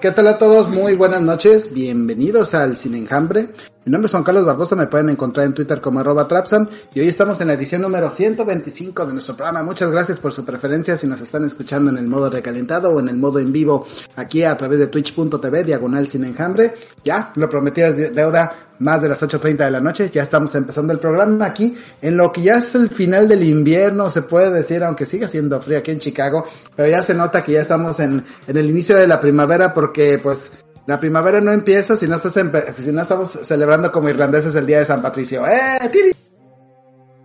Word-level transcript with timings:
¿Qué 0.00 0.10
tal 0.10 0.28
a 0.28 0.38
todos? 0.38 0.68
Muy 0.68 0.94
buenas 0.94 1.22
noches. 1.22 1.72
Bienvenidos 1.72 2.54
al 2.54 2.76
Sin 2.76 2.94
Enjambre. 2.94 3.50
Mi 3.86 3.92
nombre 3.92 4.06
es 4.06 4.10
Juan 4.10 4.24
Carlos 4.24 4.44
Barbosa, 4.44 4.74
me 4.74 4.88
pueden 4.88 5.10
encontrar 5.10 5.46
en 5.46 5.54
Twitter 5.54 5.80
como 5.80 6.00
arroba 6.00 6.26
Trapsam 6.26 6.66
y 6.92 6.98
hoy 6.98 7.06
estamos 7.06 7.40
en 7.40 7.46
la 7.46 7.54
edición 7.54 7.82
número 7.82 8.10
125 8.10 9.06
de 9.06 9.12
nuestro 9.12 9.36
programa. 9.36 9.62
Muchas 9.62 9.92
gracias 9.92 10.18
por 10.18 10.32
su 10.32 10.44
preferencia 10.44 10.96
si 10.96 11.06
nos 11.06 11.20
están 11.20 11.44
escuchando 11.44 11.92
en 11.92 11.98
el 11.98 12.08
modo 12.08 12.28
recalentado 12.28 12.90
o 12.90 12.98
en 12.98 13.08
el 13.08 13.16
modo 13.16 13.38
en 13.38 13.52
vivo 13.52 13.86
aquí 14.16 14.42
a 14.42 14.56
través 14.56 14.80
de 14.80 14.88
twitch.tv 14.88 15.62
diagonal 15.62 16.08
sin 16.08 16.24
enjambre. 16.24 16.74
Ya, 17.04 17.30
lo 17.36 17.48
prometido 17.48 17.86
es 17.86 18.12
deuda 18.12 18.72
más 18.80 19.02
de 19.02 19.08
las 19.08 19.22
8.30 19.22 19.56
de 19.56 19.70
la 19.70 19.80
noche, 19.80 20.10
ya 20.12 20.24
estamos 20.24 20.52
empezando 20.56 20.92
el 20.92 20.98
programa 20.98 21.46
aquí 21.46 21.76
en 22.02 22.16
lo 22.16 22.32
que 22.32 22.42
ya 22.42 22.56
es 22.56 22.74
el 22.74 22.90
final 22.90 23.28
del 23.28 23.44
invierno, 23.44 24.10
se 24.10 24.22
puede 24.22 24.50
decir, 24.50 24.82
aunque 24.82 25.06
siga 25.06 25.28
siendo 25.28 25.60
frío 25.60 25.78
aquí 25.78 25.92
en 25.92 26.00
Chicago, 26.00 26.44
pero 26.74 26.88
ya 26.88 27.02
se 27.02 27.14
nota 27.14 27.44
que 27.44 27.52
ya 27.52 27.60
estamos 27.60 28.00
en 28.00 28.24
el 28.48 28.68
inicio 28.68 28.96
de 28.96 29.06
la 29.06 29.20
primavera 29.20 29.72
porque 29.72 30.18
pues 30.20 30.50
la 30.86 31.00
primavera 31.00 31.40
no 31.40 31.50
empieza 31.50 31.96
si 31.96 32.06
no, 32.06 32.16
estás 32.16 32.32
si 32.32 32.92
no 32.92 33.02
estamos 33.02 33.30
celebrando 33.42 33.90
como 33.90 34.08
irlandeses 34.08 34.54
el 34.54 34.66
día 34.66 34.78
de 34.78 34.84
San 34.84 35.02
Patricio. 35.02 35.46
¡Eh, 35.46 35.88
tiri! 35.90 36.12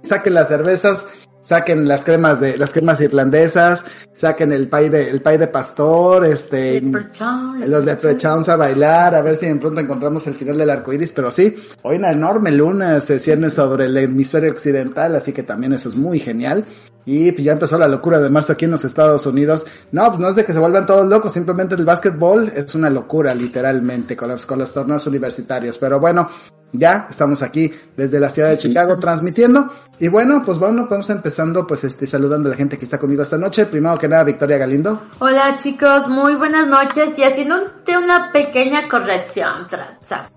Saquen 0.02 0.34
las 0.34 0.48
cervezas, 0.48 1.06
saquen 1.42 1.88
las 1.88 2.04
cremas 2.04 2.40
de 2.40 2.58
las 2.58 2.74
cremas 2.74 3.00
irlandesas, 3.02 3.86
saquen 4.14 4.52
el 4.52 4.68
pay 4.68 4.90
de 4.90 5.12
el 5.12 5.22
pay 5.22 5.38
de 5.38 5.48
pastor, 5.48 6.26
este 6.26 6.82
los 6.82 7.86
de 7.86 7.96
Prechowns 7.98 8.50
a 8.50 8.56
bailar, 8.56 9.14
a 9.14 9.22
ver 9.22 9.38
si 9.38 9.46
de 9.46 9.56
pronto 9.58 9.80
encontramos 9.80 10.26
el 10.26 10.34
final 10.34 10.58
del 10.58 10.72
arco 10.72 10.92
iris, 10.92 11.12
pero 11.12 11.30
sí, 11.30 11.56
hoy 11.84 11.98
una 11.98 12.12
enorme 12.12 12.52
luna 12.52 13.00
se 13.00 13.20
cierne 13.20 13.52
sobre 13.52 13.86
el 13.86 13.96
hemisferio 13.96 14.52
occidental, 14.52 15.16
así 15.16 15.34
que 15.34 15.44
también 15.44 15.74
eso 15.74 15.90
es 15.90 15.96
muy 15.96 16.20
genial. 16.20 16.66
Y 17.06 17.32
pues 17.32 17.44
ya 17.44 17.54
empezó 17.54 17.78
la 17.78 17.88
locura 17.88 18.20
de 18.20 18.30
marzo 18.30 18.54
aquí 18.54 18.66
en 18.66 18.72
los 18.72 18.86
Estados 18.86 19.26
Unidos. 19.26 19.66
No, 19.92 20.08
pues 20.08 20.20
no 20.20 20.30
es 20.30 20.36
de 20.36 20.46
que 20.46 20.54
se 20.54 20.60
vuelvan 20.60 20.86
todos 20.86 21.08
locos, 21.08 21.34
simplemente 21.34 21.76
el 21.76 21.86
básquetbol 21.86 22.52
es 22.56 22.76
una 22.76 22.90
locura, 22.90 23.34
literalmente, 23.34 24.16
con 24.16 24.30
los, 24.30 24.46
con 24.46 24.60
los 24.60 24.72
torneos 24.74 25.06
universitarios. 25.08 25.78
Pero 25.78 26.00
bueno, 26.00 26.30
ya 26.74 27.08
estamos 27.10 27.42
aquí 27.42 27.74
desde 27.98 28.20
la 28.20 28.30
ciudad 28.30 28.50
de 28.50 28.58
Chicago 28.58 28.98
transmitiendo. 28.98 29.70
Y 30.00 30.08
bueno, 30.08 30.42
pues 30.46 30.58
bueno, 30.58 30.88
vamos 30.90 31.10
empezando 31.10 31.68
pues 31.68 31.84
este 31.84 32.08
saludando 32.08 32.50
a 32.50 32.52
la 32.52 32.58
gente 32.58 32.78
que 32.78 32.86
está 32.86 32.98
conmigo 32.98 33.22
esta 33.22 33.38
noche. 33.38 33.66
Primero 33.66 33.98
que 33.98 34.08
nada, 34.08 34.24
Victoria 34.24 34.58
Galindo. 34.58 35.04
Hola 35.20 35.58
chicos, 35.60 36.08
muy 36.08 36.36
buenas 36.36 36.68
noches 36.68 37.18
y 37.18 37.24
haciendo 37.24 37.56
una 38.04 38.32
pequeña 38.32 38.88
corrección, 38.90 39.68
Traza. 39.68 40.30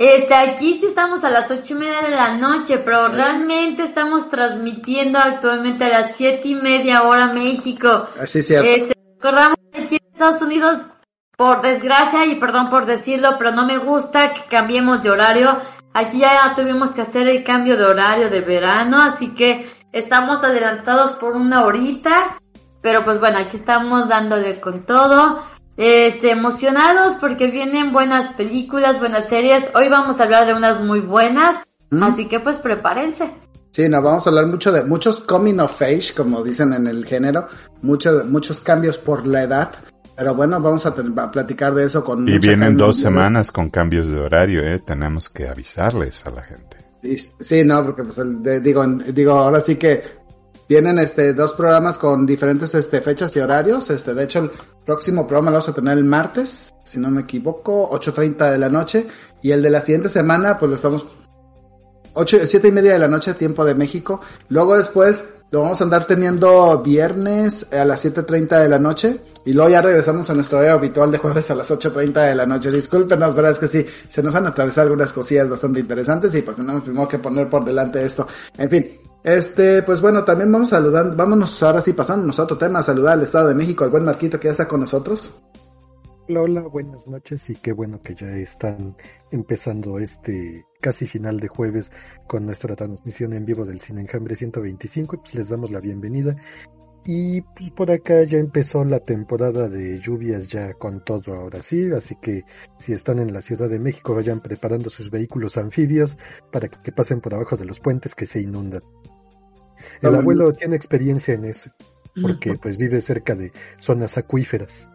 Este, 0.00 0.32
aquí 0.34 0.78
sí 0.80 0.86
estamos 0.86 1.24
a 1.24 1.30
las 1.30 1.50
ocho 1.50 1.74
y 1.74 1.80
media 1.80 2.00
de 2.00 2.16
la 2.16 2.34
noche, 2.34 2.78
pero 2.78 3.08
realmente 3.08 3.82
estamos 3.82 4.30
transmitiendo 4.30 5.18
actualmente 5.18 5.84
a 5.84 5.90
las 5.90 6.16
siete 6.16 6.48
y 6.48 6.54
media 6.54 7.02
hora 7.02 7.26
México. 7.26 8.08
Así 8.18 8.38
es 8.38 8.46
cierto. 8.46 8.66
Este, 8.66 8.96
recordamos 9.16 9.58
que 9.70 9.82
aquí 9.82 9.96
en 9.96 10.10
Estados 10.10 10.40
Unidos, 10.40 10.78
por 11.36 11.60
desgracia 11.60 12.24
y 12.24 12.36
perdón 12.36 12.70
por 12.70 12.86
decirlo, 12.86 13.32
pero 13.36 13.52
no 13.52 13.66
me 13.66 13.76
gusta 13.76 14.32
que 14.32 14.40
cambiemos 14.48 15.02
de 15.02 15.10
horario. 15.10 15.60
Aquí 15.92 16.20
ya 16.20 16.54
tuvimos 16.56 16.92
que 16.92 17.02
hacer 17.02 17.28
el 17.28 17.44
cambio 17.44 17.76
de 17.76 17.84
horario 17.84 18.30
de 18.30 18.40
verano, 18.40 19.02
así 19.02 19.34
que 19.34 19.70
estamos 19.92 20.42
adelantados 20.42 21.12
por 21.12 21.36
una 21.36 21.66
horita. 21.66 22.38
Pero 22.80 23.04
pues 23.04 23.20
bueno, 23.20 23.36
aquí 23.36 23.58
estamos 23.58 24.08
dándole 24.08 24.58
con 24.60 24.86
todo 24.86 25.44
este, 25.84 26.30
emocionados 26.30 27.16
porque 27.22 27.46
vienen 27.50 27.90
buenas 27.90 28.34
películas, 28.34 28.98
buenas 28.98 29.30
series. 29.30 29.64
Hoy 29.74 29.88
vamos 29.88 30.20
a 30.20 30.24
hablar 30.24 30.46
de 30.46 30.52
unas 30.52 30.82
muy 30.82 31.00
buenas, 31.00 31.56
Mm. 31.88 32.02
así 32.02 32.28
que 32.28 32.38
pues 32.38 32.58
prepárense. 32.58 33.30
Sí, 33.70 33.88
nos 33.88 34.02
vamos 34.02 34.26
a 34.26 34.28
hablar 34.30 34.46
mucho 34.46 34.72
de 34.72 34.84
muchos 34.84 35.22
coming 35.22 35.58
of 35.58 35.80
age, 35.80 36.12
como 36.14 36.44
dicen 36.44 36.74
en 36.74 36.86
el 36.86 37.06
género, 37.06 37.48
muchos 37.80 38.26
muchos 38.26 38.60
cambios 38.60 38.98
por 38.98 39.26
la 39.26 39.42
edad. 39.44 39.70
Pero 40.16 40.34
bueno, 40.34 40.60
vamos 40.60 40.84
a, 40.84 40.90
a 40.90 41.30
platicar 41.32 41.74
de 41.74 41.84
eso 41.84 42.04
con 42.04 42.28
Y 42.28 42.38
vienen 42.38 42.76
dos 42.76 43.00
semanas 43.00 43.50
con 43.50 43.70
cambios 43.70 44.06
de 44.06 44.20
horario, 44.20 44.60
¿eh? 44.62 44.80
Tenemos 44.84 45.30
que 45.30 45.48
avisarles 45.48 46.22
a 46.26 46.30
la 46.30 46.42
gente. 46.42 46.76
Sí, 47.02 47.16
Sí, 47.40 47.64
no, 47.64 47.82
porque 47.86 48.04
pues 48.04 48.18
el- 48.18 48.42
de- 48.42 48.60
digo, 48.60 48.84
digo, 48.86 49.32
ahora 49.32 49.60
sí 49.60 49.76
que 49.76 50.19
vienen 50.70 51.00
este 51.00 51.34
dos 51.34 51.54
programas 51.54 51.98
con 51.98 52.24
diferentes 52.24 52.76
este 52.76 53.00
fechas 53.00 53.34
y 53.34 53.40
horarios. 53.40 53.90
Este, 53.90 54.14
de 54.14 54.22
hecho, 54.22 54.38
el 54.38 54.52
próximo 54.86 55.26
programa 55.26 55.50
lo 55.50 55.56
vamos 55.56 55.68
a 55.68 55.74
tener 55.74 55.98
el 55.98 56.04
martes, 56.04 56.70
si 56.84 57.00
no 57.00 57.10
me 57.10 57.22
equivoco, 57.22 57.90
8.30 57.90 58.52
de 58.52 58.58
la 58.58 58.68
noche. 58.68 59.08
Y 59.42 59.50
el 59.50 59.62
de 59.62 59.70
la 59.70 59.80
siguiente 59.80 60.08
semana, 60.08 60.58
pues 60.58 60.70
lo 60.70 60.76
estamos 60.76 61.04
ocho, 62.14 62.38
siete 62.46 62.68
y 62.68 62.70
media 62.72 62.92
de 62.92 63.00
la 63.00 63.08
noche, 63.08 63.34
tiempo 63.34 63.64
de 63.64 63.74
México. 63.74 64.20
Luego 64.48 64.76
después 64.76 65.24
lo 65.50 65.62
vamos 65.62 65.80
a 65.80 65.84
andar 65.84 66.06
teniendo 66.06 66.78
viernes 66.78 67.66
a 67.72 67.84
las 67.84 68.04
7.30 68.04 68.62
de 68.62 68.68
la 68.68 68.78
noche. 68.78 69.20
Y 69.44 69.54
luego 69.54 69.70
ya 69.70 69.82
regresamos 69.82 70.30
a 70.30 70.34
nuestro 70.34 70.58
horario 70.58 70.76
habitual 70.76 71.10
de 71.10 71.18
jueves 71.18 71.50
a 71.50 71.56
las 71.56 71.68
8.30 71.72 72.28
de 72.28 72.34
la 72.36 72.46
noche. 72.46 72.70
Discúlpenos, 72.70 73.34
verdad 73.34 73.50
es 73.50 73.58
que 73.58 73.66
sí, 73.66 73.84
se 74.08 74.22
nos 74.22 74.36
han 74.36 74.46
atravesado 74.46 74.86
algunas 74.86 75.12
cosillas 75.12 75.50
bastante 75.50 75.80
interesantes 75.80 76.32
y 76.36 76.42
pues 76.42 76.56
tenemos 76.56 76.84
primero 76.84 77.08
que 77.08 77.18
poner 77.18 77.50
por 77.50 77.64
delante 77.64 78.04
esto. 78.04 78.28
En 78.56 78.70
fin, 78.70 79.00
este, 79.22 79.82
pues 79.82 80.00
bueno, 80.00 80.24
también 80.24 80.50
vamos 80.50 80.70
saludando, 80.70 81.16
vámonos 81.16 81.62
ahora 81.62 81.80
sí 81.80 81.92
pasándonos 81.92 82.38
a 82.38 82.44
otro 82.44 82.58
tema, 82.58 82.82
saludar 82.82 83.14
al 83.14 83.22
Estado 83.22 83.48
de 83.48 83.54
México, 83.54 83.84
al 83.84 83.90
buen 83.90 84.04
Marquito 84.04 84.38
que 84.40 84.48
ya 84.48 84.52
está 84.52 84.68
con 84.68 84.80
nosotros. 84.80 85.42
Hola, 86.28 86.60
buenas 86.62 87.08
noches 87.08 87.50
y 87.50 87.56
qué 87.56 87.72
bueno 87.72 88.00
que 88.00 88.14
ya 88.14 88.28
están 88.36 88.96
empezando 89.32 89.98
este 89.98 90.64
casi 90.80 91.06
final 91.06 91.40
de 91.40 91.48
jueves 91.48 91.90
con 92.28 92.46
nuestra 92.46 92.76
transmisión 92.76 93.32
en 93.32 93.44
vivo 93.44 93.64
del 93.64 93.80
Cine 93.80 94.02
Enjambre 94.02 94.36
125 94.36 95.16
y 95.16 95.18
pues 95.18 95.34
les 95.34 95.48
damos 95.48 95.72
la 95.72 95.80
bienvenida. 95.80 96.36
Y 97.06 97.40
pues, 97.40 97.70
por 97.70 97.90
acá 97.90 98.22
ya 98.24 98.38
empezó 98.38 98.84
la 98.84 99.00
temporada 99.00 99.68
de 99.68 100.00
lluvias 100.00 100.48
ya 100.48 100.74
con 100.74 101.02
todo 101.02 101.34
ahora 101.34 101.62
sí, 101.62 101.90
así 101.92 102.16
que 102.20 102.44
si 102.78 102.92
están 102.92 103.18
en 103.18 103.32
la 103.32 103.40
Ciudad 103.40 103.70
de 103.70 103.78
México 103.78 104.14
vayan 104.14 104.40
preparando 104.40 104.90
sus 104.90 105.10
vehículos 105.10 105.56
anfibios 105.56 106.18
para 106.52 106.68
que, 106.68 106.78
que 106.82 106.92
pasen 106.92 107.20
por 107.20 107.34
abajo 107.34 107.56
de 107.56 107.64
los 107.64 107.80
puentes 107.80 108.14
que 108.14 108.26
se 108.26 108.40
inundan. 108.40 108.82
El 110.02 110.14
abuelo 110.14 110.52
tiene 110.52 110.76
experiencia 110.76 111.34
en 111.34 111.44
eso, 111.44 111.70
porque 112.20 112.54
pues 112.54 112.76
vive 112.76 113.00
cerca 113.00 113.34
de 113.34 113.52
zonas 113.78 114.18
acuíferas. 114.18 114.88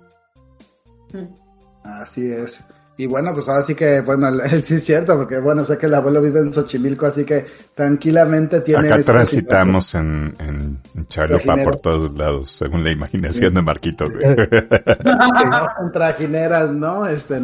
Así 1.84 2.32
es. 2.32 2.64
Y 2.98 3.08
bueno, 3.08 3.34
pues 3.34 3.50
ahora 3.50 3.62
sí 3.64 3.76
que, 3.76 4.00
bueno, 4.02 4.30
el- 4.52 4.64
sí 4.64 4.76
es 4.76 4.86
cierto, 4.86 5.18
porque 5.18 5.40
bueno, 5.40 5.64
sé 5.66 5.78
que 5.78 5.88
el 5.88 5.94
abuelo 5.96 6.22
vive 6.22 6.40
en 6.40 6.54
Xochimilco, 6.54 7.06
así 7.06 7.26
que 7.26 7.46
tranquilamente 7.74 8.62
tiene... 8.62 8.88
Acá 8.92 9.04
transitamos 9.04 9.94
en, 9.96 10.34
en, 10.40 10.80
en 10.96 11.08
chalupa 11.08 11.44
Trajinero. 11.44 11.72
por 11.72 11.80
todos 11.82 12.14
lados, 12.18 12.52
según 12.52 12.84
la 12.86 12.92
imaginación 12.92 13.54
de 13.54 13.62
Marquito. 13.62 14.06
güey. 14.10 14.24
Son 15.78 15.92
trajineras, 15.92 16.72
¿no? 16.72 17.06
Este, 17.06 17.42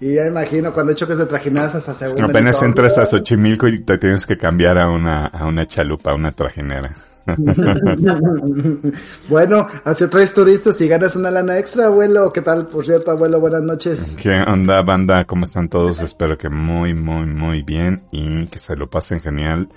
y 0.00 0.14
ya 0.14 0.26
imagino 0.26 0.72
cuando 0.72 0.92
he 0.92 0.94
hecho 0.94 1.06
que 1.06 1.12
es 1.12 1.18
de 1.18 1.26
trajineras 1.26 1.74
hasta 1.74 1.94
segunda. 1.94 2.24
Apenas 2.24 2.62
entras 2.62 2.96
a 2.98 3.04
Xochimilco 3.04 3.68
y 3.68 3.84
te 3.84 3.98
tienes 3.98 4.26
que 4.26 4.36
cambiar 4.38 4.78
a 4.78 4.88
una, 4.90 5.26
a 5.26 5.46
una 5.46 5.66
chalupa, 5.66 6.10
a 6.12 6.14
una 6.14 6.32
trajinera. 6.32 6.92
bueno, 9.28 9.66
así 9.84 10.06
traes 10.08 10.34
turistas 10.34 10.80
y 10.80 10.88
ganas 10.88 11.16
una 11.16 11.30
lana 11.30 11.58
extra, 11.58 11.86
abuelo. 11.86 12.32
¿Qué 12.32 12.42
tal? 12.42 12.66
Por 12.66 12.84
cierto, 12.84 13.10
abuelo, 13.10 13.40
buenas 13.40 13.62
noches. 13.62 14.16
¿Qué 14.20 14.42
onda, 14.46 14.82
banda? 14.82 15.24
¿Cómo 15.24 15.44
están 15.44 15.68
todos? 15.68 16.00
Espero 16.00 16.36
que 16.36 16.48
muy, 16.48 16.94
muy, 16.94 17.26
muy 17.26 17.62
bien 17.62 18.04
y 18.10 18.46
que 18.46 18.58
se 18.58 18.76
lo 18.76 18.90
pasen 18.90 19.20
genial 19.20 19.68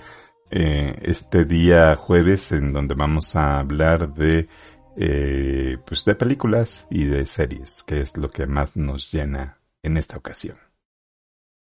eh, 0.50 0.94
este 1.02 1.44
día 1.44 1.94
jueves 1.96 2.52
en 2.52 2.72
donde 2.72 2.94
vamos 2.94 3.34
a 3.36 3.58
hablar 3.58 4.14
de, 4.14 4.48
eh, 4.96 5.78
pues 5.84 6.04
de 6.04 6.14
películas 6.14 6.86
y 6.90 7.04
de 7.04 7.26
series, 7.26 7.82
que 7.84 8.00
es 8.00 8.16
lo 8.16 8.30
que 8.30 8.46
más 8.46 8.76
nos 8.76 9.12
llena 9.12 9.58
en 9.82 9.96
esta 9.96 10.16
ocasión. 10.16 10.56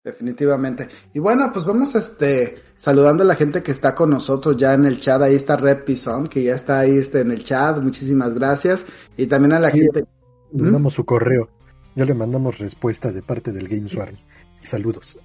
Definitivamente. 0.03 0.89
Y 1.13 1.19
bueno, 1.19 1.51
pues 1.53 1.63
vamos 1.63 1.93
este 1.93 2.70
saludando 2.81 3.21
a 3.21 3.27
la 3.27 3.35
gente 3.35 3.61
que 3.61 3.71
está 3.71 3.93
con 3.93 4.09
nosotros 4.09 4.57
ya 4.57 4.73
en 4.73 4.87
el 4.87 4.99
chat. 4.99 5.21
Ahí 5.21 5.35
está 5.35 5.55
Rep 5.55 5.85
Pizón, 5.85 6.27
que 6.27 6.41
ya 6.41 6.55
está 6.55 6.79
ahí 6.79 6.97
este, 6.97 7.21
en 7.21 7.31
el 7.31 7.43
chat. 7.43 7.77
Muchísimas 7.77 8.33
gracias. 8.33 8.85
Y 9.15 9.27
también 9.27 9.53
a 9.53 9.59
la 9.59 9.69
Sí. 9.69 9.81
gente. 9.81 10.05
Le 10.51 10.63
mandamos 10.63 10.95
su 10.95 11.05
correo. 11.05 11.47
Ya 11.95 12.05
le 12.05 12.15
mandamos 12.15 12.57
respuesta 12.57 13.11
de 13.11 13.21
parte 13.21 13.51
del 13.51 13.67
Game 13.67 13.87
Swarm. 13.87 14.17
Saludos. 14.63 15.19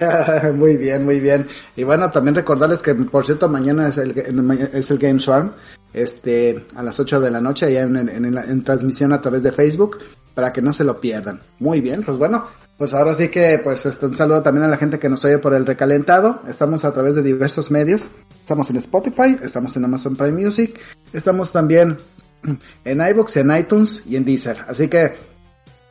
muy 0.56 0.76
bien, 0.76 1.04
muy 1.04 1.20
bien. 1.20 1.46
Y 1.76 1.84
bueno, 1.84 2.10
también 2.10 2.34
recordarles 2.34 2.82
que, 2.82 2.96
por 2.96 3.24
cierto, 3.24 3.48
mañana 3.48 3.88
es 3.88 3.98
el, 3.98 4.18
es 4.18 4.90
el 4.90 4.98
Game 4.98 5.20
Swarm, 5.20 5.52
este, 5.92 6.66
a 6.74 6.82
las 6.82 6.98
8 6.98 7.20
de 7.20 7.30
la 7.30 7.40
noche, 7.40 7.66
allá 7.66 7.82
en, 7.82 7.96
en, 7.96 8.64
transmisión 8.64 9.12
a 9.12 9.20
través 9.20 9.44
de 9.44 9.52
Facebook, 9.52 9.98
para 10.34 10.52
que 10.52 10.62
no 10.62 10.72
se 10.72 10.82
lo 10.82 11.00
pierdan. 11.00 11.40
Muy 11.60 11.80
bien, 11.80 12.02
pues 12.02 12.18
bueno, 12.18 12.44
pues 12.78 12.94
ahora 12.94 13.12
sí 13.12 13.28
que, 13.28 13.60
pues 13.62 13.84
este, 13.86 14.06
un 14.06 14.14
saludo 14.14 14.40
también 14.40 14.64
a 14.64 14.68
la 14.68 14.76
gente 14.76 15.00
que 15.00 15.08
nos 15.08 15.24
oye 15.24 15.38
por 15.38 15.52
el 15.52 15.66
recalentado. 15.66 16.42
Estamos 16.48 16.84
a 16.84 16.92
través 16.94 17.16
de 17.16 17.22
diversos 17.22 17.72
medios. 17.72 18.08
Estamos 18.40 18.70
en 18.70 18.76
Spotify, 18.76 19.36
estamos 19.42 19.76
en 19.76 19.84
Amazon 19.84 20.14
Prime 20.14 20.44
Music, 20.44 20.78
estamos 21.12 21.50
también 21.50 21.98
en 22.84 23.00
iBox, 23.00 23.36
en 23.38 23.56
iTunes 23.56 24.02
y 24.06 24.14
en 24.14 24.24
Deezer. 24.24 24.64
Así 24.68 24.86
que 24.86 25.16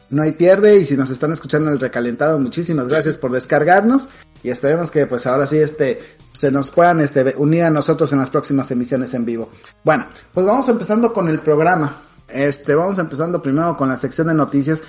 no 0.10 0.24
hay 0.24 0.31
pierde 0.31 0.78
y 0.78 0.86
si 0.86 0.95
nos 0.95 1.10
están 1.10 1.34
escuchando 1.34 1.68
en 1.68 1.74
el 1.74 1.80
recalentado, 1.81 2.39
muchísimas 2.39 2.88
gracias 2.88 3.18
por 3.18 3.31
descargarnos 3.31 4.07
y 4.42 4.50
esperemos 4.50 4.89
que 4.89 5.06
pues 5.06 5.28
ahora 5.28 5.45
sí 5.45 5.57
este 5.57 6.01
se 6.31 6.51
nos 6.51 6.72
puedan 6.72 7.01
este 7.01 7.36
unir 7.38 7.63
a 7.63 7.69
nosotros 7.69 8.13
en 8.13 8.19
las 8.19 8.30
próximas 8.30 8.72
emisiones 8.72 9.13
en 9.13 9.25
vivo. 9.25 9.50
Bueno, 9.84 10.07
pues 10.34 10.45
vamos 10.45 10.69
empezando 10.69 11.12
con 11.12 11.28
el 11.28 11.42
programa. 11.42 12.01
Este, 12.30 12.75
vamos 12.75 12.98
empezando 13.00 13.42
primero 13.42 13.75
con 13.75 13.89
la 13.89 13.98
sección 13.98 14.28
de 14.28 14.36
noticias. 14.36 14.84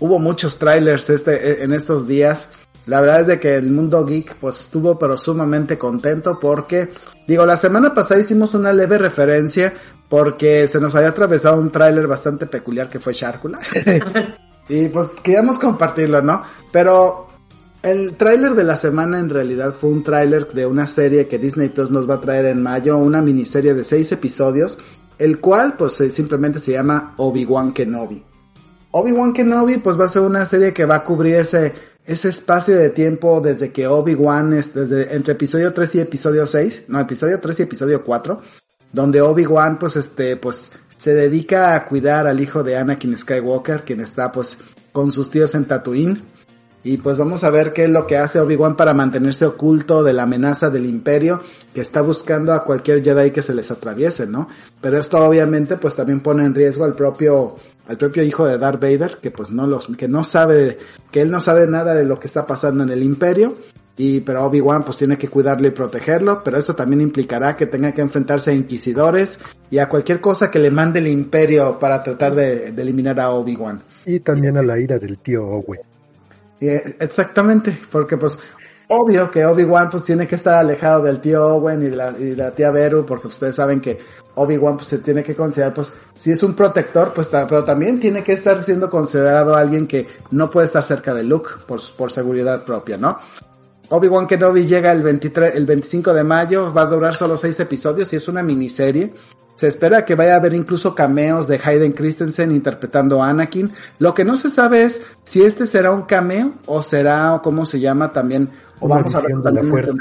Hubo 0.00 0.18
muchos 0.18 0.58
trailers 0.58 1.10
este 1.10 1.62
en 1.62 1.72
estos 1.72 2.06
días. 2.06 2.50
La 2.86 3.00
verdad 3.00 3.22
es 3.22 3.26
de 3.28 3.40
que 3.40 3.54
el 3.54 3.70
mundo 3.70 4.04
geek 4.04 4.36
pues 4.36 4.60
estuvo 4.60 4.98
pero 4.98 5.16
sumamente 5.16 5.78
contento 5.78 6.38
porque 6.38 6.90
digo, 7.26 7.46
la 7.46 7.56
semana 7.56 7.94
pasada 7.94 8.20
hicimos 8.20 8.54
una 8.54 8.72
leve 8.72 8.98
referencia 8.98 9.72
porque 10.08 10.68
se 10.68 10.80
nos 10.80 10.94
había 10.94 11.08
atravesado 11.08 11.60
un 11.60 11.70
tráiler 11.70 12.06
bastante 12.06 12.46
peculiar 12.46 12.88
que 12.88 13.00
fue 13.00 13.12
Sharkula. 13.12 13.58
Y 14.68 14.88
pues 14.88 15.10
queríamos 15.22 15.58
compartirlo, 15.58 16.22
¿no? 16.22 16.42
Pero 16.72 17.26
el 17.82 18.16
tráiler 18.16 18.54
de 18.54 18.64
la 18.64 18.76
semana 18.76 19.18
en 19.18 19.28
realidad 19.28 19.74
fue 19.78 19.90
un 19.90 20.02
tráiler 20.02 20.48
de 20.52 20.66
una 20.66 20.86
serie 20.86 21.28
que 21.28 21.38
Disney 21.38 21.68
Plus 21.68 21.90
nos 21.90 22.08
va 22.08 22.14
a 22.14 22.20
traer 22.20 22.46
en 22.46 22.62
mayo, 22.62 22.96
una 22.96 23.20
miniserie 23.20 23.74
de 23.74 23.84
seis 23.84 24.10
episodios, 24.12 24.78
el 25.18 25.38
cual 25.38 25.76
pues 25.76 25.94
simplemente 26.12 26.58
se 26.58 26.72
llama 26.72 27.14
Obi-Wan 27.18 27.72
Kenobi. 27.72 28.24
Obi-Wan 28.96 29.32
Kenobi 29.32 29.78
pues 29.78 29.98
va 29.98 30.04
a 30.04 30.08
ser 30.08 30.22
una 30.22 30.46
serie 30.46 30.72
que 30.72 30.84
va 30.84 30.94
a 30.94 31.02
cubrir 31.02 31.34
ese, 31.34 31.74
ese 32.06 32.28
espacio 32.28 32.76
de 32.76 32.90
tiempo 32.90 33.40
desde 33.40 33.72
que 33.72 33.88
Obi-Wan 33.88 34.52
es 34.52 34.72
desde 34.72 35.16
entre 35.16 35.32
episodio 35.32 35.74
3 35.74 35.96
y 35.96 36.00
episodio 36.00 36.46
6, 36.46 36.84
no, 36.86 37.00
episodio 37.00 37.40
3 37.40 37.58
y 37.58 37.62
episodio 37.64 38.04
4, 38.04 38.40
donde 38.92 39.20
Obi-Wan 39.20 39.80
pues 39.80 39.96
este 39.96 40.36
pues 40.36 40.70
se 40.96 41.12
dedica 41.12 41.74
a 41.74 41.86
cuidar 41.86 42.28
al 42.28 42.38
hijo 42.38 42.62
de 42.62 42.76
Anakin 42.76 43.18
Skywalker, 43.18 43.82
quien 43.82 44.00
está 44.00 44.30
pues 44.30 44.58
con 44.92 45.10
sus 45.10 45.28
tíos 45.28 45.56
en 45.56 45.64
Tatooine. 45.64 46.22
Y 46.84 46.98
pues 46.98 47.16
vamos 47.16 47.42
a 47.44 47.50
ver 47.50 47.72
qué 47.72 47.84
es 47.84 47.90
lo 47.90 48.06
que 48.06 48.18
hace 48.18 48.38
Obi-Wan 48.38 48.76
para 48.76 48.94
mantenerse 48.94 49.44
oculto 49.46 50.04
de 50.04 50.12
la 50.12 50.24
amenaza 50.24 50.70
del 50.70 50.86
imperio 50.86 51.42
que 51.72 51.80
está 51.80 52.00
buscando 52.02 52.52
a 52.52 52.62
cualquier 52.62 53.02
Jedi 53.02 53.32
que 53.32 53.42
se 53.42 53.54
les 53.54 53.70
atraviese, 53.72 54.28
¿no? 54.28 54.46
Pero 54.80 54.98
esto 54.98 55.16
obviamente 55.16 55.78
pues 55.78 55.96
también 55.96 56.20
pone 56.20 56.44
en 56.44 56.54
riesgo 56.54 56.84
al 56.84 56.94
propio 56.94 57.56
al 57.86 57.96
propio 57.96 58.22
hijo 58.22 58.46
de 58.46 58.58
Darth 58.58 58.80
Vader, 58.80 59.18
que 59.20 59.30
pues 59.30 59.50
no 59.50 59.66
los 59.66 59.88
que 59.96 60.08
no 60.08 60.24
sabe 60.24 60.78
que 61.10 61.20
él 61.20 61.30
no 61.30 61.40
sabe 61.40 61.66
nada 61.66 61.94
de 61.94 62.04
lo 62.04 62.18
que 62.18 62.26
está 62.26 62.46
pasando 62.46 62.82
en 62.82 62.90
el 62.90 63.02
imperio 63.02 63.56
y 63.96 64.20
pero 64.20 64.44
Obi-Wan 64.44 64.84
pues 64.84 64.96
tiene 64.96 65.16
que 65.16 65.28
cuidarlo 65.28 65.68
y 65.68 65.70
protegerlo, 65.70 66.42
pero 66.44 66.58
eso 66.58 66.74
también 66.74 67.00
implicará 67.00 67.56
que 67.56 67.66
tenga 67.66 67.92
que 67.92 68.00
enfrentarse 68.00 68.50
a 68.50 68.54
inquisidores 68.54 69.38
y 69.70 69.78
a 69.78 69.88
cualquier 69.88 70.20
cosa 70.20 70.50
que 70.50 70.58
le 70.58 70.70
mande 70.70 70.98
el 70.98 71.06
imperio 71.06 71.78
para 71.78 72.02
tratar 72.02 72.34
de, 72.34 72.68
eliminar 72.68 73.20
a 73.20 73.30
Obi-Wan. 73.30 73.80
Y 74.06 74.20
también 74.20 74.56
a 74.56 74.62
la 74.62 74.78
ira 74.78 74.98
del 74.98 75.18
tío 75.18 75.46
Owen. 75.46 75.80
Eh, 76.60 76.96
exactamente, 76.98 77.78
porque 77.90 78.16
pues 78.16 78.38
obvio 78.88 79.30
que 79.30 79.46
Obi-Wan 79.46 79.90
pues 79.90 80.04
tiene 80.04 80.26
que 80.26 80.34
estar 80.34 80.54
alejado 80.54 81.04
del 81.04 81.20
tío 81.20 81.46
Owen 81.46 81.82
y 81.82 81.86
de 81.86 81.96
la, 81.96 82.14
y 82.18 82.34
la 82.34 82.50
tía 82.50 82.70
Beru, 82.70 83.06
porque 83.06 83.28
ustedes 83.28 83.54
saben 83.54 83.80
que 83.80 84.00
Obi-Wan 84.34 84.76
pues 84.76 84.88
se 84.88 84.98
tiene 84.98 85.22
que 85.22 85.34
considerar 85.34 85.74
pues 85.74 85.92
si 86.16 86.30
es 86.30 86.42
un 86.42 86.54
protector 86.54 87.12
pues 87.14 87.28
pero 87.28 87.64
también 87.64 88.00
tiene 88.00 88.22
que 88.22 88.32
estar 88.32 88.62
siendo 88.62 88.90
considerado 88.90 89.54
alguien 89.54 89.86
que 89.86 90.06
no 90.30 90.50
puede 90.50 90.66
estar 90.66 90.82
cerca 90.82 91.14
de 91.14 91.24
Luke 91.24 91.50
por, 91.66 91.80
por 91.96 92.10
seguridad 92.10 92.64
propia, 92.64 92.98
¿no? 92.98 93.18
Obi-Wan 93.90 94.26
Kenobi 94.26 94.66
llega 94.66 94.92
el, 94.92 95.02
23, 95.02 95.54
el 95.54 95.66
25 95.66 96.14
de 96.14 96.24
mayo, 96.24 96.72
va 96.72 96.82
a 96.82 96.86
durar 96.86 97.14
solo 97.14 97.36
seis 97.36 97.60
episodios 97.60 98.12
y 98.12 98.16
es 98.16 98.28
una 98.28 98.42
miniserie. 98.42 99.12
Se 99.54 99.68
espera 99.68 100.04
que 100.04 100.16
vaya 100.16 100.34
a 100.34 100.36
haber 100.38 100.54
incluso 100.54 100.94
cameos 100.94 101.46
de 101.46 101.60
Hayden 101.62 101.92
Christensen 101.92 102.50
interpretando 102.50 103.22
a 103.22 103.28
Anakin. 103.28 103.70
Lo 104.00 104.14
que 104.14 104.24
no 104.24 104.36
se 104.36 104.48
sabe 104.48 104.82
es 104.82 105.02
si 105.22 105.42
este 105.42 105.66
será 105.66 105.92
un 105.92 106.02
cameo 106.02 106.54
o 106.66 106.82
será, 106.82 107.34
o 107.34 107.42
cómo 107.42 107.64
se 107.66 107.78
llama 107.78 108.10
también, 108.10 108.50
o 108.80 108.88
vamos 108.88 109.14
a 109.14 109.20
ver 109.20 109.36
la 109.36 109.62
fuerza. 109.62 109.92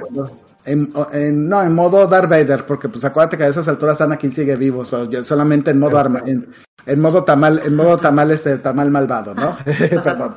En, 0.66 1.50
no, 1.50 1.62
en 1.62 1.74
modo 1.74 2.08
Darth 2.08 2.30
Vader, 2.30 2.66
porque 2.66 2.88
pues 2.88 3.04
acuérdate 3.04 3.38
que 3.38 3.44
a 3.44 3.48
esas 3.48 3.68
alturas 3.68 4.00
Anakin 4.00 4.32
sigue 4.32 4.56
vivo, 4.56 4.84
solamente 4.86 5.72
en 5.72 5.80
modo 5.80 5.98
arma, 5.98 6.24
en, 6.26 6.48
en, 6.86 7.00
modo 7.02 7.24
tamal, 7.24 7.62
en 7.66 7.76
modo 7.76 7.98
tamal 7.98 8.32
este, 8.32 8.58
tamal 8.60 8.90
malvado, 8.90 9.34
¿no? 9.36 9.58
Perdón. 10.04 10.36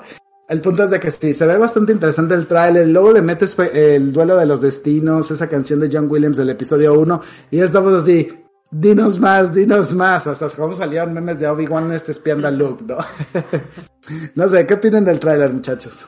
El 0.48 0.60
punto 0.60 0.84
es 0.84 0.90
de 0.90 1.00
que 1.00 1.10
sí, 1.10 1.34
se 1.34 1.46
ve 1.46 1.58
bastante 1.58 1.92
interesante 1.92 2.34
el 2.34 2.46
tráiler, 2.46 2.86
luego 2.86 3.12
le 3.12 3.22
metes 3.22 3.58
el 3.58 4.12
duelo 4.12 4.36
de 4.36 4.46
los 4.46 4.60
destinos, 4.60 5.30
esa 5.30 5.48
canción 5.48 5.80
de 5.80 5.88
John 5.92 6.08
Williams 6.08 6.36
del 6.36 6.50
episodio 6.50 6.98
1, 7.00 7.20
y 7.50 7.58
estamos 7.58 7.92
así, 7.92 8.32
dinos 8.70 9.18
más, 9.18 9.52
dinos 9.52 9.92
más, 9.94 10.26
o 10.28 10.34
sea, 10.36 10.48
como 10.50 10.76
salieron 10.76 11.12
memes 11.12 11.40
de 11.40 11.48
Obi-Wan 11.48 11.92
este 11.92 12.12
espiando 12.12 12.46
a 12.46 12.52
Luke, 12.52 12.84
¿no? 12.86 12.98
no 14.36 14.48
sé, 14.48 14.66
¿qué 14.66 14.74
opinan 14.74 15.04
del 15.04 15.18
tráiler, 15.18 15.52
muchachos? 15.52 16.06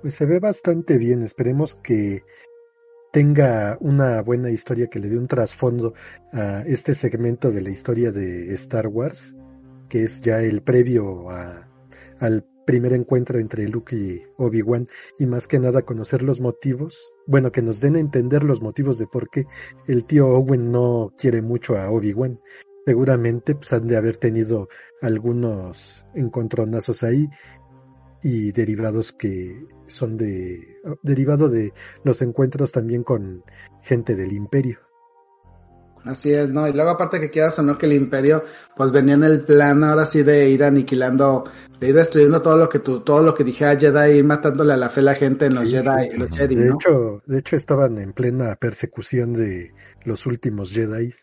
Pues 0.00 0.14
se 0.14 0.26
ve 0.26 0.40
bastante 0.40 0.98
bien, 0.98 1.22
esperemos 1.22 1.76
que 1.76 2.24
tenga 3.12 3.76
una 3.80 4.22
buena 4.22 4.50
historia 4.50 4.88
que 4.88 4.98
le 4.98 5.08
dé 5.08 5.18
un 5.18 5.28
trasfondo 5.28 5.92
a 6.32 6.62
este 6.62 6.94
segmento 6.94 7.52
de 7.52 7.60
la 7.60 7.70
historia 7.70 8.10
de 8.10 8.52
Star 8.54 8.88
Wars, 8.88 9.36
que 9.88 10.02
es 10.02 10.22
ya 10.22 10.40
el 10.40 10.62
previo 10.62 11.30
a, 11.30 11.68
al 12.18 12.46
primer 12.66 12.94
encuentro 12.94 13.38
entre 13.38 13.68
Luke 13.68 13.94
y 13.94 14.22
Obi-Wan 14.38 14.88
y 15.18 15.26
más 15.26 15.46
que 15.46 15.58
nada 15.58 15.82
conocer 15.82 16.22
los 16.22 16.40
motivos, 16.40 17.12
bueno, 17.26 17.52
que 17.52 17.60
nos 17.60 17.80
den 17.80 17.96
a 17.96 18.00
entender 18.00 18.44
los 18.44 18.62
motivos 18.62 18.98
de 18.98 19.06
por 19.06 19.28
qué 19.28 19.44
el 19.86 20.06
tío 20.06 20.28
Owen 20.28 20.72
no 20.72 21.12
quiere 21.18 21.42
mucho 21.42 21.76
a 21.76 21.90
Obi-Wan. 21.90 22.40
Seguramente 22.86 23.54
pues, 23.54 23.72
han 23.72 23.86
de 23.86 23.96
haber 23.96 24.16
tenido 24.16 24.68
algunos 25.02 26.04
encontronazos 26.14 27.02
ahí 27.02 27.28
y 28.22 28.52
derivados 28.52 29.12
que 29.12 29.66
son 29.86 30.16
de 30.16 30.80
derivado 31.02 31.48
de 31.48 31.72
los 32.04 32.22
encuentros 32.22 32.72
también 32.72 33.02
con 33.02 33.44
gente 33.82 34.14
del 34.14 34.32
imperio. 34.32 34.78
Así 36.04 36.32
es, 36.32 36.52
¿no? 36.52 36.66
Y 36.66 36.72
luego 36.72 36.90
aparte 36.90 37.20
que 37.20 37.30
quieras 37.30 37.58
o 37.58 37.62
no 37.62 37.78
que 37.78 37.86
el 37.86 37.92
imperio, 37.92 38.42
pues 38.76 38.90
venía 38.90 39.14
en 39.14 39.22
el 39.22 39.42
plan 39.42 39.84
ahora 39.84 40.04
sí 40.04 40.24
de 40.24 40.48
ir 40.48 40.64
aniquilando, 40.64 41.44
de 41.78 41.88
ir 41.88 41.94
destruyendo 41.94 42.42
todo 42.42 42.56
lo 42.56 42.68
que 42.68 42.80
tú, 42.80 43.00
todo 43.00 43.22
lo 43.22 43.34
que 43.34 43.44
dije 43.44 43.66
a 43.66 43.78
Jedi, 43.78 44.18
ir 44.18 44.24
matándole 44.24 44.72
a 44.72 44.76
la 44.76 44.88
fe 44.88 45.00
a 45.00 45.04
la 45.04 45.14
gente 45.14 45.46
en 45.46 45.54
los 45.54 45.68
Jedi, 45.68 46.16
los 46.18 46.30
Jedi, 46.30 46.56
de 46.56 46.70
hecho, 46.70 47.22
de 47.24 47.38
hecho 47.38 47.54
estaban 47.54 47.98
en 47.98 48.12
plena 48.12 48.56
persecución 48.56 49.32
de 49.32 49.72
los 50.04 50.26
últimos 50.26 50.72
Jedi. 50.72 51.14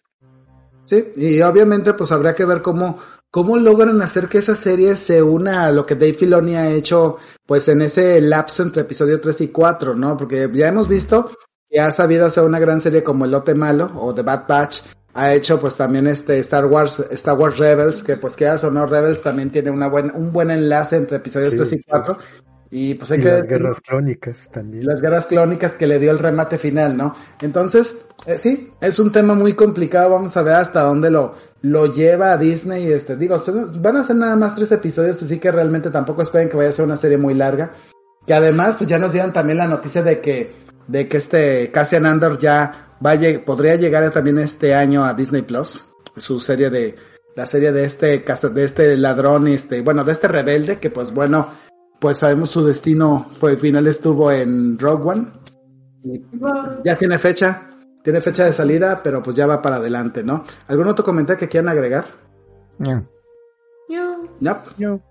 Sí, 0.86 1.12
y 1.16 1.42
obviamente 1.42 1.94
pues 1.94 2.12
habría 2.12 2.34
que 2.34 2.46
ver 2.46 2.62
cómo, 2.62 2.98
cómo 3.32 3.58
logran 3.58 4.02
hacer 4.02 4.28
que 4.28 4.40
esa 4.40 4.56
serie 4.56 4.96
se 4.96 5.22
una 5.22 5.66
a 5.66 5.72
lo 5.72 5.86
que 5.86 5.96
Dave 5.96 6.14
Filoni 6.14 6.56
ha 6.56 6.70
hecho, 6.72 7.18
pues 7.46 7.68
en 7.68 7.82
ese 7.82 8.20
lapso 8.22 8.64
entre 8.64 8.82
episodio 8.82 9.20
3 9.20 9.42
y 9.42 9.48
4, 9.50 9.96
¿no? 9.96 10.18
Porque 10.18 10.50
ya 10.54 10.68
hemos 10.68 10.88
visto 10.88 11.32
que 11.70 11.80
ha 11.80 11.92
sabido 11.92 12.26
hacer 12.26 12.44
una 12.44 12.60
gran 12.60 12.82
serie 12.82 13.04
como 13.04 13.26
El 13.26 13.32
Lote 13.32 13.54
Malo 13.54 13.92
o 13.96 14.14
The 14.14 14.24
Bad 14.24 14.48
Batch, 14.48 14.82
ha 15.14 15.34
hecho 15.34 15.60
pues 15.60 15.76
también 15.76 16.08
este 16.08 16.40
Star 16.40 16.66
Wars, 16.66 17.00
Star 17.12 17.38
Wars 17.38 17.58
Rebels, 17.58 18.04
que 18.04 18.18
pues 18.18 18.36
quieras 18.36 18.64
o 18.64 18.72
no 18.72 18.86
Rebels 18.86 19.22
también 19.22 19.52
tiene 19.52 19.70
una 19.70 19.88
buen, 19.88 20.12
un 20.16 20.32
buen 20.32 20.50
enlace 20.50 20.96
entre 20.96 21.18
episodios 21.18 21.56
3 21.56 21.74
y 21.74 21.84
4. 21.84 22.18
Y 22.72 22.94
pues 22.94 23.10
hay 23.12 23.20
que... 23.20 23.26
Las 23.26 23.48
guerras 23.48 23.82
clónicas 23.82 24.50
también. 24.52 24.86
Las 24.86 25.02
guerras 25.02 25.26
clónicas 25.26 25.74
que 25.74 25.88
le 25.88 25.98
dio 25.98 26.12
el 26.12 26.20
remate 26.20 26.60
final, 26.60 26.96
¿no? 26.96 27.16
Entonces, 27.42 28.06
eh, 28.28 28.38
sí, 28.38 28.72
es 28.80 29.00
un 29.00 29.12
tema 29.12 29.34
muy 29.34 29.54
complicado, 29.54 30.12
vamos 30.12 30.38
a 30.38 30.44
ver 30.44 30.54
hasta 30.54 30.84
dónde 30.84 31.10
lo, 31.10 31.34
lo 31.62 31.94
lleva 31.94 32.32
a 32.32 32.38
Disney, 32.38 32.92
este, 32.92 33.16
digo, 33.18 33.42
van 33.76 33.98
a 33.98 34.04
ser 34.04 34.16
nada 34.16 34.36
más 34.36 34.56
tres 34.56 34.72
episodios, 34.72 35.22
así 35.22 35.40
que 35.40 35.52
realmente 35.52 35.92
tampoco 35.92 36.22
esperen 36.22 36.50
que 36.50 36.58
vaya 36.58 36.70
a 36.70 36.74
ser 36.74 36.86
una 36.86 36.98
serie 36.98 37.18
muy 37.18 37.34
larga. 37.34 37.72
Que 38.26 38.34
además, 38.34 38.76
pues 38.78 38.90
ya 38.90 39.00
nos 39.00 39.12
dieron 39.12 39.34
también 39.34 39.58
la 39.58 39.68
noticia 39.68 40.04
de 40.04 40.22
que 40.22 40.60
de 40.90 41.08
que 41.08 41.18
este 41.18 41.72
Cassian 41.72 42.06
Andor 42.06 42.40
ya 42.40 42.96
vaya, 43.00 43.46
podría 43.46 43.76
llegar 43.76 44.10
también 44.12 44.40
este 44.40 44.74
año 44.74 45.06
a 45.06 45.14
Disney 45.14 45.44
Plus, 45.44 45.86
su 46.18 46.40
serie 46.40 46.70
de, 46.72 46.96
la 47.36 47.46
serie 47.46 47.72
de 47.72 47.84
este, 47.86 48.26
de 48.26 48.64
este 48.64 48.98
ladrón, 48.98 49.48
este, 49.48 49.82
bueno, 49.82 50.04
de 50.04 50.12
este 50.12 50.28
rebelde, 50.28 50.80
que 50.80 50.90
pues 50.90 51.14
bueno, 51.14 51.48
pues 52.00 52.18
sabemos 52.18 52.50
su 52.50 52.66
destino 52.66 53.28
fue, 53.32 53.56
final 53.56 53.86
estuvo 53.88 54.32
en 54.32 54.80
Rogue 54.80 55.10
One. 55.10 55.28
ya 56.84 56.96
tiene 56.98 57.20
fecha, 57.20 57.69
tiene 58.04 58.22
fecha 58.22 58.46
de 58.46 58.54
salida, 58.54 59.02
pero 59.04 59.22
pues 59.22 59.36
ya 59.36 59.48
va 59.48 59.62
para 59.62 59.78
adelante, 59.78 60.24
¿no? 60.24 60.44
¿Algún 60.68 60.88
otro 60.88 61.04
comentario 61.04 61.40
que 61.40 61.50
quieran 61.50 61.70
agregar? 61.70 62.06
No. 62.78 63.08
No. 64.40 64.64
No. 64.78 65.02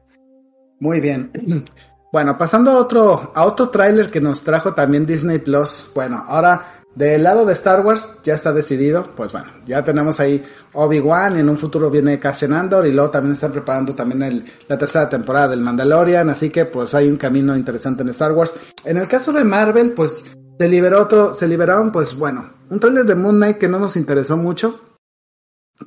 Muy 0.81 1.01
bien. 1.01 1.33
Bueno, 2.11 2.39
pasando 2.39 2.71
a 2.71 2.79
otro, 2.79 3.33
a 3.35 3.45
otro 3.45 3.69
tráiler 3.69 4.11
que 4.11 4.19
nos 4.19 4.43
trajo 4.43 4.73
también 4.73 5.05
Disney 5.05 5.41
Plus. 5.41 5.91
Bueno, 5.95 6.25
ahora 6.27 6.79
del 6.95 7.23
lado 7.23 7.45
de 7.45 7.53
Star 7.53 7.85
Wars 7.85 8.19
ya 8.25 8.35
está 8.35 8.53
decidido, 8.53 9.11
pues 9.15 9.31
bueno, 9.31 9.49
ya 9.67 9.85
tenemos 9.85 10.19
ahí 10.19 10.43
Obi-Wan 10.73 11.37
y 11.37 11.41
en 11.41 11.49
un 11.51 11.59
futuro 11.59 11.91
viene 11.91 12.19
Cassian 12.19 12.55
Andor 12.55 12.87
y 12.87 12.93
luego 12.93 13.11
también 13.11 13.35
están 13.35 13.53
preparando 13.53 13.95
también 13.95 14.23
el, 14.23 14.45
la 14.67 14.79
tercera 14.79 15.09
temporada 15.09 15.49
del 15.49 15.61
Mandalorian, 15.61 16.31
así 16.31 16.49
que 16.49 16.65
pues 16.65 16.95
hay 16.95 17.09
un 17.09 17.19
camino 17.19 17.55
interesante 17.55 18.03
en 18.03 18.09
Star 18.09 18.33
Wars. 18.33 18.55
En 18.85 18.97
el 18.97 19.07
caso 19.07 19.31
de 19.33 19.45
Marvel, 19.45 19.93
pues 19.93 20.25
se 20.59 20.69
liberó 20.69 21.03
otro, 21.03 21.35
se 21.35 21.47
liberaron 21.47 21.93
pues 21.93 22.15
bueno, 22.15 22.45
un 22.71 22.81
trailer 22.81 23.05
de 23.05 23.15
Moon 23.15 23.37
Knight 23.37 23.59
que 23.59 23.69
no 23.69 23.79
nos 23.79 23.97
interesó 23.97 24.37
mucho, 24.37 24.81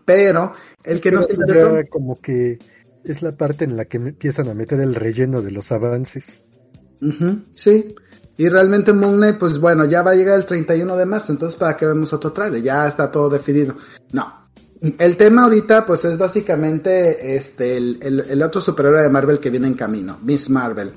pero 0.05 0.53
el 0.83 1.01
que 1.01 1.11
nos 1.11 1.29
interesó... 1.29 1.77
Como 1.89 2.19
que 2.21 2.59
es 3.03 3.21
la 3.21 3.35
parte 3.35 3.65
en 3.65 3.75
la 3.75 3.85
que 3.85 3.97
empiezan 3.97 4.49
a 4.49 4.53
meter 4.53 4.79
el 4.79 4.95
relleno 4.95 5.41
de 5.41 5.51
los 5.51 5.71
avances. 5.71 6.41
sí, 7.53 7.95
y 8.37 8.49
realmente 8.49 8.93
Moon 8.93 9.17
Knight, 9.17 9.37
pues 9.37 9.59
bueno, 9.59 9.85
ya 9.85 10.01
va 10.01 10.11
a 10.11 10.15
llegar 10.15 10.37
el 10.37 10.45
31 10.45 10.95
de 10.95 11.05
marzo, 11.05 11.31
entonces 11.31 11.57
para 11.59 11.75
qué 11.75 11.85
vemos 11.85 12.13
otro 12.13 12.31
trailer, 12.31 12.61
ya 12.61 12.87
está 12.87 13.11
todo 13.11 13.29
definido. 13.29 13.75
No. 14.11 14.41
El 14.97 15.15
tema 15.15 15.43
ahorita, 15.43 15.85
pues 15.85 16.05
es 16.05 16.17
básicamente 16.17 17.35
este, 17.35 17.77
el, 17.77 17.99
el, 18.27 18.41
otro 18.41 18.59
superhéroe 18.59 19.03
de 19.03 19.09
Marvel 19.09 19.39
que 19.39 19.51
viene 19.51 19.67
en 19.67 19.75
camino, 19.75 20.17
Miss 20.23 20.49
Marvel. 20.49 20.91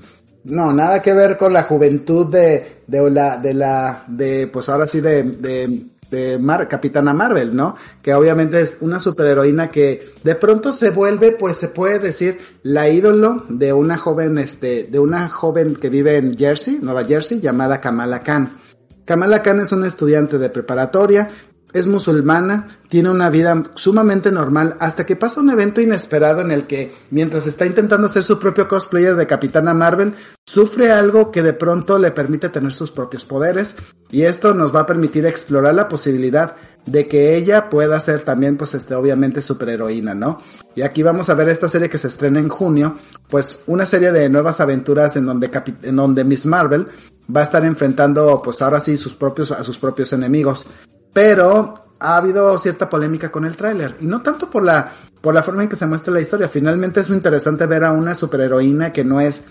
No, 0.45 0.73
nada 0.73 1.03
que 1.03 1.13
ver 1.13 1.37
con 1.37 1.53
la 1.53 1.65
juventud 1.65 2.31
de, 2.31 2.74
de 2.87 3.11
la, 3.11 3.37
de 3.39 3.55
la, 3.55 4.05
de, 4.07 4.49
pues 4.49 4.69
ahora 4.69 4.87
sí 4.87 5.01
de, 5.01 5.23
de 5.23 5.95
de 6.15 6.39
Mar 6.39 6.69
Capitana 6.69 7.13
Marvel, 7.13 7.55
¿no? 7.55 7.77
Que 8.03 8.15
obviamente 8.15 8.61
es 8.61 8.77
una 8.81 9.01
superheroína 9.01 9.69
que 9.69 10.15
de 10.23 10.35
pronto 10.35 10.73
se 10.73 10.91
vuelve, 10.91 11.33
pues 11.33 11.57
se 11.57 11.69
puede 11.69 11.99
decir, 11.99 12.39
la 12.63 12.89
ídolo 12.89 13.45
de 13.49 13.73
una 13.73 13.97
joven, 13.97 14.39
este, 14.39 14.85
de 14.85 14.99
una 14.99 15.29
joven 15.29 15.75
que 15.75 15.91
vive 15.91 16.17
en 16.17 16.37
Jersey, 16.37 16.79
Nueva 16.81 17.05
Jersey, 17.05 17.41
llamada 17.41 17.81
Kamala 17.81 18.21
Khan. 18.21 18.59
Kamala 19.05 19.43
Khan 19.43 19.61
es 19.61 19.73
una 19.73 19.87
estudiante 19.87 20.39
de 20.39 20.49
preparatoria, 20.51 21.31
es 21.75 21.89
musulmana, 21.89 22.79
tiene 22.89 23.11
una 23.11 23.29
vida 23.29 23.65
sumamente 23.75 24.31
normal 24.31 24.77
hasta 24.79 25.05
que 25.05 25.17
pasa 25.17 25.41
un 25.41 25.51
evento 25.51 25.81
inesperado 25.81 26.41
en 26.41 26.53
el 26.53 26.69
que, 26.69 26.95
mientras 27.11 27.49
está 27.49 27.67
intentando 27.67 28.07
hacer 28.07 28.23
su 28.23 28.39
propio 28.39 28.69
cosplayer 28.69 29.17
de 29.17 29.27
Capitana 29.27 29.75
Marvel, 29.75 30.15
sufre 30.47 30.93
algo 30.93 31.33
que 31.33 31.43
de 31.43 31.53
pronto 31.53 31.99
le 31.99 32.13
permite 32.13 32.49
tener 32.49 32.73
sus 32.73 32.93
propios 32.93 33.25
poderes 33.25 33.75
y 34.09 34.23
esto 34.23 34.55
nos 34.55 34.73
va 34.73 34.81
a 34.81 34.87
permitir 34.87 35.27
explorar 35.27 35.75
la 35.75 35.89
posibilidad 35.89 36.55
de 36.87 37.09
que 37.09 37.35
ella 37.35 37.69
pueda 37.71 37.99
ser 37.99 38.21
también, 38.21 38.57
pues, 38.57 38.75
este, 38.75 38.95
obviamente 38.95 39.43
superheroína, 39.43 40.15
¿no? 40.15 40.41
Y 40.77 40.83
aquí 40.83 41.03
vamos 41.03 41.29
a 41.29 41.35
ver 41.35 41.49
esta 41.49 41.69
serie 41.69 41.91
que 41.91 41.99
se 41.99 42.07
estrena 42.07 42.39
en 42.39 42.49
junio, 42.49 42.99
pues, 43.29 43.61
una 43.67 43.85
serie 43.85 44.13
de 44.13 44.29
nuevas 44.29 44.61
aventuras 44.61 45.17
en 45.17 45.27
donde, 45.27 45.51
en 45.83 45.97
donde 45.97 46.23
Miss 46.23 46.47
Marvel 46.47 46.87
va 47.35 47.41
a 47.41 47.45
estar 47.45 47.65
enfrentando, 47.65 48.41
pues, 48.45 48.63
ahora 48.63 48.79
sí, 48.79 48.97
sus 48.97 49.15
propios, 49.15 49.51
a 49.51 49.65
sus 49.65 49.79
propios 49.79 50.13
enemigos 50.13 50.67
pero 51.15 51.97
ha 51.99 52.17
habido 52.19 52.59
cierta 52.59 52.91
polémica 52.91 53.33
con 53.33 53.47
el 53.47 53.57
tráiler 53.57 53.97
y 54.01 54.07
no 54.07 54.21
tanto 54.21 54.51
por 54.51 54.63
la 54.63 54.93
por 55.23 55.35
la 55.35 55.43
forma 55.43 55.63
en 55.63 55.71
que 55.71 55.77
se 55.77 55.87
muestra 55.87 56.13
la 56.13 56.21
historia. 56.21 56.51
Finalmente 56.51 57.01
es 57.01 57.09
muy 57.09 57.17
interesante 57.17 57.65
ver 57.65 57.83
a 57.85 57.93
una 57.93 58.15
superheroína 58.15 58.93
que 58.93 59.05
no 59.05 59.23
es 59.23 59.47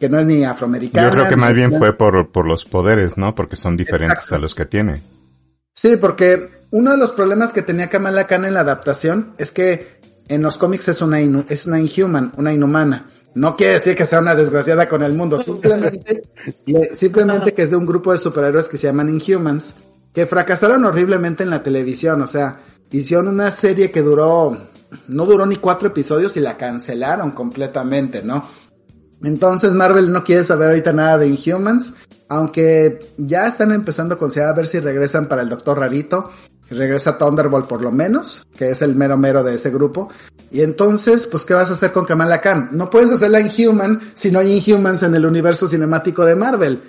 que 0.00 0.08
no 0.08 0.18
es 0.18 0.24
ni 0.24 0.42
afroamericana. 0.42 1.06
Yo 1.06 1.12
creo 1.12 1.28
que 1.28 1.36
más 1.36 1.52
bien 1.52 1.76
fue 1.76 1.92
por, 1.92 2.30
por 2.30 2.46
los 2.46 2.64
poderes, 2.64 3.18
¿no? 3.18 3.34
Porque 3.34 3.56
son 3.56 3.76
diferentes 3.76 4.32
a 4.32 4.38
los 4.38 4.54
que 4.54 4.64
tiene. 4.64 5.02
Sí, 5.74 5.98
porque 5.98 6.48
uno 6.70 6.92
de 6.92 6.96
los 6.96 7.12
problemas 7.12 7.52
que 7.52 7.60
tenía 7.60 7.90
Kamala 7.90 8.26
Khan 8.26 8.46
en 8.46 8.54
la 8.54 8.60
adaptación 8.60 9.34
es 9.36 9.50
que 9.50 10.00
en 10.28 10.40
los 10.40 10.56
cómics 10.56 10.88
es 10.88 11.02
una, 11.02 11.20
es 11.20 11.66
una 11.66 11.78
inhuman, 11.78 12.32
una 12.36 12.52
inhumana. 12.52 13.10
No 13.34 13.56
quiere 13.56 13.74
decir 13.74 13.96
que 13.96 14.06
sea 14.06 14.20
una 14.20 14.34
desgraciada 14.34 14.88
con 14.88 15.02
el 15.02 15.12
mundo, 15.12 15.42
simplemente, 15.42 16.22
simplemente 16.94 17.52
que 17.52 17.62
es 17.62 17.70
de 17.70 17.76
un 17.76 17.86
grupo 17.86 18.12
de 18.12 18.18
superhéroes 18.18 18.68
que 18.68 18.78
se 18.78 18.86
llaman 18.86 19.10
Inhumans 19.10 19.74
que 20.18 20.26
fracasaron 20.26 20.84
horriblemente 20.84 21.44
en 21.44 21.50
la 21.50 21.62
televisión, 21.62 22.20
o 22.22 22.26
sea, 22.26 22.58
hicieron 22.90 23.28
una 23.28 23.52
serie 23.52 23.92
que 23.92 24.02
duró, 24.02 24.66
no 25.06 25.26
duró 25.26 25.46
ni 25.46 25.54
cuatro 25.54 25.86
episodios 25.86 26.36
y 26.36 26.40
la 26.40 26.56
cancelaron 26.56 27.30
completamente, 27.30 28.24
¿no? 28.24 28.44
Entonces 29.22 29.70
Marvel 29.74 30.10
no 30.10 30.24
quiere 30.24 30.42
saber 30.42 30.70
ahorita 30.70 30.92
nada 30.92 31.18
de 31.18 31.28
Inhumans, 31.28 31.94
aunque 32.28 32.98
ya 33.16 33.46
están 33.46 33.70
empezando 33.70 34.16
a 34.16 34.18
considerar 34.18 34.54
a 34.54 34.56
ver 34.56 34.66
si 34.66 34.80
regresan 34.80 35.28
para 35.28 35.42
el 35.42 35.50
Doctor 35.50 35.78
Rarito, 35.78 36.32
regresa 36.68 37.16
Thunderbolt 37.16 37.68
por 37.68 37.80
lo 37.80 37.92
menos, 37.92 38.44
que 38.56 38.70
es 38.70 38.82
el 38.82 38.96
mero 38.96 39.16
mero 39.16 39.44
de 39.44 39.54
ese 39.54 39.70
grupo. 39.70 40.08
Y 40.50 40.62
entonces, 40.62 41.28
pues, 41.28 41.44
¿qué 41.44 41.54
vas 41.54 41.70
a 41.70 41.74
hacer 41.74 41.92
con 41.92 42.06
Kamala 42.06 42.40
Khan? 42.40 42.70
No 42.72 42.90
puedes 42.90 43.12
hacerla 43.12 43.38
Inhuman 43.38 44.00
si 44.14 44.32
no 44.32 44.40
hay 44.40 44.56
Inhumans 44.56 45.04
en 45.04 45.14
el 45.14 45.24
universo 45.24 45.68
cinemático 45.68 46.24
de 46.24 46.34
Marvel. 46.34 46.82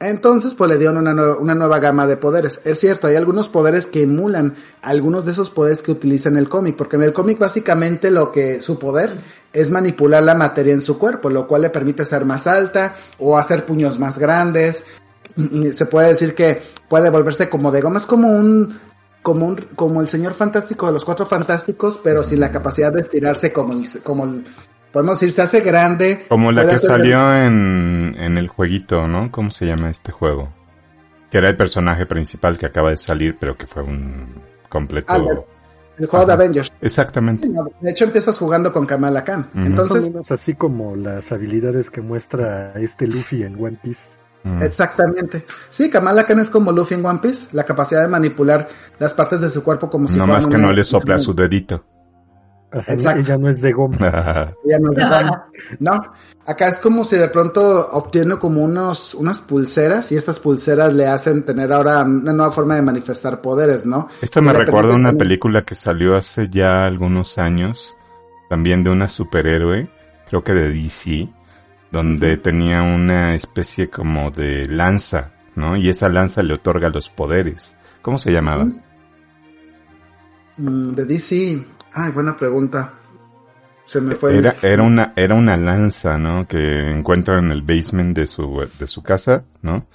Entonces, 0.00 0.54
pues 0.54 0.68
le 0.68 0.76
dieron 0.76 0.96
una, 0.96 1.12
una, 1.36 1.54
nueva 1.54 1.78
gama 1.78 2.06
de 2.06 2.16
poderes. 2.16 2.60
Es 2.64 2.80
cierto, 2.80 3.06
hay 3.06 3.16
algunos 3.16 3.48
poderes 3.48 3.86
que 3.86 4.02
emulan 4.02 4.56
algunos 4.82 5.24
de 5.24 5.32
esos 5.32 5.50
poderes 5.50 5.82
que 5.82 5.92
utiliza 5.92 6.28
en 6.28 6.36
el 6.36 6.48
cómic, 6.48 6.76
porque 6.76 6.96
en 6.96 7.04
el 7.04 7.12
cómic 7.12 7.38
básicamente 7.38 8.10
lo 8.10 8.32
que 8.32 8.60
su 8.60 8.78
poder 8.78 9.20
es 9.52 9.70
manipular 9.70 10.22
la 10.22 10.34
materia 10.34 10.74
en 10.74 10.80
su 10.80 10.98
cuerpo, 10.98 11.30
lo 11.30 11.46
cual 11.46 11.62
le 11.62 11.70
permite 11.70 12.04
ser 12.04 12.24
más 12.24 12.46
alta 12.46 12.96
o 13.18 13.38
hacer 13.38 13.64
puños 13.64 13.98
más 13.98 14.18
grandes. 14.18 14.84
Se 15.72 15.86
puede 15.86 16.08
decir 16.08 16.34
que 16.34 16.60
puede 16.88 17.08
volverse 17.08 17.48
como 17.48 17.70
de 17.70 17.80
goma, 17.80 17.98
es 17.98 18.06
como 18.06 18.28
un 18.28 18.78
como 19.22 19.46
un, 19.46 19.56
como 19.74 20.02
el 20.02 20.08
señor 20.08 20.34
fantástico 20.34 20.86
de 20.86 20.92
los 20.92 21.04
cuatro 21.04 21.24
fantásticos, 21.24 21.98
pero 22.02 22.22
sin 22.22 22.40
la 22.40 22.52
capacidad 22.52 22.92
de 22.92 23.00
estirarse 23.00 23.54
como 23.54 23.72
el, 23.72 23.88
como 24.02 24.24
el, 24.24 24.44
podemos 24.94 25.18
decir, 25.18 25.32
se 25.32 25.42
hace 25.42 25.60
grande. 25.60 26.24
Como 26.28 26.52
la 26.52 26.68
que 26.68 26.78
salió 26.78 27.36
en, 27.36 28.14
en 28.16 28.38
el 28.38 28.46
jueguito, 28.46 29.08
¿no? 29.08 29.30
¿Cómo 29.32 29.50
se 29.50 29.66
llama 29.66 29.90
este 29.90 30.12
juego? 30.12 30.50
Que 31.30 31.38
era 31.38 31.50
el 31.50 31.56
personaje 31.56 32.06
principal 32.06 32.56
que 32.56 32.66
acaba 32.66 32.90
de 32.90 32.96
salir, 32.96 33.36
pero 33.38 33.56
que 33.56 33.66
fue 33.66 33.82
un 33.82 34.40
completo... 34.68 35.12
Ah, 35.12 35.20
el 35.98 36.06
juego 36.06 36.26
de 36.26 36.32
Avengers. 36.32 36.72
Exactamente. 36.80 37.48
De 37.80 37.90
hecho, 37.90 38.04
empiezas 38.04 38.38
jugando 38.38 38.72
con 38.72 38.86
Kamala 38.86 39.24
Khan. 39.24 39.50
Entonces, 39.54 40.10
así 40.30 40.54
como 40.54 40.96
las 40.96 41.30
habilidades 41.32 41.90
que 41.90 42.00
muestra 42.00 42.72
este 42.74 43.06
Luffy 43.06 43.42
en 43.42 43.62
One 43.62 43.78
Piece. 43.82 44.06
Exactamente. 44.60 45.44
Sí, 45.70 45.90
Kamala 45.90 46.24
Khan 46.24 46.38
es 46.38 46.50
como 46.50 46.70
Luffy 46.70 46.94
en 46.94 47.04
One 47.04 47.20
Piece, 47.20 47.48
la 47.52 47.64
capacidad 47.64 48.02
de 48.02 48.08
manipular 48.08 48.68
las 48.98 49.14
partes 49.14 49.40
de 49.40 49.50
su 49.50 49.62
cuerpo 49.62 49.90
como 49.90 50.06
si 50.06 50.18
No 50.18 50.26
más 50.26 50.46
que 50.46 50.58
no 50.58 50.72
le 50.72 50.84
sopla 50.84 51.18
su 51.18 51.34
dedito. 51.34 51.84
Exacto. 52.86 53.20
Ella 53.20 53.38
no 53.38 53.48
es 53.48 53.60
de 53.60 53.72
goma. 53.72 53.96
Ella 54.64 54.78
no 54.80 54.90
es 54.92 54.96
de 54.96 55.04
goma. 55.04 55.48
No, 55.78 56.12
acá 56.46 56.68
es 56.68 56.78
como 56.78 57.04
si 57.04 57.16
de 57.16 57.28
pronto 57.28 57.88
obtiene 57.92 58.36
como 58.38 58.62
unos, 58.62 59.14
unas 59.14 59.40
pulseras 59.40 60.10
y 60.12 60.16
estas 60.16 60.40
pulseras 60.40 60.92
le 60.92 61.06
hacen 61.06 61.44
tener 61.44 61.72
ahora 61.72 62.02
una 62.02 62.32
nueva 62.32 62.52
forma 62.52 62.76
de 62.76 62.82
manifestar 62.82 63.40
poderes, 63.40 63.86
¿no? 63.86 64.08
Esto 64.20 64.42
me 64.42 64.52
recuerda 64.52 64.92
a 64.92 64.96
una 64.96 65.12
película 65.12 65.62
que 65.62 65.74
salió 65.74 66.16
hace 66.16 66.48
ya 66.48 66.84
algunos 66.84 67.38
años, 67.38 67.96
también 68.48 68.82
de 68.84 68.90
una 68.90 69.08
superhéroe, 69.08 69.88
creo 70.28 70.42
que 70.42 70.52
de 70.52 70.72
DC, 70.72 71.28
donde 71.92 72.36
tenía 72.36 72.82
una 72.82 73.34
especie 73.34 73.88
como 73.88 74.30
de 74.30 74.66
lanza, 74.66 75.32
¿no? 75.54 75.76
Y 75.76 75.88
esa 75.88 76.08
lanza 76.08 76.42
le 76.42 76.54
otorga 76.54 76.88
los 76.88 77.08
poderes. 77.08 77.76
¿Cómo 78.02 78.18
se 78.18 78.32
llamaba? 78.32 78.66
Mm, 80.56 80.94
de 80.94 81.04
DC, 81.04 81.64
Ay, 81.94 82.10
buena 82.12 82.36
pregunta. 82.36 82.92
Se 83.86 84.00
me 84.00 84.16
fue. 84.16 84.36
Era, 84.36 84.56
era 84.62 84.82
una, 84.82 85.12
era 85.14 85.34
una 85.34 85.56
lanza, 85.56 86.18
¿no? 86.18 86.46
Que 86.48 86.90
encuentra 86.90 87.38
en 87.38 87.50
el 87.52 87.62
basement 87.62 88.16
de 88.16 88.26
su, 88.26 88.66
de 88.78 88.86
su 88.86 89.02
casa, 89.02 89.44
¿no? 89.62 89.86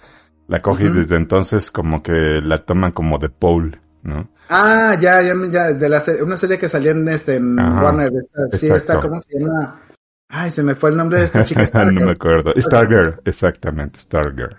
La 0.48 0.62
coge 0.62 0.86
y 0.86 0.90
desde 0.90 1.16
entonces 1.16 1.70
como 1.70 2.02
que 2.02 2.42
la 2.42 2.60
toman 2.60 2.92
como 2.92 3.20
de 3.20 3.30
pole, 3.30 3.80
¿no? 4.02 4.30
Ah, 4.50 4.98
ya, 5.00 5.22
ya, 5.22 5.36
ya, 5.52 5.74
de 5.74 5.90
la 5.90 6.02
una 6.24 6.38
serie 6.38 6.58
que 6.58 6.70
salió 6.70 6.92
en 6.92 7.08
este, 7.08 7.36
en 7.36 7.60
Warner, 7.60 8.12
sí, 8.54 8.68
está, 8.68 9.00
¿cómo 9.00 9.22
se 9.22 9.40
llama? 9.40 9.80
Ay, 10.28 10.50
se 10.50 10.64
me 10.64 10.76
fue 10.76 10.92
el 10.92 10.98
nombre 10.98 11.20
de 11.20 11.26
esta 11.26 11.44
chica. 11.44 11.70
no 11.86 12.06
me 12.06 12.12
acuerdo. 12.12 12.52
Stargirl, 12.56 13.22
exactamente, 13.26 14.00
Stargirl. 14.00 14.58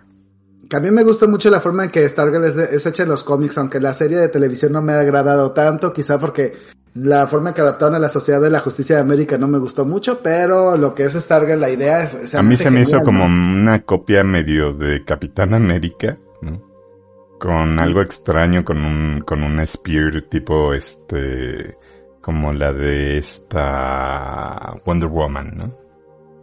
Que 0.68 0.76
a 0.76 0.80
mí 0.80 0.90
me 0.92 1.02
gusta 1.02 1.26
mucho 1.26 1.50
la 1.50 1.61
forma 1.61 1.85
en 1.85 1.90
que 1.90 2.09
Stargirl 2.09 2.44
es, 2.44 2.56
es, 2.56 2.87
hecha 2.87 3.02
en 3.02 3.09
los 3.09 3.25
cómics, 3.25 3.59
aunque 3.59 3.80
la 3.80 3.94
serie 3.94 4.18
de 4.18 4.28
televisión 4.28 4.73
no 4.73 4.82
me 4.82 4.92
ha 4.92 5.00
agradado 5.00 5.52
tanto, 5.52 5.92
quizá 5.92 6.20
porque 6.20 6.56
la 6.94 7.26
forma 7.28 7.50
en 7.50 7.54
que 7.54 7.61
adaptaron 7.61 7.94
a 7.94 7.99
la 7.99 8.09
Sociedad 8.09 8.40
de 8.40 8.50
la 8.50 8.61
Justicia 8.61 8.97
de 8.97 9.02
América 9.02 9.38
no 9.38 9.47
me 9.47 9.59
gustó 9.59 9.85
mucho, 9.85 10.20
pero 10.23 10.76
lo 10.76 10.94
que 10.94 11.04
es 11.04 11.12
Stargirl, 11.12 11.61
la 11.61 11.70
idea 11.70 12.02
es... 12.02 12.35
a 12.35 12.42
mí 12.42 12.56
se 12.56 12.70
me 12.70 12.80
hizo 12.80 13.00
como 13.00 13.25
una 13.25 13.85
copia 13.85 14.25
medio 14.25 14.73
de 14.73 15.04
Capitán 15.04 15.54
América, 15.54 16.18
¿no? 16.42 16.68
Con 17.38 17.78
algo 17.78 18.02
extraño, 18.02 18.64
con 18.64 18.85
un, 18.85 19.23
con 19.23 19.42
un 19.42 19.64
spear 19.66 20.23
tipo 20.23 20.75
este, 20.75 21.76
como 22.20 22.52
la 22.52 22.73
de 22.73 23.18
esta 23.18 24.75
Wonder 24.85 25.09
Woman, 25.09 25.52
¿no? 25.56 25.79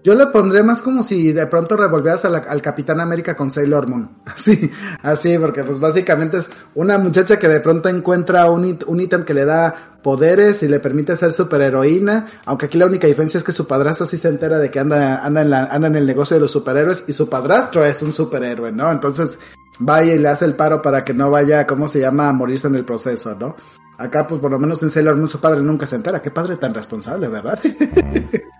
Yo 0.08 0.16
le 0.16 0.28
pondré 0.28 0.64
más 0.64 0.82
como 0.82 1.04
si 1.04 1.34
de 1.34 1.48
pronto 1.48 1.76
revolvieras 1.76 2.24
al 2.24 2.62
Capitán 2.62 3.02
América 3.02 3.36
con 3.36 3.52
Sailor 3.52 3.88
Moon. 3.88 4.10
Así, 4.26 4.72
así, 5.04 5.38
porque 5.38 5.66
pues 5.66 5.82
básicamente 5.82 6.38
es 6.38 6.50
una 6.76 6.98
muchacha 6.98 7.38
que 7.38 7.50
de 7.50 7.60
pronto 7.60 7.90
encuentra 7.90 8.50
un, 8.50 8.64
ítem 9.02 9.26
que 9.26 9.34
le 9.34 9.44
da 9.44 10.00
poderes 10.02 10.64
y 10.64 10.70
le 10.70 10.80
permite 10.80 11.18
ser 11.18 11.34
superheroína, 11.34 12.28
aunque 12.46 12.68
aquí 12.68 12.78
la 12.78 12.86
única 12.86 13.06
diferencia 13.06 13.38
es 13.38 13.44
que 13.44 13.52
su 13.52 13.68
padrastro 13.68 14.06
sí 14.06 14.18
se 14.18 14.30
entera 14.30 14.60
de 14.60 14.72
que 14.72 14.80
anda, 14.80 15.26
anda, 15.26 15.42
en 15.42 15.50
la, 15.50 15.66
anda 15.66 15.90
en 15.90 15.98
el 15.98 16.06
negocio 16.06 16.36
de 16.38 16.42
los 16.42 16.52
superhéroes 16.52 17.04
y 17.08 17.12
su 17.12 17.28
padrastro 17.28 17.84
es 17.84 18.02
un 18.02 18.14
superhéroe, 18.14 18.72
¿no? 18.72 18.90
Entonces 18.90 19.38
vaya 19.80 20.14
y 20.14 20.20
le 20.20 20.30
hace 20.30 20.46
el 20.46 20.54
paro 20.54 20.82
para 20.82 21.04
que 21.04 21.14
no 21.14 21.30
vaya, 21.30 21.68
¿cómo 21.68 21.90
se 21.90 22.00
llama?, 22.00 22.30
a 22.30 22.32
morirse 22.32 22.70
en 22.70 22.76
el 22.76 22.86
proceso, 22.86 23.36
¿no? 23.38 23.58
Acá, 23.98 24.26
pues 24.26 24.40
por 24.40 24.52
lo 24.52 24.60
menos 24.60 24.82
en 24.84 24.90
Sailor 24.90 25.18
Moon 25.18 25.28
su 25.28 25.42
padre 25.42 25.62
nunca 25.62 25.86
se 25.86 25.98
entera. 25.98 26.22
Qué 26.22 26.32
padre 26.32 26.56
tan 26.56 26.74
responsable, 26.74 27.28
¿verdad? 27.28 27.60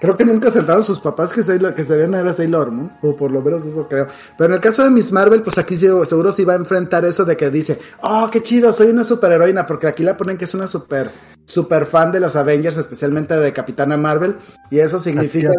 creo 0.00 0.16
que 0.16 0.24
nunca 0.24 0.50
sentaron 0.50 0.82
sus 0.82 0.98
papás 1.00 1.32
que, 1.32 1.42
Sailor, 1.42 1.74
que 1.74 1.84
sabían 1.84 2.14
era 2.14 2.32
Sailor 2.32 2.72
Moon, 2.72 2.92
o 3.02 3.16
por 3.16 3.30
lo 3.30 3.42
menos 3.42 3.64
eso 3.66 3.86
creo. 3.88 4.06
Pero 4.36 4.48
en 4.48 4.54
el 4.54 4.60
caso 4.60 4.82
de 4.82 4.90
Miss 4.90 5.12
Marvel, 5.12 5.42
pues 5.42 5.58
aquí 5.58 5.76
seguro 5.76 6.32
sí 6.32 6.44
va 6.44 6.54
a 6.54 6.56
enfrentar 6.56 7.04
eso 7.04 7.24
de 7.24 7.36
que 7.36 7.50
dice, 7.50 7.78
oh, 8.02 8.28
qué 8.32 8.42
chido, 8.42 8.72
soy 8.72 8.88
una 8.88 9.04
superheroína, 9.04 9.66
porque 9.66 9.86
aquí 9.86 10.02
la 10.02 10.16
ponen 10.16 10.36
que 10.36 10.46
es 10.46 10.54
una 10.54 10.66
super, 10.66 11.10
super 11.44 11.86
fan 11.86 12.10
de 12.12 12.20
los 12.20 12.34
Avengers, 12.34 12.78
especialmente 12.78 13.36
de 13.36 13.52
Capitana 13.52 13.96
Marvel, 13.96 14.36
y 14.70 14.78
eso 14.78 14.98
significa... 14.98 15.52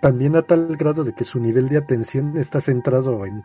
también 0.00 0.36
a 0.36 0.42
tal 0.42 0.76
grado 0.76 1.04
de 1.04 1.14
que 1.14 1.24
su 1.24 1.40
nivel 1.40 1.68
de 1.68 1.78
atención 1.78 2.36
está 2.36 2.60
centrado 2.60 3.26
en 3.26 3.42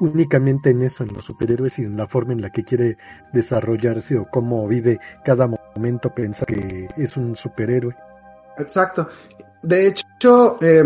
únicamente 0.00 0.70
en 0.70 0.82
eso, 0.82 1.04
en 1.04 1.12
los 1.12 1.24
superhéroes 1.24 1.78
y 1.78 1.82
en 1.82 1.96
la 1.96 2.06
forma 2.06 2.32
en 2.32 2.40
la 2.40 2.50
que 2.50 2.62
quiere 2.62 2.96
desarrollarse 3.32 4.16
o 4.18 4.26
cómo 4.26 4.66
vive 4.68 5.00
cada 5.24 5.48
momento 5.74 6.14
piensa 6.14 6.46
que 6.46 6.88
es 6.96 7.16
un 7.16 7.36
superhéroe. 7.36 7.94
Exacto. 8.58 9.08
De 9.62 9.86
hecho, 9.86 10.58
eh, 10.60 10.84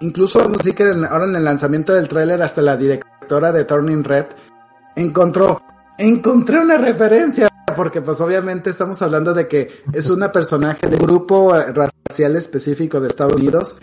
incluso 0.00 0.48
decir 0.48 0.74
que 0.74 0.84
ahora 0.84 1.24
en 1.24 1.36
el 1.36 1.44
lanzamiento 1.44 1.94
del 1.94 2.08
tráiler 2.08 2.42
hasta 2.42 2.62
la 2.62 2.76
directora 2.76 3.52
de 3.52 3.64
Turning 3.64 4.04
Red 4.04 4.26
encontró, 4.96 5.62
encontré 5.96 6.58
una 6.58 6.78
referencia, 6.78 7.48
porque 7.76 8.02
pues 8.02 8.20
obviamente 8.20 8.70
estamos 8.70 9.00
hablando 9.02 9.34
de 9.34 9.46
que 9.46 9.82
es 9.92 10.10
una 10.10 10.32
personaje 10.32 10.88
de 10.88 10.96
grupo 10.96 11.54
racial 11.54 12.36
específico 12.36 13.00
de 13.00 13.08
Estados 13.08 13.40
Unidos 13.40 13.76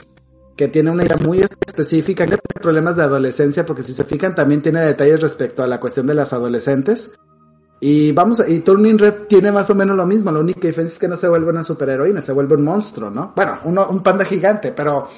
que 0.56 0.68
tiene 0.68 0.92
una 0.92 1.04
idea 1.04 1.18
muy 1.18 1.42
específica, 1.42 2.26
que 2.26 2.38
tiene 2.38 2.62
problemas 2.62 2.96
de 2.96 3.04
adolescencia, 3.04 3.66
porque 3.66 3.84
si 3.84 3.94
se 3.94 4.06
fijan 4.06 4.36
también 4.36 4.62
tiene 4.62 4.82
detalles 4.82 5.20
respecto 5.20 5.64
a 5.64 5.68
la 5.68 5.80
cuestión 5.80 6.08
de 6.08 6.16
las 6.16 6.34
adolescentes. 6.34 7.12
Y 7.80 8.12
vamos, 8.14 8.42
y 8.48 8.60
Turning 8.60 8.98
Red 8.98 9.14
tiene 9.28 9.52
más 9.52 9.70
o 9.70 9.76
menos 9.76 9.98
lo 9.98 10.06
mismo, 10.06 10.32
la 10.32 10.40
única 10.40 10.68
diferencia 10.68 10.94
es 10.94 11.00
que 11.00 11.08
no 11.08 11.18
se 11.18 11.28
vuelve 11.28 11.50
una 11.50 11.64
superheroína, 11.64 12.22
se 12.22 12.32
vuelve 12.32 12.56
un 12.56 12.64
monstruo, 12.64 13.10
¿no? 13.10 13.34
Bueno, 13.36 13.60
uno, 13.66 13.88
un 13.90 14.02
panda 14.02 14.24
gigante, 14.26 14.72
pero 14.72 15.10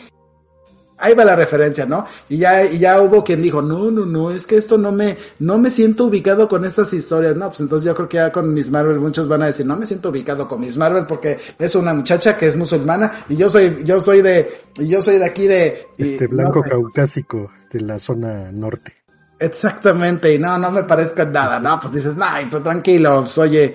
ahí 0.97 1.13
va 1.13 1.23
la 1.23 1.35
referencia, 1.35 1.85
¿no? 1.85 2.05
Y 2.29 2.37
ya, 2.37 2.65
y 2.65 2.79
ya 2.79 3.01
hubo 3.01 3.23
quien 3.23 3.41
dijo, 3.41 3.61
no, 3.61 3.91
no, 3.91 4.05
no, 4.05 4.31
es 4.31 4.47
que 4.47 4.55
esto 4.57 4.77
no 4.77 4.91
me, 4.91 5.17
no 5.39 5.57
me 5.59 5.69
siento 5.69 6.05
ubicado 6.05 6.47
con 6.47 6.65
estas 6.65 6.91
historias, 6.93 7.35
¿no? 7.35 7.47
Pues 7.47 7.59
entonces 7.59 7.85
yo 7.85 7.95
creo 7.95 8.09
que 8.09 8.17
ya 8.17 8.31
con 8.31 8.53
Miss 8.53 8.71
Marvel 8.71 8.99
muchos 8.99 9.27
van 9.27 9.43
a 9.43 9.47
decir, 9.47 9.65
no 9.65 9.77
me 9.77 9.85
siento 9.85 10.09
ubicado 10.09 10.47
con 10.47 10.59
Miss 10.59 10.77
Marvel 10.77 11.05
porque 11.05 11.37
es 11.59 11.75
una 11.75 11.93
muchacha 11.93 12.37
que 12.37 12.47
es 12.47 12.55
musulmana 12.55 13.25
y 13.29 13.35
yo 13.35 13.49
soy, 13.49 13.83
yo 13.83 14.01
soy 14.01 14.21
de, 14.21 14.61
y 14.77 14.87
yo 14.87 15.01
soy 15.01 15.19
de 15.19 15.25
aquí 15.25 15.47
de... 15.47 15.87
Este 15.97 16.27
blanco 16.27 16.61
caucásico 16.63 17.51
de 17.71 17.81
la 17.81 17.99
zona 17.99 18.51
norte. 18.51 18.96
Exactamente, 19.39 20.33
y 20.33 20.39
no, 20.39 20.57
no 20.57 20.71
me 20.71 20.83
parezca 20.83 21.25
nada, 21.25 21.59
no, 21.59 21.79
pues 21.79 21.93
dices, 21.93 22.15
no, 22.15 22.25
pues 22.49 22.63
tranquilo, 22.63 23.19
pues, 23.19 23.37
oye, 23.37 23.73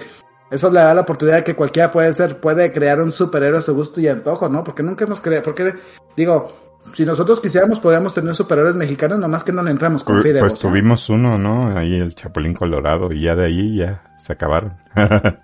eso 0.51 0.71
le 0.71 0.81
da 0.81 0.95
la 0.95 1.03
oportunidad 1.03 1.39
de 1.39 1.45
que 1.45 1.55
cualquiera 1.55 1.91
puede 1.91 2.13
ser, 2.13 2.41
puede 2.41 2.73
crear 2.73 3.01
un 3.01 3.13
superhéroe 3.13 3.59
a 3.59 3.63
su 3.63 3.75
gusto 3.75 4.01
y 4.01 4.09
antojo, 4.09 4.49
¿no? 4.49 4.65
Porque 4.65 4.83
nunca 4.83 5.05
hemos 5.05 5.21
creado, 5.21 5.45
porque, 5.45 5.75
digo, 6.17 6.53
si 6.95 7.07
nosotros 7.07 7.41
quisiéramos, 7.41 7.79
podríamos 7.79 8.13
tener 8.13 8.35
superhéroes 8.35 8.75
mexicanos, 8.75 9.19
nomás 9.19 9.45
que 9.45 9.53
no 9.53 9.63
le 9.63 9.71
entramos 9.71 10.03
con 10.05 10.21
Pues, 10.21 10.37
pues 10.39 10.55
tuvimos 10.57 11.09
uno, 11.09 11.39
¿no? 11.39 11.77
Ahí 11.77 11.97
el 11.97 12.15
Chapulín 12.15 12.55
Colorado, 12.55 13.13
y 13.13 13.23
ya 13.23 13.37
de 13.37 13.47
ahí 13.47 13.77
ya 13.77 14.03
se 14.19 14.33
acabaron. 14.33 14.75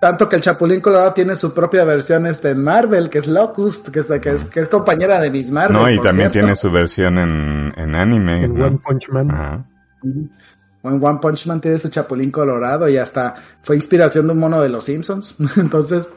Tanto 0.00 0.28
que 0.28 0.36
el 0.36 0.42
Chapulín 0.42 0.80
Colorado 0.80 1.12
tiene 1.12 1.34
su 1.34 1.52
propia 1.52 1.84
versión 1.84 2.26
este 2.26 2.50
en 2.50 2.62
Marvel, 2.62 3.10
que 3.10 3.18
es 3.18 3.26
Locust, 3.26 3.88
que 3.88 3.98
es, 3.98 4.06
que 4.06 4.30
es, 4.30 4.44
que 4.44 4.60
es 4.60 4.68
compañera 4.68 5.20
de 5.20 5.30
Miss 5.30 5.50
Marvel. 5.50 5.76
No, 5.76 5.90
y 5.90 6.00
también 6.00 6.30
tiene 6.30 6.54
su 6.54 6.70
versión 6.70 7.18
en, 7.18 7.74
en 7.76 7.94
anime. 7.96 8.44
En 8.44 8.62
One 8.62 8.78
Punch 8.78 9.08
Man. 9.08 9.66
En 10.04 11.04
One 11.04 11.18
Punch 11.20 11.46
Man 11.46 11.60
tiene 11.60 11.80
su 11.80 11.88
Chapulín 11.88 12.30
Colorado 12.30 12.88
y 12.88 12.96
hasta 12.96 13.34
fue 13.62 13.74
inspiración 13.74 14.28
de 14.28 14.34
un 14.34 14.38
mono 14.38 14.60
de 14.60 14.68
los 14.68 14.84
Simpsons. 14.84 15.34
Entonces, 15.56 16.08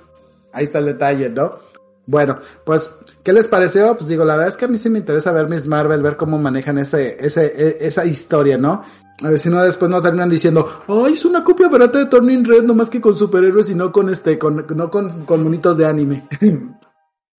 ahí 0.54 0.64
está 0.64 0.78
el 0.78 0.86
detalle, 0.86 1.30
¿no? 1.30 1.60
Bueno, 2.06 2.38
pues, 2.66 2.90
¿qué 3.24 3.34
les 3.34 3.48
pareció? 3.48 3.96
Pues 3.96 4.10
digo, 4.10 4.26
la 4.26 4.36
verdad 4.36 4.50
es 4.50 4.58
que 4.58 4.66
a 4.66 4.68
mí 4.68 4.78
sí 4.78 4.90
me 4.90 5.00
interesa 5.00 5.32
ver 5.32 5.50
Miss 5.50 5.66
Marvel, 5.66 6.04
ver 6.04 6.18
cómo 6.18 6.38
manejan 6.38 6.78
ese, 6.78 7.18
ese, 7.20 7.46
e, 7.46 7.78
esa 7.82 8.06
historia, 8.06 8.58
¿no? 8.58 8.84
A 9.22 9.30
ver 9.30 9.40
si 9.40 9.50
no 9.50 9.62
después 9.62 9.90
no 9.92 10.02
terminan 10.02 10.30
diciendo, 10.30 10.84
ay, 10.88 11.14
es 11.14 11.26
una 11.26 11.44
copia 11.44 11.70
barata 11.70 12.00
de 12.00 12.08
Turning 12.08 12.44
Red, 12.44 12.64
no 12.64 12.74
más 12.74 12.90
que 12.90 13.00
con 13.00 13.16
superhéroes 13.16 13.70
y 13.70 13.76
no 13.76 13.92
con 13.92 14.10
este, 14.10 14.40
con, 14.40 14.66
no 14.76 14.90
con, 14.90 15.26
con 15.26 15.44
monitos 15.44 15.78
de 15.78 15.86
anime. 15.86 16.24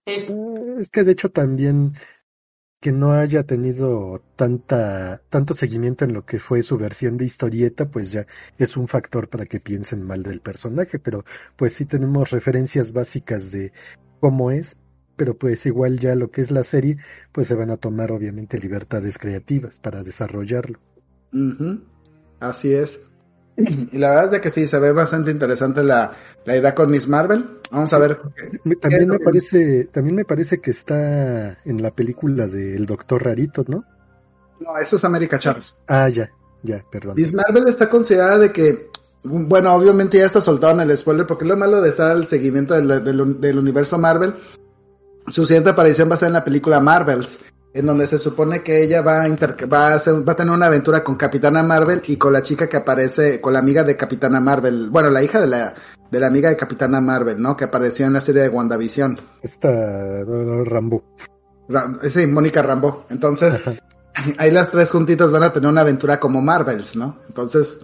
es 0.06 0.90
que 0.90 1.04
de 1.04 1.12
hecho 1.12 1.30
también 1.30 1.94
que 2.80 2.90
no 2.90 3.12
haya 3.12 3.44
tenido 3.44 4.22
tanta, 4.34 5.22
tanto 5.28 5.54
seguimiento 5.54 6.04
en 6.04 6.12
lo 6.12 6.26
que 6.26 6.40
fue 6.40 6.64
su 6.64 6.76
versión 6.78 7.16
de 7.16 7.24
historieta, 7.24 7.88
pues 7.88 8.10
ya 8.10 8.26
es 8.58 8.76
un 8.76 8.88
factor 8.88 9.28
para 9.28 9.46
que 9.46 9.60
piensen 9.60 10.02
mal 10.02 10.24
del 10.24 10.40
personaje, 10.40 10.98
pero 10.98 11.24
pues 11.56 11.74
sí 11.74 11.84
tenemos 11.84 12.30
referencias 12.30 12.92
básicas 12.92 13.52
de 13.52 13.72
cómo 14.18 14.50
es, 14.50 14.76
pero 15.14 15.38
pues 15.38 15.64
igual 15.66 16.00
ya 16.00 16.16
lo 16.16 16.32
que 16.32 16.40
es 16.40 16.50
la 16.50 16.64
serie, 16.64 16.98
pues 17.30 17.46
se 17.46 17.54
van 17.54 17.70
a 17.70 17.76
tomar 17.76 18.10
obviamente 18.10 18.58
libertades 18.58 19.16
creativas 19.16 19.78
para 19.78 20.02
desarrollarlo. 20.02 20.80
Así 22.40 22.74
es. 22.74 23.00
Y 23.56 23.98
la 23.98 24.10
verdad 24.10 24.34
es 24.34 24.40
que 24.40 24.50
sí, 24.50 24.66
se 24.66 24.78
ve 24.78 24.92
bastante 24.92 25.30
interesante 25.30 25.82
la, 25.84 26.12
la 26.44 26.56
idea 26.56 26.74
con 26.74 26.90
Miss 26.90 27.06
Marvel. 27.06 27.60
Vamos 27.70 27.92
a 27.92 27.98
ver. 27.98 28.18
También 28.80 29.08
me 29.08 29.18
parece, 29.18 29.84
también 29.92 30.16
me 30.16 30.24
parece 30.24 30.58
que 30.60 30.70
está 30.70 31.58
en 31.64 31.82
la 31.82 31.90
película 31.90 32.46
del 32.46 32.86
Doctor 32.86 33.24
Rarito, 33.24 33.64
¿no? 33.68 33.84
No, 34.60 34.78
eso 34.78 34.96
es 34.96 35.04
América 35.04 35.38
Chávez. 35.38 35.76
Ah, 35.86 36.08
ya, 36.08 36.30
ya, 36.62 36.84
perdón. 36.90 37.14
Miss 37.16 37.34
Marvel 37.34 37.68
está 37.68 37.88
considerada 37.88 38.38
de 38.38 38.52
que, 38.52 38.88
bueno, 39.22 39.74
obviamente 39.74 40.18
ya 40.18 40.26
está 40.26 40.40
soltado 40.40 40.80
en 40.80 40.88
el 40.88 40.96
spoiler, 40.96 41.26
porque 41.26 41.44
lo 41.44 41.56
malo 41.56 41.80
de 41.82 41.90
estar 41.90 42.10
al 42.10 42.26
seguimiento 42.26 42.74
del, 42.74 43.40
del 43.40 43.58
universo 43.58 43.98
Marvel, 43.98 44.34
su 45.28 45.46
siguiente 45.46 45.70
aparición 45.70 46.10
va 46.10 46.14
a 46.14 46.18
ser 46.18 46.28
en 46.28 46.34
la 46.34 46.44
película 46.44 46.80
Marvels 46.80 47.40
en 47.74 47.86
donde 47.86 48.06
se 48.06 48.18
supone 48.18 48.62
que 48.62 48.82
ella 48.82 49.00
va 49.02 49.22
a, 49.22 49.28
va, 49.66 49.88
a 49.88 49.94
hacer, 49.94 50.28
va 50.28 50.32
a 50.32 50.36
tener 50.36 50.54
una 50.54 50.66
aventura 50.66 51.02
con 51.02 51.16
Capitana 51.16 51.62
Marvel 51.62 52.02
y 52.06 52.16
con 52.16 52.32
la 52.32 52.42
chica 52.42 52.68
que 52.68 52.76
aparece, 52.76 53.40
con 53.40 53.54
la 53.54 53.60
amiga 53.60 53.82
de 53.82 53.96
Capitana 53.96 54.40
Marvel, 54.40 54.90
bueno, 54.90 55.10
la 55.10 55.22
hija 55.22 55.40
de 55.40 55.46
la, 55.46 55.74
de 56.10 56.20
la 56.20 56.26
amiga 56.26 56.50
de 56.50 56.56
Capitana 56.56 57.00
Marvel, 57.00 57.40
¿no? 57.40 57.56
Que 57.56 57.64
apareció 57.64 58.06
en 58.06 58.12
la 58.12 58.20
serie 58.20 58.42
de 58.42 58.48
WandaVision. 58.50 59.18
Esta 59.40 59.70
Rambo. 60.64 61.02
sí, 62.08 62.26
Mónica 62.26 62.62
Rambo. 62.62 63.06
Entonces, 63.08 63.62
ahí 64.38 64.50
las 64.50 64.70
tres 64.70 64.90
juntitas 64.90 65.30
van 65.30 65.44
a 65.44 65.52
tener 65.52 65.70
una 65.70 65.80
aventura 65.80 66.20
como 66.20 66.42
Marvels, 66.42 66.96
¿no? 66.96 67.18
Entonces, 67.26 67.80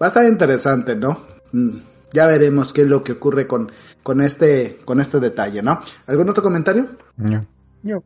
va 0.00 0.06
a 0.06 0.08
estar 0.08 0.24
interesante, 0.24 0.94
¿no? 0.94 1.18
Mm, 1.50 1.78
ya 2.12 2.26
veremos 2.26 2.72
qué 2.72 2.82
es 2.82 2.88
lo 2.88 3.02
que 3.02 3.12
ocurre 3.12 3.48
con, 3.48 3.72
con 4.04 4.20
este, 4.20 4.78
con 4.84 5.00
este 5.00 5.18
detalle, 5.18 5.60
¿no? 5.60 5.80
¿Algún 6.06 6.28
otro 6.28 6.44
comentario? 6.44 6.86
No. 7.16 7.44
No. 7.82 8.04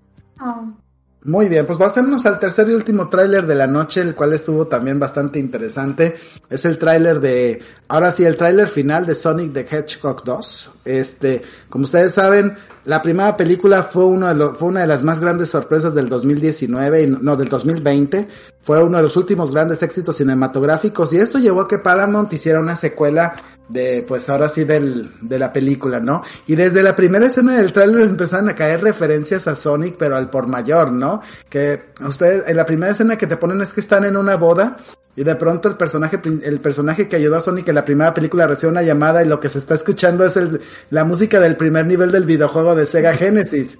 Muy 1.25 1.49
bien, 1.49 1.67
pues 1.67 1.79
pasemos 1.79 2.25
al 2.27 2.39
tercer 2.39 2.69
y 2.71 2.75
último 2.75 3.09
tráiler 3.09 3.45
de 3.45 3.57
la 3.57 3.67
noche, 3.67 4.01
el 4.01 4.15
cual 4.15 4.33
estuvo 4.35 4.69
también 4.69 5.01
bastante 5.01 5.41
interesante. 5.41 6.17
Es 6.49 6.65
el 6.65 6.79
tráiler 6.79 7.19
de, 7.21 7.61
ahora 7.89 8.13
sí, 8.13 8.25
el 8.25 8.37
tráiler 8.37 8.69
final 8.69 9.05
de 9.05 9.17
Sonic 9.17 9.53
the 9.53 9.67
Hedgehog 9.69 10.23
2. 10.23 10.71
Este, 10.85 11.43
como 11.69 11.85
ustedes 11.85 12.15
saben, 12.15 12.57
la 12.85 13.03
primera 13.03 13.37
película 13.37 13.83
fue 13.83 14.05
uno 14.05 14.33
de 14.33 14.55
fue 14.55 14.69
una 14.69 14.83
de 14.83 14.87
las 14.87 15.03
más 15.03 15.19
grandes 15.19 15.51
sorpresas 15.51 15.93
del 15.93 16.09
2019 16.09 17.03
y 17.03 17.07
no 17.09 17.37
del 17.37 17.49
2020. 17.49 18.29
Fue 18.63 18.83
uno 18.83 18.99
de 18.99 19.03
los 19.03 19.17
últimos 19.17 19.51
grandes 19.51 19.83
éxitos 19.83 20.17
cinematográficos 20.17 21.13
y 21.13 21.19
esto 21.19 21.39
llevó 21.39 21.63
a 21.63 21.69
que 21.69 21.79
Paramount 21.79 22.33
hiciera 22.33 22.61
una 22.61 22.77
secuela 22.77 23.37
de, 23.69 24.05
pues 24.07 24.29
ahora 24.29 24.49
sí 24.49 24.65
del, 24.65 25.11
de 25.21 25.39
la 25.39 25.53
película, 25.53 26.01
¿no? 26.01 26.23
Y 26.47 26.57
desde 26.57 26.83
la 26.83 26.97
primera 26.97 27.27
escena 27.27 27.57
del 27.57 27.73
tráiler 27.73 28.03
empezaron 28.03 28.49
a 28.49 28.55
caer 28.55 28.83
referencias 28.83 29.47
a 29.47 29.55
Sonic, 29.55 29.97
pero 29.99 30.17
al 30.17 30.31
por 30.31 30.47
mayor, 30.47 30.93
¿no? 30.93 31.21
Que 31.49 31.93
ustedes, 32.07 32.45
en 32.49 32.57
la 32.57 32.65
primera 32.65 32.93
escena 32.93 33.17
que 33.17 33.27
te 33.27 33.37
ponen 33.37 33.61
es 33.61 33.75
que 33.75 33.81
están 33.81 34.05
en 34.05 34.17
una 34.17 34.37
boda 34.37 34.79
y 35.17 35.25
de 35.25 35.35
pronto 35.35 35.69
el 35.69 35.77
personaje, 35.77 36.21
el 36.25 36.61
personaje 36.61 37.09
que 37.09 37.17
ayudó 37.17 37.37
a 37.37 37.41
Sonic 37.41 37.69
en 37.69 37.75
la 37.75 37.85
primera 37.85 38.15
película 38.15 38.47
recibe 38.47 38.73
una 38.73 38.83
llamada 38.83 39.23
y 39.23 39.27
lo 39.27 39.41
que 39.41 39.49
se 39.49 39.59
está 39.59 39.75
escuchando 39.75 40.25
es 40.25 40.37
el, 40.37 40.61
la 40.91 41.05
música 41.05 41.41
del 41.41 41.57
primer 41.57 41.87
nivel 41.87 42.13
del 42.13 42.25
videojuego 42.25 42.75
de 42.75 42.87
Sega 42.87 43.15
Genesis. 43.15 43.79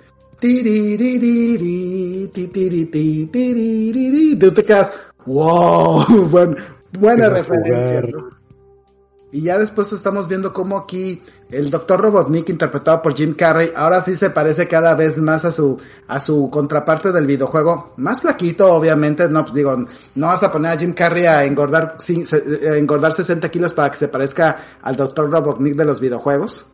Tú 4.39 4.53
te 4.53 4.65
quedas, 4.65 4.93
wow, 5.27 6.05
buena 6.99 7.29
referencia. 7.29 8.03
Y 9.31 9.43
ya 9.43 9.59
después 9.59 9.93
estamos 9.93 10.27
viendo 10.27 10.55
cómo 10.55 10.79
aquí 10.79 11.21
el 11.51 11.71
Dr. 11.71 12.01
Robotnik 12.01 12.49
interpretado 12.49 13.03
por 13.03 13.15
Jim 13.15 13.35
Carrey 13.35 13.73
ahora 13.77 14.01
sí 14.01 14.17
se 14.17 14.31
parece 14.31 14.69
cada 14.69 14.95
vez 14.95 15.21
más 15.21 15.45
a 15.45 15.53
su 15.53 15.79
a 16.07 16.19
su 16.19 16.49
contraparte 16.51 17.13
del 17.13 17.27
videojuego, 17.27 17.93
más 17.99 18.23
flaquito 18.23 18.73
obviamente, 18.73 19.29
no 19.29 19.43
pues 19.43 19.55
digo, 19.55 19.77
no 20.15 20.27
vas 20.29 20.43
a 20.45 20.51
poner 20.51 20.73
a 20.73 20.79
Jim 20.79 20.95
Carrey 20.95 21.27
a 21.27 21.45
engordar 21.45 21.99
a 21.99 22.77
engordar 22.77 23.13
60 23.13 23.51
kilos 23.51 23.75
para 23.75 23.91
que 23.91 23.99
se 23.99 24.09
parezca 24.09 24.65
al 24.81 24.97
Dr. 24.97 25.31
Robotnik 25.31 25.75
de 25.75 25.85
los 25.85 26.01
videojuegos, 26.01 26.65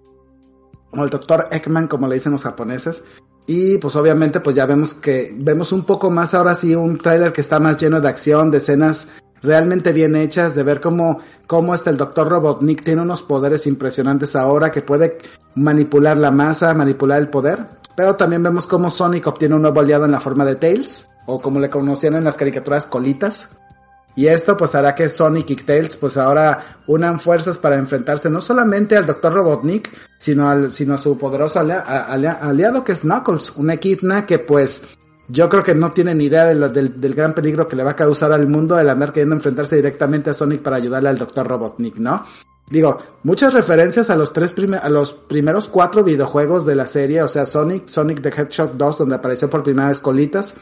o 0.93 1.03
el 1.03 1.11
Dr. 1.11 1.49
Eggman 1.51 1.89
como 1.89 2.07
le 2.07 2.15
dicen 2.15 2.33
los 2.33 2.45
japoneses. 2.45 3.03
Y 3.47 3.79
pues 3.79 3.95
obviamente 3.97 4.41
pues 4.41 4.57
ya 4.57 4.67
vemos 4.67 4.95
que 4.95 5.35
vemos 5.37 5.73
un 5.73 5.85
poco 5.85 6.11
más 6.11 6.35
ahora 6.35 6.55
sí 6.55 6.75
un 6.75 6.99
tráiler 6.99 7.33
que 7.33 7.43
está 7.43 7.61
más 7.61 7.77
lleno 7.77 8.01
de 8.01 8.09
acción, 8.09 8.51
de 8.51 8.59
escenas 8.59 9.09
realmente 9.45 9.93
bien 9.93 10.17
hechas, 10.17 10.55
de 10.55 10.63
ver 10.63 10.81
cómo, 10.81 11.21
cómo 11.47 11.75
este 11.75 11.91
el 11.91 11.99
Dr. 11.99 12.27
Robotnik 12.27 12.83
tiene 12.83 13.03
unos 13.03 13.23
poderes 13.23 13.67
impresionantes 13.67 14.35
ahora, 14.35 14.71
que 14.71 14.81
puede 14.81 15.19
manipular 15.55 16.17
la 16.17 16.31
masa, 16.31 16.75
manipular 16.75 17.21
el 17.21 17.29
poder. 17.29 17.67
Pero 17.95 18.17
también 18.17 18.43
vemos 18.43 18.67
cómo 18.67 18.91
Sonic 18.91 19.27
obtiene 19.27 19.55
un 19.55 19.63
nuevo 19.63 19.81
aliado 19.81 20.07
en 20.07 20.13
la 20.13 20.21
forma 20.21 20.45
de 20.45 20.57
Tails, 20.57 21.07
o 21.27 21.41
como 21.41 21.61
le 21.61 21.71
conocían 21.71 22.15
en 22.15 22.25
las 22.25 22.37
caricaturas, 22.37 22.87
colitas. 22.87 23.51
Y 24.17 24.29
esto 24.29 24.57
pues 24.57 24.75
hará 24.75 24.95
que 24.95 25.09
Sonic 25.09 25.51
y 25.51 25.57
Tails 25.57 25.97
pues 25.97 26.17
ahora 26.17 26.79
unan 26.87 27.21
fuerzas 27.21 27.59
para 27.59 27.77
enfrentarse 27.77 28.31
no 28.31 28.41
solamente 28.41 28.97
al 28.97 29.07
Dr. 29.07 29.33
Robotnik, 29.33 29.91
sino, 30.17 30.49
al, 30.49 30.73
sino 30.73 30.95
a 30.95 30.99
su 30.99 31.19
poderoso 31.19 31.59
aliado 31.61 32.85
que 32.85 32.93
es 32.93 33.01
Knuckles, 33.01 33.51
un 33.57 33.71
equidna 33.71 34.25
que 34.25 34.39
pues 34.39 34.83
yo 35.29 35.49
creo 35.49 35.65
que 35.65 35.75
no 35.75 35.91
tiene 35.91 36.15
ni 36.15 36.25
idea 36.25 36.47
del, 36.47 37.15
gran 37.15 37.35
peligro 37.35 37.67
que 37.67 37.77
le 37.77 37.83
va 37.83 37.93
a 37.93 37.97
causar 37.97 38.33
al 38.33 38.47
mundo 38.47 38.79
el 38.79 38.91
andar 38.91 39.13
queriendo 39.13 39.35
enfrentarse 39.35 39.77
directamente 39.77 40.31
a 40.31 40.35
Sonic 40.35 40.63
para 40.63 40.77
ayudarle 40.77 41.09
al 41.09 41.19
Dr. 41.19 41.47
Robotnik, 41.47 41.97
¿no? 41.97 42.25
Digo, 42.71 42.99
muchas 43.25 43.53
referencias 43.53 44.09
a 44.09 44.17
los 44.17 44.33
tres 44.33 44.55
a 44.81 44.89
los 44.89 45.13
primeros 45.13 45.69
cuatro 45.69 46.03
videojuegos 46.03 46.65
de 46.65 46.75
la 46.75 46.87
serie, 46.87 47.23
o 47.23 47.29
sea, 47.29 47.45
Sonic, 47.45 47.89
Sonic 47.89 48.23
the 48.23 48.31
Hedgehog 48.31 48.77
2, 48.77 48.99
donde 48.99 49.17
apareció 49.17 49.51
por 49.51 49.63
primera 49.63 49.89
vez 49.89 50.01
Colitas, 50.01 50.55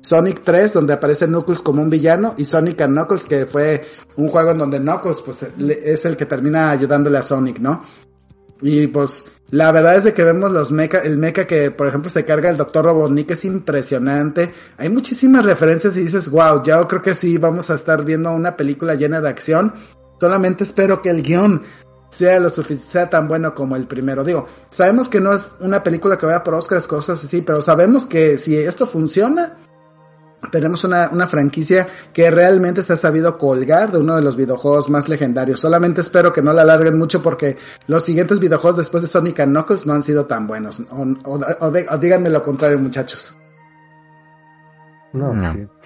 Sonic 0.00 0.42
3, 0.44 0.72
donde 0.72 0.92
aparece 0.92 1.26
Knuckles 1.26 1.62
como 1.62 1.82
un 1.82 1.90
villano, 1.90 2.34
y 2.36 2.44
Sonic 2.44 2.80
and 2.82 2.94
Knuckles, 2.94 3.26
que 3.26 3.46
fue 3.46 3.86
un 4.16 4.28
juego 4.28 4.52
en 4.52 4.58
donde 4.58 4.78
Knuckles, 4.78 5.20
pues, 5.22 5.42
es 5.42 6.04
el 6.04 6.16
que 6.16 6.26
termina 6.26 6.70
ayudándole 6.70 7.18
a 7.18 7.22
Sonic, 7.22 7.58
¿no? 7.58 7.82
Y 8.60 8.88
pues, 8.88 9.24
la 9.50 9.70
verdad 9.72 9.96
es 9.96 10.04
de 10.04 10.12
que 10.12 10.24
vemos 10.24 10.50
los 10.50 10.70
mecha, 10.70 10.98
el 10.98 11.16
mecha 11.16 11.46
que, 11.46 11.70
por 11.70 11.88
ejemplo, 11.88 12.10
se 12.10 12.24
carga 12.24 12.50
el 12.50 12.56
Dr. 12.56 12.84
Robotnik 12.84 13.30
es 13.30 13.44
impresionante. 13.44 14.52
Hay 14.76 14.88
muchísimas 14.88 15.44
referencias 15.44 15.96
y 15.96 16.00
dices, 16.00 16.30
wow, 16.30 16.62
ya 16.62 16.86
creo 16.86 17.02
que 17.02 17.14
sí, 17.14 17.38
vamos 17.38 17.70
a 17.70 17.74
estar 17.74 18.04
viendo 18.04 18.32
una 18.32 18.56
película 18.56 18.94
llena 18.94 19.20
de 19.20 19.28
acción. 19.28 19.72
Solamente 20.20 20.64
espero 20.64 21.00
que 21.00 21.10
el 21.10 21.22
guion 21.22 21.62
sea 22.10 22.40
lo 22.40 22.50
sea 22.50 23.08
tan 23.10 23.28
bueno 23.28 23.54
como 23.54 23.76
el 23.76 23.86
primero. 23.86 24.24
Digo, 24.24 24.46
sabemos 24.70 25.08
que 25.08 25.20
no 25.20 25.32
es 25.32 25.50
una 25.60 25.82
película 25.82 26.18
que 26.18 26.26
vaya 26.26 26.42
por 26.42 26.54
Oscars, 26.54 26.88
cosas 26.88 27.24
así, 27.24 27.42
pero 27.42 27.62
sabemos 27.62 28.06
que 28.06 28.38
si 28.38 28.56
esto 28.56 28.86
funciona, 28.86 29.58
tenemos 30.52 30.84
una, 30.84 31.10
una, 31.10 31.26
franquicia 31.26 31.86
que 32.12 32.30
realmente 32.30 32.82
se 32.82 32.92
ha 32.92 32.96
sabido 32.96 33.38
colgar 33.38 33.90
de 33.90 33.98
uno 33.98 34.16
de 34.16 34.22
los 34.22 34.36
videojuegos 34.36 34.88
más 34.88 35.08
legendarios. 35.08 35.60
Solamente 35.60 36.00
espero 36.00 36.32
que 36.32 36.42
no 36.42 36.52
la 36.52 36.62
alarguen 36.62 36.96
mucho 36.96 37.22
porque 37.22 37.56
los 37.86 38.04
siguientes 38.04 38.38
videojuegos 38.38 38.78
después 38.78 39.02
de 39.02 39.08
Sonic 39.08 39.40
and 39.40 39.52
Knuckles 39.52 39.86
no 39.86 39.94
han 39.94 40.02
sido 40.02 40.26
tan 40.26 40.46
buenos. 40.46 40.80
O, 40.90 41.38
o, 41.60 41.98
díganme 41.98 42.30
lo 42.30 42.42
contrario, 42.42 42.78
muchachos. 42.78 43.36
No, 45.12 45.34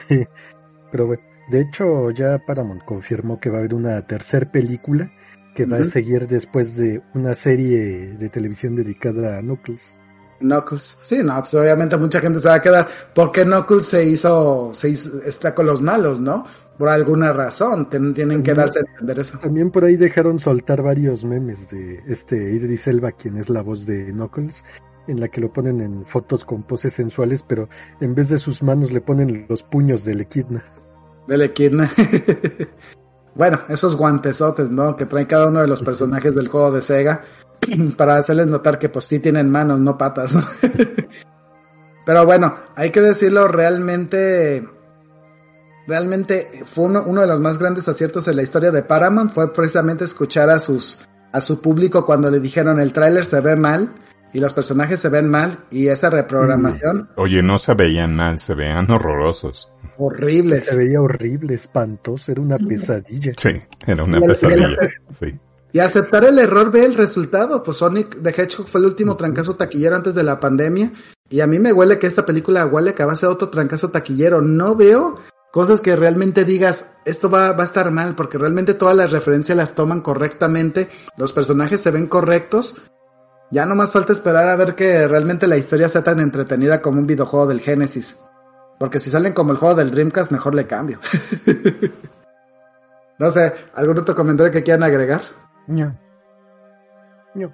Sí. 0.08 0.24
Pero 0.90 1.06
bueno, 1.06 1.22
de 1.50 1.60
hecho 1.62 2.10
ya 2.10 2.38
Paramount 2.46 2.84
confirmó 2.84 3.40
que 3.40 3.48
va 3.48 3.56
a 3.56 3.58
haber 3.60 3.72
una 3.72 4.06
tercer 4.06 4.50
película 4.50 5.10
que 5.54 5.64
va 5.64 5.78
a 5.78 5.84
seguir 5.84 6.26
después 6.26 6.76
de 6.76 7.02
una 7.14 7.34
serie 7.34 8.14
de 8.18 8.28
televisión 8.28 8.76
dedicada 8.76 9.38
a 9.38 9.40
Knuckles. 9.40 9.98
Knuckles. 10.42 10.98
Sí, 11.00 11.20
no, 11.22 11.38
pues 11.38 11.54
obviamente 11.54 11.96
mucha 11.96 12.20
gente 12.20 12.40
se 12.40 12.48
va 12.48 12.56
a 12.56 12.62
quedar. 12.62 12.88
porque 13.14 13.44
Knuckles 13.44 13.84
se 13.86 14.04
hizo, 14.04 14.72
se 14.74 14.90
está 14.90 15.54
con 15.54 15.66
los 15.66 15.80
malos, 15.80 16.20
no? 16.20 16.44
Por 16.78 16.88
alguna 16.88 17.32
razón, 17.32 17.88
tienen 17.88 18.42
que 18.42 18.54
darse 18.54 18.80
a 18.80 18.82
entender 18.82 19.20
eso. 19.20 19.38
También 19.38 19.70
por 19.70 19.84
ahí 19.84 19.96
dejaron 19.96 20.38
soltar 20.38 20.82
varios 20.82 21.24
memes 21.24 21.70
de 21.70 22.00
este 22.06 22.36
Idris 22.52 22.86
Elba, 22.86 23.12
quien 23.12 23.36
es 23.36 23.48
la 23.48 23.62
voz 23.62 23.86
de 23.86 24.06
Knuckles, 24.06 24.64
en 25.06 25.20
la 25.20 25.28
que 25.28 25.40
lo 25.40 25.52
ponen 25.52 25.80
en 25.80 26.04
fotos 26.04 26.44
con 26.44 26.62
poses 26.64 26.94
sensuales, 26.94 27.44
pero 27.46 27.68
en 28.00 28.14
vez 28.14 28.28
de 28.28 28.38
sus 28.38 28.62
manos 28.62 28.92
le 28.92 29.00
ponen 29.00 29.46
los 29.48 29.62
puños 29.62 30.04
del 30.04 30.22
Equidna. 30.22 30.64
Del 31.28 31.42
Equidna. 31.42 31.90
bueno, 33.34 33.60
esos 33.68 33.96
guantesotes, 33.96 34.70
¿no? 34.70 34.96
Que 34.96 35.06
trae 35.06 35.26
cada 35.26 35.48
uno 35.48 35.60
de 35.60 35.68
los 35.68 35.82
personajes 35.82 36.34
del 36.34 36.48
juego 36.48 36.72
de 36.72 36.82
Sega 36.82 37.22
para 37.96 38.16
hacerles 38.16 38.46
notar 38.46 38.78
que 38.78 38.88
pues 38.88 39.06
sí 39.06 39.18
tienen 39.18 39.50
manos, 39.50 39.80
no 39.80 39.96
patas. 39.98 40.32
Pero 42.06 42.26
bueno, 42.26 42.56
hay 42.74 42.90
que 42.90 43.00
decirlo 43.00 43.46
realmente, 43.46 44.66
realmente 45.86 46.50
fue 46.66 46.86
uno, 46.86 47.04
uno, 47.06 47.20
de 47.20 47.26
los 47.28 47.40
más 47.40 47.58
grandes 47.58 47.88
aciertos 47.88 48.26
en 48.26 48.36
la 48.36 48.42
historia 48.42 48.72
de 48.72 48.82
Paramount, 48.82 49.30
fue 49.30 49.52
precisamente 49.52 50.04
escuchar 50.04 50.50
a 50.50 50.58
sus, 50.58 51.06
a 51.32 51.40
su 51.40 51.60
público 51.60 52.04
cuando 52.04 52.30
le 52.30 52.40
dijeron 52.40 52.80
el 52.80 52.92
tráiler 52.92 53.24
se 53.24 53.40
ve 53.40 53.54
mal 53.54 53.94
y 54.32 54.40
los 54.40 54.52
personajes 54.52 54.98
se 54.98 55.10
ven 55.10 55.28
mal 55.28 55.58
y 55.70 55.88
esa 55.88 56.10
reprogramación. 56.10 57.10
Oye, 57.16 57.42
no 57.42 57.58
se 57.58 57.74
veían 57.74 58.16
mal, 58.16 58.38
se 58.38 58.54
veían 58.54 58.90
horrorosos. 58.90 59.70
Horribles. 59.98 60.66
Se 60.66 60.76
veía 60.76 61.00
horrible, 61.00 61.54
espantoso, 61.54 62.32
era 62.32 62.40
una 62.40 62.58
pesadilla. 62.58 63.32
Sí, 63.36 63.60
era 63.86 64.02
una 64.02 64.20
pesadilla. 64.20 64.76
sí. 65.12 65.38
Y 65.72 65.78
aceptar 65.78 66.24
el 66.24 66.38
error 66.38 66.70
ve 66.70 66.84
el 66.84 66.94
resultado. 66.94 67.62
Pues 67.62 67.78
Sonic 67.78 68.22
the 68.22 68.30
Hedgehog 68.30 68.68
fue 68.68 68.80
el 68.80 68.86
último 68.86 69.16
trancazo 69.16 69.56
taquillero 69.56 69.96
antes 69.96 70.14
de 70.14 70.22
la 70.22 70.38
pandemia. 70.38 70.92
Y 71.30 71.40
a 71.40 71.46
mí 71.46 71.58
me 71.58 71.72
huele 71.72 71.98
que 71.98 72.06
esta 72.06 72.26
película 72.26 72.66
huele 72.66 72.94
que 72.94 73.04
va 73.04 73.14
a 73.14 73.16
ser 73.16 73.30
otro 73.30 73.48
trancazo 73.48 73.90
taquillero. 73.90 74.42
No 74.42 74.76
veo 74.76 75.18
cosas 75.50 75.80
que 75.80 75.96
realmente 75.96 76.44
digas, 76.44 76.90
esto 77.06 77.30
va, 77.30 77.52
va 77.52 77.62
a 77.62 77.66
estar 77.66 77.90
mal, 77.90 78.14
porque 78.14 78.36
realmente 78.36 78.74
todas 78.74 78.96
las 78.96 79.12
referencias 79.12 79.56
las 79.56 79.74
toman 79.74 80.02
correctamente. 80.02 80.90
Los 81.16 81.32
personajes 81.32 81.80
se 81.80 81.90
ven 81.90 82.06
correctos. 82.06 82.74
Ya 83.50 83.64
no 83.64 83.74
más 83.74 83.92
falta 83.92 84.12
esperar 84.12 84.48
a 84.48 84.56
ver 84.56 84.74
que 84.74 85.08
realmente 85.08 85.46
la 85.46 85.56
historia 85.56 85.88
sea 85.88 86.04
tan 86.04 86.20
entretenida 86.20 86.82
como 86.82 87.00
un 87.00 87.06
videojuego 87.06 87.46
del 87.46 87.60
Genesis. 87.60 88.18
Porque 88.78 88.98
si 88.98 89.10
salen 89.10 89.32
como 89.32 89.52
el 89.52 89.58
juego 89.58 89.74
del 89.74 89.90
Dreamcast, 89.90 90.32
mejor 90.32 90.54
le 90.54 90.66
cambio. 90.66 91.00
no 93.18 93.30
sé, 93.30 93.52
¿algún 93.74 93.98
otro 93.98 94.14
comentario 94.14 94.52
que 94.52 94.62
quieran 94.62 94.82
agregar? 94.82 95.41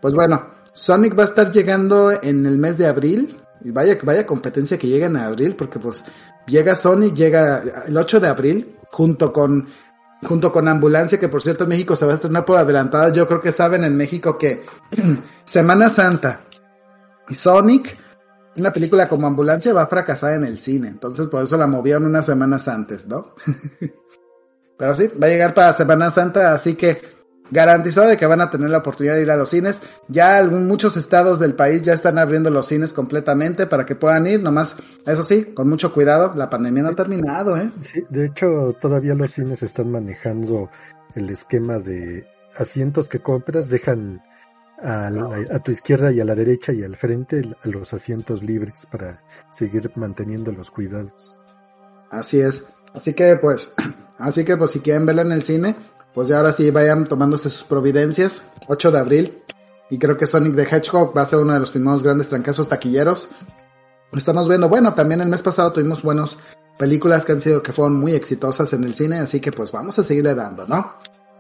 Pues 0.01 0.15
bueno, 0.15 0.47
Sonic 0.73 1.19
va 1.19 1.23
a 1.23 1.27
estar 1.27 1.51
llegando 1.51 2.11
en 2.11 2.47
el 2.47 2.59
mes 2.59 2.79
de 2.79 2.87
abril. 2.87 3.37
Y 3.65 3.73
vaya, 3.73 3.99
vaya 4.05 4.25
competencia 4.25 4.79
que 4.79 4.87
llega 4.87 5.07
en 5.07 5.17
abril, 5.17 5.57
porque 5.57 5.81
pues 5.81 6.05
llega 6.47 6.77
Sonic, 6.77 7.15
llega 7.15 7.63
el 7.87 7.97
8 7.97 8.21
de 8.21 8.29
abril, 8.29 8.77
junto 8.91 9.33
con, 9.33 9.67
junto 10.23 10.53
con 10.53 10.69
Ambulancia, 10.69 11.19
que 11.19 11.29
por 11.29 11.43
cierto 11.43 11.65
en 11.65 11.71
México 11.71 11.97
se 11.97 12.07
va 12.07 12.13
a 12.13 12.15
estrenar 12.15 12.45
por 12.45 12.57
adelantado. 12.57 13.13
Yo 13.13 13.27
creo 13.27 13.41
que 13.41 13.51
saben 13.51 13.83
en 13.83 13.97
México 13.97 14.39
que 14.39 14.65
Semana 15.45 15.89
Santa 15.89 16.43
y 17.29 17.35
Sonic, 17.35 17.97
una 18.57 18.73
película 18.73 19.09
como 19.09 19.27
Ambulancia 19.27 19.73
va 19.73 19.83
a 19.83 19.87
fracasar 19.89 20.35
en 20.35 20.45
el 20.45 20.57
cine. 20.57 20.89
Entonces 20.89 21.27
por 21.27 21.43
eso 21.43 21.57
la 21.57 21.67
movieron 21.67 22.07
unas 22.07 22.27
semanas 22.27 22.69
antes, 22.69 23.09
¿no? 23.09 23.35
Pero 24.79 24.95
sí, 24.95 25.11
va 25.21 25.27
a 25.27 25.31
llegar 25.31 25.55
para 25.55 25.73
Semana 25.73 26.11
Santa, 26.11 26.53
así 26.53 26.75
que 26.75 27.18
garantizado 27.51 28.09
de 28.09 28.17
que 28.17 28.27
van 28.27 28.41
a 28.41 28.51
tener 28.51 28.71
la 28.71 28.79
oportunidad 28.79 29.15
de 29.15 29.23
ir 29.23 29.31
a 29.31 29.37
los 29.37 29.51
cines. 29.51 29.83
Ya 30.09 30.43
muchos 30.45 30.97
estados 30.97 31.39
del 31.39 31.55
país 31.55 31.83
ya 31.83 31.93
están 31.93 32.19
abriendo 32.19 32.51
los 32.51 32.67
cines 32.67 32.93
completamente 32.93 33.67
para 33.67 33.87
que 33.87 33.95
puedan 33.95 34.27
ir, 34.27 34.43
nomás, 34.43 34.77
eso 35.07 35.23
sí, 35.23 35.47
con 35.55 35.69
mucho 35.69 35.93
cuidado, 35.93 36.33
la 36.37 36.51
pandemia 36.51 36.83
no 36.83 36.89
ha 36.91 36.95
terminado, 36.95 37.57
¿eh? 37.57 37.71
Sí, 37.81 38.05
de 38.09 38.27
hecho, 38.27 38.77
todavía 38.81 39.15
los 39.15 39.33
cines 39.33 39.63
están 39.63 39.91
manejando 39.91 40.71
el 41.15 41.31
esquema 41.31 41.79
de 41.79 42.27
asientos 42.57 43.09
que 43.09 43.21
compras, 43.21 43.69
dejan 43.69 44.23
a, 44.83 45.09
a, 45.09 45.59
tu 45.61 45.73
izquierda 45.73 46.13
y 46.13 46.21
a 46.21 46.25
la 46.25 46.35
derecha 46.35 46.73
y 46.73 46.83
al 46.83 46.97
frente 46.97 47.43
a 47.63 47.69
los 47.69 47.93
asientos 47.93 48.43
libres 48.43 48.87
para 48.87 49.23
seguir 49.53 49.91
manteniendo 49.97 50.53
los 50.53 50.71
cuidados. 50.71 51.39
Así 52.11 52.41
es. 52.41 52.69
Así 52.95 53.15
que 53.15 53.37
pues, 53.37 53.75
así 54.19 54.45
que 54.45 54.57
pues 54.57 54.71
si 54.71 54.81
quieren 54.81 55.07
verla 55.07 55.23
en 55.23 55.33
el 55.33 55.43
cine, 55.43 55.75
pues 56.15 56.29
ya 56.29 56.39
ahora 56.39 56.53
sí 56.53 56.71
vayan 56.71 57.07
tomándose 57.07 57.51
sus 57.51 57.65
providencias. 57.65 58.43
8 58.67 58.91
de 58.91 58.99
abril. 58.99 59.43
Y 59.91 59.99
creo 59.99 60.17
que 60.17 60.27
Sonic 60.27 60.55
the 60.55 60.63
Hedgehog 60.63 61.17
va 61.17 61.23
a 61.23 61.27
ser 61.27 61.39
uno 61.39 61.55
de 61.55 61.61
los 61.61 61.71
primeros 61.71 62.03
grandes 62.03 62.29
trancazos 62.29 62.69
taquilleros. 62.69 63.31
Estamos 64.13 64.49
viendo, 64.49 64.69
bueno, 64.69 64.95
también 64.95 65.21
el 65.21 65.29
mes 65.29 65.43
pasado 65.43 65.73
tuvimos 65.73 66.03
buenas 66.03 66.37
películas 66.79 67.25
que 67.25 67.33
han 67.33 67.41
sido, 67.41 67.63
que 67.63 67.73
fueron 67.73 67.99
muy 67.99 68.13
exitosas 68.13 68.73
en 68.73 68.85
el 68.85 68.95
cine, 68.95 69.19
así 69.19 69.41
que 69.41 69.53
pues 69.53 69.73
vamos 69.73 69.99
a 69.99 70.03
seguirle 70.03 70.35
dando, 70.35 70.67
¿no? 70.67 70.95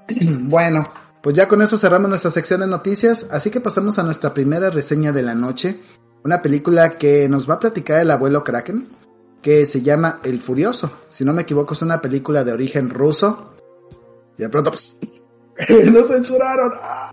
bueno, 0.42 0.90
pues 1.22 1.34
ya 1.36 1.48
con 1.48 1.62
eso 1.62 1.78
cerramos 1.78 2.10
nuestra 2.10 2.30
sección 2.30 2.60
de 2.60 2.66
noticias, 2.66 3.28
así 3.30 3.50
que 3.50 3.60
pasamos 3.60 3.98
a 3.98 4.02
nuestra 4.02 4.34
primera 4.34 4.70
reseña 4.70 5.12
de 5.12 5.22
la 5.22 5.34
noche. 5.34 5.80
Una 6.24 6.42
película 6.42 6.98
que 6.98 7.28
nos 7.28 7.48
va 7.48 7.54
a 7.54 7.60
platicar 7.60 8.00
el 8.00 8.10
abuelo 8.10 8.44
Kraken, 8.44 8.88
que 9.40 9.64
se 9.66 9.82
llama 9.82 10.20
El 10.24 10.40
Furioso. 10.40 10.90
Si 11.08 11.24
no 11.24 11.32
me 11.32 11.42
equivoco, 11.42 11.74
es 11.74 11.82
una 11.82 12.00
película 12.00 12.44
de 12.44 12.52
origen 12.52 12.90
ruso 12.90 13.54
y 14.38 14.42
de 14.42 14.48
pronto, 14.48 14.70
pues, 14.70 14.94
¡Nos 15.92 16.08
censuraron! 16.08 16.72
¡Ah! 16.80 17.12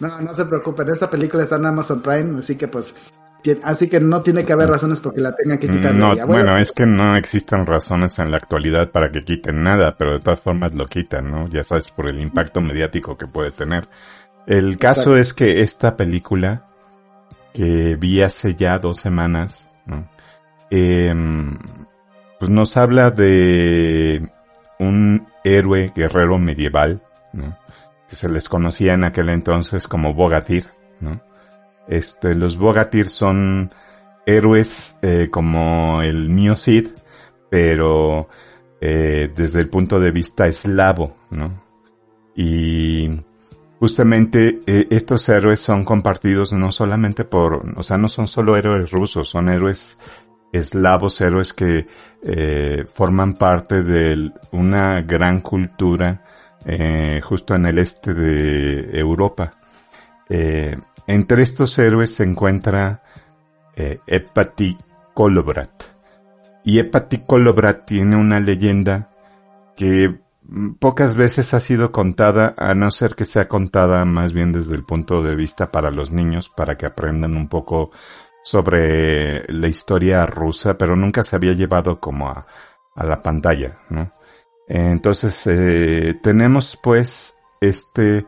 No, 0.00 0.20
no, 0.20 0.34
se 0.34 0.44
preocupen, 0.44 0.88
esta 0.90 1.10
película 1.10 1.42
está 1.42 1.56
en 1.56 1.66
Amazon 1.66 2.00
Prime, 2.02 2.38
así 2.38 2.56
que 2.56 2.68
pues 2.68 2.94
Así 3.62 3.88
que 3.88 4.00
no 4.00 4.20
tiene 4.20 4.44
que 4.44 4.52
haber 4.52 4.68
razones 4.68 5.00
porque 5.00 5.20
la 5.20 5.34
tengan 5.34 5.58
que 5.58 5.68
quitar. 5.68 5.94
No, 5.94 6.14
bueno, 6.26 6.58
es 6.58 6.72
que 6.72 6.86
no 6.86 7.16
existen 7.16 7.66
razones 7.66 8.18
en 8.18 8.30
la 8.30 8.36
actualidad 8.36 8.90
para 8.90 9.10
que 9.10 9.22
quiten 9.22 9.62
nada, 9.62 9.96
pero 9.96 10.12
de 10.12 10.20
todas 10.20 10.40
formas 10.40 10.74
lo 10.74 10.86
quitan, 10.86 11.30
¿no? 11.30 11.48
Ya 11.48 11.62
sabes, 11.64 11.88
por 11.88 12.08
el 12.08 12.20
impacto 12.20 12.60
mediático 12.60 13.16
que 13.16 13.26
puede 13.26 13.52
tener. 13.52 13.88
El 14.46 14.76
caso 14.76 15.16
es 15.16 15.32
que 15.32 15.62
esta 15.62 15.96
película, 15.96 16.68
que 17.54 17.96
vi 17.96 18.22
hace 18.22 18.54
ya 18.54 18.78
dos 18.78 18.98
semanas, 18.98 19.70
¿no? 19.86 20.10
Em, 20.70 21.56
pues 22.40 22.50
nos 22.50 22.76
habla 22.76 23.10
de 23.10 24.28
un 24.78 25.28
héroe 25.44 25.92
guerrero 25.94 26.38
medieval, 26.38 27.02
¿no? 27.32 27.58
Que 28.08 28.16
se 28.16 28.28
les 28.28 28.48
conocía 28.48 28.94
en 28.94 29.04
aquel 29.04 29.28
entonces 29.28 29.86
como 29.88 30.14
Bogatir, 30.14 30.66
¿no? 31.00 31.20
Este, 31.88 32.34
los 32.34 32.56
Bogatir 32.56 33.08
son 33.08 33.70
héroes 34.26 34.96
eh, 35.02 35.28
como 35.30 36.02
el 36.02 36.28
Mio 36.28 36.54
Cid, 36.54 36.88
pero 37.50 38.28
eh, 38.80 39.32
desde 39.34 39.58
el 39.58 39.68
punto 39.68 39.98
de 39.98 40.10
vista 40.10 40.46
eslavo, 40.46 41.16
¿no? 41.30 41.62
Y 42.36 43.10
justamente 43.80 44.60
eh, 44.66 44.86
estos 44.90 45.28
héroes 45.28 45.60
son 45.60 45.84
compartidos 45.84 46.52
no 46.52 46.70
solamente 46.72 47.24
por, 47.24 47.74
o 47.76 47.82
sea, 47.82 47.98
no 47.98 48.08
son 48.08 48.28
solo 48.28 48.56
héroes 48.56 48.90
rusos, 48.90 49.28
son 49.28 49.48
héroes 49.48 49.98
eslavos, 50.52 51.20
héroes 51.20 51.52
que 51.52 51.86
forman 52.92 53.34
parte 53.34 53.82
de 53.82 54.32
una 54.52 55.02
gran 55.02 55.40
cultura 55.40 56.22
justo 57.22 57.54
en 57.54 57.66
el 57.66 57.78
este 57.78 58.14
de 58.14 58.98
Europa. 58.98 59.52
Entre 61.08 61.42
estos 61.42 61.78
héroes 61.78 62.14
se 62.14 62.24
encuentra 62.24 63.02
eh, 63.74 64.00
Epati 64.06 64.76
Kolobrat. 65.14 65.84
Y 66.64 66.80
Epati 66.80 67.24
Kolobrat 67.24 67.86
tiene 67.86 68.14
una 68.16 68.40
leyenda 68.40 69.10
que 69.74 70.20
pocas 70.78 71.14
veces 71.14 71.54
ha 71.54 71.60
sido 71.60 71.92
contada, 71.92 72.54
a 72.58 72.74
no 72.74 72.90
ser 72.90 73.14
que 73.14 73.24
sea 73.24 73.48
contada 73.48 74.04
más 74.04 74.34
bien 74.34 74.52
desde 74.52 74.74
el 74.74 74.82
punto 74.82 75.22
de 75.22 75.34
vista 75.34 75.70
para 75.70 75.90
los 75.90 76.12
niños, 76.12 76.50
para 76.50 76.76
que 76.76 76.84
aprendan 76.84 77.36
un 77.36 77.48
poco 77.48 77.90
sobre 78.48 79.44
la 79.52 79.68
historia 79.68 80.24
rusa, 80.24 80.78
pero 80.78 80.96
nunca 80.96 81.22
se 81.22 81.36
había 81.36 81.52
llevado 81.52 82.00
como 82.00 82.28
a, 82.30 82.46
la 82.96 83.20
pantalla, 83.20 83.80
¿no? 83.90 84.10
Entonces, 84.66 85.46
eh, 85.46 86.18
tenemos 86.22 86.78
pues 86.82 87.34
este 87.60 88.24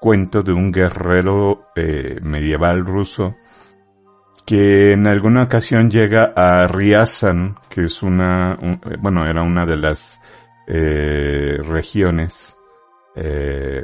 cuento 0.00 0.42
de 0.44 0.52
un 0.52 0.70
guerrero 0.70 1.66
eh, 1.74 2.18
medieval 2.22 2.86
ruso 2.86 3.34
que 4.46 4.92
en 4.92 5.08
alguna 5.08 5.42
ocasión 5.42 5.90
llega 5.90 6.32
a 6.36 6.68
Ryazan, 6.68 7.58
que 7.68 7.82
es 7.82 8.04
una, 8.04 8.56
eh, 8.62 8.96
bueno, 9.00 9.26
era 9.26 9.42
una 9.42 9.66
de 9.66 9.76
las 9.76 10.20
regiones 10.68 12.54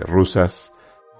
rusas, 0.00 0.72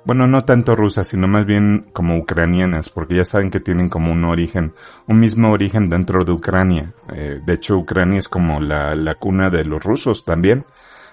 bueno, 0.05 0.27
no 0.27 0.41
tanto 0.43 0.75
rusas, 0.75 1.09
sino 1.09 1.29
más 1.29 1.47
bien 1.47 1.91
como 1.93 2.17
ucranianas, 2.17 2.89
porque 2.89 3.17
ya 3.17 3.25
saben 3.25 3.51
que 3.51 3.61
tienen 3.61 3.89
como 3.89 4.13
un 4.13 4.25
origen, 4.25 4.75
un 5.07 5.21
mismo 5.21 5.51
origen 5.53 5.89
dentro 5.89 6.25
de 6.25 6.33
Ucrania. 6.33 6.93
Eh, 7.15 7.41
de 7.45 7.53
hecho, 7.53 7.77
Ucrania 7.77 8.19
es 8.19 8.29
como 8.29 8.61
la, 8.61 8.95
la 8.95 9.15
cuna 9.15 9.49
de 9.49 9.65
los 9.65 9.83
rusos 9.83 10.25
también. 10.25 10.65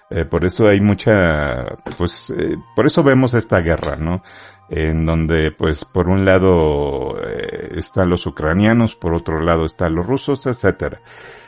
Eh, 0.10 0.25
por 0.25 0.43
eso 0.43 0.67
hay 0.67 0.82
mucha, 0.82 1.65
pues, 1.97 2.32
eh, 2.32 2.58
por 2.75 2.88
eso 2.88 3.04
vemos 3.04 3.36
esta 3.36 3.60
guerra, 3.60 3.95
¿no? 3.95 4.23
En 4.67 5.06
donde, 5.06 5.52
pues, 5.52 5.86
por 5.86 6.10
un 6.10 6.25
lado 6.25 7.15
están 7.21 8.10
los 8.10 8.25
ucranianos, 8.25 8.95
por 8.95 9.13
otro 9.13 9.39
lado 9.39 9.65
están 9.65 9.95
los 9.95 10.06
rusos, 10.06 10.45
etcétera. 10.47 11.02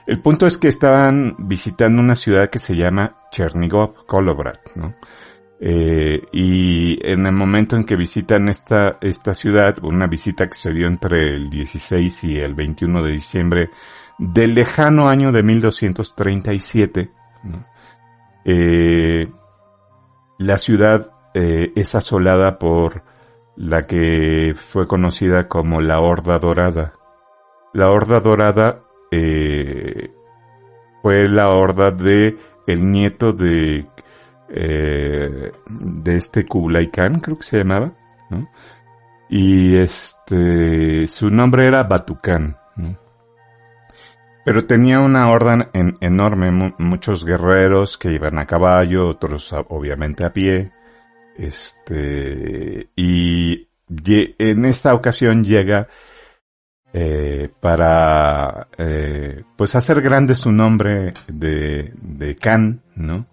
El 0.07 0.21
punto 0.21 0.47
es 0.47 0.57
que 0.57 0.67
estaban 0.67 1.35
visitando 1.39 2.01
una 2.01 2.15
ciudad 2.15 2.49
que 2.49 2.59
se 2.59 2.75
llama 2.75 3.17
Chernigov, 3.31 4.05
Kolobrat, 4.05 4.75
¿no? 4.75 4.95
Eh, 5.63 6.23
y 6.31 6.97
en 7.07 7.27
el 7.27 7.33
momento 7.33 7.75
en 7.75 7.83
que 7.83 7.95
visitan 7.95 8.49
esta, 8.49 8.97
esta 8.99 9.35
ciudad, 9.35 9.77
una 9.83 10.07
visita 10.07 10.47
que 10.47 10.55
se 10.55 10.73
dio 10.73 10.87
entre 10.87 11.35
el 11.35 11.51
16 11.51 12.23
y 12.23 12.39
el 12.39 12.55
21 12.55 13.03
de 13.03 13.11
diciembre 13.11 13.69
del 14.17 14.55
lejano 14.55 15.07
año 15.07 15.31
de 15.31 15.43
1237, 15.43 17.11
¿no? 17.43 17.65
Eh, 18.43 19.27
la 20.39 20.57
ciudad 20.57 21.11
eh, 21.35 21.71
es 21.75 21.93
asolada 21.93 22.57
por 22.57 23.03
la 23.55 23.83
que 23.83 24.55
fue 24.55 24.87
conocida 24.87 25.47
como 25.47 25.81
la 25.81 25.99
Horda 25.99 26.39
Dorada. 26.39 26.93
La 27.73 27.91
Horda 27.91 28.19
Dorada 28.19 28.83
eh, 29.11 30.11
fue 31.01 31.27
la 31.27 31.49
horda 31.49 31.91
de 31.91 32.37
el 32.67 32.91
nieto 32.91 33.33
de 33.33 33.87
eh, 34.53 35.51
de 35.69 36.15
este 36.15 36.45
Kublai 36.45 36.87
Khan, 36.87 37.19
creo 37.19 37.37
que 37.37 37.43
se 37.43 37.59
llamaba, 37.59 37.93
¿no? 38.29 38.49
Y 39.29 39.75
este 39.77 41.07
su 41.07 41.29
nombre 41.29 41.67
era 41.67 41.83
Batukan, 41.83 42.57
¿no? 42.75 42.97
Pero 44.43 44.65
tenía 44.65 44.99
una 44.99 45.29
orden 45.29 45.69
enorme, 46.01 46.73
muchos 46.79 47.23
guerreros 47.23 47.97
que 47.97 48.11
iban 48.11 48.39
a 48.39 48.47
caballo, 48.47 49.07
otros 49.07 49.53
obviamente 49.69 50.25
a 50.25 50.33
pie. 50.33 50.71
Este, 51.37 52.89
y 52.95 53.69
en 54.39 54.65
esta 54.65 54.95
ocasión 54.95 55.43
llega 55.43 55.87
eh, 56.93 57.49
para 57.59 58.67
eh, 58.77 59.43
pues 59.55 59.75
hacer 59.75 60.01
grande 60.01 60.35
su 60.35 60.51
nombre 60.51 61.13
de, 61.27 61.93
de 62.01 62.35
Khan, 62.35 62.81
¿no? 62.95 63.27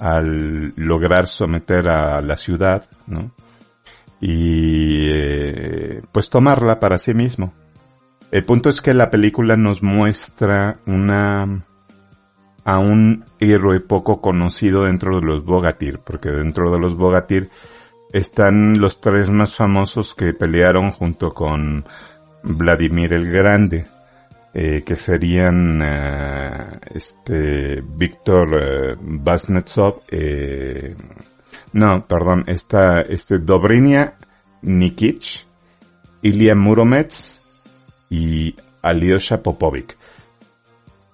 Al 0.00 0.72
lograr 0.76 1.28
someter 1.28 1.88
a 1.88 2.20
la 2.22 2.36
ciudad, 2.36 2.88
¿no? 3.06 3.30
Y 4.20 5.06
eh, 5.10 6.02
pues 6.10 6.30
tomarla 6.30 6.80
para 6.80 6.98
sí 6.98 7.14
mismo. 7.14 7.52
El 8.30 8.44
punto 8.44 8.68
es 8.68 8.80
que 8.80 8.94
la 8.94 9.10
película 9.10 9.56
nos 9.56 9.82
muestra 9.82 10.78
una 10.86 11.62
a 12.64 12.78
un 12.78 13.24
héroe 13.40 13.80
poco 13.80 14.20
conocido 14.20 14.84
dentro 14.84 15.16
de 15.16 15.26
los 15.26 15.44
Bogatir, 15.44 15.98
porque 15.98 16.30
dentro 16.30 16.70
de 16.72 16.78
los 16.78 16.96
Bogatir 16.96 17.50
están 18.12 18.80
los 18.80 19.00
tres 19.00 19.30
más 19.30 19.56
famosos 19.56 20.14
que 20.14 20.32
pelearon 20.32 20.90
junto 20.90 21.32
con 21.32 21.84
Vladimir 22.42 23.12
el 23.12 23.30
Grande, 23.30 23.86
eh, 24.52 24.82
que 24.84 24.96
serían 24.96 25.80
eh, 25.82 26.80
este 26.92 27.82
Víctor 27.82 28.96
eh, 30.10 30.96
no, 31.72 32.04
perdón, 32.06 32.44
está 32.48 33.02
este 33.02 33.38
Dobrinia 33.38 34.14
Nikich, 34.62 35.46
Ilya 36.22 36.54
Muromets 36.56 37.40
y 38.10 38.56
Alyosha 38.82 39.42
Popovic. 39.42 39.96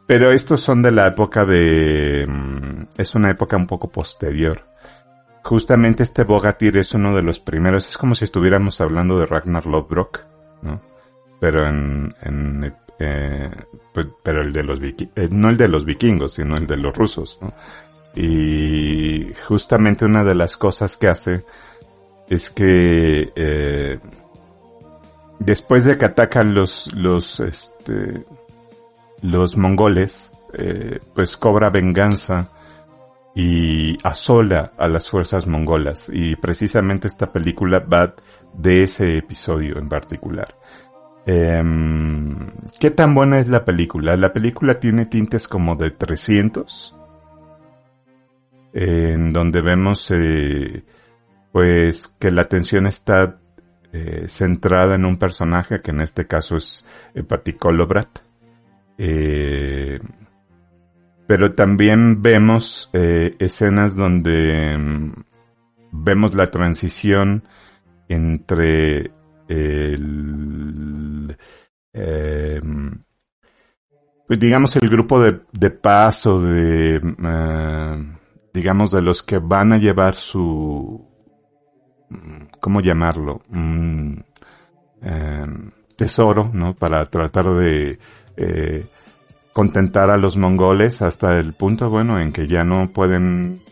Pero 0.07 0.33
estos 0.33 0.61
son 0.61 0.83
de 0.83 0.93
la 0.93 1.09
época 1.09 1.45
de... 1.45 2.27
Mm, 2.27 2.85
es 2.97 3.15
una 3.15 3.31
época 3.31 3.57
un 3.57 3.67
poco 3.67 3.91
posterior. 3.91 4.63
Justamente 5.43 6.05
este 6.05 6.25
Bogatir 6.25 6.79
es 6.79 6.95
uno 6.95 7.15
de 7.15 7.23
los 7.23 7.39
primeros, 7.39 7.89
es 7.89 7.99
como 7.99 8.15
si 8.15 8.25
estuviéramos 8.25 8.81
hablando 8.81 9.19
de 9.19 9.27
Ragnar 9.27 9.67
Lodbrok, 9.67 10.21
¿no? 10.63 10.81
Pero 11.39 11.69
en... 11.69 12.15
en 12.23 12.65
eh, 12.99 13.51
pero 14.23 14.41
el 14.43 14.53
de 14.53 14.63
los 14.63 14.81
vikingos, 14.81 15.13
eh, 15.17 15.29
no 15.31 15.51
el 15.51 15.57
de 15.57 15.69
los 15.69 15.85
vikingos, 15.85 16.35
sino 16.35 16.57
el 16.57 16.67
de 16.67 16.77
los 16.77 16.95
rusos. 16.95 17.39
Y 18.15 19.33
justamente 19.47 20.05
una 20.05 20.25
de 20.25 20.35
las 20.35 20.57
cosas 20.57 20.97
que 20.97 21.09
hace 21.09 21.45
es 22.29 22.51
que 22.51 23.33
eh, 23.37 23.99
después 25.39 25.85
de 25.85 25.99
que 25.99 26.07
atacan 26.07 26.55
los, 26.55 26.93
los, 26.95 27.41
este, 27.41 28.25
los 29.23 29.57
mongoles, 29.57 30.31
pues 31.15 31.37
cobra 31.37 31.69
venganza 31.69 32.49
y 33.35 33.99
asola 34.03 34.73
a 34.79 34.89
las 34.89 35.11
fuerzas 35.11 35.47
mongolas. 35.47 36.11
Y 36.11 36.37
precisamente 36.37 37.07
esta 37.07 37.31
película 37.31 37.81
va 37.81 38.15
de 38.55 38.85
ese 38.85 39.19
episodio 39.19 39.79
en 39.79 39.91
particular. 39.91 40.49
Em, 41.27 42.37
¿Qué 42.79 42.93
tan 42.93 43.13
buena 43.13 43.41
es 43.41 43.49
la 43.49 43.65
película? 43.65 44.17
La 44.17 44.33
película 44.33 44.75
tiene 44.75 45.07
tintes 45.07 45.49
como 45.49 45.75
de 45.75 45.91
300, 45.91 46.95
en 48.73 49.33
donde 49.33 49.61
vemos 49.61 50.09
eh, 50.13 50.85
pues 51.51 52.07
que 52.21 52.31
la 52.31 52.45
tensión 52.45 52.87
está 52.87 53.41
eh, 53.93 54.27
centrada 54.29 54.95
en 54.95 55.05
un 55.05 55.17
personaje 55.17 55.81
que 55.81 55.91
en 55.91 56.01
este 56.01 56.29
caso 56.29 56.57
es. 56.57 56.85
Eh, 58.99 59.99
pero 61.27 61.55
también 61.55 62.23
vemos 62.23 62.89
escenas 62.93 63.97
donde 63.97 64.79
mm, 64.79 65.13
vemos 65.91 66.37
la 66.37 66.47
transición 66.47 67.43
entre 68.09 69.11
el, 69.49 71.37
eh, 71.93 72.61
digamos 74.29 74.77
el 74.77 74.89
grupo 74.89 75.21
de, 75.21 75.41
de 75.53 75.71
paz 75.71 76.27
o 76.27 76.41
de, 76.41 76.97
eh, 76.97 78.19
digamos 78.53 78.91
de 78.91 79.03
los 79.03 79.23
que 79.23 79.39
van 79.39 79.73
a 79.73 79.79
llevar 79.79 80.15
su, 80.15 81.07
¿cómo 82.61 82.81
llamarlo? 82.81 83.43
eh, 85.03 85.47
tesoro, 85.97 86.51
¿no? 86.53 86.75
Para 86.75 87.05
tratar 87.07 87.55
de 87.55 87.99
eh, 88.37 88.87
contentar 89.53 90.11
a 90.11 90.17
los 90.17 90.37
mongoles 90.37 91.03
hasta 91.03 91.39
el 91.39 91.55
punto, 91.55 91.89
bueno, 91.89 92.19
en 92.21 92.33
que 92.33 92.47
ya 92.47 92.65
no 92.65 92.91
pueden 92.93 93.63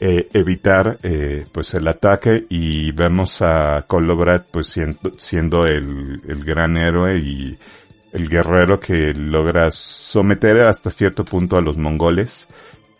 eh, 0.00 0.28
evitar 0.32 0.98
eh, 1.02 1.46
pues 1.50 1.74
el 1.74 1.88
ataque 1.88 2.46
y 2.48 2.92
vemos 2.92 3.42
a 3.42 3.84
Kolobrat 3.86 4.46
pues 4.50 4.68
siendo, 4.68 5.12
siendo 5.18 5.66
el, 5.66 6.20
el 6.26 6.44
gran 6.44 6.76
héroe 6.76 7.18
y 7.18 7.58
el 8.12 8.28
guerrero 8.28 8.78
que 8.78 9.12
logra 9.14 9.70
someter 9.70 10.60
hasta 10.62 10.90
cierto 10.90 11.24
punto 11.24 11.56
a 11.56 11.62
los 11.62 11.76
mongoles 11.76 12.48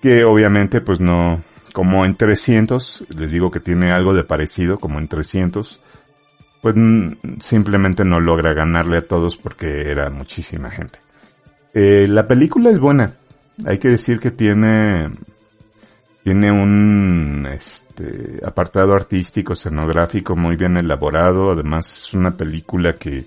que 0.03 0.25
obviamente 0.25 0.81
pues 0.81 1.01
no 1.01 1.41
como 1.73 2.05
en 2.05 2.17
300 2.17 3.05
les 3.17 3.31
digo 3.31 3.51
que 3.51 3.61
tiene 3.61 3.93
algo 3.93 4.13
de 4.13 4.25
parecido 4.25 4.79
como 4.79 4.99
en 4.99 5.09
300 5.09 5.81
pues 6.61 6.75
simplemente 7.41 8.05
no 8.05 8.21
logra 8.21 8.53
ganarle 8.53 8.99
a 8.99 9.07
todos 9.07 9.37
porque 9.37 9.91
era 9.91 10.11
muchísima 10.11 10.71
gente. 10.71 10.99
Eh, 11.75 12.07
la 12.09 12.27
película 12.27 12.71
es 12.71 12.79
buena. 12.79 13.13
Hay 13.65 13.79
que 13.79 13.89
decir 13.89 14.19
que 14.19 14.31
tiene 14.31 15.09
tiene 16.23 16.51
un 16.53 17.49
este, 17.51 18.41
apartado 18.45 18.95
artístico, 18.95 19.55
escenográfico 19.55 20.37
muy 20.37 20.57
bien 20.57 20.77
elaborado. 20.77 21.51
Además 21.53 21.97
es 21.97 22.15
una 22.15 22.37
película 22.37 22.95
que 22.95 23.27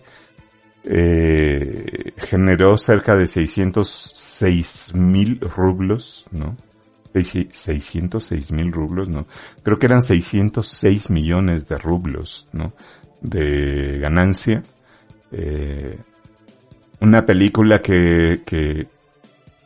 eh, 0.83 2.13
generó 2.17 2.77
cerca 2.77 3.15
de 3.15 3.27
606 3.27 4.93
mil 4.95 5.39
rublos, 5.39 6.25
¿no? 6.31 6.55
606 7.13 8.51
mil 8.51 8.71
rublos, 8.71 9.07
¿no? 9.09 9.27
Creo 9.63 9.77
que 9.77 9.85
eran 9.85 10.01
606 10.01 11.09
millones 11.09 11.67
de 11.67 11.77
rublos, 11.77 12.47
¿no? 12.53 12.73
De 13.21 13.99
ganancia. 13.99 14.63
Eh, 15.31 15.97
una 17.01 17.25
película 17.25 17.81
que, 17.81 18.41
que, 18.45 18.87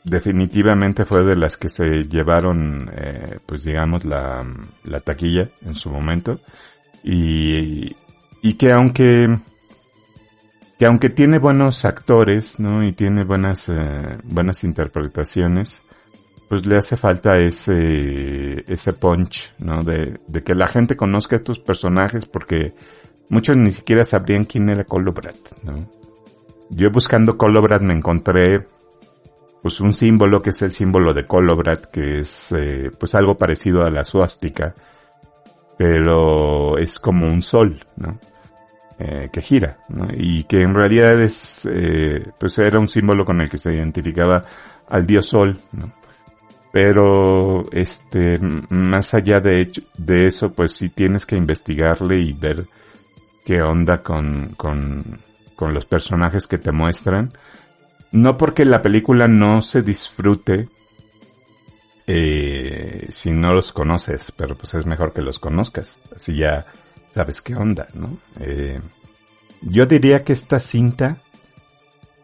definitivamente 0.05 1.03
fue 1.03 1.25
de 1.25 1.35
las 1.35 1.57
que 1.57 1.67
se 1.67 2.07
llevaron, 2.07 2.89
eh, 2.95 3.39
pues 3.45 3.63
digamos, 3.63 4.05
la, 4.05 4.45
la 4.83 4.99
taquilla 4.99 5.49
en 5.65 5.73
su 5.73 5.89
momento. 5.89 6.39
Y, 7.03 7.95
y 8.41 8.53
que 8.53 8.71
aunque, 8.71 9.27
que 10.77 10.85
aunque 10.85 11.09
tiene 11.09 11.39
buenos 11.39 11.83
actores, 11.85 12.59
¿no? 12.59 12.83
Y 12.83 12.93
tiene 12.93 13.23
buenas, 13.23 13.67
eh, 13.69 14.17
buenas 14.23 14.63
interpretaciones, 14.63 15.81
pues 16.47 16.67
le 16.67 16.77
hace 16.77 16.95
falta 16.95 17.39
ese, 17.39 18.63
ese 18.71 18.93
punch, 18.93 19.51
¿no? 19.59 19.83
De, 19.83 20.19
de 20.27 20.43
que 20.43 20.53
la 20.53 20.67
gente 20.67 20.95
conozca 20.95 21.35
a 21.35 21.39
estos 21.39 21.59
personajes 21.59 22.25
porque 22.25 22.73
muchos 23.29 23.57
ni 23.57 23.71
siquiera 23.71 24.03
sabrían 24.03 24.45
quién 24.45 24.69
era 24.69 24.83
Colobrat, 24.83 25.35
¿no? 25.63 25.89
Yo 26.69 26.91
buscando 26.91 27.37
Colobrat 27.37 27.81
me 27.81 27.93
encontré 27.93 28.67
pues 29.65 29.79
un 29.79 29.93
símbolo 29.93 30.43
que 30.43 30.51
es 30.51 30.61
el 30.61 30.69
símbolo 30.69 31.11
de 31.11 31.23
Kolobrat, 31.23 31.85
que 31.87 32.19
es 32.19 32.51
eh, 32.51 32.91
pues 32.99 33.15
algo 33.15 33.35
parecido 33.35 33.83
a 33.83 33.89
la 33.89 34.03
suástica, 34.03 34.75
pero 35.75 36.77
es 36.77 36.99
como 36.99 37.25
un 37.25 37.41
sol, 37.41 37.83
¿no? 37.95 38.19
Eh, 38.99 39.29
que 39.33 39.41
gira, 39.41 39.79
¿no? 39.89 40.05
Y 40.15 40.43
que 40.43 40.61
en 40.61 40.75
realidad 40.75 41.19
es, 41.19 41.67
eh, 41.67 42.23
pues 42.39 42.59
era 42.59 42.77
un 42.77 42.87
símbolo 42.87 43.25
con 43.25 43.41
el 43.41 43.49
que 43.49 43.57
se 43.57 43.73
identificaba 43.73 44.43
al 44.87 45.07
dios 45.07 45.29
sol, 45.29 45.57
¿no? 45.71 45.91
Pero, 46.71 47.63
este, 47.71 48.37
más 48.69 49.15
allá 49.15 49.41
de, 49.41 49.71
de 49.97 50.27
eso, 50.27 50.53
pues 50.53 50.73
sí 50.73 50.89
tienes 50.89 51.25
que 51.25 51.37
investigarle 51.37 52.19
y 52.19 52.33
ver 52.33 52.67
qué 53.43 53.63
onda 53.63 54.03
con, 54.03 54.53
con, 54.57 55.03
con 55.55 55.73
los 55.73 55.87
personajes 55.87 56.45
que 56.45 56.59
te 56.59 56.71
muestran 56.71 57.31
no 58.15 58.37
porque 58.37 58.63
la 58.63 58.81
película 58.81 59.27
no 59.27 59.61
se 59.61 59.81
disfrute 59.81 60.69
eh, 62.07 63.07
si 63.11 63.31
no 63.31 63.53
los 63.53 63.73
conoces, 63.73 64.31
pero 64.31 64.55
pues 64.55 64.73
es 64.73 64.85
mejor 64.85 65.11
que 65.11 65.21
los 65.21 65.37
conozcas. 65.37 65.97
Así 66.15 66.37
ya 66.37 66.65
sabes 67.13 67.41
qué 67.41 67.55
onda, 67.55 67.89
¿no? 67.93 68.17
Eh, 68.39 68.79
yo 69.61 69.85
diría 69.85 70.23
que 70.23 70.31
esta 70.31 70.61
cinta 70.61 71.17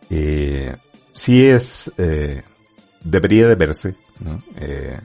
eh, 0.10 0.78
sí 1.12 1.46
es, 1.46 1.92
eh, 1.98 2.42
debería 3.04 3.50
de 3.50 3.56
verse, 3.56 3.96
¿no? 4.22 4.42
Eh, 4.62 4.98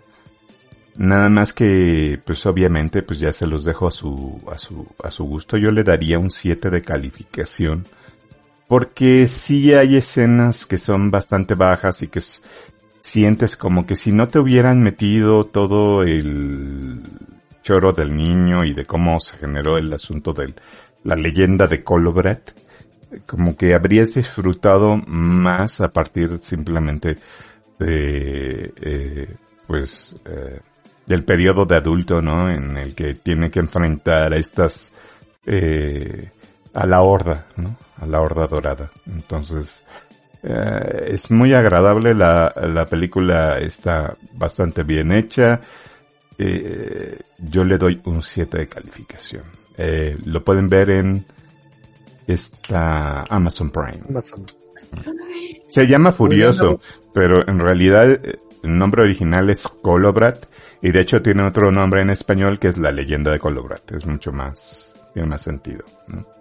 nada 0.95 1.29
más 1.29 1.53
que, 1.53 2.21
pues 2.25 2.47
obviamente, 2.47 3.03
pues 3.03 3.19
ya 3.19 3.33
se 3.33 3.49
los 3.49 3.65
dejo 3.65 3.89
a 3.89 3.91
su, 3.91 4.41
a 4.53 4.57
su, 4.57 4.87
a 5.03 5.11
su 5.11 5.25
gusto. 5.25 5.57
Yo 5.57 5.73
le 5.73 5.83
daría 5.83 6.21
un 6.21 6.31
7 6.31 6.71
de 6.71 6.83
calificación 6.83 7.89
porque 8.69 9.29
sí 9.29 9.75
hay 9.75 9.97
escenas 9.97 10.67
que 10.67 10.79
son 10.79 11.11
bastante 11.11 11.55
bajas 11.55 12.03
y 12.03 12.09
que 12.09 12.21
sientes 13.01 13.57
como 13.57 13.87
que 13.87 13.97
si 13.97 14.13
no 14.13 14.29
te 14.29 14.39
hubieran 14.39 14.83
metido 14.83 15.45
todo 15.45 16.03
el 16.03 17.03
choro 17.63 17.93
del 17.93 18.17
niño 18.17 18.65
y 18.65 18.75
de 18.75 18.85
cómo 18.85 19.21
se 19.21 19.37
generó 19.37 19.79
el 19.79 19.93
asunto 19.93 20.33
de 20.33 20.53
la 21.05 21.15
leyenda 21.15 21.67
de 21.67 21.85
Colobrat, 21.85 22.51
como 23.27 23.57
que 23.57 23.75
habrías 23.75 24.15
disfrutado 24.15 24.97
más 25.07 25.81
a 25.81 25.93
partir 25.93 26.39
simplemente 26.43 27.19
de, 27.79 28.73
eh, 28.81 29.35
pues, 29.67 30.17
eh, 30.25 30.61
del 31.07 31.25
periodo 31.25 31.67
de 31.67 31.77
adulto, 31.77 32.21
¿no? 32.21 32.51
En 32.51 32.77
el 32.77 32.95
que 32.95 33.15
tiene 33.15 33.51
que 33.51 33.61
enfrentar 33.61 34.33
a 34.33 34.37
estas, 34.37 34.93
eh, 35.45 36.31
a 36.75 36.87
la 36.87 37.03
horda, 37.03 37.47
¿no? 37.57 37.77
A 38.01 38.07
la 38.07 38.21
Horda 38.21 38.47
Dorada. 38.47 38.91
Entonces, 39.07 39.83
eh, 40.43 41.09
es 41.09 41.31
muy 41.31 41.55
agradable, 41.55 42.15
la, 42.15 42.53
la 42.57 42.87
película 42.87 43.59
está 43.59 44.17
bastante 44.33 44.83
bien 44.83 45.13
hecha. 45.13 45.61
Eh, 46.39 47.19
yo 47.39 47.65
le 47.65 47.79
doy 47.79 48.01
un 48.05 48.23
7 48.23 48.59
de 48.59 48.69
calificación. 48.69 49.43
Eh, 49.77 50.17
lo 50.27 50.45
pueden 50.45 50.69
ver 50.69 50.91
en 50.91 51.25
esta 52.27 53.25
Amazon 53.29 53.71
Prime. 53.71 54.21
Se 55.69 55.87
llama 55.87 56.13
Furioso, 56.13 56.81
pero 57.13 57.49
en 57.49 57.59
realidad 57.59 58.09
el 58.63 58.79
nombre 58.79 59.03
original 59.03 59.51
es 59.51 59.63
Colobrat 59.83 60.47
y 60.81 60.91
de 60.91 61.01
hecho 61.01 61.23
tiene 61.23 61.43
otro 61.43 61.71
nombre 61.71 62.03
en 62.03 62.11
español 62.11 62.59
que 62.59 62.69
es 62.69 62.79
La 62.79 62.93
leyenda 62.93 63.33
de 63.33 63.39
Colobrat. 63.39 63.93
Es 63.93 64.07
mucho 64.07 64.33
más, 64.33 64.95
tiene 65.13 65.29
más 65.29 65.43
sentido. 65.43 65.85
¿no? 66.09 66.36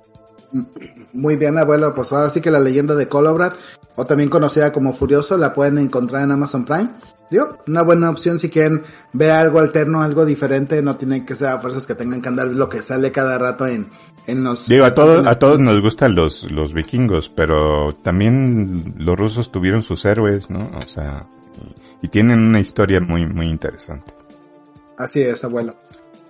Muy 1.13 1.35
bien, 1.35 1.57
abuelo. 1.57 1.93
Pues 1.93 2.11
ahora 2.11 2.29
sí 2.29 2.41
que 2.41 2.51
la 2.51 2.59
leyenda 2.59 2.95
de 2.95 3.07
Colobrat, 3.07 3.53
o 3.95 4.05
también 4.05 4.29
conocida 4.29 4.71
como 4.71 4.93
Furioso, 4.93 5.37
la 5.37 5.53
pueden 5.53 5.77
encontrar 5.77 6.23
en 6.23 6.31
Amazon 6.31 6.65
Prime. 6.65 6.89
Digo, 7.29 7.57
una 7.67 7.81
buena 7.81 8.09
opción 8.09 8.39
si 8.39 8.49
quieren 8.49 8.83
ver 9.13 9.31
algo 9.31 9.59
alterno, 9.59 10.03
algo 10.03 10.25
diferente, 10.25 10.81
no 10.83 10.95
tienen 10.95 11.25
que 11.25 11.35
ser 11.35 11.47
a 11.47 11.59
fuerzas 11.59 11.87
que 11.87 11.95
tengan 11.95 12.21
que 12.21 12.29
andar 12.29 12.47
lo 12.47 12.69
que 12.69 12.83
sale 12.83 13.11
cada 13.11 13.37
rato 13.39 13.65
en, 13.65 13.89
en 14.27 14.43
los... 14.43 14.67
Digo, 14.67 14.85
a 14.85 14.93
todos, 14.93 15.25
a 15.25 15.39
todos 15.39 15.59
nos 15.59 15.81
gustan 15.81 16.13
los, 16.13 16.49
los 16.51 16.73
vikingos, 16.73 17.29
pero 17.29 17.95
también 18.03 18.93
los 18.99 19.17
rusos 19.17 19.51
tuvieron 19.51 19.81
sus 19.81 20.05
héroes, 20.05 20.51
¿no? 20.51 20.69
O 20.77 20.87
sea, 20.87 21.25
y, 22.01 22.05
y 22.05 22.09
tienen 22.09 22.39
una 22.39 22.59
historia 22.59 22.99
muy, 22.99 23.25
muy 23.25 23.47
interesante. 23.47 24.13
Así 24.97 25.21
es, 25.21 25.43
abuelo. 25.43 25.75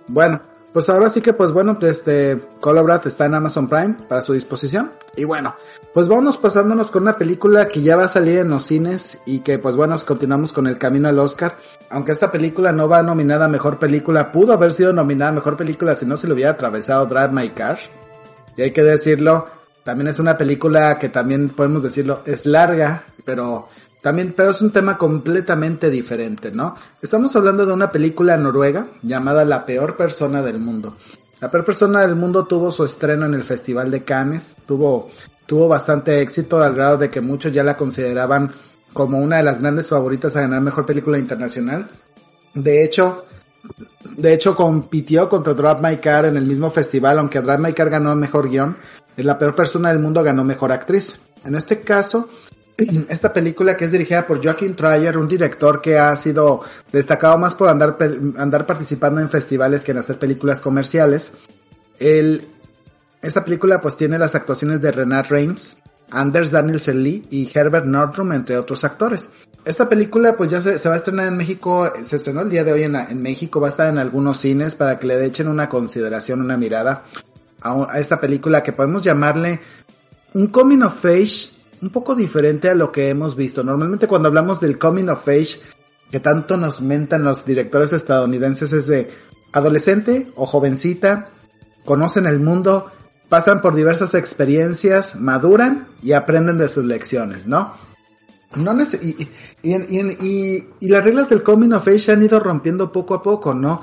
Bueno, 0.08 0.40
pues 0.72 0.88
ahora 0.88 1.08
sí 1.08 1.20
que, 1.20 1.32
pues 1.32 1.52
bueno, 1.52 1.78
este 1.80 2.38
Colobrat 2.60 3.06
está 3.06 3.26
en 3.26 3.34
Amazon 3.34 3.68
Prime 3.68 3.96
para 4.08 4.22
su 4.22 4.34
disposición. 4.34 4.92
Y 5.16 5.24
bueno, 5.24 5.56
pues 5.94 6.08
vamos 6.08 6.36
pasándonos 6.36 6.90
con 6.90 7.02
una 7.02 7.16
película 7.16 7.68
que 7.68 7.80
ya 7.80 7.96
va 7.96 8.04
a 8.04 8.08
salir 8.08 8.38
en 8.38 8.50
los 8.50 8.64
cines 8.64 9.18
y 9.24 9.40
que, 9.40 9.58
pues 9.58 9.76
bueno, 9.76 9.96
continuamos 10.04 10.52
con 10.52 10.66
el 10.66 10.76
camino 10.76 11.08
al 11.08 11.18
Oscar. 11.18 11.56
Aunque 11.88 12.12
esta 12.12 12.30
película 12.30 12.72
no 12.72 12.88
va 12.88 13.02
nominada 13.02 13.46
a 13.46 13.48
mejor 13.48 13.78
película, 13.78 14.32
pudo 14.32 14.52
haber 14.52 14.72
sido 14.72 14.92
nominada 14.92 15.30
a 15.30 15.34
mejor 15.34 15.56
película 15.56 15.94
si 15.94 16.04
no 16.04 16.16
se 16.16 16.26
le 16.26 16.34
hubiera 16.34 16.50
atravesado 16.50 17.06
Drive 17.06 17.30
My 17.30 17.48
Car. 17.50 17.78
Y 18.56 18.62
hay 18.62 18.72
que 18.72 18.82
decirlo, 18.82 19.46
también 19.84 20.08
es 20.08 20.18
una 20.18 20.36
película 20.36 20.98
que 20.98 21.08
también 21.08 21.48
podemos 21.48 21.82
decirlo, 21.82 22.20
es 22.26 22.44
larga, 22.44 23.04
pero 23.24 23.68
también, 24.06 24.34
pero 24.36 24.50
es 24.50 24.60
un 24.60 24.70
tema 24.70 24.96
completamente 24.96 25.90
diferente, 25.90 26.52
¿no? 26.52 26.76
Estamos 27.02 27.34
hablando 27.34 27.66
de 27.66 27.72
una 27.72 27.90
película 27.90 28.36
noruega 28.36 28.86
llamada 29.02 29.44
La 29.44 29.66
peor 29.66 29.96
persona 29.96 30.42
del 30.42 30.60
mundo. 30.60 30.96
La 31.40 31.50
peor 31.50 31.64
persona 31.64 32.02
del 32.02 32.14
mundo 32.14 32.46
tuvo 32.46 32.70
su 32.70 32.84
estreno 32.84 33.26
en 33.26 33.34
el 33.34 33.42
Festival 33.42 33.90
de 33.90 34.04
Cannes, 34.04 34.54
tuvo, 34.64 35.10
tuvo 35.44 35.66
bastante 35.66 36.20
éxito 36.20 36.62
al 36.62 36.76
grado 36.76 36.98
de 36.98 37.10
que 37.10 37.20
muchos 37.20 37.52
ya 37.52 37.64
la 37.64 37.76
consideraban 37.76 38.52
como 38.92 39.18
una 39.18 39.38
de 39.38 39.42
las 39.42 39.60
grandes 39.60 39.88
favoritas 39.88 40.36
a 40.36 40.42
ganar 40.42 40.60
mejor 40.60 40.86
película 40.86 41.18
internacional. 41.18 41.88
De 42.54 42.84
hecho, 42.84 43.24
De 44.16 44.32
hecho, 44.32 44.54
compitió 44.54 45.28
contra 45.28 45.52
Drop 45.52 45.80
My 45.82 45.96
Car 45.96 46.26
en 46.26 46.36
el 46.36 46.46
mismo 46.46 46.70
festival, 46.70 47.18
aunque 47.18 47.40
Drop 47.40 47.58
My 47.58 47.72
Car 47.72 47.90
ganó 47.90 48.14
mejor 48.14 48.48
guion. 48.48 48.76
La 49.16 49.36
peor 49.36 49.56
persona 49.56 49.88
del 49.88 49.98
mundo 49.98 50.22
ganó 50.22 50.44
mejor 50.44 50.70
actriz. 50.70 51.18
En 51.44 51.56
este 51.56 51.80
caso, 51.80 52.28
esta 53.08 53.32
película 53.32 53.76
que 53.76 53.84
es 53.84 53.92
dirigida 53.92 54.26
por 54.26 54.42
Joaquin 54.42 54.74
Trier, 54.74 55.16
un 55.16 55.28
director 55.28 55.80
que 55.80 55.98
ha 55.98 56.14
sido 56.16 56.62
destacado 56.92 57.38
más 57.38 57.54
por 57.54 57.68
andar, 57.68 58.66
participando 58.66 59.20
en 59.20 59.30
festivales 59.30 59.84
que 59.84 59.92
en 59.92 59.98
hacer 59.98 60.18
películas 60.18 60.60
comerciales. 60.60 61.32
Esta 61.98 63.44
película 63.44 63.80
pues 63.80 63.96
tiene 63.96 64.18
las 64.18 64.34
actuaciones 64.34 64.80
de 64.82 64.92
Renat 64.92 65.28
Reigns, 65.28 65.76
Anders 66.10 66.50
Danielsen 66.50 67.02
Lee 67.02 67.26
y 67.30 67.50
Herbert 67.52 67.86
Nordrum, 67.86 68.32
entre 68.32 68.58
otros 68.58 68.84
actores. 68.84 69.30
Esta 69.64 69.88
película 69.88 70.36
pues 70.36 70.50
ya 70.50 70.60
se, 70.60 70.88
va 70.88 70.94
a 70.94 70.98
estrenar 70.98 71.26
en 71.26 71.36
México, 71.36 71.90
se 72.02 72.16
estrenó 72.16 72.42
el 72.42 72.50
día 72.50 72.62
de 72.62 72.72
hoy 72.72 72.82
en, 72.84 72.94
en, 72.94 73.20
México, 73.20 73.58
va 73.58 73.68
a 73.68 73.70
estar 73.70 73.88
en 73.88 73.98
algunos 73.98 74.38
cines 74.38 74.76
para 74.76 74.98
que 74.98 75.08
le 75.08 75.24
echen 75.24 75.48
una 75.48 75.68
consideración, 75.68 76.40
una 76.40 76.56
mirada 76.56 77.02
a, 77.62 77.86
a 77.90 77.98
esta 77.98 78.20
película 78.20 78.62
que 78.62 78.72
podemos 78.72 79.02
llamarle 79.02 79.58
un 80.34 80.48
coming 80.48 80.82
of 80.82 81.04
age 81.04 81.55
un 81.82 81.90
poco 81.90 82.14
diferente 82.14 82.68
a 82.68 82.74
lo 82.74 82.92
que 82.92 83.10
hemos 83.10 83.36
visto. 83.36 83.62
Normalmente 83.62 84.08
cuando 84.08 84.28
hablamos 84.28 84.60
del 84.60 84.78
coming 84.78 85.08
of 85.08 85.26
age, 85.28 85.60
que 86.10 86.20
tanto 86.20 86.56
nos 86.56 86.80
mentan 86.80 87.24
los 87.24 87.44
directores 87.44 87.92
estadounidenses, 87.92 88.72
es 88.72 88.86
de 88.86 89.10
adolescente 89.52 90.30
o 90.36 90.46
jovencita, 90.46 91.30
conocen 91.84 92.26
el 92.26 92.40
mundo, 92.40 92.90
pasan 93.28 93.60
por 93.60 93.74
diversas 93.74 94.14
experiencias, 94.14 95.16
maduran 95.16 95.86
y 96.02 96.12
aprenden 96.12 96.58
de 96.58 96.68
sus 96.68 96.84
lecciones, 96.84 97.46
¿no? 97.46 97.74
No 98.54 98.74
y, 99.02 99.28
y, 99.62 99.74
y, 99.74 100.68
y, 100.80 100.88
las 100.88 101.04
reglas 101.04 101.28
del 101.28 101.42
coming 101.42 101.72
of 101.72 101.86
age 101.88 102.00
se 102.00 102.12
han 102.12 102.22
ido 102.22 102.40
rompiendo 102.40 102.90
poco 102.90 103.14
a 103.14 103.22
poco, 103.22 103.52
¿no? 103.52 103.82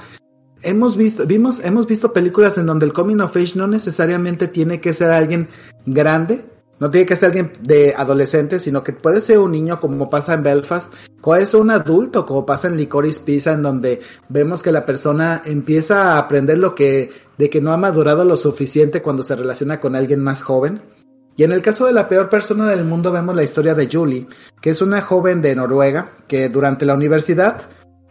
Hemos 0.64 0.96
visto, 0.96 1.28
vimos, 1.28 1.60
hemos 1.64 1.86
visto 1.86 2.14
películas 2.14 2.58
en 2.58 2.66
donde 2.66 2.86
el 2.86 2.94
coming 2.94 3.20
of 3.20 3.36
age 3.36 3.54
no 3.56 3.68
necesariamente 3.68 4.48
tiene 4.48 4.80
que 4.80 4.94
ser 4.94 5.12
alguien 5.12 5.50
grande, 5.86 6.46
no 6.80 6.90
tiene 6.90 7.06
que 7.06 7.16
ser 7.16 7.28
alguien 7.28 7.54
de 7.62 7.94
adolescente, 7.96 8.60
sino 8.60 8.84
que 8.84 8.94
puede 8.94 9.22
ser 9.22 9.40
un 9.40 9.52
niño 9.52 9.80
como 9.80 10.10
pasa 10.10 10.34
en 10.34 10.44
Belfast, 10.44 10.92
puede 11.22 11.46
ser 11.46 11.60
un 11.62 11.72
adulto 11.72 12.26
como 12.26 12.46
pasa 12.46 12.68
en 12.68 12.78
Licorice 12.78 13.22
Pizza, 13.22 13.54
en 13.54 13.62
donde 13.62 14.02
vemos 14.30 14.64
que 14.64 14.72
la 14.72 14.86
persona 14.86 15.42
empieza 15.46 16.14
a 16.14 16.18
aprender 16.18 16.58
lo 16.58 16.76
que, 16.76 17.12
de 17.38 17.50
que 17.50 17.62
no 17.62 17.72
ha 17.72 17.78
madurado 17.78 18.26
lo 18.26 18.38
suficiente 18.38 19.02
cuando 19.02 19.24
se 19.24 19.36
relaciona 19.36 19.80
con 19.80 19.96
alguien 19.96 20.22
más 20.22 20.42
joven. 20.42 20.82
Y 21.36 21.44
en 21.44 21.52
el 21.52 21.62
caso 21.62 21.86
de 21.86 21.94
la 21.94 22.10
peor 22.10 22.30
persona 22.30 22.68
del 22.68 22.84
mundo 22.84 23.12
vemos 23.12 23.36
la 23.36 23.44
historia 23.44 23.74
de 23.74 23.90
Julie, 23.92 24.28
que 24.62 24.70
es 24.70 24.82
una 24.82 25.02
joven 25.02 25.42
de 25.42 25.56
Noruega 25.56 26.12
que 26.28 26.50
durante 26.50 26.86
la 26.86 26.94
universidad, 26.94 27.62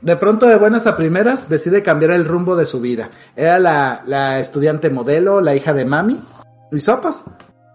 de 0.01 0.17
pronto 0.17 0.47
de 0.47 0.57
buenas 0.57 0.87
a 0.87 0.97
primeras, 0.97 1.49
decide 1.49 1.83
cambiar 1.83 2.13
el 2.13 2.25
rumbo 2.25 2.57
de 2.57 2.67
su 2.67 2.81
vida. 2.81 3.11
Era 3.37 3.61
la, 3.61 4.03
la 4.07 4.41
estudiante 4.41 4.91
modelo, 4.91 5.41
la 5.41 5.55
hija 5.55 5.73
de 5.73 5.85
mami, 5.85 6.19
y 6.73 6.81
sopas 6.81 7.25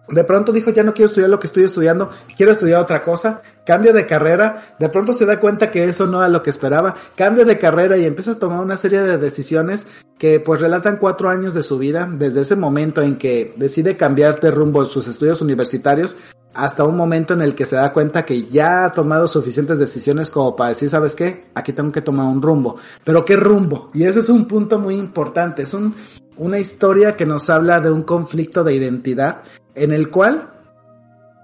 de 0.10 0.24
pronto 0.24 0.52
dijo, 0.52 0.72
ya 0.72 0.84
no 0.84 0.94
quiero 0.94 1.08
estudiar 1.08 1.30
lo 1.30 1.40
que 1.40 1.48
estoy 1.48 1.64
estudiando, 1.64 2.10
quiero 2.36 2.52
estudiar 2.52 2.82
otra 2.82 3.04
cosa, 3.04 3.42
cambio 3.66 3.92
de 3.94 4.06
carrera, 4.06 4.76
de 4.80 4.90
pronto 4.90 5.14
se 5.14 5.26
da 5.26 5.40
cuenta 5.40 5.70
que 5.72 5.84
eso 5.84 6.08
no 6.08 6.20
era 6.20 6.30
lo 6.30 6.42
que 6.44 6.50
esperaba, 6.50 6.96
cambio 7.16 7.46
de 7.46 7.58
carrera 7.58 7.98
y 7.98 8.06
empieza 8.06 8.32
a 8.32 8.40
tomar 8.40 8.62
una 8.62 8.78
serie 8.78 9.02
de 9.02 9.18
decisiones 9.18 9.88
que 10.18 10.40
pues 10.40 10.62
relatan 10.62 10.98
cuatro 10.98 11.30
años 11.30 11.54
de 11.54 11.64
su 11.64 11.78
vida, 11.78 12.08
desde 12.10 12.42
ese 12.42 12.56
momento 12.56 13.02
en 13.02 13.18
que 13.18 13.54
decide 13.58 13.98
cambiar 13.98 14.40
de 14.40 14.52
rumbo 14.52 14.86
sus 14.86 15.08
estudios 15.08 15.42
universitarios, 15.42 16.18
hasta 16.54 16.86
un 16.86 16.98
momento 16.98 17.34
en 17.34 17.42
el 17.42 17.54
que 17.54 17.66
se 17.66 17.76
da 17.76 17.94
cuenta 17.94 18.26
que 18.26 18.48
ya 18.48 18.86
ha 18.86 18.92
tomado 18.92 19.28
suficientes 19.28 19.78
decisiones 19.78 20.32
como 20.32 20.56
para 20.56 20.70
decir, 20.70 20.90
¿sabes 20.90 21.16
qué? 21.16 21.46
Aquí 21.54 21.72
tengo 21.72 21.92
que 21.92 22.02
tomar 22.02 22.26
un 22.26 22.42
rumbo. 22.42 22.78
Pero 23.04 23.24
¿qué 23.26 23.36
rumbo? 23.36 23.90
Y 23.94 24.06
ese 24.06 24.22
es 24.22 24.30
un 24.30 24.46
punto 24.46 24.80
muy 24.80 24.96
importante, 24.96 25.62
es 25.62 25.74
un, 25.76 25.94
una 26.38 26.58
historia 26.58 27.16
que 27.16 27.28
nos 27.28 27.50
habla 27.52 27.80
de 27.80 27.92
un 27.92 28.02
conflicto 28.02 28.64
de 28.64 28.74
identidad 28.74 29.44
en 29.78 29.92
el 29.92 30.10
cual 30.10 30.50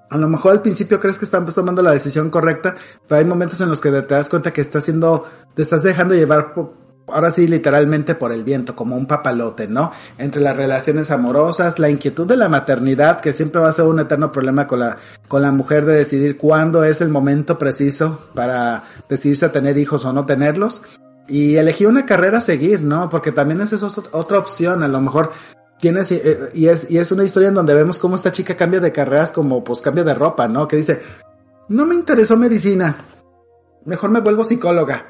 a 0.09 0.17
lo 0.17 0.29
mejor 0.29 0.51
al 0.51 0.61
principio 0.61 0.99
crees 0.99 1.17
que 1.17 1.25
estás 1.25 1.55
tomando 1.55 1.81
la 1.81 1.91
decisión 1.91 2.29
correcta, 2.29 2.75
pero 3.07 3.19
hay 3.19 3.25
momentos 3.25 3.59
en 3.61 3.69
los 3.69 3.81
que 3.81 3.89
te 3.89 4.13
das 4.13 4.29
cuenta 4.29 4.53
que 4.53 4.61
estás 4.61 4.83
haciendo, 4.83 5.25
te 5.55 5.63
estás 5.63 5.81
dejando 5.81 6.13
llevar, 6.13 6.53
ahora 7.07 7.31
sí, 7.31 7.47
literalmente 7.47 8.13
por 8.13 8.31
el 8.31 8.43
viento, 8.43 8.75
como 8.75 8.95
un 8.95 9.07
papalote, 9.07 9.67
¿no? 9.67 9.91
Entre 10.19 10.39
las 10.39 10.55
relaciones 10.55 11.09
amorosas, 11.09 11.79
la 11.79 11.89
inquietud 11.89 12.27
de 12.27 12.37
la 12.37 12.47
maternidad, 12.47 13.21
que 13.21 13.33
siempre 13.33 13.59
va 13.59 13.69
a 13.69 13.73
ser 13.73 13.85
un 13.85 13.99
eterno 13.99 14.31
problema 14.31 14.67
con 14.67 14.81
la, 14.81 14.97
con 15.27 15.41
la 15.41 15.51
mujer 15.51 15.83
de 15.85 15.95
decidir 15.95 16.37
cuándo 16.37 16.83
es 16.83 17.01
el 17.01 17.09
momento 17.09 17.57
preciso 17.57 18.29
para 18.35 18.83
decidirse 19.09 19.47
a 19.47 19.51
tener 19.51 19.79
hijos 19.79 20.05
o 20.05 20.13
no 20.13 20.27
tenerlos. 20.27 20.83
Y 21.27 21.55
elegir 21.55 21.87
una 21.87 22.05
carrera 22.05 22.37
a 22.39 22.41
seguir, 22.41 22.81
¿no? 22.81 23.09
Porque 23.09 23.31
también 23.31 23.61
esa 23.61 23.77
es 23.77 23.83
otra 23.83 24.37
opción. 24.37 24.83
A 24.83 24.89
lo 24.89 24.99
mejor 24.99 25.31
eh, 25.89 26.49
y, 26.53 26.67
es, 26.67 26.89
y 26.89 26.97
es 26.97 27.11
una 27.11 27.23
historia 27.23 27.49
en 27.49 27.55
donde 27.55 27.73
vemos 27.73 27.99
cómo 27.99 28.15
esta 28.15 28.31
chica 28.31 28.55
cambia 28.55 28.79
de 28.79 28.91
carreras 28.91 29.31
como 29.31 29.63
pues 29.63 29.81
cambia 29.81 30.03
de 30.03 30.13
ropa, 30.13 30.47
¿no? 30.47 30.67
Que 30.67 30.77
dice, 30.77 31.01
no 31.69 31.85
me 31.85 31.95
interesó 31.95 32.37
medicina, 32.37 32.95
mejor 33.85 34.09
me 34.11 34.21
vuelvo 34.21 34.43
psicóloga. 34.43 35.09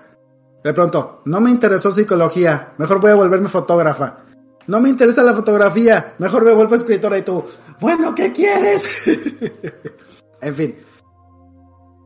De 0.63 0.74
pronto, 0.74 1.21
no 1.26 1.41
me 1.41 1.51
interesó 1.51 1.91
psicología, 1.91 2.74
mejor 2.78 3.01
voy 3.01 3.11
a 3.11 3.15
volverme 3.15 3.49
fotógrafa. 3.49 4.26
No 4.65 4.80
me 4.80 4.89
interesa 4.89 5.24
la 5.24 5.34
fotografía, 5.34 6.15
mejor 6.19 6.45
me 6.45 6.53
vuelvo 6.53 6.76
escritora 6.76 7.17
y 7.17 7.24
tú, 7.24 7.43
bueno, 7.82 8.15
¿qué 8.15 8.32
quieres? 8.32 9.03
en 10.41 10.55
fin. 10.55 10.76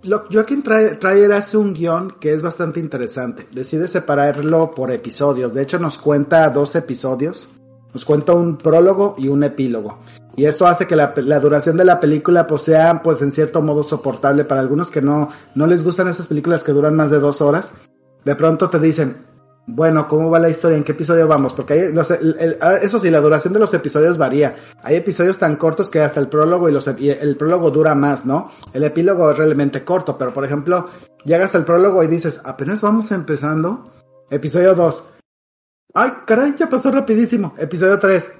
Lo, 0.03 0.26
Joaquín 0.32 0.63
Traer 0.63 1.32
hace 1.34 1.57
un 1.57 1.74
guion 1.74 2.18
que 2.20 2.34
es 2.34 2.41
bastante 2.41 2.80
interesante. 2.80 3.47
Decide 3.51 3.88
separarlo 3.88 4.72
por 4.72 4.91
episodios. 4.91 5.53
De 5.53 5.61
hecho, 5.61 5.80
nos 5.80 5.97
cuenta 5.97 6.49
dos 6.49 6.76
episodios 6.76 7.49
nos 7.98 8.06
cuenta 8.06 8.34
un 8.34 8.58
prólogo 8.58 9.16
y 9.18 9.28
un 9.28 9.43
epílogo. 9.43 9.98
Y 10.36 10.45
esto 10.45 10.68
hace 10.68 10.86
que 10.86 10.95
la, 10.95 11.16
duración 11.39 11.78
de 11.78 11.84
la 11.84 12.00
película 12.00 12.45
pues 12.45 12.62
sea 12.62 13.02
pues 13.02 13.24
en 13.24 13.32
cierto 13.32 13.64
modo 13.64 13.82
soportable 13.82 14.45
para 14.45 14.62
algunos 14.62 14.91
que 14.91 15.02
no, 15.02 15.30
no 15.56 15.66
les 15.66 15.84
gustan 15.84 16.08
esas 16.08 16.28
películas 16.28 16.64
que 16.64 16.74
duran 16.74 16.95
más 16.95 17.10
de 17.10 17.20
dos 17.20 17.41
horas. 17.41 17.72
De 18.24 18.36
pronto 18.36 18.70
te 18.70 18.78
dicen, 18.78 19.26
bueno, 19.66 20.08
¿cómo 20.08 20.30
va 20.30 20.38
la 20.38 20.48
historia? 20.48 20.78
¿En 20.78 20.84
qué 20.84 20.91
episodio 20.91 21.28
vamos? 21.28 21.54
Porque 21.54 21.91
ah, 22.62 22.76
eso 22.84 23.00
sí, 23.00 23.10
la 23.10 23.20
duración 23.20 23.54
de 23.54 23.60
los 23.60 23.74
episodios 23.74 24.20
varía. 24.20 24.56
Hay 24.84 24.95
episodios 24.95 25.39
tan 25.39 25.56
cortos 25.56 25.89
que 25.89 26.02
hasta 26.02 26.20
el 26.20 26.28
prólogo 26.28 26.70
y, 26.70 26.74
los, 26.74 26.88
y 27.00 27.10
el 27.10 27.36
prólogo 27.36 27.72
dura 27.72 27.95
más, 27.95 28.28
¿no? 28.28 28.52
El 28.74 28.84
epílogo 28.84 29.32
es 29.32 29.38
realmente 29.39 29.84
corto, 29.84 30.20
pero 30.20 30.36
por 30.36 30.45
ejemplo, 30.45 30.88
llegas 31.26 31.56
al 31.56 31.66
prólogo 31.66 32.04
y 32.04 32.08
dices, 32.08 32.41
apenas 32.43 32.82
vamos 32.82 33.12
empezando. 33.12 33.89
Episodio 34.30 34.76
2 34.76 35.16
Ay, 36.00 36.12
caray, 36.28 36.54
ya 36.56 36.70
pasó 36.70 36.91
rapidísimo. 36.91 37.56
Episodio 37.58 37.98
3. 37.98 38.32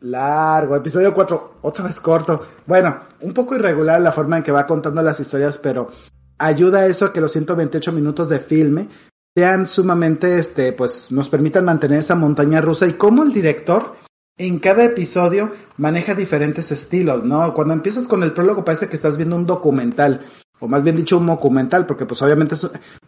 Largo. 0.00 0.74
Episodio 0.74 1.12
4. 1.12 1.58
Otra 1.60 1.84
vez 1.84 2.00
corto. 2.00 2.46
Bueno, 2.66 3.00
un 3.20 3.34
poco 3.34 3.54
irregular 3.54 4.00
la 4.00 4.10
forma 4.10 4.38
en 4.38 4.42
que 4.42 4.52
va 4.52 4.66
contando 4.66 5.02
las 5.02 5.20
historias, 5.20 5.58
pero 5.58 5.90
ayuda 6.38 6.78
a 6.78 6.86
eso 6.86 7.04
a 7.04 7.12
que 7.12 7.20
los 7.20 7.32
128 7.32 7.92
minutos 7.92 8.30
de 8.30 8.38
filme 8.38 8.88
sean 9.36 9.68
sumamente, 9.68 10.38
este, 10.38 10.72
pues 10.72 11.12
nos 11.12 11.28
permitan 11.28 11.66
mantener 11.66 11.98
esa 11.98 12.14
montaña 12.14 12.62
rusa 12.62 12.86
y 12.86 12.94
cómo 12.94 13.22
el 13.22 13.34
director 13.34 13.96
en 14.38 14.58
cada 14.58 14.82
episodio 14.82 15.52
maneja 15.76 16.14
diferentes 16.14 16.72
estilos, 16.72 17.22
¿no? 17.22 17.52
Cuando 17.52 17.74
empiezas 17.74 18.08
con 18.08 18.22
el 18.22 18.32
prólogo 18.32 18.64
parece 18.64 18.88
que 18.88 18.96
estás 18.96 19.18
viendo 19.18 19.36
un 19.36 19.44
documental, 19.44 20.22
o 20.58 20.68
más 20.68 20.82
bien 20.82 20.96
dicho 20.96 21.18
un 21.18 21.26
documental, 21.26 21.84
porque 21.84 22.06
pues 22.06 22.22
obviamente 22.22 22.56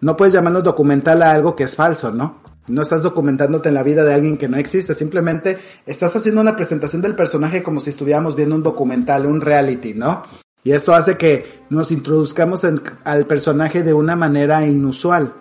no 0.03 0.19
puedes 0.19 0.35
llamarlo 0.35 0.61
documental 0.61 1.23
a 1.23 1.33
algo 1.33 1.57
que 1.57 1.65
es 1.65 1.75
falso, 1.75 2.13
¿no? 2.13 2.50
No 2.69 2.83
estás 2.83 3.03
documentándote 3.03 3.69
en 3.69 3.75
la 3.75 3.83
vida 3.83 4.05
de 4.05 4.15
alguien 4.15 4.37
que 4.37 4.49
no 4.49 4.57
existe, 4.57 4.95
simplemente 4.95 5.59
estás 5.87 6.15
haciendo 6.15 6.41
una 6.41 6.57
presentación 6.57 7.03
del 7.03 7.17
personaje 7.17 7.63
como 7.63 7.81
si 7.81 7.91
estuviéramos 7.91 8.37
viendo 8.37 8.55
un 8.55 8.63
documental, 8.63 9.27
un 9.27 9.41
reality, 9.41 9.95
¿no? 9.95 10.25
Y 10.63 10.73
esto 10.73 10.95
hace 10.95 11.17
que 11.17 11.65
nos 11.71 11.91
introduzcamos 11.91 12.65
al 13.05 13.27
personaje 13.27 13.83
de 13.83 13.95
una 13.95 14.15
manera 14.15 14.67
inusual. 14.67 15.35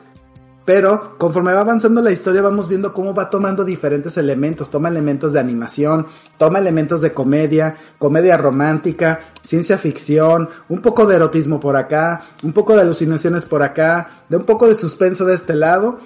Pero 0.70 1.18
conforme 1.18 1.52
va 1.52 1.62
avanzando 1.62 2.00
la 2.00 2.12
historia 2.12 2.44
vamos 2.44 2.70
viendo 2.70 2.94
cómo 2.94 3.14
va 3.14 3.30
tomando 3.30 3.66
diferentes 3.66 4.18
elementos. 4.18 4.70
Toma 4.70 4.90
elementos 4.90 5.34
de 5.34 5.40
animación, 5.40 6.06
toma 6.38 6.60
elementos 6.60 7.02
de 7.02 7.12
comedia, 7.12 7.76
comedia 7.98 8.38
romántica, 8.38 9.20
ciencia 9.42 9.80
ficción, 9.80 10.48
un 10.70 10.82
poco 10.82 11.08
de 11.08 11.16
erotismo 11.16 11.60
por 11.60 11.76
acá, 11.76 12.22
un 12.44 12.54
poco 12.54 12.76
de 12.76 12.82
alucinaciones 12.82 13.46
por 13.48 13.64
acá, 13.64 14.24
de 14.30 14.38
un 14.38 14.44
poco 14.44 14.68
de 14.68 14.76
suspenso 14.76 15.26
de 15.26 15.34
este 15.34 15.56
lado 15.56 16.00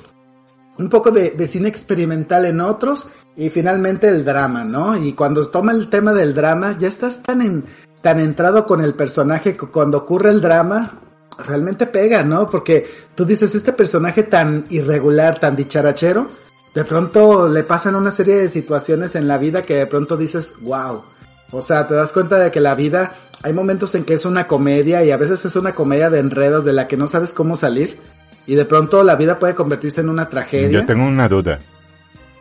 un 0.78 0.90
poco 0.90 1.12
de, 1.12 1.48
cine 1.48 1.68
experimental 1.68 2.46
en 2.46 2.60
otros 2.60 3.06
y 3.36 3.50
finalmente 3.50 4.08
el 4.08 4.26
drama, 4.26 4.64
¿no? 4.64 4.96
Y 4.98 5.14
cuando 5.14 5.48
toma 5.48 5.72
el 5.72 5.90
tema 5.90 6.14
del 6.14 6.34
drama, 6.34 6.78
ya 6.78 6.88
estás 6.88 7.22
tan 7.22 7.42
en, 7.42 7.66
tan 8.02 8.20
entrado 8.20 8.66
con 8.66 8.82
el 8.82 8.94
personaje 8.94 9.56
que 9.56 9.68
cuando 9.68 10.00
ocurre 10.00 10.30
el 10.30 10.42
drama, 10.42 11.00
realmente 11.38 11.88
pega, 11.88 12.24
¿no? 12.24 12.48
Porque 12.48 12.88
tú 13.16 13.26
dices, 13.26 13.56
este 13.56 13.74
personaje 13.74 14.24
tan 14.24 14.66
irregular, 14.70 15.40
tan 15.40 15.56
dicharachero, 15.56 16.28
de 16.74 16.86
pronto 16.86 17.48
le 17.48 17.64
pasan 17.64 17.96
una 17.96 18.12
serie 18.12 18.36
de 18.36 18.50
situaciones 18.50 19.16
en 19.16 19.28
la 19.28 19.38
vida 19.38 19.64
que 19.64 19.76
de 19.76 19.88
pronto 19.88 20.18
dices, 20.18 20.54
wow. 20.62 21.04
O 21.52 21.62
sea, 21.62 21.88
te 21.88 21.94
das 21.94 22.12
cuenta 22.14 22.40
de 22.40 22.50
que 22.50 22.60
la 22.60 22.74
vida, 22.74 23.14
hay 23.44 23.54
momentos 23.54 23.94
en 23.94 24.06
que 24.06 24.16
es 24.16 24.26
una 24.26 24.48
comedia 24.48 25.04
y 25.04 25.12
a 25.12 25.18
veces 25.18 25.46
es 25.46 25.56
una 25.56 25.76
comedia 25.76 26.10
de 26.10 26.20
enredos 26.20 26.66
de 26.66 26.74
la 26.74 26.88
que 26.88 26.98
no 26.98 27.08
sabes 27.08 27.32
cómo 27.32 27.56
salir 27.56 28.00
y 28.46 28.56
de 28.56 28.66
pronto 28.66 29.04
la 29.04 29.16
vida 29.16 29.40
puede 29.40 29.56
convertirse 29.56 30.02
en 30.02 30.10
una 30.10 30.30
tragedia. 30.30 30.82
Yo 30.82 30.86
tengo 30.86 31.06
una 31.06 31.28
duda. 31.30 31.60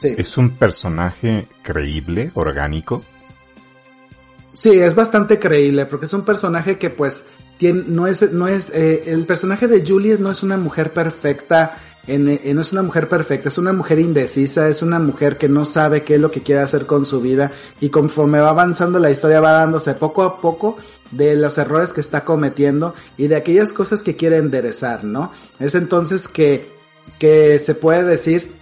¿Es 0.02 0.36
un 0.36 0.50
personaje 0.50 1.46
creíble, 1.62 2.32
orgánico? 2.34 3.04
Sí, 4.54 4.70
es 4.78 4.94
bastante 4.94 5.38
creíble, 5.38 5.86
porque 5.86 6.06
es 6.06 6.12
un 6.12 6.24
personaje 6.24 6.76
que 6.76 6.90
pues 6.90 7.24
tiene, 7.56 7.84
no 7.86 8.06
es, 8.06 8.32
no 8.32 8.48
es, 8.48 8.68
eh, 8.70 9.04
el 9.06 9.24
personaje 9.26 9.66
de 9.68 9.86
Juliet 9.86 10.18
no 10.18 10.30
es 10.30 10.42
una 10.42 10.56
mujer 10.56 10.92
perfecta, 10.92 11.76
en, 12.06 12.24
no 12.54 12.60
es 12.60 12.72
una 12.72 12.82
mujer 12.82 13.08
perfecta, 13.08 13.48
es 13.48 13.58
una 13.58 13.72
mujer 13.72 14.00
indecisa, 14.00 14.68
es 14.68 14.82
una 14.82 14.98
mujer 14.98 15.38
que 15.38 15.48
no 15.48 15.64
sabe 15.64 16.02
qué 16.02 16.16
es 16.16 16.20
lo 16.20 16.30
que 16.30 16.40
quiere 16.40 16.60
hacer 16.60 16.84
con 16.84 17.06
su 17.06 17.20
vida 17.20 17.52
y 17.80 17.90
conforme 17.90 18.40
va 18.40 18.50
avanzando 18.50 18.98
la 18.98 19.10
historia 19.10 19.40
va 19.40 19.52
dándose 19.52 19.94
poco 19.94 20.22
a 20.22 20.40
poco 20.40 20.76
de 21.12 21.36
los 21.36 21.58
errores 21.58 21.92
que 21.92 22.00
está 22.00 22.24
cometiendo 22.24 22.94
y 23.16 23.28
de 23.28 23.36
aquellas 23.36 23.72
cosas 23.72 24.02
que 24.02 24.16
quiere 24.16 24.38
enderezar, 24.38 25.04
¿no? 25.04 25.32
Es 25.60 25.74
entonces 25.74 26.26
que, 26.26 26.70
que 27.18 27.58
se 27.58 27.74
puede 27.74 28.04
decir, 28.04 28.52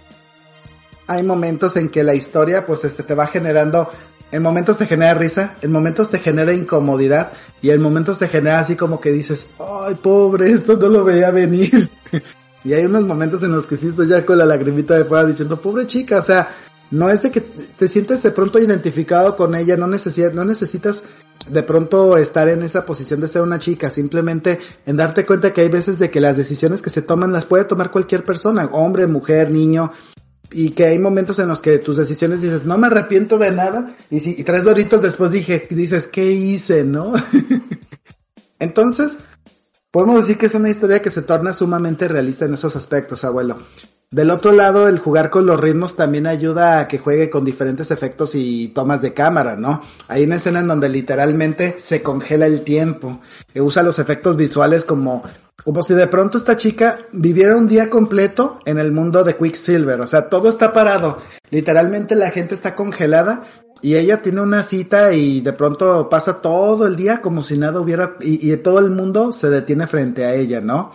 hay 1.07 1.23
momentos 1.23 1.75
en 1.77 1.89
que 1.89 2.03
la 2.03 2.13
historia 2.13 2.65
pues 2.65 2.85
este 2.85 3.03
te 3.03 3.15
va 3.15 3.27
generando 3.27 3.89
en 4.31 4.41
momentos 4.41 4.77
te 4.77 4.85
genera 4.85 5.13
risa, 5.13 5.55
en 5.61 5.71
momentos 5.71 6.09
te 6.09 6.19
genera 6.19 6.53
incomodidad 6.53 7.33
y 7.61 7.71
en 7.71 7.81
momentos 7.81 8.17
te 8.17 8.29
genera 8.29 8.59
así 8.59 8.75
como 8.75 8.99
que 8.99 9.11
dices, 9.11 9.47
ay 9.59 9.95
pobre, 9.95 10.51
esto 10.51 10.77
no 10.77 10.87
lo 10.87 11.03
veía 11.03 11.31
venir. 11.31 11.89
y 12.63 12.73
hay 12.73 12.85
unos 12.85 13.03
momentos 13.03 13.43
en 13.43 13.51
los 13.51 13.67
que 13.67 13.75
sí 13.75 13.89
estoy 13.89 14.07
ya 14.07 14.25
con 14.25 14.37
la 14.37 14.45
lagrimita 14.45 14.95
de 14.95 15.03
fuera 15.03 15.25
diciendo, 15.25 15.59
pobre 15.59 15.85
chica, 15.85 16.17
o 16.17 16.21
sea, 16.21 16.49
no 16.91 17.09
es 17.09 17.23
de 17.23 17.31
que 17.31 17.41
te 17.41 17.87
sientes 17.87 18.21
de 18.21 18.31
pronto 18.31 18.59
identificado 18.59 19.35
con 19.35 19.55
ella, 19.55 19.77
no 19.77 19.87
necesitas, 19.87 20.33
no 20.33 20.45
necesitas 20.45 21.03
de 21.49 21.63
pronto 21.63 22.17
estar 22.17 22.47
en 22.49 22.61
esa 22.63 22.85
posición 22.85 23.21
de 23.21 23.27
ser 23.27 23.41
una 23.41 23.59
chica, 23.59 23.89
simplemente 23.89 24.59
en 24.85 24.97
darte 24.97 25.25
cuenta 25.25 25.53
que 25.53 25.61
hay 25.61 25.69
veces 25.69 25.97
de 25.97 26.11
que 26.11 26.21
las 26.21 26.37
decisiones 26.37 26.81
que 26.81 26.89
se 26.89 27.01
toman 27.01 27.31
las 27.31 27.45
puede 27.45 27.65
tomar 27.65 27.91
cualquier 27.91 28.23
persona, 28.23 28.65
hombre, 28.71 29.07
mujer, 29.07 29.49
niño, 29.49 29.91
y 30.51 30.71
que 30.71 30.85
hay 30.85 30.99
momentos 30.99 31.39
en 31.39 31.47
los 31.47 31.61
que 31.61 31.77
tus 31.77 31.97
decisiones 31.97 32.41
dices, 32.41 32.65
no 32.65 32.77
me 32.77 32.87
arrepiento 32.87 33.37
de 33.37 33.51
nada, 33.51 33.95
y 34.09 34.19
si 34.19 34.31
y 34.31 34.43
tres 34.43 34.65
doritos 34.65 35.01
después 35.01 35.31
dije, 35.31 35.67
dices, 35.69 36.07
¿qué 36.07 36.31
hice, 36.31 36.83
no? 36.83 37.13
Entonces, 38.59 39.17
podemos 39.91 40.21
decir 40.21 40.37
que 40.37 40.45
es 40.47 40.55
una 40.55 40.69
historia 40.69 41.01
que 41.01 41.09
se 41.09 41.21
torna 41.21 41.53
sumamente 41.53 42.07
realista 42.07 42.45
en 42.45 42.53
esos 42.53 42.75
aspectos, 42.75 43.23
abuelo. 43.23 43.59
Del 44.09 44.29
otro 44.29 44.51
lado, 44.51 44.89
el 44.89 44.99
jugar 44.99 45.29
con 45.29 45.45
los 45.45 45.57
ritmos 45.57 45.95
también 45.95 46.27
ayuda 46.27 46.79
a 46.79 46.87
que 46.89 46.97
juegue 46.97 47.29
con 47.29 47.45
diferentes 47.45 47.91
efectos 47.91 48.35
y 48.35 48.67
tomas 48.69 49.01
de 49.01 49.13
cámara, 49.13 49.55
¿no? 49.55 49.81
Hay 50.09 50.25
una 50.25 50.35
escena 50.35 50.59
en 50.59 50.67
donde 50.67 50.89
literalmente 50.89 51.75
se 51.77 52.01
congela 52.01 52.45
el 52.45 52.63
tiempo, 52.63 53.21
que 53.53 53.61
usa 53.61 53.83
los 53.83 53.99
efectos 53.99 54.35
visuales 54.35 54.83
como, 54.83 55.23
como 55.63 55.81
si 55.81 55.93
de 55.93 56.07
pronto 56.07 56.37
esta 56.37 56.57
chica 56.57 56.99
viviera 57.13 57.55
un 57.55 57.69
día 57.69 57.89
completo 57.89 58.59
en 58.65 58.79
el 58.79 58.91
mundo 58.91 59.23
de 59.23 59.37
Quicksilver, 59.37 60.01
o 60.01 60.07
sea, 60.07 60.27
todo 60.27 60.49
está 60.49 60.73
parado, 60.73 61.19
literalmente 61.49 62.15
la 62.15 62.31
gente 62.31 62.53
está 62.53 62.75
congelada 62.75 63.45
y 63.81 63.95
ella 63.95 64.21
tiene 64.21 64.41
una 64.41 64.63
cita 64.63 65.13
y 65.13 65.41
de 65.41 65.53
pronto 65.53 66.07
pasa 66.09 66.41
todo 66.41 66.85
el 66.85 66.95
día 66.95 67.21
como 67.21 67.43
si 67.43 67.57
nada 67.57 67.79
hubiera, 67.79 68.15
y, 68.19 68.55
todo 68.57 68.79
el 68.79 68.91
mundo 68.91 69.31
se 69.31 69.49
detiene 69.49 69.87
frente 69.87 70.25
a 70.25 70.35
ella, 70.35 70.61
¿no? 70.61 70.91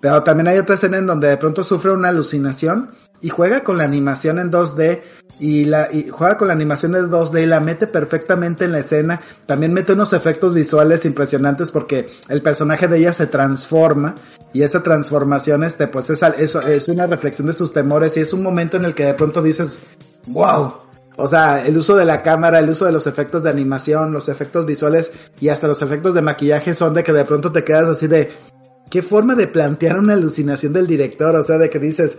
Pero 0.00 0.22
también 0.22 0.48
hay 0.48 0.58
otra 0.58 0.76
escena 0.76 0.98
en 0.98 1.06
donde 1.06 1.28
de 1.28 1.36
pronto 1.36 1.64
sufre 1.64 1.90
una 1.90 2.08
alucinación 2.08 2.92
y 3.20 3.28
juega 3.28 3.62
con 3.62 3.76
la 3.76 3.84
animación 3.84 4.38
en 4.38 4.50
2D 4.50 5.02
y 5.40 5.64
la 5.66 5.92
y 5.92 6.08
juega 6.08 6.38
con 6.38 6.48
la 6.48 6.54
animación 6.54 6.94
en 6.94 7.10
2D 7.10 7.42
y 7.42 7.46
la 7.46 7.60
mete 7.60 7.86
perfectamente 7.86 8.64
en 8.64 8.72
la 8.72 8.78
escena. 8.78 9.20
También 9.44 9.74
mete 9.74 9.92
unos 9.92 10.14
efectos 10.14 10.54
visuales 10.54 11.04
impresionantes 11.04 11.70
porque 11.70 12.08
el 12.28 12.40
personaje 12.40 12.88
de 12.88 12.96
ella 12.96 13.12
se 13.12 13.26
transforma 13.26 14.14
y 14.54 14.62
esa 14.62 14.82
transformación 14.82 15.64
este 15.64 15.86
pues 15.86 16.08
es 16.08 16.22
eso 16.22 16.60
es 16.62 16.88
una 16.88 17.06
reflexión 17.06 17.48
de 17.48 17.52
sus 17.52 17.74
temores 17.74 18.16
y 18.16 18.20
es 18.20 18.32
un 18.32 18.42
momento 18.42 18.78
en 18.78 18.86
el 18.86 18.94
que 18.94 19.04
de 19.04 19.14
pronto 19.14 19.42
dices, 19.42 19.80
"Wow, 20.26 20.72
o 21.16 21.26
sea, 21.26 21.66
el 21.66 21.76
uso 21.76 21.96
de 21.96 22.04
la 22.04 22.22
cámara, 22.22 22.58
el 22.58 22.70
uso 22.70 22.86
de 22.86 22.92
los 22.92 23.06
efectos 23.06 23.42
de 23.42 23.50
animación, 23.50 24.12
los 24.12 24.28
efectos 24.28 24.64
visuales 24.64 25.12
y 25.40 25.48
hasta 25.48 25.66
los 25.66 25.82
efectos 25.82 26.14
de 26.14 26.22
maquillaje 26.22 26.74
son 26.74 26.94
de 26.94 27.04
que 27.04 27.12
de 27.12 27.24
pronto 27.24 27.52
te 27.52 27.64
quedas 27.64 27.88
así 27.88 28.06
de, 28.06 28.30
qué 28.90 29.02
forma 29.02 29.34
de 29.36 29.46
plantear 29.46 29.98
una 29.98 30.14
alucinación 30.14 30.72
del 30.72 30.86
director, 30.86 31.34
o 31.36 31.42
sea, 31.42 31.56
de 31.56 31.70
que 31.70 31.78
dices, 31.78 32.18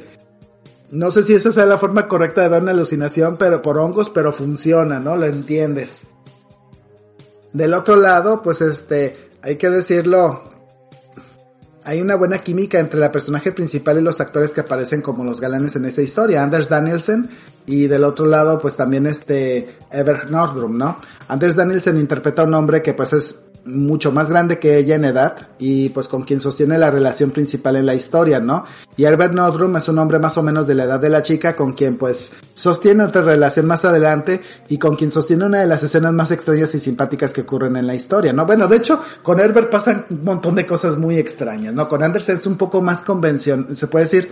no 0.89 1.11
sé 1.11 1.23
si 1.23 1.33
esa 1.33 1.51
sea 1.51 1.65
la 1.65 1.77
forma 1.77 2.07
correcta 2.07 2.41
de 2.41 2.49
ver 2.49 2.61
una 2.61 2.71
alucinación, 2.71 3.37
pero 3.37 3.61
por 3.61 3.77
hongos, 3.77 4.09
pero 4.09 4.31
funciona, 4.33 4.99
¿no? 4.99 5.17
Lo 5.17 5.25
entiendes. 5.25 6.03
Del 7.53 7.73
otro 7.73 7.97
lado, 7.97 8.41
pues 8.41 8.61
este, 8.61 9.29
hay 9.41 9.57
que 9.57 9.69
decirlo, 9.69 10.50
hay 11.83 12.01
una 12.01 12.15
buena 12.15 12.39
química 12.39 12.79
entre 12.79 12.99
la 12.99 13.11
personaje 13.11 13.51
principal 13.51 13.97
y 13.97 14.01
los 14.01 14.21
actores 14.21 14.53
que 14.53 14.61
aparecen 14.61 15.01
como 15.01 15.23
los 15.23 15.41
galanes 15.41 15.75
en 15.75 15.85
esta 15.85 16.01
historia. 16.01 16.43
Anders 16.43 16.69
Danielsen 16.69 17.29
y 17.65 17.87
del 17.87 18.03
otro 18.03 18.25
lado 18.25 18.59
pues 18.59 18.75
también 18.75 19.07
este 19.07 19.77
Ever 19.91 20.29
Nordrum, 20.29 20.77
¿no? 20.77 20.97
Anders 21.31 21.55
Danielsen 21.55 21.97
interpreta 21.97 22.41
a 22.41 22.45
un 22.45 22.53
hombre 22.53 22.81
que 22.81 22.93
pues 22.93 23.13
es 23.13 23.45
mucho 23.63 24.11
más 24.11 24.29
grande 24.29 24.59
que 24.59 24.77
ella 24.77 24.95
en 24.95 25.05
edad 25.05 25.47
y 25.59 25.87
pues 25.87 26.09
con 26.09 26.23
quien 26.23 26.41
sostiene 26.41 26.77
la 26.77 26.91
relación 26.91 27.31
principal 27.31 27.77
en 27.77 27.85
la 27.85 27.95
historia, 27.95 28.41
¿no? 28.41 28.65
Y 28.97 29.05
Herbert 29.05 29.33
Nordrum 29.33 29.77
es 29.77 29.87
un 29.87 29.97
hombre 29.99 30.19
más 30.19 30.37
o 30.37 30.43
menos 30.43 30.67
de 30.67 30.75
la 30.75 30.83
edad 30.83 30.99
de 30.99 31.09
la 31.09 31.23
chica 31.23 31.55
con 31.55 31.71
quien 31.71 31.95
pues 31.95 32.33
sostiene 32.53 33.05
otra 33.05 33.21
relación 33.21 33.65
más 33.65 33.85
adelante 33.85 34.41
y 34.67 34.77
con 34.77 34.97
quien 34.97 35.09
sostiene 35.09 35.45
una 35.45 35.61
de 35.61 35.67
las 35.67 35.83
escenas 35.83 36.11
más 36.11 36.31
extrañas 36.31 36.75
y 36.75 36.79
simpáticas 36.79 37.31
que 37.31 37.41
ocurren 37.41 37.77
en 37.77 37.87
la 37.87 37.95
historia, 37.95 38.33
¿no? 38.33 38.45
Bueno, 38.45 38.67
de 38.67 38.75
hecho, 38.75 38.99
con 39.23 39.39
Herbert 39.39 39.69
pasan 39.69 40.07
un 40.09 40.25
montón 40.25 40.55
de 40.55 40.67
cosas 40.67 40.97
muy 40.97 41.15
extrañas, 41.15 41.73
¿no? 41.73 41.87
Con 41.87 42.03
Anders 42.03 42.27
es 42.27 42.45
un 42.45 42.57
poco 42.57 42.81
más 42.81 43.03
convencional, 43.03 43.77
se 43.77 43.87
puede 43.87 44.03
decir, 44.03 44.31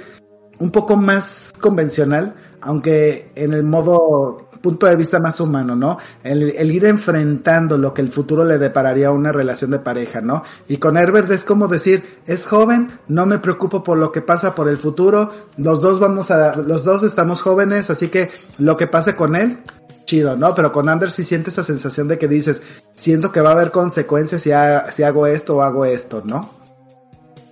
un 0.60 0.72
poco 0.72 0.98
más 0.98 1.54
convencional, 1.62 2.36
aunque 2.60 3.32
en 3.36 3.54
el 3.54 3.64
modo 3.64 4.49
punto 4.62 4.86
de 4.86 4.96
vista 4.96 5.20
más 5.20 5.40
humano, 5.40 5.76
¿no? 5.76 5.98
El, 6.24 6.72
ir 6.72 6.86
enfrentando 6.86 7.78
lo 7.78 7.94
que 7.94 8.02
el 8.02 8.12
futuro 8.12 8.46
le 8.46 8.58
depararía 8.58 9.08
a 9.08 9.12
una 9.12 9.32
relación 9.32 9.72
de 9.72 9.80
pareja, 9.80 10.22
¿no? 10.22 10.44
Y 10.68 10.78
con 10.78 10.98
Herbert 10.98 11.32
es 11.32 11.44
como 11.44 11.68
decir, 11.68 12.20
es 12.26 12.46
joven, 12.46 12.92
no 13.08 13.26
me 13.26 13.40
preocupo 13.40 13.84
por 13.84 13.98
lo 13.98 14.12
que 14.12 14.22
pasa 14.22 14.56
por 14.56 14.70
el 14.70 14.78
futuro, 14.78 15.30
los 15.58 15.82
dos 15.82 16.00
vamos 16.00 16.32
a, 16.32 16.56
los 16.56 16.84
dos 16.84 17.04
estamos 17.04 17.42
jóvenes, 17.42 17.90
así 17.90 18.10
que 18.10 18.30
lo 18.58 18.78
que 18.78 18.88
pase 18.88 19.16
con 19.16 19.36
él, 19.36 19.60
chido, 20.06 20.36
¿no? 20.36 20.56
Pero 20.56 20.72
con 20.72 20.90
Anders 20.90 21.14
sí 21.14 21.24
siente 21.24 21.50
esa 21.50 21.64
sensación 21.64 22.08
de 22.08 22.18
que 22.18 22.28
dices, 22.28 22.62
siento 22.96 23.32
que 23.32 23.42
va 23.42 23.50
a 23.50 23.54
haber 23.54 23.72
consecuencias 23.72 24.42
si 24.42 25.04
hago 25.04 25.28
esto 25.28 25.58
o 25.58 25.62
hago 25.62 25.86
esto, 25.86 26.22
¿no? 26.26 26.50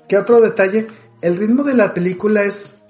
¿Qué 0.07 0.17
otro 0.17 0.39
detalle? 0.39 0.87
El 1.21 1.37
ritmo 1.37 1.63
de 1.63 1.73
la 1.73 1.93
película 1.93 2.43
es 2.43 2.81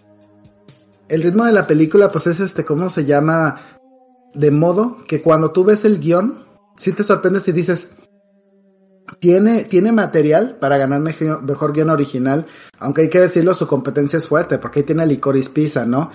el 1.10 1.24
ritmo 1.24 1.46
de 1.46 1.54
la 1.54 1.68
película, 1.68 2.12
pues 2.12 2.28
es 2.28 2.40
este, 2.40 2.66
¿cómo 2.66 2.90
se 2.90 3.06
llama? 3.06 3.77
De 4.38 4.52
modo 4.52 4.98
que 5.08 5.24
cuando 5.24 5.52
tú 5.52 5.64
ves 5.64 5.84
el 5.84 6.00
guion, 6.00 6.46
sí 6.76 6.92
te 6.92 7.04
sorprendes 7.04 7.48
y 7.48 7.54
dices, 7.54 7.90
tiene, 9.20 9.64
tiene 9.64 9.92
material 9.92 10.58
para 10.62 10.78
ganar 10.78 11.00
mejor, 11.00 11.74
guion 11.74 11.90
original, 11.90 12.46
aunque 12.78 13.02
hay 13.02 13.10
que 13.10 13.20
decirlo, 13.20 13.56
su 13.56 13.68
competencia 13.68 14.18
es 14.18 14.28
fuerte, 14.28 14.60
porque 14.60 14.82
ahí 14.82 14.86
tiene 14.86 15.08
Licorice 15.08 15.50
Pizza, 15.50 15.88
¿no? 15.88 16.12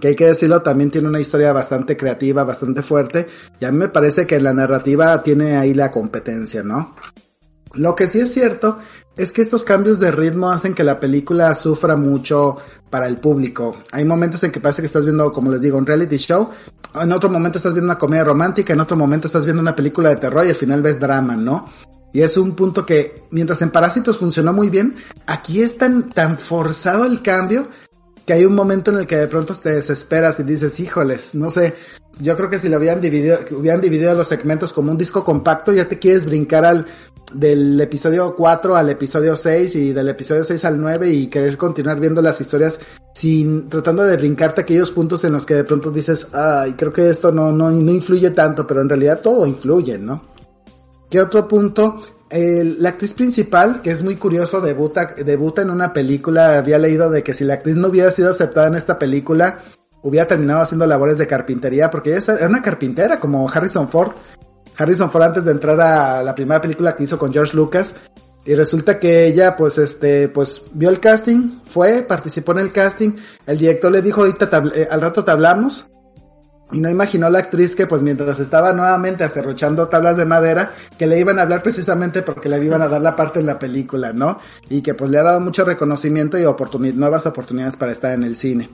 Que 0.00 0.08
hay 0.08 0.16
que 0.16 0.26
decirlo, 0.26 0.62
también 0.62 0.90
tiene 0.90 1.06
una 1.06 1.20
historia 1.20 1.52
bastante 1.52 1.96
creativa, 1.96 2.42
bastante 2.42 2.82
fuerte, 2.82 3.28
y 3.60 3.64
a 3.64 3.70
mí 3.70 3.78
me 3.78 3.88
parece 3.88 4.26
que 4.26 4.40
la 4.40 4.52
narrativa 4.52 5.22
tiene 5.22 5.56
ahí 5.56 5.72
la 5.72 5.92
competencia, 5.92 6.64
¿no? 6.64 6.96
Lo 7.74 7.94
que 7.94 8.08
sí 8.08 8.18
es 8.18 8.32
cierto 8.32 8.78
es 9.16 9.32
que 9.32 9.42
estos 9.42 9.64
cambios 9.64 10.00
de 10.00 10.10
ritmo 10.10 10.50
hacen 10.50 10.74
que 10.74 10.84
la 10.84 10.98
película 10.98 11.54
sufra 11.54 11.96
mucho 11.96 12.56
para 12.90 13.06
el 13.06 13.18
público. 13.18 13.76
Hay 13.92 14.04
momentos 14.04 14.42
en 14.44 14.52
que 14.52 14.60
parece 14.60 14.82
que 14.82 14.86
estás 14.86 15.04
viendo, 15.04 15.32
como 15.32 15.50
les 15.50 15.60
digo, 15.60 15.78
un 15.78 15.86
reality 15.86 16.16
show, 16.16 16.50
en 16.94 17.12
otro 17.12 17.28
momento 17.28 17.58
estás 17.58 17.72
viendo 17.72 17.90
una 17.90 17.98
comedia 17.98 18.24
romántica, 18.24 18.72
en 18.72 18.80
otro 18.80 18.96
momento 18.96 19.26
estás 19.26 19.44
viendo 19.44 19.62
una 19.62 19.74
película 19.74 20.10
de 20.10 20.16
terror 20.16 20.46
y 20.46 20.50
al 20.50 20.54
final 20.54 20.82
ves 20.82 21.00
drama, 21.00 21.36
¿no? 21.36 21.68
Y 22.12 22.22
es 22.22 22.36
un 22.36 22.54
punto 22.54 22.86
que, 22.86 23.24
mientras 23.30 23.60
en 23.62 23.70
Parásitos 23.70 24.18
funcionó 24.18 24.52
muy 24.52 24.70
bien, 24.70 24.94
aquí 25.26 25.62
es 25.62 25.76
tan, 25.76 26.10
tan 26.10 26.38
forzado 26.38 27.04
el 27.04 27.22
cambio 27.22 27.68
que 28.26 28.32
hay 28.32 28.44
un 28.44 28.54
momento 28.54 28.90
en 28.90 28.98
el 28.98 29.06
que 29.06 29.16
de 29.16 29.26
pronto 29.26 29.54
te 29.54 29.74
desesperas 29.74 30.40
y 30.40 30.44
dices, 30.44 30.80
híjoles, 30.80 31.34
no 31.34 31.50
sé, 31.50 31.74
yo 32.20 32.36
creo 32.36 32.48
que 32.48 32.58
si 32.58 32.68
lo 32.68 32.76
habían 32.76 33.00
dividido, 33.00 33.38
hubieran 33.52 33.80
dividido 33.80 34.14
los 34.14 34.28
segmentos 34.28 34.72
como 34.72 34.90
un 34.90 34.98
disco 34.98 35.24
compacto, 35.24 35.72
ya 35.72 35.88
te 35.88 35.98
quieres 35.98 36.24
brincar 36.24 36.64
al, 36.64 36.86
del 37.32 37.80
episodio 37.80 38.34
4 38.34 38.76
al 38.76 38.90
episodio 38.90 39.36
6 39.36 39.76
y 39.76 39.92
del 39.92 40.08
episodio 40.08 40.44
6 40.44 40.64
al 40.64 40.80
9 40.80 41.10
y 41.10 41.26
querer 41.26 41.56
continuar 41.56 42.00
viendo 42.00 42.22
las 42.22 42.40
historias 42.40 42.80
sin, 43.14 43.68
tratando 43.68 44.04
de 44.04 44.16
brincarte 44.16 44.62
aquellos 44.62 44.90
puntos 44.90 45.24
en 45.24 45.32
los 45.32 45.44
que 45.44 45.54
de 45.54 45.64
pronto 45.64 45.90
dices, 45.90 46.28
ay, 46.34 46.74
creo 46.74 46.92
que 46.92 47.10
esto 47.10 47.32
no, 47.32 47.52
no, 47.52 47.70
no 47.70 47.92
influye 47.92 48.30
tanto, 48.30 48.66
pero 48.66 48.80
en 48.80 48.88
realidad 48.88 49.20
todo 49.20 49.46
influye, 49.46 49.98
¿no? 49.98 50.22
¿Qué 51.10 51.20
otro 51.20 51.46
punto? 51.46 52.00
La 52.30 52.88
actriz 52.88 53.14
principal, 53.14 53.82
que 53.82 53.90
es 53.90 54.02
muy 54.02 54.16
curioso, 54.16 54.60
debuta, 54.60 55.14
debuta 55.14 55.62
en 55.62 55.70
una 55.70 55.92
película, 55.92 56.58
había 56.58 56.78
leído 56.78 57.10
de 57.10 57.22
que 57.22 57.34
si 57.34 57.44
la 57.44 57.54
actriz 57.54 57.76
no 57.76 57.88
hubiera 57.88 58.10
sido 58.10 58.30
aceptada 58.30 58.66
en 58.68 58.74
esta 58.74 58.98
película, 58.98 59.60
hubiera 60.02 60.26
terminado 60.26 60.60
haciendo 60.60 60.86
labores 60.86 61.18
de 61.18 61.26
carpintería, 61.26 61.90
porque 61.90 62.16
ella 62.16 62.34
era 62.34 62.48
una 62.48 62.62
carpintera 62.62 63.20
como 63.20 63.48
Harrison 63.48 63.88
Ford. 63.88 64.12
Harrison 64.76 65.10
Ford 65.10 65.22
antes 65.22 65.44
de 65.44 65.52
entrar 65.52 65.80
a 65.80 66.22
la 66.22 66.34
primera 66.34 66.60
película 66.60 66.96
que 66.96 67.04
hizo 67.04 67.18
con 67.18 67.32
George 67.32 67.56
Lucas, 67.56 67.94
Y 68.46 68.54
resulta 68.54 68.98
que 68.98 69.26
ella, 69.26 69.56
pues, 69.56 69.78
este, 69.78 70.28
pues, 70.28 70.60
vio 70.74 70.90
el 70.90 71.00
casting, 71.00 71.60
fue, 71.64 72.02
participó 72.02 72.52
en 72.52 72.58
el 72.58 72.72
casting, 72.72 73.16
el 73.46 73.56
director 73.56 73.90
le 73.90 74.02
dijo, 74.02 74.20
ahorita 74.20 74.62
eh, 74.74 74.86
al 74.90 75.00
rato 75.00 75.24
te 75.24 75.30
hablamos, 75.30 75.90
y 76.74 76.80
no 76.80 76.90
imaginó 76.90 77.30
la 77.30 77.38
actriz 77.38 77.76
que, 77.76 77.86
pues, 77.86 78.02
mientras 78.02 78.40
estaba 78.40 78.72
nuevamente 78.72 79.22
acerrochando 79.22 79.86
tablas 79.86 80.16
de 80.16 80.24
madera, 80.24 80.72
que 80.98 81.06
le 81.06 81.20
iban 81.20 81.38
a 81.38 81.42
hablar 81.42 81.62
precisamente 81.62 82.22
porque 82.22 82.48
le 82.48 82.62
iban 82.64 82.82
a 82.82 82.88
dar 82.88 83.00
la 83.00 83.14
parte 83.14 83.38
en 83.38 83.46
la 83.46 83.60
película, 83.60 84.12
¿no? 84.12 84.40
Y 84.68 84.82
que, 84.82 84.92
pues, 84.92 85.08
le 85.08 85.18
ha 85.18 85.22
dado 85.22 85.38
mucho 85.38 85.64
reconocimiento 85.64 86.36
y 86.36 86.42
nuevas 86.92 87.26
oportunidades 87.26 87.76
para 87.76 87.92
estar 87.92 88.12
en 88.12 88.24
el 88.24 88.34
cine. 88.34 88.68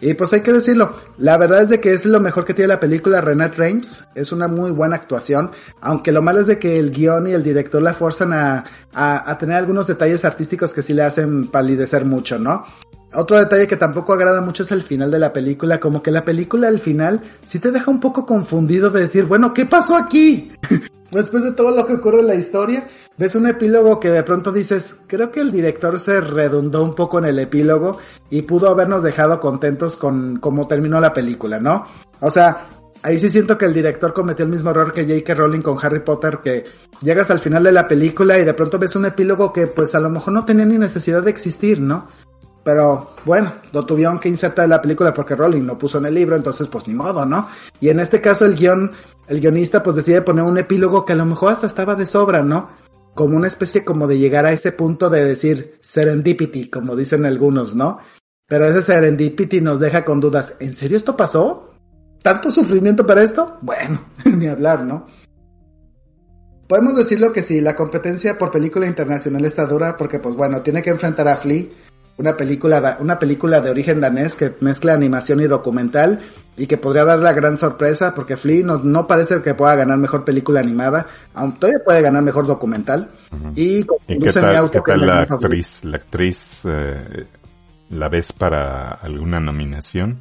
Y 0.00 0.14
pues 0.14 0.32
hay 0.32 0.40
que 0.40 0.52
decirlo, 0.52 0.94
la 1.18 1.36
verdad 1.36 1.62
es 1.62 1.68
de 1.68 1.80
que 1.80 1.92
es 1.92 2.06
lo 2.06 2.20
mejor 2.20 2.46
que 2.46 2.54
tiene 2.54 2.68
la 2.68 2.80
película 2.80 3.20
Renate 3.20 3.56
Reims, 3.56 4.06
es 4.14 4.32
una 4.32 4.48
muy 4.48 4.70
buena 4.70 4.96
actuación, 4.96 5.50
aunque 5.82 6.10
lo 6.10 6.22
malo 6.22 6.40
es 6.40 6.46
de 6.46 6.58
que 6.58 6.78
el 6.78 6.90
guion 6.90 7.26
y 7.26 7.32
el 7.32 7.42
director 7.42 7.82
la 7.82 7.92
forzan 7.92 8.32
a, 8.32 8.64
a, 8.94 9.36
tener 9.36 9.56
algunos 9.56 9.88
detalles 9.88 10.24
artísticos 10.24 10.72
que 10.72 10.80
sí 10.80 10.94
le 10.94 11.02
hacen 11.02 11.48
palidecer 11.48 12.06
mucho, 12.06 12.38
¿no? 12.38 12.64
Otro 13.12 13.38
detalle 13.38 13.66
que 13.66 13.76
tampoco 13.76 14.12
agrada 14.12 14.40
mucho 14.40 14.62
es 14.62 14.70
el 14.70 14.82
final 14.82 15.10
de 15.10 15.18
la 15.18 15.32
película, 15.32 15.80
como 15.80 16.02
que 16.02 16.12
la 16.12 16.24
película 16.24 16.68
al 16.68 16.80
final 16.80 17.20
sí 17.44 17.58
te 17.58 17.72
deja 17.72 17.90
un 17.90 17.98
poco 17.98 18.24
confundido 18.24 18.90
de 18.90 19.00
decir, 19.00 19.24
bueno, 19.24 19.52
¿qué 19.52 19.66
pasó 19.66 19.96
aquí? 19.96 20.52
Después 21.10 21.42
de 21.42 21.52
todo 21.52 21.72
lo 21.72 21.86
que 21.86 21.94
ocurre 21.94 22.20
en 22.20 22.28
la 22.28 22.36
historia, 22.36 22.86
ves 23.18 23.34
un 23.34 23.48
epílogo 23.48 23.98
que 23.98 24.10
de 24.10 24.22
pronto 24.22 24.52
dices, 24.52 24.96
creo 25.08 25.32
que 25.32 25.40
el 25.40 25.50
director 25.50 25.98
se 25.98 26.20
redundó 26.20 26.84
un 26.84 26.94
poco 26.94 27.18
en 27.18 27.24
el 27.24 27.38
epílogo 27.40 27.98
y 28.30 28.42
pudo 28.42 28.68
habernos 28.68 29.02
dejado 29.02 29.40
contentos 29.40 29.96
con 29.96 30.36
cómo 30.36 30.68
terminó 30.68 31.00
la 31.00 31.12
película, 31.12 31.58
¿no? 31.58 31.86
O 32.20 32.30
sea, 32.30 32.68
ahí 33.02 33.18
sí 33.18 33.28
siento 33.28 33.58
que 33.58 33.64
el 33.64 33.74
director 33.74 34.12
cometió 34.12 34.44
el 34.44 34.52
mismo 34.52 34.70
error 34.70 34.92
que 34.92 35.04
J.K. 35.04 35.34
Rowling 35.34 35.62
con 35.62 35.78
Harry 35.82 36.00
Potter, 36.00 36.38
que 36.44 36.64
llegas 37.02 37.28
al 37.32 37.40
final 37.40 37.64
de 37.64 37.72
la 37.72 37.88
película 37.88 38.38
y 38.38 38.44
de 38.44 38.54
pronto 38.54 38.78
ves 38.78 38.94
un 38.94 39.06
epílogo 39.06 39.52
que 39.52 39.66
pues 39.66 39.96
a 39.96 40.00
lo 40.00 40.10
mejor 40.10 40.32
no 40.32 40.44
tenía 40.44 40.64
ni 40.64 40.78
necesidad 40.78 41.24
de 41.24 41.30
existir, 41.30 41.80
¿no? 41.80 42.06
Pero 42.62 43.10
bueno, 43.24 43.52
lo 43.72 43.86
tuvieron 43.86 44.18
que 44.18 44.28
insertar 44.28 44.64
en 44.64 44.70
la 44.70 44.82
película 44.82 45.14
porque 45.14 45.34
Rowling 45.34 45.62
lo 45.62 45.78
puso 45.78 45.98
en 45.98 46.06
el 46.06 46.14
libro, 46.14 46.36
entonces 46.36 46.66
pues 46.66 46.86
ni 46.86 46.94
modo, 46.94 47.24
¿no? 47.24 47.48
Y 47.80 47.88
en 47.88 48.00
este 48.00 48.20
caso 48.20 48.44
el 48.44 48.54
guion 48.54 48.92
el 49.28 49.40
guionista 49.40 49.82
pues 49.82 49.94
decide 49.94 50.22
poner 50.22 50.44
un 50.44 50.58
epílogo 50.58 51.04
que 51.04 51.12
a 51.12 51.16
lo 51.16 51.24
mejor 51.24 51.52
hasta 51.52 51.68
estaba 51.68 51.94
de 51.94 52.04
sobra, 52.04 52.42
¿no? 52.42 52.68
Como 53.14 53.36
una 53.36 53.46
especie 53.46 53.84
como 53.84 54.08
de 54.08 54.18
llegar 54.18 54.44
a 54.44 54.52
ese 54.52 54.72
punto 54.72 55.08
de 55.08 55.24
decir 55.24 55.76
serendipity, 55.80 56.68
como 56.68 56.96
dicen 56.96 57.24
algunos, 57.24 57.74
¿no? 57.76 57.98
Pero 58.48 58.66
ese 58.66 58.82
serendipity 58.82 59.60
nos 59.60 59.78
deja 59.78 60.04
con 60.04 60.18
dudas. 60.18 60.56
¿En 60.58 60.74
serio 60.74 60.96
esto 60.96 61.16
pasó? 61.16 61.74
¿Tanto 62.22 62.50
sufrimiento 62.50 63.06
para 63.06 63.22
esto? 63.22 63.58
Bueno, 63.62 64.04
ni 64.24 64.48
hablar, 64.48 64.82
¿no? 64.82 65.06
Podemos 66.66 66.96
decirlo 66.96 67.32
que 67.32 67.42
sí, 67.42 67.60
la 67.60 67.76
competencia 67.76 68.36
por 68.36 68.50
película 68.50 68.86
internacional 68.86 69.44
está 69.44 69.64
dura 69.66 69.96
porque 69.96 70.18
pues 70.18 70.34
bueno, 70.34 70.62
tiene 70.62 70.82
que 70.82 70.90
enfrentar 70.90 71.28
a 71.28 71.36
Flea, 71.36 71.66
una 72.20 72.36
película, 72.36 72.98
una 73.00 73.18
película 73.18 73.62
de 73.62 73.70
origen 73.70 74.00
danés 74.00 74.34
que 74.34 74.54
mezcla 74.60 74.92
animación 74.92 75.40
y 75.40 75.46
documental 75.46 76.20
y 76.56 76.66
que 76.66 76.76
podría 76.76 77.06
dar 77.06 77.18
la 77.18 77.32
gran 77.32 77.56
sorpresa 77.56 78.14
porque 78.14 78.36
Flea 78.36 78.62
no, 78.62 79.06
parece 79.06 79.40
que 79.40 79.54
pueda 79.54 79.74
ganar 79.74 79.96
mejor 79.96 80.24
película 80.24 80.60
animada, 80.60 81.06
aunque 81.32 81.60
todavía 81.60 81.84
puede 81.84 82.02
ganar 82.02 82.22
mejor 82.22 82.46
documental. 82.46 83.08
Y, 83.56 83.84
qué 84.06 84.32
tal, 84.32 84.70
la 85.06 85.22
actriz? 85.22 85.84
¿La 85.84 85.96
actriz 85.96 86.62
eh, 86.66 87.26
la 87.88 88.08
ves 88.10 88.32
para 88.32 88.90
alguna 88.90 89.40
nominación? 89.40 90.18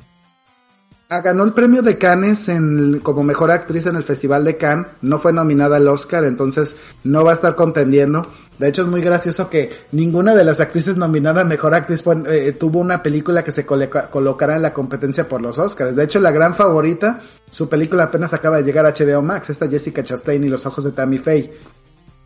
Ah, 1.12 1.22
ganó 1.22 1.44
el 1.44 1.54
premio 1.54 1.82
de 1.82 1.98
Cannes 1.98 2.50
en, 2.50 3.00
como 3.00 3.24
mejor 3.24 3.50
actriz 3.50 3.88
en 3.88 3.96
el 3.96 4.04
Festival 4.04 4.46
de 4.46 4.58
Cannes. 4.58 4.86
No 5.02 5.18
fue 5.18 5.34
nominada 5.34 5.78
al 5.78 5.88
Oscar, 5.88 6.24
entonces 6.24 6.76
no 7.04 7.24
va 7.24 7.32
a 7.32 7.34
estar 7.34 7.56
contendiendo. 7.56 8.28
De 8.60 8.68
hecho, 8.68 8.84
es 8.84 8.90
muy 8.90 9.02
gracioso 9.02 9.50
que 9.50 9.72
ninguna 9.92 10.36
de 10.36 10.44
las 10.44 10.60
actrices 10.60 10.98
nominadas 10.98 11.48
mejor 11.48 11.74
actriz 11.74 12.04
eh, 12.28 12.52
tuvo 12.52 12.80
una 12.80 13.02
película 13.02 13.44
que 13.44 13.50
se 13.50 13.66
colocara 13.66 14.56
en 14.56 14.62
la 14.62 14.72
competencia 14.72 15.28
por 15.28 15.42
los 15.42 15.58
Oscars. 15.58 15.96
De 15.96 16.04
hecho, 16.04 16.20
la 16.20 16.30
gran 16.32 16.54
favorita, 16.54 17.22
su 17.50 17.68
película 17.68 18.04
apenas 18.04 18.36
acaba 18.36 18.58
de 18.58 18.64
llegar 18.64 18.86
a 18.86 18.94
HBO 18.94 19.24
Max, 19.24 19.50
esta 19.50 19.68
Jessica 19.68 20.04
Chastain 20.04 20.44
y 20.44 20.50
los 20.50 20.68
ojos 20.68 20.84
de 20.84 20.92
Tammy 20.92 21.18
Faye. 21.18 21.56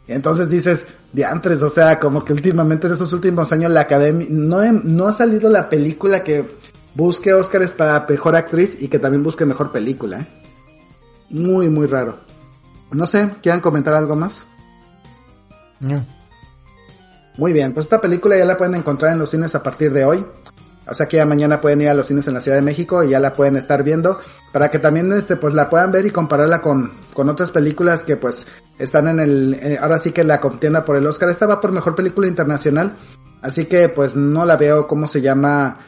Entonces 0.10 0.50
dices, 0.50 0.88
diantres, 1.14 1.62
o 1.62 1.70
sea, 1.70 2.00
como 2.00 2.26
que 2.26 2.34
últimamente 2.34 2.88
en 2.88 2.94
esos 2.94 3.14
últimos 3.14 3.50
años 3.54 3.72
la 3.72 3.80
academia, 3.80 4.28
no, 4.30 4.62
no 4.74 5.08
ha 5.08 5.14
salido 5.14 5.50
la 5.50 5.70
película 5.70 6.22
que 6.22 6.44
busque 6.96 7.34
Oscars 7.34 7.74
para 7.74 8.06
mejor 8.08 8.36
actriz 8.36 8.82
y 8.82 8.88
que 8.88 9.00
también 9.00 9.24
busque 9.24 9.46
mejor 9.46 9.72
película. 9.72 10.22
¿eh? 10.22 10.28
Muy, 11.30 11.70
muy 11.70 11.88
raro. 11.88 12.20
No 12.92 13.08
sé, 13.08 13.32
¿quieran 13.42 13.62
comentar 13.62 13.94
algo 13.94 14.16
más? 14.16 14.46
No. 15.80 16.06
Muy 17.38 17.52
bien, 17.52 17.74
pues 17.74 17.88
esta 17.88 18.00
película 18.00 18.38
ya 18.38 18.46
la 18.46 18.58
pueden 18.58 18.76
encontrar 18.76 19.14
en 19.14 19.20
los 19.20 19.32
cines 19.32 19.56
a 19.56 19.64
partir 19.64 19.92
de 19.92 20.06
hoy. 20.06 20.26
O 20.86 20.94
sea 20.94 21.08
que 21.08 21.18
ya 21.18 21.26
mañana 21.26 21.62
pueden 21.62 21.82
ir 21.82 21.90
a 21.90 21.94
los 21.94 22.08
cines 22.08 22.28
en 22.28 22.34
la 22.34 22.42
Ciudad 22.42 22.58
de 22.58 22.62
México 22.62 23.04
y 23.04 23.10
ya 23.10 23.20
la 23.20 23.34
pueden 23.34 23.56
estar 23.56 23.84
viendo 23.84 24.20
para 24.52 24.70
que 24.70 24.80
también 24.80 25.12
este 25.14 25.38
pues 25.38 25.54
la 25.54 25.70
puedan 25.70 25.94
ver 25.94 26.06
y 26.06 26.12
compararla 26.12 26.62
con, 26.62 26.92
con 27.14 27.30
otras 27.30 27.52
películas 27.52 28.04
que 28.04 28.18
pues 28.18 28.48
están 28.78 29.08
en 29.08 29.20
el 29.22 29.54
eh, 29.54 29.78
ahora 29.82 29.98
sí 29.98 30.12
que 30.12 30.26
la 30.26 30.42
contienda 30.42 30.84
por 30.84 30.98
el 30.98 31.08
Oscar. 31.08 31.30
Esta 31.30 31.48
va 31.48 31.62
por 31.62 31.72
mejor 31.72 31.96
película 31.96 32.28
internacional, 32.28 32.98
así 33.42 33.66
que 33.66 33.88
pues 33.88 34.18
no 34.18 34.46
la 34.46 34.58
veo 34.58 34.86
cómo 34.86 35.08
se 35.08 35.22
llama 35.22 35.80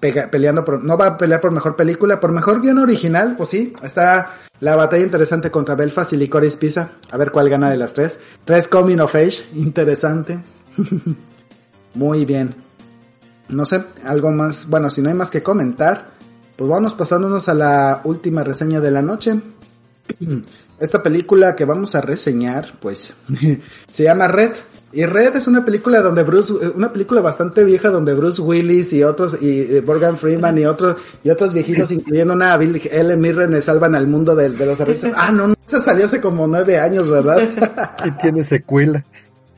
peleando 0.00 0.64
por, 0.64 0.82
no 0.82 0.96
va 0.96 1.06
a 1.06 1.18
pelear 1.18 1.40
por 1.40 1.52
mejor 1.52 1.76
película, 1.76 2.20
por 2.20 2.32
mejor 2.32 2.62
guion 2.62 2.78
original, 2.78 3.34
pues 3.36 3.50
sí, 3.50 3.74
está 3.82 4.36
la 4.60 4.76
batalla 4.76 5.04
interesante 5.04 5.50
contra 5.50 5.74
Belfast 5.74 6.12
y 6.12 6.16
Licorice 6.16 6.58
Pizza, 6.58 6.90
a 7.10 7.16
ver 7.16 7.30
cuál 7.30 7.48
gana 7.48 7.70
de 7.70 7.76
las 7.76 7.92
tres. 7.92 8.18
Tres 8.44 8.68
Coming 8.68 9.00
of 9.00 9.14
Age, 9.14 9.44
interesante. 9.54 10.40
Muy 11.94 12.24
bien. 12.24 12.54
No 13.48 13.64
sé, 13.64 13.82
algo 14.04 14.30
más, 14.30 14.68
bueno, 14.68 14.90
si 14.90 15.02
no 15.02 15.08
hay 15.08 15.14
más 15.14 15.30
que 15.30 15.42
comentar, 15.42 16.10
pues 16.56 16.70
vamos 16.70 16.94
pasándonos 16.94 17.48
a 17.48 17.54
la 17.54 18.00
última 18.04 18.44
reseña 18.44 18.80
de 18.80 18.90
la 18.90 19.02
noche. 19.02 19.40
Esta 20.78 21.02
película 21.02 21.56
que 21.56 21.64
vamos 21.64 21.94
a 21.94 22.00
reseñar, 22.00 22.74
pues, 22.80 23.12
se 23.88 24.04
llama 24.04 24.28
Red, 24.28 24.52
y 24.92 25.04
Red 25.04 25.36
es 25.36 25.46
una 25.46 25.64
película 25.64 26.00
donde 26.00 26.24
Bruce, 26.24 26.52
eh, 26.52 26.72
una 26.74 26.92
película 26.92 27.20
bastante 27.20 27.62
vieja 27.64 27.90
donde 27.90 28.14
Bruce 28.14 28.42
Willis 28.42 28.92
y 28.92 29.04
otros, 29.04 29.40
y, 29.40 29.82
Morgan 29.86 30.18
Freeman 30.18 30.58
y 30.58 30.66
otros, 30.66 30.96
y 31.22 31.30
otros 31.30 31.52
viejitos, 31.52 31.92
incluyendo 31.92 32.34
una 32.34 32.56
Bill 32.56 32.80
Ellen 32.90 33.20
Mirren, 33.20 33.62
salvan 33.62 33.94
al 33.94 34.06
mundo 34.06 34.34
de, 34.34 34.48
los 34.48 34.80
artistas. 34.80 35.12
Ah, 35.16 35.30
no, 35.30 35.48
no, 35.48 35.54
esa 35.66 35.80
salió 35.80 36.06
hace 36.06 36.20
como 36.20 36.46
nueve 36.46 36.78
años, 36.78 37.08
¿verdad? 37.08 37.40
y 38.04 38.10
tiene 38.12 38.42
secuela. 38.42 39.04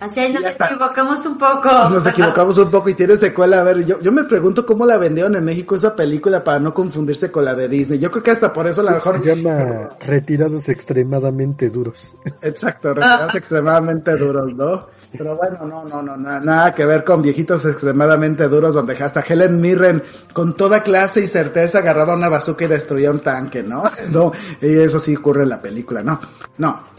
Así 0.03 0.19
ahí 0.19 0.33
nos 0.33 0.45
equivocamos 0.45 1.25
un 1.27 1.39
poco. 1.39 1.89
Nos 1.89 2.05
equivocamos 2.07 2.59
un 2.59 2.73
poco 2.73 2.89
y 2.89 2.95
tiene 2.95 3.17
secuela. 3.17 3.61
A 3.61 3.63
ver, 3.63 3.87
yo, 3.87 4.01
yo 4.01 4.11
me 4.11 4.25
pregunto 4.25 4.67
cómo 4.67 4.85
la 4.85 4.99
vendieron 4.99 5.37
en 5.37 5.45
México 5.45 5.77
esa 5.77 5.95
película 5.95 6.43
para 6.43 6.59
no 6.59 6.75
confundirse 6.75 7.31
con 7.31 7.45
la 7.45 7.55
de 7.55 7.69
Disney. 7.69 8.01
Yo 8.01 8.11
creo 8.11 8.25
que 8.25 8.33
hasta 8.33 8.53
por 8.53 8.67
eso 8.67 8.83
la 8.83 8.95
mejor. 8.95 9.23
Se 9.23 9.37
llama 9.37 9.91
Retirados 10.01 10.69
extremadamente 10.69 11.71
duros. 11.71 12.17
Exacto, 12.43 12.95
Retirados 12.95 13.37
extremadamente 13.37 14.17
duros, 14.17 14.53
¿no? 14.57 14.89
Pero 15.17 15.37
bueno, 15.37 15.59
no, 15.67 15.85
no, 15.85 16.03
no, 16.03 16.17
nada 16.17 16.73
que 16.73 16.87
ver 16.87 17.05
con 17.05 17.21
viejitos 17.21 17.67
extremadamente 17.67 18.49
duros 18.49 18.75
donde 18.75 18.97
hasta 18.97 19.21
Helen 19.21 19.61
Mirren 19.61 20.03
con 20.33 20.57
toda 20.57 20.83
clase 20.83 21.21
y 21.21 21.27
certeza 21.27 21.79
agarraba 21.79 22.15
una 22.15 22.31
bazooka 22.31 22.65
y 22.65 22.69
destruía 22.69 23.11
un 23.11 23.21
tanque, 23.21 23.63
¿no? 23.63 23.83
No, 24.11 24.33
y 24.61 24.79
eso 24.81 24.99
sí 24.99 25.15
ocurre 25.17 25.43
en 25.43 25.51
la 25.51 25.61
película, 25.61 26.03
no, 26.03 26.21
no. 26.59 26.93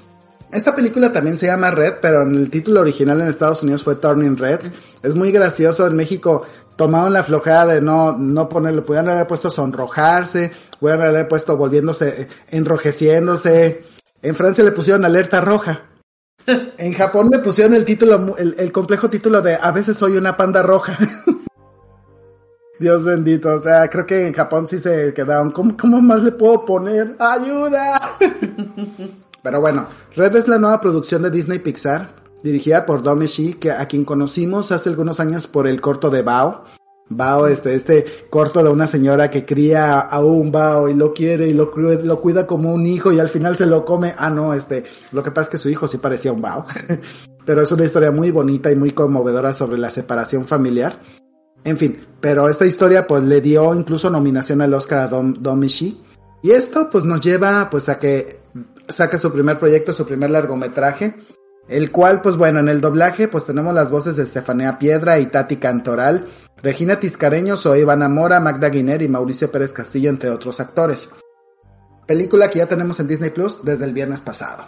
Esta 0.52 0.76
película 0.76 1.12
también 1.12 1.38
se 1.38 1.48
llama 1.48 1.72
Red, 1.72 1.96
pero 2.00 2.22
en 2.22 2.36
el 2.36 2.50
título 2.52 2.82
original 2.82 3.20
en 3.22 3.28
Estados 3.28 3.64
Unidos 3.64 3.84
fue 3.84 3.96
Turning 3.96 4.38
Red. 4.38 4.60
Es 5.02 5.16
muy 5.16 5.32
gracioso, 5.32 5.88
en 5.88 5.96
México 5.96 6.46
tomaron 6.76 7.14
la 7.14 7.24
flojera 7.24 7.66
de 7.66 7.82
no, 7.82 8.16
no 8.18 8.50
ponerlo, 8.50 8.86
pudieran 8.86 9.10
haber 9.10 9.26
puesto 9.26 9.50
sonrojarse, 9.50 10.52
pudieran 10.80 11.08
haber 11.08 11.28
puesto 11.28 11.58
volviéndose, 11.58 12.28
enrojeciéndose. 12.52 13.84
En 14.22 14.36
Francia 14.36 14.64
le 14.64 14.72
pusieron 14.72 15.04
alerta 15.06 15.42
roja. 15.42 15.86
En 16.46 16.94
Japón 16.94 17.30
me 17.32 17.40
pusieron 17.40 17.74
el 17.74 17.86
título, 17.86 18.36
el, 18.38 18.72
complejo 18.72 19.10
título 19.10 19.42
de 19.42 19.56
A 19.56 19.72
veces 19.72 19.98
soy 19.98 20.18
una 20.18 20.36
panda 20.36 20.62
roja. 20.62 20.98
Dios 22.80 23.06
bendito, 23.06 23.54
o 23.54 23.60
sea, 23.60 23.90
creo 23.90 24.06
que 24.06 24.28
en 24.28 24.34
Japón 24.34 24.68
sí 24.68 24.80
se 24.80 25.14
quedaron. 25.14 25.52
¿Cómo, 25.52 25.78
cómo 25.78 26.02
más 26.02 26.22
le 26.24 26.32
puedo 26.32 26.66
poner? 26.66 27.16
¡Ayuda! 27.20 28.18
Pero 29.44 29.62
bueno, 29.62 29.88
Red 30.16 30.36
es 30.36 30.48
la 30.48 30.58
nueva 30.58 30.82
producción 30.82 31.22
de 31.22 31.30
Disney 31.30 31.60
Pixar, 31.60 32.10
dirigida 32.44 32.86
por 32.86 33.04
Dome 33.04 33.28
Shi, 33.28 33.56
que 33.56 33.72
a 33.72 33.86
quien 33.88 34.06
conocimos 34.06 34.72
hace 34.72 34.90
algunos 34.90 35.20
años 35.20 35.48
por 35.48 35.68
el 35.68 35.82
corto 35.82 36.10
de 36.10 36.24
Bao. 36.24 36.66
Bao, 37.10 37.48
este, 37.48 37.76
este 37.76 38.06
corto 38.30 38.64
de 38.64 38.70
una 38.70 38.88
señora 38.88 39.30
que 39.30 39.46
cría 39.46 40.00
a 40.00 40.24
un 40.24 40.52
Bao 40.52 40.90
y 40.90 40.94
lo 40.94 41.14
quiere 41.14 41.48
y 41.48 41.54
lo, 41.54 41.72
lo 41.76 42.22
cuida 42.22 42.48
como 42.48 42.74
un 42.74 42.86
hijo 42.86 43.12
y 43.12 43.20
al 43.20 43.30
final 43.30 43.56
se 43.58 43.66
lo 43.66 43.86
come. 43.86 44.14
Ah, 44.18 44.30
no, 44.30 44.54
este, 44.54 44.84
lo 45.12 45.22
que 45.22 45.32
pasa 45.32 45.46
es 45.46 45.50
que 45.50 45.58
su 45.58 45.70
hijo 45.70 45.88
sí 45.88 45.98
parecía 45.98 46.32
un 46.32 46.42
Bao. 46.42 46.66
pero 47.46 47.62
es 47.62 47.72
una 47.72 47.86
historia 47.86 48.12
muy 48.12 48.32
bonita 48.32 48.72
y 48.72 48.76
muy 48.76 48.92
conmovedora 48.92 49.54
sobre 49.54 49.78
la 49.78 49.90
separación 49.90 50.48
familiar. 50.48 51.00
En 51.64 51.78
fin, 51.78 52.06
pero 52.20 52.50
esta 52.50 52.66
historia 52.66 53.08
pues 53.08 53.24
le 53.24 53.42
dio 53.42 53.74
incluso 53.74 54.10
nominación 54.10 54.62
al 54.62 54.74
Oscar 54.74 55.00
a 55.00 55.08
Dom, 55.08 55.62
Shi. 55.62 56.02
Y 56.42 56.52
esto 56.52 56.90
pues 56.90 57.06
nos 57.06 57.22
lleva 57.22 57.70
pues 57.70 57.88
a 57.88 58.00
que 58.00 58.42
saca 58.90 59.18
su 59.18 59.32
primer 59.32 59.60
proyecto, 59.60 59.94
su 59.94 60.06
primer 60.06 60.30
largometraje, 60.30 61.16
el 61.68 61.92
cual, 61.92 62.22
pues 62.22 62.36
bueno, 62.36 62.60
en 62.60 62.70
el 62.70 62.82
doblaje, 62.82 63.28
pues 63.28 63.46
tenemos 63.46 63.74
las 63.74 63.90
voces 63.90 64.16
de 64.16 64.24
Estefanía 64.24 64.80
Piedra 64.80 65.20
y 65.20 65.28
Tati 65.28 65.58
Cantoral, 65.58 66.28
Regina 66.62 67.00
Tiscareño, 67.00 67.58
Zoe 67.58 67.80
Ivana 67.80 68.08
Mora, 68.08 68.40
Magda 68.40 68.70
Guiner 68.70 69.02
y 69.02 69.08
Mauricio 69.08 69.52
Pérez 69.52 69.74
Castillo, 69.74 70.10
entre 70.10 70.30
otros 70.30 70.60
actores. 70.60 71.10
Película 72.06 72.50
que 72.50 72.60
ya 72.60 72.68
tenemos 72.68 73.00
en 73.00 73.08
Disney 73.08 73.30
Plus 73.30 73.64
desde 73.64 73.86
el 73.86 73.94
viernes 73.94 74.22
pasado. 74.22 74.66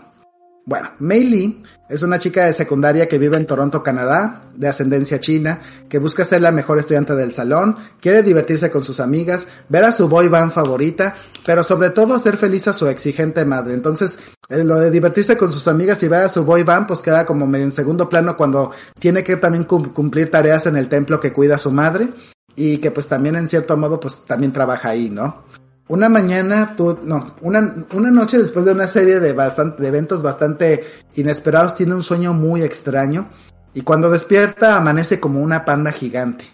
Bueno, 0.68 0.90
Mei 0.98 1.24
Lee 1.26 1.62
es 1.90 2.02
una 2.02 2.18
chica 2.18 2.46
de 2.46 2.54
secundaria 2.54 3.08
que 3.08 3.20
vive 3.20 3.38
en 3.38 3.46
Toronto, 3.46 3.84
Canadá, 3.84 4.46
de 4.56 4.68
ascendencia 4.68 5.20
china, 5.20 5.62
que 5.88 6.00
busca 6.00 6.26
ser 6.26 6.42
la 6.42 6.52
mejor 6.52 6.80
estudiante 6.80 7.14
del 7.14 7.34
salón, 7.34 7.78
quiere 8.02 8.24
divertirse 8.24 8.72
con 8.72 8.84
sus 8.84 9.00
amigas, 9.00 9.48
ver 9.70 9.84
a 9.84 9.92
su 9.92 10.10
boy 10.10 10.28
band 10.28 10.52
favorita, 10.52 11.16
pero 11.46 11.64
sobre 11.64 11.92
todo 11.92 12.16
hacer 12.16 12.38
feliz 12.38 12.68
a 12.68 12.74
su 12.74 12.88
exigente 12.88 13.46
madre. 13.46 13.76
Entonces, 13.76 14.18
eh, 14.50 14.64
lo 14.64 14.80
de 14.80 14.90
divertirse 14.90 15.38
con 15.38 15.54
sus 15.54 15.68
amigas 15.68 16.02
y 16.04 16.08
ver 16.08 16.24
a 16.24 16.30
su 16.30 16.44
boy 16.44 16.64
band, 16.64 16.88
pues 16.88 17.02
queda 17.02 17.26
como 17.26 17.46
en 17.56 17.72
segundo 17.72 18.10
plano 18.10 18.36
cuando 18.36 18.72
tiene 19.00 19.24
que 19.24 19.38
también 19.38 19.64
cumplir 19.66 20.32
tareas 20.32 20.66
en 20.66 20.76
el 20.76 20.90
templo 20.90 21.20
que 21.20 21.32
cuida 21.32 21.56
a 21.56 21.60
su 21.60 21.72
madre 21.72 22.10
y 22.56 22.80
que 22.80 22.90
pues 22.90 23.08
también 23.08 23.36
en 23.36 23.48
cierto 23.48 23.78
modo 23.78 24.00
pues 24.00 24.26
también 24.26 24.52
trabaja 24.52 24.90
ahí, 24.90 25.10
¿no? 25.10 25.44
Una 25.88 26.10
mañana, 26.10 26.74
tú, 26.76 26.98
no, 27.04 27.36
una, 27.42 27.86
una 27.94 28.10
noche 28.10 28.40
después 28.40 28.66
de 28.66 28.72
una 28.72 28.88
serie 28.88 29.20
de, 29.20 29.34
bastante, 29.34 29.84
de 29.84 29.88
eventos 29.88 30.24
bastante 30.24 30.84
inesperados, 31.14 31.76
tiene 31.76 31.94
un 31.94 32.02
sueño 32.02 32.34
muy 32.34 32.64
extraño 32.64 33.30
y 33.76 33.82
cuando 33.82 34.10
despierta 34.10 34.78
amanece 34.78 35.20
como 35.20 35.42
una 35.42 35.64
panda 35.64 35.92
gigante. 35.92 36.46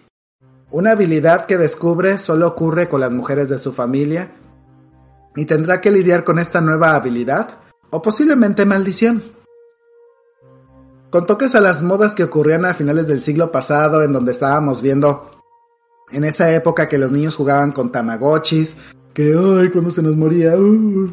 Una 0.70 0.90
habilidad 0.90 1.46
que 1.46 1.56
descubre 1.56 2.18
solo 2.18 2.46
ocurre 2.46 2.90
con 2.90 3.00
las 3.00 3.10
mujeres 3.10 3.48
de 3.48 3.58
su 3.58 3.72
familia 3.72 4.32
y 5.36 5.46
tendrá 5.46 5.80
que 5.80 5.90
lidiar 5.90 6.24
con 6.24 6.38
esta 6.38 6.60
nueva 6.60 6.94
habilidad 6.94 7.58
o 7.90 8.02
posiblemente 8.02 8.64
maldición. 8.64 9.22
Con 11.10 11.26
toques 11.26 11.54
a 11.54 11.60
las 11.60 11.82
modas 11.82 12.14
que 12.14 12.24
ocurrían 12.24 12.64
a 12.64 12.74
finales 12.74 13.06
del 13.06 13.20
siglo 13.20 13.52
pasado 13.52 14.02
en 14.02 14.12
donde 14.12 14.32
estábamos 14.32 14.80
viendo 14.80 15.30
en 16.10 16.24
esa 16.24 16.54
época 16.54 16.88
que 16.88 16.98
los 16.98 17.10
niños 17.10 17.36
jugaban 17.36 17.72
con 17.72 17.92
tamagotchis, 17.92 18.76
que, 19.12 19.34
ay, 19.36 19.68
cuando 19.70 19.90
se 19.90 20.02
nos 20.02 20.16
moría. 20.16 20.56
Uh. 20.56 21.12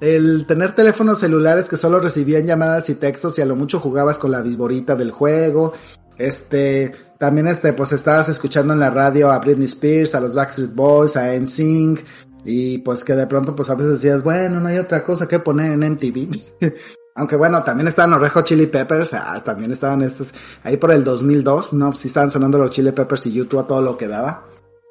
El 0.00 0.46
tener 0.46 0.74
teléfonos 0.74 1.18
celulares 1.18 1.68
que 1.68 1.76
solo 1.76 2.00
recibían 2.00 2.46
llamadas 2.46 2.88
y 2.88 2.94
textos 2.94 3.38
y 3.38 3.42
a 3.42 3.46
lo 3.46 3.54
mucho 3.54 3.80
jugabas 3.80 4.18
con 4.18 4.30
la 4.30 4.40
viborita 4.40 4.96
del 4.96 5.10
juego. 5.10 5.74
Este, 6.16 6.94
también 7.18 7.48
este, 7.48 7.72
pues 7.72 7.92
estabas 7.92 8.28
escuchando 8.28 8.72
en 8.72 8.80
la 8.80 8.90
radio 8.90 9.30
a 9.30 9.38
Britney 9.38 9.66
Spears, 9.66 10.14
a 10.14 10.20
los 10.20 10.34
Backstreet 10.34 10.74
Boys, 10.74 11.16
a 11.16 11.34
NSYNC. 11.34 12.00
Y 12.44 12.78
pues 12.78 13.04
que 13.04 13.14
de 13.14 13.26
pronto 13.26 13.54
pues 13.54 13.70
a 13.70 13.74
veces 13.74 13.92
decías, 13.92 14.22
bueno, 14.22 14.60
no 14.60 14.68
hay 14.68 14.78
otra 14.78 15.04
cosa 15.04 15.28
que 15.28 15.38
poner 15.38 15.72
en 15.72 15.92
MTV. 15.92 16.28
Aunque 17.14 17.36
bueno, 17.36 17.62
también 17.62 17.88
estaban 17.88 18.12
los 18.12 18.20
Rejo 18.20 18.42
Chili 18.42 18.66
Peppers, 18.66 19.14
ah, 19.14 19.42
también 19.44 19.72
estaban 19.72 20.02
estos, 20.02 20.32
ahí 20.62 20.76
por 20.76 20.92
el 20.92 21.04
2002, 21.04 21.72
¿no? 21.74 21.92
Sí 21.92 22.08
estaban 22.08 22.30
sonando 22.30 22.58
los 22.58 22.70
Chili 22.70 22.92
Peppers 22.92 23.26
y 23.26 23.32
YouTube 23.32 23.60
a 23.60 23.66
todo 23.66 23.82
lo 23.82 23.96
que 23.96 24.08
daba. 24.08 24.46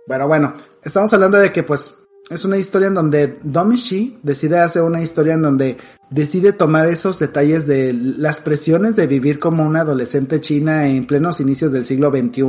Pero 0.06 0.28
bueno, 0.28 0.54
estamos 0.84 1.14
hablando 1.14 1.38
de 1.38 1.52
que 1.52 1.64
pues 1.64 1.96
es 2.30 2.46
una 2.46 2.58
historia 2.58 2.90
en 2.90 2.94
donde 2.94 3.40
Domishi 3.44 4.20
decide 4.22 4.60
hacer 4.60 4.84
una 4.84 5.02
historia 5.02 5.34
en 5.34 5.42
donde 5.42 5.78
decide 6.12 6.54
tomar 6.54 6.88
esos 6.88 7.18
detalles 7.20 7.66
de 7.66 7.94
las 7.94 8.42
presiones 8.42 8.96
de 8.96 9.08
vivir 9.08 9.40
como 9.40 9.64
una 9.64 9.82
adolescente 9.82 10.40
china 10.40 10.88
en 10.88 11.08
plenos 11.08 11.40
inicios 11.40 11.72
del 11.72 11.86
siglo 11.86 12.12
XXI 12.12 12.44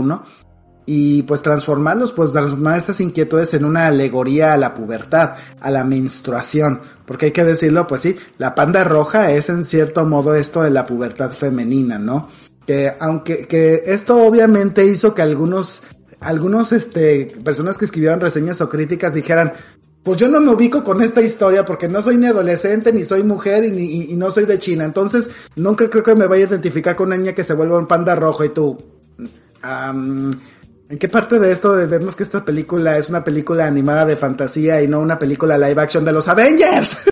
y 0.93 1.22
pues 1.22 1.41
transformarlos, 1.41 2.11
pues 2.11 2.32
transformar 2.32 2.76
estas 2.76 3.01
inquietudes 3.01 3.55
en 3.55 3.64
una 3.64 3.86
alegoría 3.86 4.53
a 4.53 4.57
la 4.57 4.74
pubertad, 4.74 5.36
a 5.61 5.70
la 5.70 5.84
menstruación, 5.84 6.80
porque 7.07 7.26
hay 7.26 7.30
que 7.30 7.45
decirlo, 7.45 7.86
pues 7.86 8.01
sí, 8.01 8.16
la 8.38 8.57
panda 8.57 8.82
roja 8.82 9.30
es 9.30 9.51
en 9.51 9.62
cierto 9.62 10.05
modo 10.05 10.34
esto 10.34 10.62
de 10.64 10.70
la 10.70 10.86
pubertad 10.86 11.30
femenina, 11.30 12.01
¿no? 12.01 12.28
Que 12.66 12.93
aunque 12.99 13.47
que 13.47 13.84
esto 13.86 14.20
obviamente 14.20 14.84
hizo 14.84 15.14
que 15.14 15.22
algunos 15.22 15.82
algunos 16.18 16.72
este, 16.72 17.36
personas 17.45 17.78
que 17.78 17.84
escribieron 17.84 18.20
reseñas 18.20 18.61
o 18.61 18.68
críticas 18.68 19.14
dijeran, 19.14 19.53
pues 20.03 20.18
yo 20.18 20.28
no 20.28 20.41
me 20.41 20.51
ubico 20.51 20.82
con 20.82 21.03
esta 21.03 21.22
historia 21.22 21.64
porque 21.64 21.86
no 21.86 22.03
soy 22.03 22.16
ni 22.16 22.26
adolescente, 22.26 22.93
ni 22.93 23.05
soy 23.05 23.22
mujer 23.22 23.62
y, 23.62 23.70
ni, 23.70 24.11
y, 24.11 24.16
no 24.16 24.32
soy 24.32 24.45
de 24.45 24.59
China. 24.59 24.82
Entonces, 24.82 25.30
nunca 25.55 25.88
creo 25.88 26.03
que 26.03 26.16
me 26.16 26.26
vaya 26.26 26.47
a 26.47 26.49
identificar 26.49 26.97
con 26.97 27.07
una 27.07 27.16
niña 27.16 27.32
que 27.32 27.45
se 27.45 27.55
vuelva 27.55 27.78
un 27.78 27.86
panda 27.86 28.16
rojo 28.16 28.45
y 28.45 28.49
tú. 28.49 28.76
¿En 30.91 30.99
qué 30.99 31.09
parte 31.09 31.38
de 31.38 31.53
esto 31.53 31.74
vemos 31.86 32.16
que 32.16 32.24
esta 32.24 32.45
película 32.45 32.99
es 32.99 33.11
una 33.11 33.22
película 33.22 33.64
animada 33.64 34.05
de 34.05 34.16
fantasía 34.16 34.82
y 34.82 34.88
no 34.88 34.99
una 34.99 35.20
película 35.20 35.57
live 35.57 35.80
action 35.80 36.05
de 36.05 36.11
los 36.11 36.26
Avengers? 36.26 37.05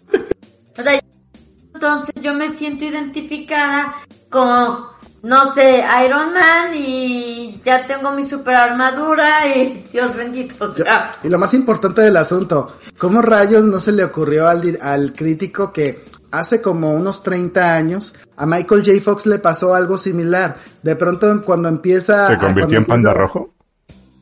Entonces 1.75 2.15
yo 2.21 2.35
me 2.35 2.57
siento 2.57 2.87
identificada 2.87 3.95
con 4.29 4.79
no 5.23 5.55
sé, 5.55 5.85
Iron 6.05 6.33
Man 6.33 6.75
y 6.75 7.61
ya 7.65 7.87
tengo 7.87 8.11
mi 8.11 8.25
super 8.25 8.57
armadura 8.57 9.47
y 9.47 9.85
Dios 9.93 10.17
bendito. 10.17 10.65
O 10.65 10.73
sea. 10.73 11.11
y 11.23 11.29
lo 11.29 11.39
más 11.39 11.55
importante 11.55 12.01
del 12.01 12.17
asunto, 12.17 12.79
¿cómo 12.99 13.23
rayos 13.23 13.65
no 13.65 13.79
se 13.79 13.93
le 13.93 14.03
ocurrió 14.03 14.49
al, 14.49 14.77
al 14.83 15.13
crítico 15.13 15.73
que 15.73 16.05
hace 16.33 16.61
como 16.61 16.95
unos 16.95 17.23
30 17.23 17.77
años 17.77 18.17
a 18.37 18.45
Michael 18.45 18.83
J. 18.85 19.01
Fox 19.01 19.27
le 19.27 19.39
pasó 19.39 19.73
algo 19.73 19.99
similar? 19.99 20.57
De 20.83 20.97
pronto 20.97 21.41
cuando 21.43 21.69
empieza... 21.69 22.27
¿Se 22.27 22.39
convirtió 22.39 22.79
en 22.79 22.85
panda 22.85 23.15
rojo? 23.15 23.55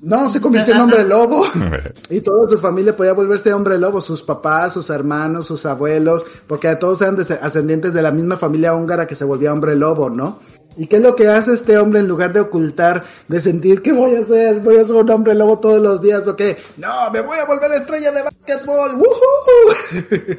No, 0.00 0.28
se 0.28 0.40
convirtió 0.40 0.74
en 0.74 0.80
hombre 0.80 1.04
lobo. 1.04 1.46
y 2.10 2.20
toda 2.20 2.48
su 2.48 2.58
familia 2.58 2.96
podía 2.96 3.12
volverse 3.12 3.52
hombre 3.52 3.78
lobo, 3.78 4.00
sus 4.00 4.22
papás, 4.22 4.74
sus 4.74 4.90
hermanos, 4.90 5.46
sus 5.46 5.64
abuelos, 5.66 6.24
porque 6.46 6.74
todos 6.76 7.00
eran 7.02 7.18
ascendientes 7.40 7.94
de 7.94 8.02
la 8.02 8.10
misma 8.10 8.36
familia 8.36 8.74
húngara 8.74 9.06
que 9.06 9.14
se 9.14 9.24
volvía 9.24 9.52
hombre 9.52 9.74
lobo, 9.74 10.10
¿no? 10.10 10.40
¿Y 10.76 10.86
qué 10.88 10.96
es 10.96 11.02
lo 11.02 11.16
que 11.16 11.28
hace 11.28 11.54
este 11.54 11.78
hombre 11.78 12.00
en 12.00 12.08
lugar 12.08 12.34
de 12.34 12.40
ocultar, 12.40 13.02
de 13.28 13.40
sentir 13.40 13.80
que 13.80 13.92
voy 13.92 14.14
a 14.14 14.22
ser, 14.22 14.60
voy 14.60 14.76
a 14.76 14.84
ser 14.84 14.96
un 14.96 15.10
hombre 15.10 15.34
lobo 15.34 15.58
todos 15.58 15.80
los 15.80 16.02
días 16.02 16.28
o 16.28 16.36
qué? 16.36 16.58
No, 16.76 17.10
me 17.10 17.22
voy 17.22 17.38
a 17.38 17.46
volver 17.46 17.72
estrella 17.72 18.12
de 18.12 18.22
básquetbol. 18.22 18.94
¡Woohoo! 18.94 20.36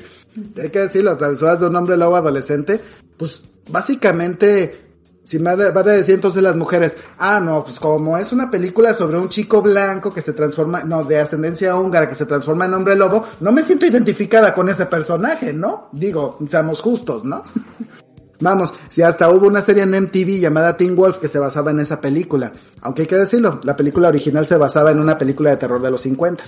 Hay 0.62 0.70
que 0.70 0.80
decirlo, 0.80 1.18
travesuras 1.18 1.60
de 1.60 1.68
un 1.68 1.76
hombre 1.76 1.98
lobo 1.98 2.16
adolescente, 2.16 2.80
pues 3.18 3.42
básicamente 3.70 4.87
si 5.28 5.40
me 5.40 5.54
van 5.58 5.90
a 5.90 5.92
decir 5.92 6.16
entonces 6.16 6.42
las 6.42 6.56
mujeres, 6.56 6.96
ah, 7.18 7.42
no, 7.42 7.66
pues 7.66 7.82
como 7.82 8.18
es 8.18 8.32
una 8.32 8.50
película 8.50 8.94
sobre 8.94 9.20
un 9.20 9.28
chico 9.28 9.62
blanco 9.62 10.14
que 10.14 10.22
se 10.22 10.32
transforma, 10.32 10.86
no, 10.86 11.04
de 11.04 11.20
ascendencia 11.20 11.76
húngara 11.76 12.08
que 12.08 12.16
se 12.16 12.26
transforma 12.26 12.64
en 12.64 12.74
hombre 12.74 12.96
lobo, 12.96 13.26
no 13.42 13.52
me 13.52 13.62
siento 13.62 13.86
identificada 13.86 14.54
con 14.54 14.70
ese 14.70 14.86
personaje, 14.86 15.52
¿no? 15.52 15.90
Digo, 15.92 16.38
seamos 16.48 16.80
justos, 16.80 17.26
¿no? 17.26 17.44
Vamos, 18.40 18.74
si 18.88 19.02
hasta 19.02 19.30
hubo 19.30 19.48
una 19.48 19.60
serie 19.60 19.84
en 19.84 20.02
MTV 20.02 20.40
llamada 20.40 20.78
Teen 20.78 20.96
Wolf 20.96 21.18
que 21.18 21.28
se 21.28 21.40
basaba 21.40 21.72
en 21.72 21.82
esa 21.82 22.00
película. 22.00 22.54
Aunque 22.80 23.02
hay 23.02 23.08
que 23.10 23.18
decirlo, 23.18 23.60
la 23.64 23.76
película 23.76 24.08
original 24.08 24.48
se 24.48 24.56
basaba 24.56 24.92
en 24.92 25.00
una 25.02 25.18
película 25.18 25.50
de 25.50 25.58
terror 25.58 25.82
de 25.82 25.92
los 25.92 26.04
50. 26.04 26.42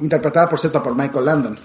Interpretada, 0.00 0.48
por 0.48 0.58
cierto, 0.58 0.82
por 0.82 0.96
Michael 0.96 1.26
Landon. 1.26 1.58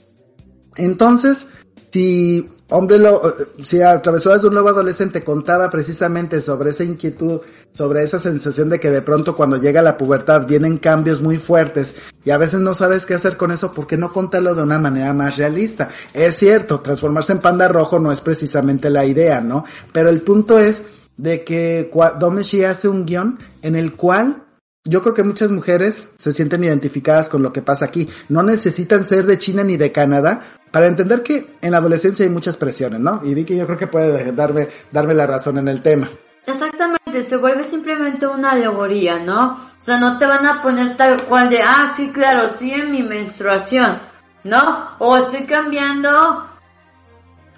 Entonces, 0.76 1.48
si 1.92 2.50
Hombre 2.68 2.98
lo, 2.98 3.32
si 3.62 3.80
a 3.80 4.02
Travesuras 4.02 4.42
de 4.42 4.48
un 4.48 4.54
nuevo 4.54 4.70
adolescente 4.70 5.22
contaba 5.22 5.70
precisamente 5.70 6.40
sobre 6.40 6.70
esa 6.70 6.82
inquietud, 6.82 7.40
sobre 7.70 8.02
esa 8.02 8.18
sensación 8.18 8.68
de 8.68 8.80
que 8.80 8.90
de 8.90 9.02
pronto 9.02 9.36
cuando 9.36 9.56
llega 9.56 9.82
la 9.82 9.96
pubertad 9.96 10.48
vienen 10.48 10.78
cambios 10.78 11.20
muy 11.20 11.38
fuertes 11.38 11.94
y 12.24 12.30
a 12.30 12.38
veces 12.38 12.60
no 12.60 12.74
sabes 12.74 13.06
qué 13.06 13.14
hacer 13.14 13.36
con 13.36 13.52
eso, 13.52 13.72
¿por 13.72 13.86
qué 13.86 13.96
no 13.96 14.12
contarlo 14.12 14.52
de 14.54 14.64
una 14.64 14.80
manera 14.80 15.12
más 15.12 15.36
realista? 15.36 15.90
Es 16.12 16.36
cierto, 16.38 16.80
transformarse 16.80 17.34
en 17.34 17.38
panda 17.38 17.68
rojo 17.68 18.00
no 18.00 18.10
es 18.10 18.20
precisamente 18.20 18.90
la 18.90 19.04
idea, 19.04 19.40
¿no? 19.40 19.64
Pero 19.92 20.08
el 20.08 20.22
punto 20.22 20.58
es 20.58 20.86
de 21.16 21.44
que 21.44 21.88
Domeshi 22.18 22.64
hace 22.64 22.88
un 22.88 23.06
guion 23.06 23.38
en 23.62 23.76
el 23.76 23.94
cual 23.94 24.42
yo 24.84 25.02
creo 25.02 25.14
que 25.14 25.24
muchas 25.24 25.50
mujeres 25.50 26.10
se 26.16 26.32
sienten 26.32 26.64
identificadas 26.64 27.28
con 27.28 27.42
lo 27.42 27.52
que 27.52 27.62
pasa 27.62 27.84
aquí. 27.84 28.08
No 28.28 28.42
necesitan 28.42 29.04
ser 29.04 29.26
de 29.26 29.38
China 29.38 29.64
ni 29.64 29.76
de 29.76 29.90
Canadá 29.92 30.55
para 30.70 30.86
entender 30.86 31.22
que 31.22 31.56
en 31.60 31.72
la 31.72 31.78
adolescencia 31.78 32.24
hay 32.24 32.30
muchas 32.30 32.56
presiones, 32.56 33.00
¿no? 33.00 33.20
Y 33.24 33.34
Vicky 33.34 33.56
yo 33.56 33.66
creo 33.66 33.78
que 33.78 33.86
puede 33.86 34.32
darme, 34.32 34.68
darme 34.92 35.14
la 35.14 35.26
razón 35.26 35.58
en 35.58 35.68
el 35.68 35.80
tema. 35.80 36.10
Exactamente, 36.46 37.22
se 37.22 37.36
vuelve 37.36 37.64
simplemente 37.64 38.26
una 38.26 38.52
alegoría, 38.52 39.18
¿no? 39.18 39.52
O 39.80 39.84
sea, 39.84 39.98
no 39.98 40.18
te 40.18 40.26
van 40.26 40.46
a 40.46 40.62
poner 40.62 40.96
tal 40.96 41.24
cual 41.24 41.50
de, 41.50 41.60
ah, 41.62 41.92
sí, 41.96 42.12
claro, 42.12 42.48
sí 42.56 42.72
en 42.72 42.92
mi 42.92 43.02
menstruación, 43.02 43.98
¿no? 44.44 44.90
O 44.98 45.16
estoy 45.16 45.44
cambiando, 45.44 46.48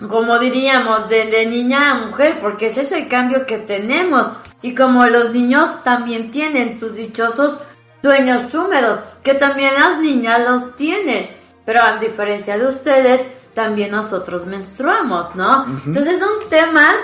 como 0.08 0.38
diríamos, 0.38 1.08
de, 1.08 1.26
de 1.26 1.46
niña 1.46 1.90
a 1.90 2.06
mujer, 2.06 2.38
porque 2.40 2.68
ese 2.68 2.82
es 2.82 2.92
el 2.92 3.08
cambio 3.08 3.46
que 3.46 3.58
tenemos. 3.58 4.26
Y 4.62 4.74
como 4.74 5.04
los 5.06 5.32
niños 5.32 5.84
también 5.84 6.30
tienen 6.30 6.78
sus 6.80 6.94
dichosos 6.94 7.58
dueños 8.02 8.52
húmedos, 8.54 9.00
que 9.22 9.34
también 9.34 9.74
las 9.74 9.98
niñas 9.98 10.40
los 10.48 10.76
tienen. 10.76 11.37
Pero 11.68 11.82
a 11.82 11.98
diferencia 11.98 12.56
de 12.56 12.66
ustedes, 12.66 13.30
también 13.52 13.90
nosotros 13.90 14.46
menstruamos, 14.46 15.34
¿no? 15.34 15.66
Entonces 15.84 16.18
son 16.18 16.48
temas 16.48 16.94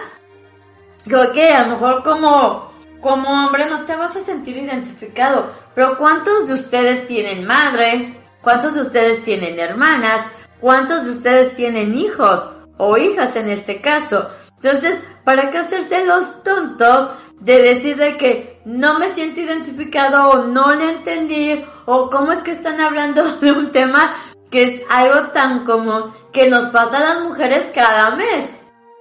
que, 1.04 1.52
a 1.52 1.66
lo 1.66 1.72
mejor 1.72 2.02
como, 2.02 2.72
como 2.98 3.28
hombre 3.28 3.66
no 3.66 3.84
te 3.84 3.94
vas 3.94 4.16
a 4.16 4.24
sentir 4.24 4.56
identificado. 4.56 5.52
Pero 5.74 5.98
¿cuántos 5.98 6.48
de 6.48 6.54
ustedes 6.54 7.06
tienen 7.06 7.46
madre? 7.46 8.18
¿Cuántos 8.40 8.72
de 8.72 8.80
ustedes 8.80 9.22
tienen 9.22 9.58
hermanas? 9.58 10.22
¿Cuántos 10.60 11.04
de 11.04 11.10
ustedes 11.10 11.54
tienen 11.54 11.94
hijos? 11.94 12.48
O 12.78 12.96
hijas 12.96 13.36
en 13.36 13.50
este 13.50 13.82
caso. 13.82 14.30
Entonces, 14.62 14.98
¿para 15.24 15.50
qué 15.50 15.58
hacerse 15.58 16.06
los 16.06 16.42
tontos 16.42 17.10
de 17.38 17.60
decir 17.60 17.98
de 17.98 18.16
que 18.16 18.62
no 18.64 18.98
me 18.98 19.12
siento 19.12 19.40
identificado 19.40 20.30
o 20.30 20.44
no 20.44 20.74
le 20.74 20.90
entendí 20.90 21.62
o 21.84 22.08
cómo 22.08 22.32
es 22.32 22.38
que 22.38 22.52
están 22.52 22.80
hablando 22.80 23.30
de 23.42 23.52
un 23.52 23.70
tema 23.70 24.14
que 24.54 24.62
es 24.62 24.82
algo 24.88 25.32
tan 25.32 25.64
común 25.64 26.14
que 26.32 26.48
nos 26.48 26.68
pasa 26.68 26.98
a 26.98 27.14
las 27.14 27.24
mujeres 27.24 27.72
cada 27.74 28.14
mes, 28.14 28.48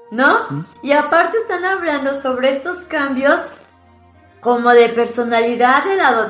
¿no? 0.10 0.66
Y 0.82 0.94
aparte 0.94 1.38
están 1.38 1.64
hablando 1.64 2.20
sobre 2.20 2.50
estos 2.50 2.78
cambios 2.86 3.40
como 4.42 4.72
de 4.72 4.90
personalidad 4.90 5.84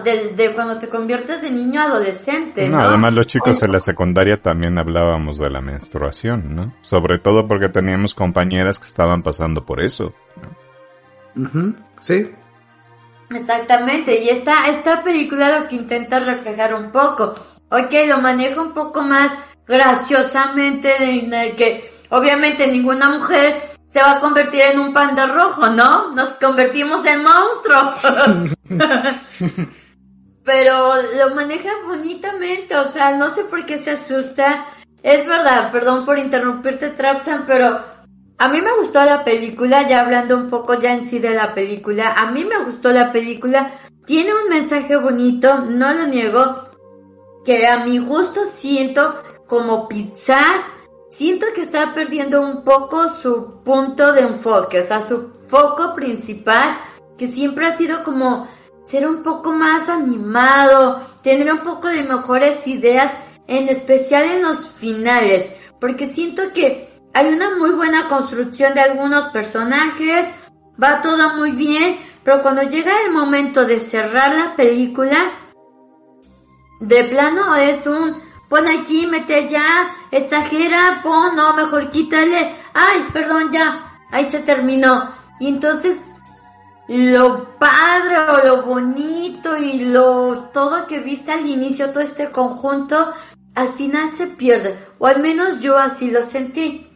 de, 0.03 0.33
de, 0.33 0.53
cuando 0.53 0.77
te 0.77 0.89
conviertes 0.89 1.41
de 1.41 1.51
niño 1.51 1.79
a 1.79 1.85
adolescente. 1.85 2.67
No, 2.67 2.79
además 2.79 3.13
los 3.13 3.25
chicos 3.27 3.63
en 3.63 3.71
la 3.71 3.79
secundaria 3.79 4.41
también 4.41 4.77
hablábamos 4.77 5.37
de 5.37 5.49
la 5.49 5.61
menstruación, 5.61 6.53
¿no? 6.53 6.73
Sobre 6.81 7.17
todo 7.17 7.47
porque 7.47 7.69
teníamos 7.69 8.13
compañeras 8.13 8.77
que 8.77 8.87
estaban 8.87 9.23
pasando 9.23 9.65
por 9.65 9.79
eso. 9.79 10.13
Sí. 11.99 12.29
Exactamente, 13.33 14.21
y 14.21 14.27
esta, 14.27 14.67
esta 14.67 15.01
película 15.01 15.59
lo 15.59 15.67
que 15.69 15.77
intenta 15.77 16.19
reflejar 16.19 16.75
un 16.75 16.91
poco, 16.91 17.33
ok, 17.73 18.07
lo 18.07 18.19
maneja 18.19 18.61
un 18.61 18.73
poco 18.73 19.01
más 19.01 19.31
graciosamente, 19.67 20.95
en 21.03 21.33
el 21.33 21.55
que 21.55 21.89
obviamente 22.09 22.67
ninguna 22.67 23.09
mujer 23.09 23.73
se 23.89 23.99
va 23.99 24.13
a 24.13 24.19
convertir 24.19 24.61
en 24.61 24.79
un 24.79 24.93
panda 24.93 25.25
rojo, 25.27 25.67
¿no? 25.69 26.11
Nos 26.13 26.29
convertimos 26.31 27.05
en 27.05 27.23
monstruos. 27.23 28.55
Pero 30.43 30.95
lo 31.17 31.35
maneja 31.35 31.69
bonitamente, 31.85 32.75
o 32.75 32.91
sea, 32.91 33.15
no 33.15 33.29
sé 33.29 33.45
por 33.45 33.65
qué 33.65 33.79
se 33.79 33.91
asusta. 33.91 34.65
Es 35.01 35.25
verdad, 35.25 35.71
perdón 35.71 36.05
por 36.05 36.19
interrumpirte, 36.19 36.89
Trapsan, 36.89 37.45
pero 37.45 37.81
a 38.37 38.49
mí 38.49 38.61
me 38.61 38.73
gustó 38.73 39.03
la 39.03 39.23
película, 39.23 39.87
ya 39.87 40.01
hablando 40.01 40.35
un 40.35 40.49
poco 40.49 40.79
ya 40.79 40.93
en 40.93 41.05
sí 41.05 41.19
de 41.19 41.33
la 41.33 41.53
película, 41.53 42.13
a 42.13 42.31
mí 42.31 42.45
me 42.45 42.57
gustó 42.63 42.91
la 42.91 43.11
película, 43.11 43.71
tiene 44.05 44.31
un 44.33 44.49
mensaje 44.49 44.95
bonito, 44.95 45.59
no 45.59 45.93
lo 45.93 46.07
niego, 46.07 46.72
que 47.45 47.67
a 47.67 47.83
mi 47.83 47.99
gusto 47.99 48.45
siento 48.45 49.21
como 49.47 49.87
pizza 49.87 50.39
siento 51.13 51.45
que 51.53 51.61
está 51.61 51.93
perdiendo 51.93 52.41
un 52.41 52.63
poco 52.63 53.07
su 53.21 53.61
punto 53.63 54.13
de 54.13 54.21
enfoque, 54.21 54.81
o 54.81 54.85
sea, 54.85 55.01
su 55.01 55.29
foco 55.47 55.93
principal, 55.93 56.75
que 57.17 57.27
siempre 57.27 57.67
ha 57.67 57.77
sido 57.77 58.03
como 58.03 58.47
ser 58.85 59.07
un 59.07 59.21
poco 59.21 59.51
más 59.51 59.89
animado, 59.89 61.01
tener 61.21 61.53
un 61.53 61.59
poco 61.59 61.87
de 61.87 62.03
mejores 62.03 62.65
ideas, 62.67 63.11
en 63.47 63.69
especial 63.69 64.23
en 64.25 64.41
los 64.41 64.69
finales, 64.69 65.51
porque 65.79 66.11
siento 66.11 66.51
que 66.53 66.89
hay 67.13 67.27
una 67.27 67.57
muy 67.57 67.71
buena 67.71 68.07
construcción 68.07 68.73
de 68.73 68.81
algunos 68.81 69.25
personajes, 69.29 70.27
va 70.81 71.01
todo 71.01 71.35
muy 71.35 71.51
bien, 71.51 71.97
pero 72.23 72.41
cuando 72.41 72.63
llega 72.63 72.91
el 73.05 73.11
momento 73.11 73.65
de 73.65 73.79
cerrar 73.79 74.33
la 74.33 74.55
película, 74.55 75.17
de 76.83 77.05
plano 77.05 77.55
es 77.55 77.87
un 77.87 78.21
pon 78.49 78.67
aquí, 78.67 79.07
mete 79.07 79.35
allá, 79.35 79.95
exagera, 80.11 80.99
pon, 81.01 81.35
no, 81.35 81.53
mejor 81.55 81.89
quítale, 81.89 82.55
ay, 82.73 83.07
perdón, 83.13 83.49
ya, 83.51 83.91
ahí 84.11 84.29
se 84.29 84.39
terminó. 84.39 85.11
Y 85.39 85.47
entonces, 85.47 85.97
lo 86.87 87.57
padre 87.57 88.19
o 88.19 88.45
lo 88.45 88.63
bonito 88.63 89.55
y 89.57 89.85
lo 89.85 90.49
todo 90.53 90.85
que 90.85 90.99
viste 90.99 91.31
al 91.31 91.47
inicio, 91.47 91.89
todo 91.91 92.01
este 92.01 92.29
conjunto, 92.29 93.13
al 93.55 93.69
final 93.73 94.13
se 94.15 94.27
pierde, 94.27 94.77
o 94.99 95.07
al 95.07 95.21
menos 95.21 95.61
yo 95.61 95.77
así 95.77 96.11
lo 96.11 96.21
sentí. 96.21 96.89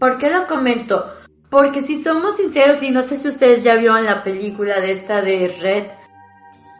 ¿Por 0.00 0.18
qué 0.18 0.30
lo 0.30 0.46
comento? 0.46 1.12
Porque 1.48 1.82
si 1.82 2.02
somos 2.02 2.36
sinceros, 2.36 2.82
y 2.82 2.90
no 2.90 3.02
sé 3.02 3.18
si 3.18 3.28
ustedes 3.28 3.62
ya 3.62 3.76
vieron 3.76 4.04
la 4.04 4.24
película 4.24 4.80
de 4.80 4.92
esta 4.92 5.22
de 5.22 5.48
Red, 5.60 5.84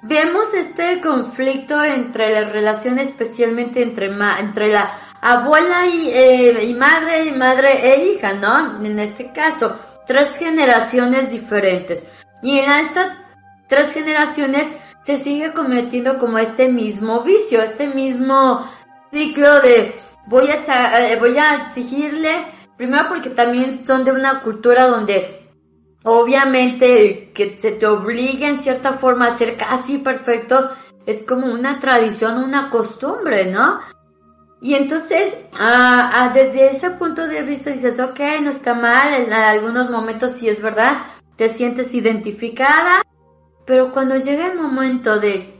vemos 0.02 0.54
este 0.54 1.00
conflicto 1.00 1.82
entre 1.82 2.32
las 2.32 2.52
relaciones, 2.52 3.06
especialmente 3.06 3.82
entre, 3.82 4.10
entre 4.40 4.68
la 4.68 4.98
abuela 5.20 5.86
y, 5.86 6.08
eh, 6.10 6.64
y 6.64 6.74
madre 6.74 7.24
y 7.24 7.32
madre 7.32 7.92
e 7.92 8.12
hija, 8.12 8.34
¿no? 8.34 8.84
En 8.84 8.98
este 8.98 9.32
caso, 9.32 9.76
tres 10.06 10.36
generaciones 10.36 11.30
diferentes. 11.30 12.06
Y 12.42 12.58
en 12.58 12.70
estas 12.70 13.12
tres 13.66 13.92
generaciones 13.92 14.68
se 15.02 15.16
sigue 15.16 15.52
cometiendo 15.52 16.18
como 16.18 16.38
este 16.38 16.68
mismo 16.68 17.22
vicio, 17.22 17.62
este 17.62 17.88
mismo 17.88 18.70
ciclo 19.12 19.60
de 19.60 19.94
voy 20.26 20.48
a, 20.48 21.12
eh, 21.12 21.16
voy 21.18 21.36
a 21.38 21.66
exigirle, 21.66 22.44
primero 22.76 23.08
porque 23.08 23.30
también 23.30 23.86
son 23.86 24.04
de 24.04 24.12
una 24.12 24.42
cultura 24.42 24.88
donde 24.88 25.35
obviamente 26.08 27.32
que 27.34 27.58
se 27.58 27.72
te 27.72 27.84
obligue 27.84 28.46
en 28.46 28.60
cierta 28.60 28.92
forma 28.92 29.26
a 29.26 29.36
ser 29.36 29.56
casi 29.56 29.98
perfecto 29.98 30.70
es 31.04 31.26
como 31.26 31.52
una 31.52 31.80
tradición, 31.80 32.44
una 32.44 32.70
costumbre, 32.70 33.46
¿no? 33.46 33.80
Y 34.60 34.74
entonces, 34.74 35.34
desde 36.32 36.70
ese 36.70 36.90
punto 36.90 37.26
de 37.26 37.42
vista 37.42 37.70
dices, 37.70 37.98
ok, 37.98 38.20
no 38.40 38.50
está 38.50 38.74
mal, 38.74 39.14
en 39.14 39.32
algunos 39.32 39.90
momentos 39.90 40.32
sí 40.32 40.48
es 40.48 40.62
verdad, 40.62 40.96
te 41.34 41.48
sientes 41.48 41.92
identificada, 41.92 43.02
pero 43.64 43.90
cuando 43.90 44.16
llega 44.16 44.46
el 44.46 44.58
momento 44.58 45.18
de 45.18 45.54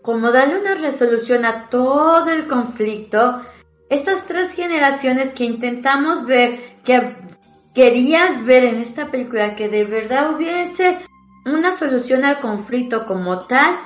como 0.00 0.32
darle 0.32 0.58
una 0.58 0.74
resolución 0.74 1.44
a 1.44 1.68
todo 1.68 2.30
el 2.30 2.46
conflicto, 2.46 3.42
estas 3.90 4.26
tres 4.26 4.52
generaciones 4.52 5.34
que 5.34 5.44
intentamos 5.44 6.24
ver 6.24 6.76
que 6.82 7.25
querías 7.76 8.42
ver 8.46 8.64
en 8.64 8.78
esta 8.78 9.10
película 9.10 9.54
que 9.54 9.68
de 9.68 9.84
verdad 9.84 10.34
hubiese 10.34 10.98
una 11.44 11.76
solución 11.76 12.24
al 12.24 12.40
conflicto 12.40 13.04
como 13.04 13.40
tal, 13.46 13.76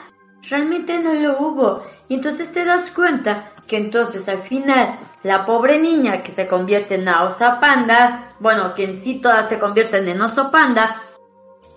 realmente 0.48 1.00
no 1.00 1.12
lo 1.12 1.40
hubo. 1.40 1.82
Y 2.06 2.14
entonces 2.14 2.52
te 2.52 2.64
das 2.64 2.92
cuenta 2.92 3.52
que 3.66 3.76
entonces 3.76 4.28
al 4.28 4.38
final 4.38 4.96
la 5.24 5.44
pobre 5.44 5.80
niña 5.80 6.22
que 6.22 6.30
se 6.30 6.46
convierte 6.46 6.94
en 6.94 7.04
la 7.04 7.24
osa 7.24 7.58
panda, 7.58 8.28
bueno, 8.38 8.76
que 8.76 8.84
en 8.84 9.02
sí 9.02 9.16
todas 9.16 9.48
se 9.48 9.58
convierten 9.58 10.06
en 10.06 10.20
oso 10.20 10.52
panda, 10.52 11.02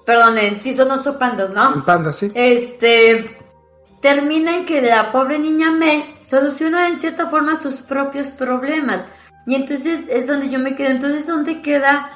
perdón, 0.06 0.38
en 0.38 0.62
sí 0.62 0.76
son 0.76 0.92
oso 0.92 1.18
pandas, 1.18 1.50
¿no? 1.50 1.74
En 1.74 1.82
panda, 1.82 2.14
sí. 2.14 2.32
Este, 2.36 3.40
termina 4.04 4.56
en 4.56 4.66
que 4.66 4.84
la 4.84 5.12
pobre 5.12 5.40
niña 5.40 5.72
me 5.72 6.16
soluciona 6.22 6.90
en 6.90 7.00
cierta 7.00 7.28
forma 7.28 7.58
sus 7.58 7.78
propios 7.78 8.28
problemas. 8.28 9.04
Y 9.46 9.56
entonces 9.56 10.06
es 10.10 10.28
donde 10.28 10.50
yo 10.50 10.60
me 10.60 10.76
quedo. 10.76 10.92
Entonces, 10.92 11.28
¿dónde 11.28 11.62
queda 11.62 12.12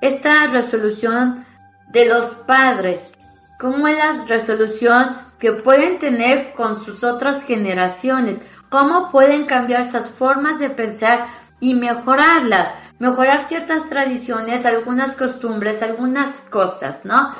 esta 0.00 0.46
resolución 0.46 1.44
de 1.88 2.06
los 2.06 2.34
padres? 2.34 3.12
¿Cómo 3.58 3.88
es 3.88 3.98
la 3.98 4.24
resolución 4.26 5.18
que 5.38 5.52
pueden 5.52 5.98
tener 5.98 6.52
con 6.52 6.76
sus 6.76 7.02
otras 7.02 7.44
generaciones? 7.44 8.38
¿Cómo 8.70 9.10
pueden 9.10 9.46
cambiar 9.46 9.90
sus 9.90 10.06
formas 10.08 10.58
de 10.58 10.70
pensar 10.70 11.26
y 11.60 11.74
mejorarlas? 11.74 12.68
Mejorar 12.98 13.48
ciertas 13.48 13.88
tradiciones, 13.88 14.66
algunas 14.66 15.16
costumbres, 15.16 15.82
algunas 15.82 16.40
cosas, 16.42 17.04
¿no? 17.04 17.32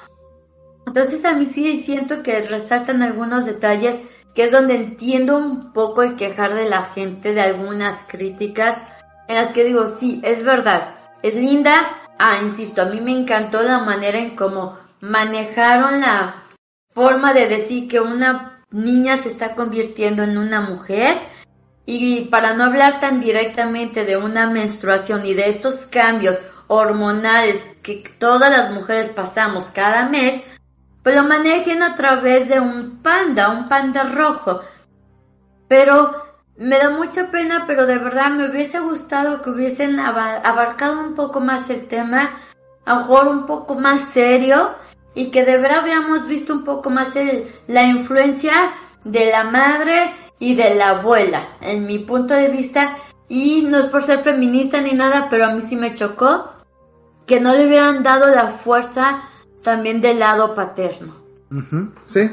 Entonces 0.86 1.24
a 1.24 1.34
mí 1.34 1.44
sí 1.44 1.76
siento 1.76 2.22
que 2.22 2.40
resaltan 2.40 3.02
algunos 3.02 3.44
detalles 3.44 3.96
que 4.34 4.44
es 4.44 4.52
donde 4.52 4.76
entiendo 4.76 5.36
un 5.36 5.72
poco 5.72 6.02
el 6.02 6.16
quejar 6.16 6.54
de 6.54 6.68
la 6.68 6.84
gente 6.84 7.34
de 7.34 7.40
algunas 7.40 8.04
críticas 8.04 8.80
en 9.28 9.34
las 9.34 9.52
que 9.52 9.64
digo, 9.64 9.86
sí, 9.86 10.20
es 10.24 10.42
verdad, 10.42 10.96
es 11.22 11.34
linda. 11.36 11.88
Ah, 12.18 12.40
insisto, 12.42 12.82
a 12.82 12.86
mí 12.86 13.00
me 13.00 13.12
encantó 13.12 13.62
la 13.62 13.80
manera 13.80 14.18
en 14.18 14.34
cómo 14.34 14.78
manejaron 15.00 16.00
la 16.00 16.42
forma 16.92 17.32
de 17.32 17.46
decir 17.46 17.88
que 17.88 18.00
una 18.00 18.64
niña 18.70 19.18
se 19.18 19.28
está 19.28 19.54
convirtiendo 19.54 20.22
en 20.22 20.36
una 20.38 20.62
mujer. 20.62 21.16
Y 21.86 22.22
para 22.22 22.54
no 22.54 22.64
hablar 22.64 23.00
tan 23.00 23.20
directamente 23.20 24.04
de 24.04 24.16
una 24.16 24.48
menstruación 24.48 25.24
y 25.24 25.34
de 25.34 25.48
estos 25.48 25.86
cambios 25.86 26.38
hormonales 26.66 27.62
que 27.82 28.04
todas 28.18 28.50
las 28.50 28.70
mujeres 28.72 29.10
pasamos 29.10 29.66
cada 29.66 30.08
mes, 30.08 30.42
pues 31.02 31.14
lo 31.14 31.24
manejen 31.24 31.82
a 31.82 31.94
través 31.96 32.48
de 32.48 32.60
un 32.60 33.02
panda, 33.02 33.50
un 33.50 33.68
panda 33.68 34.04
rojo. 34.04 34.60
Pero 35.66 36.27
me 36.58 36.78
da 36.78 36.90
mucha 36.90 37.30
pena, 37.30 37.64
pero 37.66 37.86
de 37.86 37.98
verdad 37.98 38.30
me 38.30 38.50
hubiese 38.50 38.80
gustado 38.80 39.42
que 39.42 39.50
hubiesen 39.50 40.00
abarcado 40.00 41.00
un 41.00 41.14
poco 41.14 41.40
más 41.40 41.70
el 41.70 41.86
tema, 41.86 42.40
a 42.84 42.94
lo 42.94 43.00
mejor 43.00 43.28
un 43.28 43.46
poco 43.46 43.76
más 43.76 44.08
serio, 44.08 44.74
y 45.14 45.30
que 45.30 45.44
de 45.44 45.56
verdad 45.58 45.80
habíamos 45.80 46.26
visto 46.26 46.52
un 46.52 46.64
poco 46.64 46.90
más 46.90 47.14
la 47.68 47.84
influencia 47.84 48.52
de 49.04 49.30
la 49.30 49.44
madre 49.44 50.12
y 50.40 50.56
de 50.56 50.74
la 50.74 50.90
abuela, 50.90 51.42
en 51.60 51.86
mi 51.86 52.00
punto 52.00 52.34
de 52.34 52.48
vista, 52.48 52.96
y 53.28 53.62
no 53.62 53.78
es 53.78 53.86
por 53.86 54.02
ser 54.02 54.20
feminista 54.20 54.80
ni 54.80 54.92
nada, 54.92 55.28
pero 55.30 55.46
a 55.46 55.50
mí 55.50 55.60
sí 55.60 55.76
me 55.76 55.94
chocó 55.94 56.52
que 57.26 57.40
no 57.40 57.52
le 57.52 57.66
hubieran 57.66 58.02
dado 58.02 58.34
la 58.34 58.48
fuerza 58.48 59.22
también 59.62 60.00
del 60.00 60.18
lado 60.18 60.54
paterno. 60.56 61.14
sí, 62.06 62.30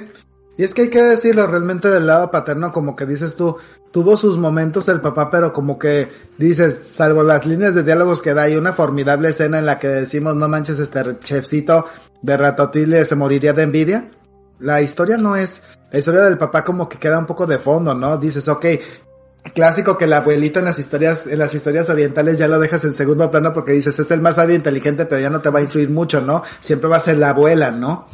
Y 0.57 0.63
es 0.63 0.73
que 0.73 0.83
hay 0.83 0.89
que 0.89 1.03
decirlo, 1.03 1.47
realmente 1.47 1.89
del 1.89 2.07
lado 2.07 2.31
paterno, 2.31 2.71
como 2.71 2.95
que 2.95 3.05
dices 3.05 3.35
tú, 3.35 3.57
tuvo 3.91 4.15
sus 4.15 4.37
momentos 4.37 4.87
el 4.87 5.01
papá, 5.01 5.29
pero 5.29 5.51
como 5.51 5.77
que 5.77 6.09
dices, 6.37 6.81
salvo 6.89 7.23
las 7.23 7.45
líneas 7.45 7.75
de 7.75 7.83
diálogos 7.83 8.21
que 8.21 8.33
da, 8.33 8.43
hay 8.43 8.55
una 8.55 8.73
formidable 8.73 9.29
escena 9.29 9.59
en 9.59 9.65
la 9.65 9.79
que 9.79 9.87
decimos, 9.87 10.35
no 10.35 10.47
manches, 10.47 10.79
este 10.79 11.19
chefcito 11.19 11.85
de 12.21 12.37
Ratatouille 12.37 13.03
se 13.03 13.15
moriría 13.15 13.53
de 13.53 13.63
envidia. 13.63 14.09
La 14.59 14.81
historia 14.81 15.17
no 15.17 15.35
es, 15.35 15.63
la 15.91 15.99
historia 15.99 16.21
del 16.21 16.37
papá 16.37 16.63
como 16.63 16.87
que 16.87 16.97
queda 16.97 17.19
un 17.19 17.25
poco 17.25 17.45
de 17.45 17.57
fondo, 17.57 17.93
¿no? 17.93 18.17
Dices, 18.17 18.47
ok, 18.47 18.65
clásico 19.53 19.97
que 19.97 20.05
el 20.05 20.13
abuelito 20.13 20.59
en 20.59 20.65
las 20.65 20.79
historias, 20.79 21.27
en 21.27 21.39
las 21.39 21.53
historias 21.53 21.89
orientales 21.89 22.37
ya 22.37 22.47
lo 22.47 22.59
dejas 22.59 22.85
en 22.85 22.93
segundo 22.93 23.29
plano 23.29 23.53
porque 23.53 23.73
dices, 23.73 23.99
es 23.99 24.09
el 24.11 24.21
más 24.21 24.35
sabio 24.35 24.53
e 24.53 24.57
inteligente, 24.57 25.05
pero 25.05 25.21
ya 25.21 25.29
no 25.29 25.41
te 25.41 25.49
va 25.49 25.59
a 25.59 25.63
influir 25.63 25.89
mucho, 25.89 26.21
¿no? 26.21 26.43
Siempre 26.61 26.89
va 26.89 26.95
a 26.95 27.01
ser 27.01 27.17
la 27.17 27.29
abuela, 27.29 27.71
¿no? 27.71 28.07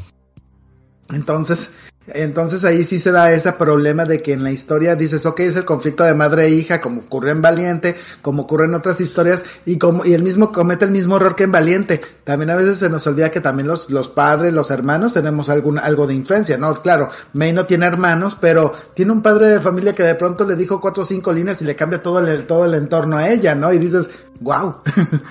Entonces, 1.13 1.69
entonces 2.07 2.65
ahí 2.65 2.83
sí 2.83 2.99
se 2.99 3.11
da 3.11 3.31
ese 3.31 3.53
problema 3.53 4.05
de 4.05 4.23
que 4.23 4.33
en 4.33 4.43
la 4.43 4.51
historia 4.51 4.95
dices, 4.95 5.25
ok, 5.25 5.41
es 5.41 5.55
el 5.55 5.65
conflicto 5.65 6.03
de 6.03 6.15
madre 6.15 6.47
e 6.47 6.49
hija, 6.49 6.81
como 6.81 7.01
ocurre 7.01 7.29
en 7.31 7.43
Valiente, 7.43 7.95
como 8.23 8.43
ocurre 8.43 8.65
en 8.65 8.73
otras 8.73 8.99
historias, 8.99 9.45
y 9.65 9.77
como, 9.77 10.03
y 10.03 10.13
el 10.13 10.23
mismo 10.23 10.51
comete 10.51 10.85
el 10.85 10.91
mismo 10.91 11.17
error 11.17 11.35
que 11.35 11.43
en 11.43 11.51
Valiente. 11.51 12.01
También 12.23 12.49
a 12.49 12.55
veces 12.55 12.79
se 12.79 12.89
nos 12.89 13.05
olvida 13.05 13.29
que 13.29 13.39
también 13.39 13.67
los, 13.67 13.89
los 13.91 14.09
padres, 14.09 14.51
los 14.51 14.71
hermanos, 14.71 15.13
tenemos 15.13 15.49
algún, 15.49 15.77
algo 15.77 16.07
de 16.07 16.15
influencia, 16.15 16.57
¿no? 16.57 16.73
Claro, 16.81 17.09
May 17.33 17.53
no 17.53 17.65
tiene 17.67 17.85
hermanos, 17.85 18.35
pero 18.39 18.73
tiene 18.95 19.11
un 19.11 19.21
padre 19.21 19.49
de 19.49 19.59
familia 19.59 19.93
que 19.93 20.03
de 20.03 20.15
pronto 20.15 20.45
le 20.45 20.55
dijo 20.55 20.81
cuatro 20.81 21.03
o 21.03 21.05
cinco 21.05 21.31
líneas 21.31 21.61
y 21.61 21.65
le 21.65 21.75
cambia 21.75 22.01
todo 22.01 22.19
el, 22.19 22.47
todo 22.47 22.65
el 22.65 22.73
entorno 22.73 23.17
a 23.17 23.29
ella, 23.29 23.53
¿no? 23.53 23.71
Y 23.71 23.77
dices, 23.77 24.09
wow. 24.39 24.81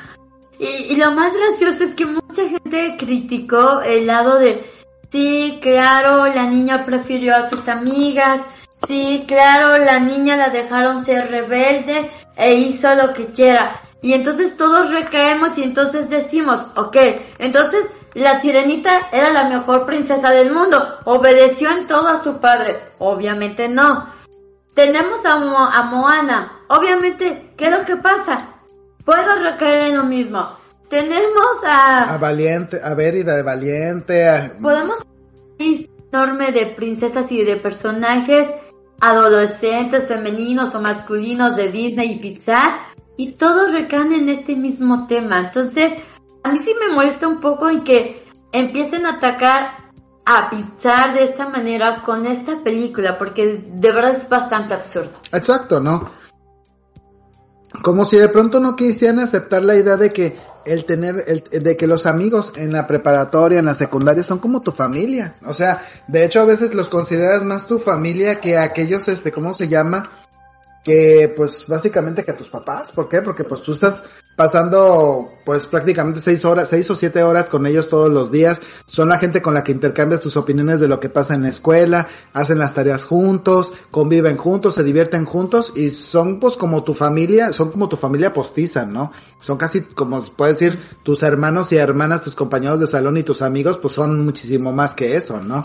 y, 0.61 0.67
y 0.67 0.97
lo 0.97 1.11
más 1.11 1.33
gracioso 1.33 1.83
es 1.83 1.95
que 1.95 2.07
mucha 2.07 2.49
gente 2.49 2.97
criticó 2.97 3.81
el 3.81 4.07
lado 4.07 4.39
de, 4.39 4.65
Sí, 5.11 5.59
claro, 5.61 6.27
la 6.27 6.45
niña 6.45 6.85
prefirió 6.85 7.35
a 7.37 7.51
sus 7.51 7.69
amigas. 7.69 8.43
Sí, 8.87 9.25
claro, 9.27 9.77
la 9.79 9.99
niña 9.99 10.37
la 10.37 10.51
dejaron 10.51 11.05
ser 11.05 11.31
rebelde 11.31 12.11
e 12.37 12.55
hizo 12.55 12.95
lo 12.95 13.13
que 13.13 13.27
quiera. 13.27 13.81
Y 14.03 14.15
entonces 14.15 14.57
todos 14.57 14.91
recaemos 14.91 15.59
y 15.59 15.63
entonces 15.63 16.09
decimos, 16.09 16.61
ok, 16.77 16.97
entonces 17.39 17.87
la 18.15 18.41
sirenita 18.41 19.09
era 19.13 19.31
la 19.31 19.49
mejor 19.49 19.85
princesa 19.85 20.31
del 20.31 20.53
mundo, 20.53 20.83
obedeció 21.05 21.71
en 21.71 21.87
todo 21.87 22.09
a 22.09 22.21
su 22.21 22.41
padre. 22.41 22.79
Obviamente 22.99 23.69
no. 23.69 24.09
Tenemos 24.75 25.25
a, 25.27 25.35
a 25.35 25.83
Moana, 25.83 26.61
obviamente, 26.69 27.53
¿qué 27.57 27.67
es 27.67 27.73
lo 27.73 27.85
que 27.85 27.97
pasa? 27.97 28.55
Puedo 29.05 29.35
recaer 29.37 29.89
en 29.89 29.97
lo 29.97 30.05
mismo. 30.05 30.60
Tenemos 30.91 31.65
a... 31.65 32.15
A 32.15 32.19
Valiente, 32.19 32.81
a 32.83 32.95
Verida 32.95 33.37
de 33.37 33.43
Valiente. 33.43 34.53
Podemos 34.61 34.99
enorme 36.13 36.51
de 36.53 36.67
princesas 36.67 37.31
y 37.31 37.45
de 37.45 37.57
personajes 37.57 38.49
adolescentes, 39.01 40.09
femeninos 40.09 40.75
o 40.75 40.81
masculinos 40.81 41.57
de 41.57 41.71
Disney 41.71 42.13
y 42.13 42.19
Pixar 42.19 42.81
y 43.17 43.35
todos 43.35 43.73
recaen 43.73 44.13
en 44.13 44.29
este 44.29 44.57
mismo 44.57 45.07
tema. 45.07 45.39
Entonces, 45.39 45.93
a 46.43 46.53
mí 46.53 46.59
sí 46.59 46.75
me 46.81 46.93
molesta 46.95 47.29
un 47.29 47.41
poco 47.41 47.69
en 47.69 47.85
que 47.85 48.25
empiecen 48.53 49.07
a 49.07 49.15
atacar 49.15 49.93
a 50.27 50.51
Pixar 50.51 51.15
de 51.15 51.25
esta 51.25 51.49
manera 51.49 52.03
con 52.03 52.27
esta 52.27 52.63
película, 52.63 53.19
porque 53.19 53.63
de 53.65 53.93
verdad 53.93 54.17
es 54.17 54.29
bastante 54.29 54.75
absurdo. 54.75 55.13
Exacto, 55.33 55.81
¿no? 55.81 56.11
Como 57.83 58.05
si 58.05 58.17
de 58.17 58.29
pronto 58.29 58.59
no 58.59 58.75
quisieran 58.75 59.21
aceptar 59.21 59.63
la 59.63 59.77
idea 59.77 59.97
de 59.97 60.13
que 60.13 60.37
el 60.65 60.85
tener, 60.85 61.25
el, 61.27 61.63
de 61.63 61.77
que 61.77 61.87
los 61.87 62.07
amigos 62.07 62.53
en 62.57 62.73
la 62.73 62.87
preparatoria, 62.87 63.59
en 63.59 63.65
la 63.65 63.75
secundaria 63.75 64.23
son 64.23 64.39
como 64.39 64.63
tu 64.63 64.73
familia. 64.73 65.35
O 65.47 65.55
sea, 65.55 65.83
de 66.09 66.25
hecho 66.25 66.41
a 66.41 66.45
veces 66.45 66.75
los 66.75 66.89
consideras 66.89 67.45
más 67.45 67.67
tu 67.67 67.79
familia 67.79 68.41
que 68.41 68.59
aquellos, 68.59 69.09
este, 69.09 69.33
¿cómo 69.33 69.55
se 69.55 69.69
llama? 69.69 70.11
Que 70.85 71.33
pues 71.37 71.67
básicamente 71.67 72.25
que 72.25 72.31
a 72.31 72.37
tus 72.37 72.49
papás, 72.49 72.93
¿por 72.93 73.09
qué? 73.09 73.21
Porque 73.21 73.45
pues 73.45 73.63
tú 73.63 73.73
estás 73.73 74.05
pasando 74.35 75.29
pues 75.45 75.67
prácticamente 75.67 76.21
seis 76.21 76.45
horas, 76.47 76.71
seis 76.71 76.91
o 76.91 76.97
siete 76.97 77.23
horas 77.23 77.51
con 77.51 77.67
ellos 77.67 77.89
todos 77.89 78.11
los 78.11 78.31
días, 78.31 78.63
son 78.87 79.11
la 79.11 79.19
gente 79.19 79.43
con 79.43 79.53
la 79.53 79.63
que 79.63 79.73
intercambias 79.73 80.23
tus 80.23 80.39
opiniones 80.39 80.81
de 80.81 80.89
lo 80.89 80.99
que 80.99 81.11
pasa 81.11 81.35
en 81.35 81.43
la 81.43 81.51
escuela, 81.51 82.09
hacen 82.33 82.59
las 82.59 82.73
tareas 82.73 83.05
juntos, 83.05 83.75
conviven 83.91 84.39
juntos, 84.39 84.77
se 84.77 84.85
divierten 84.85 85.27
juntos 85.27 85.75
y 85.77 85.91
son 85.91 86.41
pues 86.41 86.57
como 86.57 86.83
tu 86.85 86.95
familia, 86.95 87.53
son 87.53 87.71
como 87.71 87.89
tu 87.89 87.97
familia 87.97 88.33
postiza, 88.33 88.87
¿no? 88.87 89.13
Son 89.41 89.59
casi 89.59 89.83
como 89.83 90.25
puedes 90.25 90.59
decir 90.59 90.81
tus 91.03 91.23
hermanos 91.23 91.73
y 91.73 91.77
hermanas, 91.77 92.23
tus 92.23 92.35
compañeros 92.35 92.81
de 92.81 92.87
salón 92.87 93.19
y 93.19 93.23
tus 93.23 93.43
amigos 93.43 93.77
pues 93.77 93.93
son 93.93 94.25
muchísimo 94.25 94.73
más 94.73 94.95
que 94.95 95.17
eso, 95.17 95.43
¿no? 95.43 95.63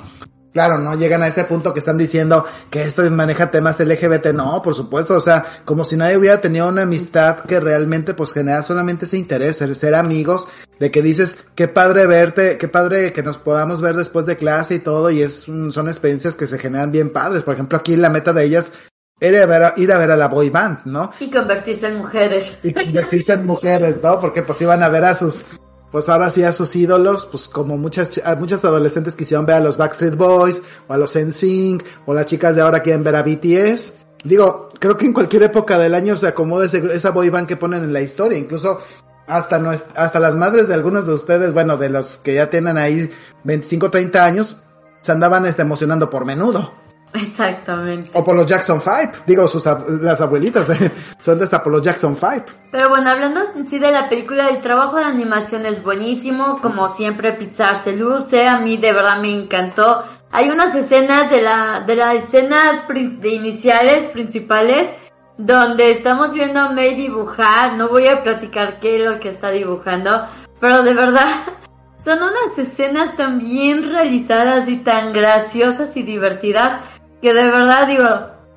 Claro, 0.56 0.78
no 0.78 0.96
llegan 0.96 1.22
a 1.22 1.28
ese 1.28 1.44
punto 1.44 1.74
que 1.74 1.80
están 1.80 1.98
diciendo 1.98 2.46
que 2.70 2.84
esto 2.84 3.04
maneja 3.12 3.52
temas 3.52 3.78
LGBT, 3.82 4.28
no, 4.28 4.62
por 4.62 4.74
supuesto, 4.74 5.16
o 5.16 5.20
sea, 5.20 5.46
como 5.66 5.84
si 5.84 5.98
nadie 5.98 6.16
hubiera 6.16 6.40
tenido 6.40 6.70
una 6.70 6.84
amistad 6.84 7.40
que 7.40 7.60
realmente 7.60 8.14
pues 8.14 8.32
genera 8.32 8.64
solamente 8.64 9.04
ese 9.04 9.18
interés, 9.18 9.58
ser, 9.58 9.96
amigos, 9.96 10.48
de 10.80 10.92
que 10.92 11.02
dices, 11.02 11.44
qué 11.56 11.68
padre 11.68 12.08
verte, 12.08 12.58
qué 12.58 12.70
padre 12.70 13.12
que 13.12 13.22
nos 13.22 13.38
podamos 13.38 13.82
ver 13.82 13.98
después 13.98 14.26
de 14.28 14.38
clase 14.38 14.76
y 14.76 14.80
todo, 14.80 15.12
y 15.12 15.24
es, 15.24 15.42
son 15.42 15.88
experiencias 15.90 16.36
que 16.36 16.48
se 16.48 16.58
generan 16.58 16.90
bien 16.90 17.12
padres, 17.12 17.44
por 17.44 17.56
ejemplo 17.56 17.78
aquí 17.78 17.98
la 17.98 18.10
meta 18.10 18.32
de 18.32 18.46
ellas 18.46 18.72
era 19.20 19.74
ir 19.76 19.92
a 19.92 19.98
ver 19.98 20.12
a 20.12 20.16
la 20.16 20.30
boy 20.30 20.52
band, 20.52 20.86
¿no? 20.86 21.12
Y 21.20 21.30
convertirse 21.30 21.88
en 21.88 21.98
mujeres. 21.98 22.60
Y 22.64 22.72
convertirse 22.74 23.34
en 23.34 23.46
mujeres, 23.46 23.98
¿no? 24.02 24.22
Porque 24.22 24.42
pues 24.42 24.62
iban 24.62 24.84
a 24.84 24.88
ver 24.88 25.04
a 25.04 25.16
sus 25.16 25.48
pues 25.96 26.10
ahora 26.10 26.30
sí 26.30 26.44
a 26.44 26.52
sus 26.52 26.76
ídolos, 26.76 27.26
pues 27.26 27.48
como 27.48 27.78
muchas, 27.78 28.22
muchas 28.38 28.66
adolescentes 28.66 29.16
quisieron 29.16 29.46
ver 29.46 29.56
a 29.56 29.60
los 29.62 29.78
Backstreet 29.78 30.18
Boys, 30.18 30.62
o 30.90 30.94
a 30.94 30.98
los 30.98 31.16
NSYNC, 31.16 31.86
o 32.06 32.14
las 32.14 32.26
chicas 32.26 32.54
de 32.54 32.64
ahora 32.64 32.84
quieren 32.84 33.02
ver 33.02 33.16
a 33.16 33.24
BTS. 33.24 33.94
Digo, 34.26 34.72
creo 34.78 34.98
que 34.98 35.06
en 35.06 35.14
cualquier 35.14 35.44
época 35.44 35.80
del 35.80 35.96
año 35.96 36.18
se 36.18 36.28
acomoda 36.28 36.66
esa 36.66 37.12
boy 37.12 37.30
band 37.30 37.48
que 37.48 37.56
ponen 37.56 37.82
en 37.82 37.94
la 37.94 38.02
historia, 38.02 38.38
incluso 38.38 38.78
hasta 39.26 39.58
no 39.58 39.70
hasta 39.70 40.20
las 40.20 40.36
madres 40.36 40.68
de 40.68 40.74
algunos 40.74 41.08
de 41.08 41.14
ustedes, 41.14 41.54
bueno, 41.54 41.78
de 41.78 41.88
los 41.88 42.18
que 42.18 42.34
ya 42.34 42.50
tienen 42.50 42.76
ahí 42.76 43.10
25, 43.46 43.90
30 43.90 44.26
años, 44.26 44.58
se 45.00 45.14
andaban 45.14 45.46
este, 45.46 45.62
emocionando 45.62 46.10
por 46.10 46.26
menudo. 46.26 46.74
Exactamente. 47.14 48.12
O 48.14 48.24
por 48.24 48.36
los 48.36 48.46
Jackson 48.46 48.82
5. 48.82 49.24
Digo, 49.26 49.48
sus, 49.48 49.66
las 50.02 50.20
abuelitas 50.20 50.68
son 51.20 51.38
de 51.38 51.46
hasta 51.46 51.64
por 51.64 51.72
los 51.72 51.82
Jackson 51.82 52.16
5. 52.16 52.46
Pero 52.72 52.90
bueno, 52.90 53.10
hablando 53.10 53.42
sí 53.70 53.80
de 53.80 53.92
la 53.92 54.10
película, 54.10 54.50
el 54.50 54.62
trabajo 54.62 54.98
de 54.98 55.06
animación 55.06 55.66
es 55.66 55.82
buenísimo. 55.82 56.60
Como 56.62 56.90
siempre, 56.90 57.34
Pixar 57.34 57.82
se 57.82 57.96
luce. 57.96 58.48
A 58.48 58.60
mí 58.60 58.78
de 58.78 58.92
verdad 58.92 59.20
me 59.22 59.32
encantó. 59.32 60.04
Hay 60.32 60.50
unas 60.50 60.76
escenas 60.76 61.30
de 61.32 61.42
la, 61.42 61.84
de 61.88 61.96
las 61.96 62.16
escenas 62.16 62.82
de 62.90 63.30
iniciales, 63.30 64.12
principales, 64.12 64.90
donde 65.38 65.92
estamos 65.92 66.34
viendo 66.34 66.60
a 66.60 66.72
May 66.72 66.96
dibujar. 66.96 67.74
No 67.74 67.88
voy 67.88 68.08
a 68.08 68.24
platicar 68.24 68.80
qué 68.82 68.98
es 68.98 69.10
lo 69.10 69.20
que 69.22 69.30
está 69.30 69.52
dibujando. 69.52 70.28
Pero 70.60 70.84
de 70.84 70.94
verdad, 70.94 71.30
son 72.04 72.20
unas 72.22 72.58
escenas 72.58 73.16
tan 73.16 73.40
bien 73.40 73.90
realizadas 73.90 74.68
y 74.68 74.78
tan 74.78 75.14
graciosas 75.14 75.96
y 75.96 76.04
divertidas 76.04 76.82
que 77.26 77.34
de 77.34 77.50
verdad 77.50 77.88
digo, 77.88 78.08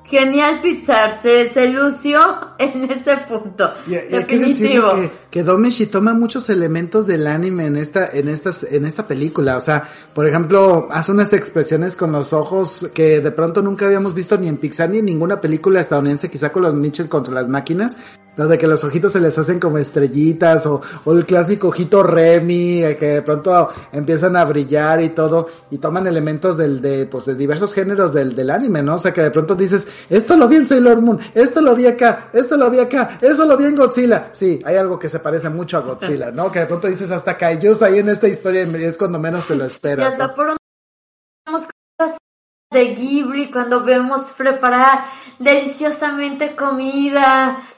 genial 0.09 0.61
Pixar, 0.61 1.21
se, 1.21 1.67
lució 1.67 2.19
en 2.57 2.89
ese 2.91 3.17
punto. 3.27 3.71
Y, 3.87 3.91
definitivo. 3.91 4.95
que, 4.95 5.11
que 5.29 5.43
Domichi 5.43 5.85
toma 5.85 6.13
muchos 6.13 6.49
elementos 6.49 7.05
del 7.07 7.27
anime 7.27 7.65
en 7.67 7.77
esta, 7.77 8.09
en 8.11 8.27
estas, 8.27 8.63
en 8.63 8.85
esta 8.85 9.07
película. 9.07 9.57
O 9.57 9.61
sea, 9.61 9.87
por 10.13 10.27
ejemplo, 10.27 10.87
hace 10.91 11.11
unas 11.11 11.33
expresiones 11.33 11.95
con 11.95 12.11
los 12.11 12.33
ojos 12.33 12.89
que 12.93 13.21
de 13.21 13.31
pronto 13.31 13.61
nunca 13.61 13.85
habíamos 13.85 14.13
visto 14.13 14.37
ni 14.37 14.47
en 14.47 14.57
Pixar 14.57 14.89
ni 14.89 14.99
en 14.99 15.05
ninguna 15.05 15.39
película 15.39 15.79
estadounidense, 15.79 16.29
quizá 16.29 16.51
con 16.51 16.63
los 16.63 16.73
Mitchell 16.73 17.09
contra 17.09 17.33
las 17.33 17.47
máquinas, 17.47 17.95
lo 18.39 18.47
de 18.47 18.57
que 18.57 18.67
los 18.67 18.83
ojitos 18.85 19.11
se 19.11 19.19
les 19.19 19.37
hacen 19.37 19.59
como 19.59 19.77
estrellitas 19.79 20.65
o, 20.65 20.81
o 21.03 21.11
el 21.11 21.25
clásico 21.25 21.67
ojito 21.67 22.03
Remy 22.03 22.83
eh, 22.83 22.97
que 22.97 23.07
de 23.07 23.21
pronto 23.21 23.67
empiezan 23.91 24.37
a 24.37 24.45
brillar 24.45 25.01
y 25.01 25.09
todo 25.09 25.47
y 25.69 25.77
toman 25.77 26.07
elementos 26.07 26.55
del 26.55 26.81
de 26.81 27.05
pues 27.05 27.25
de 27.25 27.35
diversos 27.35 27.73
géneros 27.73 28.13
del, 28.13 28.35
del 28.35 28.49
anime, 28.49 28.81
¿no? 28.81 28.95
O 28.95 28.99
sea, 28.99 29.13
que 29.13 29.21
de 29.21 29.31
pronto 29.31 29.55
dices, 29.55 29.87
esto 30.09 30.37
lo 30.37 30.47
vi 30.47 30.57
en 30.57 30.65
Sailor 30.65 31.01
Moon, 31.01 31.19
esto 31.33 31.61
lo 31.61 31.75
vi 31.75 31.87
acá, 31.87 32.29
esto 32.33 32.57
lo 32.57 32.69
vi 32.69 32.79
acá, 32.79 33.17
eso 33.21 33.45
lo 33.45 33.57
vi 33.57 33.65
en 33.65 33.75
Godzilla. 33.75 34.29
Sí, 34.31 34.59
hay 34.63 34.75
algo 34.75 34.99
que 34.99 35.09
se 35.09 35.19
parece 35.19 35.49
mucho 35.49 35.77
a 35.77 35.81
Godzilla, 35.81 36.31
¿no? 36.31 36.51
Que 36.51 36.59
de 36.59 36.65
pronto 36.65 36.87
dices 36.87 37.09
hasta 37.11 37.37
Kaijus 37.37 37.81
ahí 37.81 37.99
en 37.99 38.09
esta 38.09 38.27
historia 38.27 38.63
y 38.63 38.83
es 38.83 38.97
cuando 38.97 39.19
menos 39.19 39.47
te 39.47 39.55
lo 39.55 39.65
esperas. 39.65 40.09
Y 40.09 40.11
hasta 40.13 40.35
por 40.35 40.55
cosas 41.45 42.17
de 42.71 42.93
Ghibli 42.93 43.49
cuando 43.51 43.83
vemos 43.83 44.31
preparar 44.31 45.05
deliciosamente 45.39 46.55
comida 46.55 47.68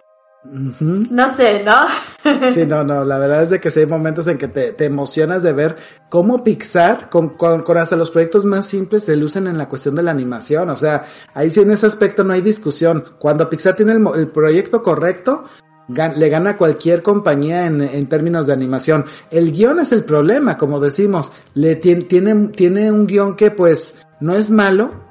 no 0.43 1.35
sé, 1.35 1.63
¿no? 1.63 1.87
sí, 2.53 2.65
no, 2.65 2.83
no, 2.83 3.05
la 3.05 3.19
verdad 3.19 3.43
es 3.43 3.49
de 3.51 3.59
que 3.59 3.69
sí 3.69 3.81
hay 3.81 3.85
momentos 3.85 4.27
en 4.27 4.37
que 4.37 4.47
te, 4.47 4.73
te 4.73 4.85
emocionas 4.85 5.43
de 5.43 5.53
ver 5.53 5.77
cómo 6.09 6.43
Pixar, 6.43 7.09
con, 7.09 7.29
con, 7.29 7.61
con, 7.61 7.77
hasta 7.77 7.95
los 7.95 8.09
proyectos 8.09 8.43
más 8.43 8.65
simples, 8.65 9.05
se 9.05 9.15
lucen 9.15 9.47
en 9.47 9.57
la 9.57 9.69
cuestión 9.69 9.95
de 9.95 10.03
la 10.03 10.11
animación. 10.11 10.69
O 10.69 10.75
sea, 10.75 11.05
ahí 11.33 11.49
sí 11.49 11.61
en 11.61 11.71
ese 11.71 11.85
aspecto 11.85 12.23
no 12.23 12.33
hay 12.33 12.41
discusión. 12.41 13.05
Cuando 13.19 13.49
Pixar 13.49 13.75
tiene 13.75 13.93
el, 13.93 14.05
el 14.15 14.27
proyecto 14.29 14.81
correcto, 14.81 15.45
le 15.87 16.29
gana 16.29 16.51
a 16.51 16.57
cualquier 16.57 17.03
compañía 17.03 17.65
en, 17.65 17.81
en, 17.81 18.07
términos 18.07 18.47
de 18.47 18.53
animación. 18.53 19.05
El 19.29 19.51
guion 19.51 19.79
es 19.79 19.91
el 19.91 20.03
problema, 20.03 20.57
como 20.57 20.79
decimos. 20.79 21.31
Le 21.53 21.75
tiene, 21.75 22.03
tiene, 22.03 22.47
tiene 22.49 22.91
un 22.91 23.07
guion 23.07 23.35
que 23.35 23.51
pues 23.51 24.05
no 24.19 24.35
es 24.35 24.49
malo, 24.49 25.10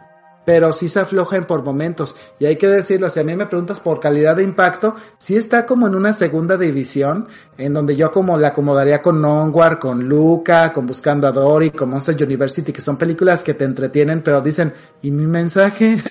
pero 0.51 0.73
sí 0.73 0.89
se 0.89 0.99
aflojan 0.99 1.47
por 1.47 1.63
momentos. 1.63 2.17
Y 2.41 2.47
hay 2.47 2.57
que 2.57 2.67
decirlo, 2.67 3.09
si 3.09 3.21
a 3.21 3.23
mí 3.23 3.37
me 3.37 3.47
preguntas 3.47 3.79
por 3.79 4.01
calidad 4.01 4.35
de 4.35 4.43
impacto, 4.43 4.97
sí 5.17 5.37
está 5.37 5.65
como 5.65 5.87
en 5.87 5.95
una 5.95 6.13
segunda 6.13 6.57
división, 6.57 7.29
en 7.57 7.73
donde 7.73 7.95
yo 7.95 8.11
como 8.11 8.37
la 8.37 8.49
acomodaría 8.49 9.01
con 9.01 9.25
Onward, 9.25 9.79
con 9.79 10.09
Luca, 10.09 10.73
con 10.73 10.89
Buscando 10.89 11.29
a 11.29 11.31
Dory, 11.31 11.71
con 11.71 11.91
Monster 11.91 12.21
University, 12.21 12.73
que 12.73 12.81
son 12.81 12.97
películas 12.97 13.45
que 13.45 13.55
te 13.55 13.63
entretienen, 13.65 14.23
pero 14.23 14.41
dicen, 14.41 14.75
¿y 15.03 15.13
mi 15.13 15.29
mensaje? 15.29 16.03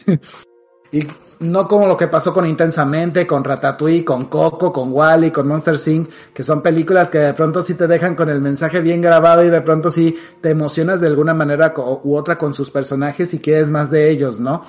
y 0.93 1.05
no 1.39 1.67
como 1.67 1.87
lo 1.87 1.95
que 1.95 2.07
pasó 2.07 2.33
con 2.33 2.45
Intensamente, 2.45 3.25
con 3.25 3.43
Ratatouille, 3.43 4.03
con 4.03 4.25
Coco, 4.25 4.73
con 4.73 4.91
Wally, 4.91 5.31
con 5.31 5.47
Monster 5.47 5.75
Inc., 5.87 6.09
que 6.33 6.43
son 6.43 6.61
películas 6.61 7.09
que 7.09 7.19
de 7.19 7.33
pronto 7.33 7.61
sí 7.61 7.75
te 7.75 7.87
dejan 7.87 8.15
con 8.15 8.29
el 8.29 8.41
mensaje 8.41 8.81
bien 8.81 9.01
grabado 9.01 9.43
y 9.43 9.49
de 9.49 9.61
pronto 9.61 9.89
sí 9.89 10.17
te 10.41 10.49
emocionas 10.49 10.99
de 10.99 11.07
alguna 11.07 11.33
manera 11.33 11.73
u 11.75 12.15
otra 12.15 12.37
con 12.37 12.53
sus 12.53 12.69
personajes 12.71 13.33
y 13.33 13.39
quieres 13.39 13.69
más 13.69 13.89
de 13.89 14.09
ellos, 14.09 14.39
¿no? 14.39 14.65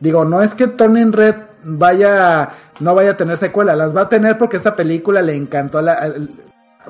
Digo, 0.00 0.24
no 0.24 0.42
es 0.42 0.54
que 0.54 0.66
Tony 0.66 1.04
Red 1.04 1.36
vaya, 1.64 2.50
no 2.80 2.94
vaya 2.94 3.12
a 3.12 3.16
tener 3.16 3.36
secuela, 3.36 3.76
las 3.76 3.96
va 3.96 4.02
a 4.02 4.08
tener 4.08 4.38
porque 4.38 4.56
esta 4.56 4.76
película 4.76 5.22
le 5.22 5.34
encantó 5.36 5.78
a 5.78 5.82
la, 5.82 6.14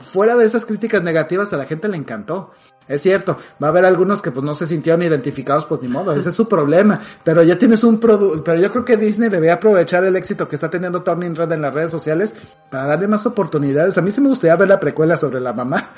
fuera 0.00 0.36
de 0.36 0.44
esas 0.44 0.64
críticas 0.64 1.02
negativas 1.02 1.52
a 1.52 1.56
la 1.56 1.66
gente 1.66 1.88
le 1.88 1.96
encantó. 1.96 2.52
Es 2.90 3.02
cierto, 3.02 3.36
va 3.62 3.68
a 3.68 3.70
haber 3.70 3.84
algunos 3.84 4.20
que 4.20 4.32
pues 4.32 4.44
no 4.44 4.52
se 4.52 4.66
sintieron 4.66 5.00
identificados, 5.02 5.64
pues 5.64 5.80
ni 5.80 5.86
modo, 5.86 6.12
ese 6.12 6.30
es 6.30 6.34
su 6.34 6.48
problema. 6.48 7.00
Pero 7.22 7.44
ya 7.44 7.56
tienes 7.56 7.84
un 7.84 8.00
producto, 8.00 8.42
pero 8.42 8.60
yo 8.60 8.72
creo 8.72 8.84
que 8.84 8.96
Disney 8.96 9.30
debe 9.30 9.52
aprovechar 9.52 10.02
el 10.02 10.16
éxito 10.16 10.48
que 10.48 10.56
está 10.56 10.68
teniendo 10.68 11.04
Turning 11.04 11.36
Red 11.36 11.52
en 11.52 11.62
las 11.62 11.72
redes 11.72 11.92
sociales 11.92 12.34
para 12.68 12.86
darle 12.86 13.06
más 13.06 13.24
oportunidades. 13.26 13.96
A 13.96 14.02
mí 14.02 14.10
sí 14.10 14.20
me 14.20 14.28
gustaría 14.28 14.56
ver 14.56 14.66
la 14.66 14.80
precuela 14.80 15.16
sobre 15.16 15.38
la 15.38 15.52
mamá. 15.52 15.88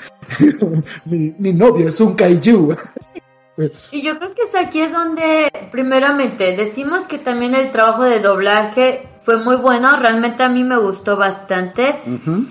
mi, 1.05 1.33
mi 1.39 1.51
novio 1.51 1.87
es 1.87 1.99
un 1.99 2.13
kaiju. 2.13 2.75
Y 3.91 4.01
yo 4.03 4.19
creo 4.19 4.35
que 4.35 4.43
es 4.43 4.53
aquí 4.53 4.81
es 4.81 4.91
donde, 4.91 5.51
primeramente, 5.71 6.55
decimos 6.55 7.05
que 7.05 7.17
también 7.17 7.55
el 7.55 7.71
trabajo 7.71 8.03
de 8.03 8.19
doblaje 8.19 9.09
fue 9.25 9.37
muy 9.37 9.55
bueno, 9.55 9.97
realmente 9.97 10.43
a 10.43 10.49
mí 10.49 10.63
me 10.63 10.77
gustó 10.77 11.15
bastante. 11.17 12.01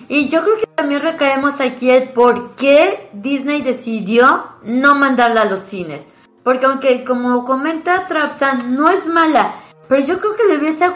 Y 0.08 0.28
yo 0.28 0.42
creo 0.42 0.56
que 0.56 0.66
también 0.74 1.02
recaemos 1.02 1.60
aquí 1.60 1.90
el 1.90 2.10
por 2.10 2.56
qué 2.56 3.10
Disney 3.12 3.62
decidió 3.62 4.46
no 4.62 4.94
mandarla 4.94 5.42
a 5.42 5.44
los 5.46 5.60
cines. 5.60 6.00
Porque 6.42 6.66
aunque 6.66 7.04
como 7.04 7.44
comenta 7.44 8.06
Trapsan, 8.06 8.74
no 8.74 8.90
es 8.90 9.06
mala, 9.06 9.54
pero 9.88 10.02
yo 10.02 10.18
creo 10.18 10.34
que 10.34 10.48
le 10.48 10.58
hubiese 10.58 10.90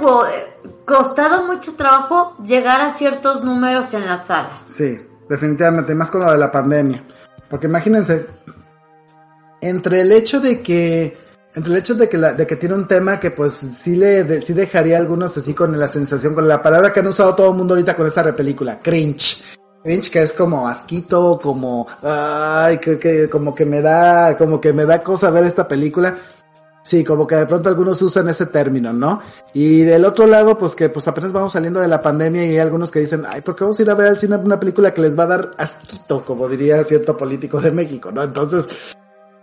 costado 0.85 1.47
mucho 1.47 1.74
trabajo 1.74 2.37
llegar 2.43 2.81
a 2.81 2.95
ciertos 2.95 3.45
números 3.45 3.93
en 3.95 4.07
las 4.07 4.27
salas. 4.27 4.64
Sí, 4.66 4.99
definitivamente, 5.29 5.95
más 5.95 6.11
con 6.11 6.24
lo 6.24 6.33
de 6.33 6.39
la 6.39 6.51
pandemia. 6.51 7.03
Porque 7.49 7.66
imagínense, 7.66 8.27
entre 9.61 10.01
el 10.01 10.11
hecho 10.12 10.41
de 10.41 10.62
que 10.62 11.26
entre 11.57 11.73
el 11.73 11.79
hecho 11.79 11.95
de 11.95 12.07
que, 12.07 12.19
la, 12.19 12.35
de 12.35 12.47
que 12.47 12.57
tiene 12.57 12.75
un 12.75 12.87
tema 12.87 13.19
que 13.19 13.31
pues 13.31 13.55
sí 13.55 13.97
le 13.97 14.43
sí 14.43 14.53
dejaría 14.53 14.99
algunos 14.99 15.37
así 15.39 15.55
con 15.55 15.77
la 15.79 15.89
sensación, 15.89 16.35
con 16.35 16.47
la 16.47 16.63
palabra 16.63 16.93
que 16.93 17.01
han 17.01 17.07
usado 17.07 17.35
todo 17.35 17.51
el 17.51 17.57
mundo 17.57 17.73
ahorita 17.73 17.97
con 17.97 18.07
esta 18.07 18.23
repelícula, 18.23 18.79
cringe. 18.79 19.43
Cringe 19.83 20.11
que 20.11 20.21
es 20.21 20.35
como 20.35 20.69
asquito, 20.69 21.41
como, 21.43 21.87
ay, 22.03 22.77
que, 22.77 22.99
que, 22.99 23.31
como 23.31 23.55
que 23.55 23.65
me 23.65 23.81
da, 23.81 24.37
como 24.37 24.61
que 24.61 24.75
me 24.75 24.85
da 24.85 25.03
cosa 25.03 25.31
ver 25.31 25.45
esta 25.45 25.67
película. 25.67 26.15
Sí, 26.83 27.03
como 27.03 27.27
que 27.27 27.37
de 27.37 27.47
pronto 27.47 27.69
algunos 27.71 28.01
usan 28.03 28.29
ese 28.29 28.47
término, 28.47 28.93
¿no? 28.93 29.21
Y 29.55 29.81
del 29.81 30.05
otro 30.05 30.27
lado, 30.27 30.59
pues 30.59 30.77
que 30.77 30.89
pues 30.91 31.09
apenas 31.09 31.33
vamos 31.33 31.55
saliendo 31.55 31.81
de 31.81 31.89
la 31.89 32.01
pandemia 32.01 32.45
y 32.45 32.51
hay 32.51 32.59
algunos 32.59 32.91
que 32.91 33.01
dicen, 33.01 33.25
ay, 33.27 33.41
¿por 33.41 33.57
qué 33.57 33.65
vamos 33.65 33.79
a 33.79 33.83
ir 33.83 33.91
a 33.91 33.95
ver 33.95 34.09
al 34.09 34.19
cine 34.19 34.37
una 34.37 34.61
película 34.61 34.93
que 34.93 35.01
les 35.01 35.19
va 35.19 35.25
a 35.25 35.29
dar 35.29 35.51
asquito, 35.57 36.23
como 36.25 36.49
diría 36.49 36.85
cierto 36.85 37.17
político 37.17 37.61
de 37.61 37.73
México, 37.73 38.13
¿no? 38.13 38.23
Entonces, 38.23 38.69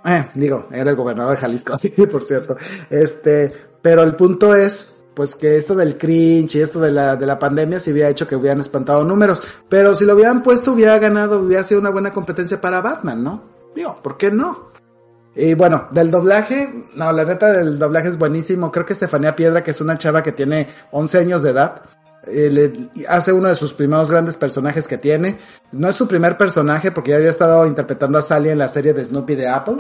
eh, 0.06 0.30
digo, 0.34 0.68
era 0.72 0.89
el 0.89 0.95
gobernador 0.95 1.36
de 1.36 1.41
Jalisco, 1.41 1.78
sí, 1.80 1.89
por 1.89 2.24
cierto. 2.24 2.56
Este, 2.89 3.51
pero 3.82 4.04
el 4.04 4.16
punto 4.16 4.56
es, 4.56 4.89
pues 5.14 5.36
que 5.36 5.58
esto 5.58 5.76
del 5.76 5.97
cringe 5.97 6.56
y 6.56 6.62
esto 6.62 6.80
de 6.80 6.91
la, 6.91 7.16
de 7.16 7.26
la 7.26 7.39
pandemia 7.39 7.80
se 7.80 7.91
hubiera 7.91 8.10
hecho 8.10 8.28
que 8.28 8.36
hubieran 8.36 8.60
espantado 8.60 9.04
números. 9.04 9.41
Pero 9.70 9.95
si 9.95 10.06
lo 10.06 10.16
hubieran 10.16 10.43
puesto, 10.43 10.74
hubiera 10.74 10.97
ganado, 10.99 11.39
hubiera 11.39 11.64
sido 11.64 11.82
una 11.82 11.89
buena 11.89 12.14
competencia 12.14 12.60
para 12.60 12.82
Batman, 12.82 13.24
¿no? 13.24 13.43
Digo, 13.76 13.99
¿por 14.01 14.18
qué 14.18 14.32
no? 14.32 14.74
Y 15.36 15.56
bueno, 15.56 15.88
del 15.91 16.12
doblaje, 16.12 16.72
no, 16.95 17.12
la 17.12 17.26
neta 17.26 17.51
del 17.51 17.80
doblaje 17.80 18.08
es 18.08 18.18
buenísimo. 18.18 18.72
Creo 18.72 18.86
que 18.86 18.93
Estefanía 18.93 19.36
Piedra, 19.36 19.64
que 19.64 19.72
es 19.72 19.82
una 19.82 19.97
chava 19.97 20.22
que 20.22 20.32
tiene 20.32 20.70
11 20.91 21.18
años 21.20 21.41
de 21.41 21.49
edad, 21.51 21.82
eh, 22.28 22.89
hace 23.07 23.34
uno 23.34 23.49
de 23.49 23.55
sus 23.55 23.74
primeros 23.74 24.09
grandes 24.09 24.38
personajes 24.38 24.88
que 24.88 24.97
tiene. 24.97 25.38
No 25.71 25.89
es 25.89 25.95
su 25.95 26.07
primer 26.07 26.38
personaje 26.38 26.91
porque 26.91 27.11
ya 27.11 27.17
había 27.17 27.30
estado 27.30 27.65
interpretando 27.65 28.17
a 28.17 28.21
Sally 28.21 28.49
en 28.49 28.59
la 28.59 28.67
serie 28.67 28.93
de 28.93 29.03
Snoopy 29.03 29.36
de 29.36 29.47
Apple. 29.47 29.78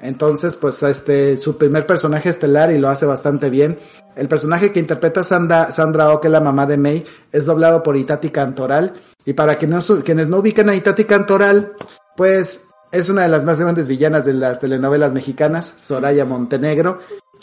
Entonces, 0.00 0.54
pues 0.54 0.82
este, 0.84 1.36
su 1.36 1.58
primer 1.58 1.86
personaje 1.86 2.28
estelar 2.28 2.70
y 2.70 2.78
lo 2.78 2.88
hace 2.88 3.04
bastante 3.04 3.50
bien. 3.50 3.78
El 4.14 4.28
personaje 4.28 4.70
que 4.70 4.80
interpreta 4.80 5.24
Sandra, 5.24 5.72
Sandra 5.72 6.12
Oh, 6.12 6.20
que 6.20 6.28
es 6.28 6.32
la 6.32 6.40
mamá 6.40 6.66
de 6.66 6.78
May, 6.78 7.04
es 7.32 7.46
doblado 7.46 7.82
por 7.82 7.96
Itati 7.96 8.30
Cantoral. 8.30 8.94
Y 9.24 9.32
para 9.32 9.56
quienes 9.56 9.88
no, 9.90 10.02
quienes 10.02 10.28
no 10.28 10.38
ubican 10.38 10.68
a 10.68 10.76
Itati 10.76 11.04
Cantoral, 11.04 11.72
pues 12.16 12.66
es 12.92 13.08
una 13.08 13.22
de 13.22 13.28
las 13.28 13.44
más 13.44 13.60
grandes 13.60 13.88
villanas 13.88 14.24
de 14.24 14.34
las 14.34 14.60
telenovelas 14.60 15.12
mexicanas, 15.12 15.74
Soraya 15.76 16.24
Montenegro. 16.24 16.98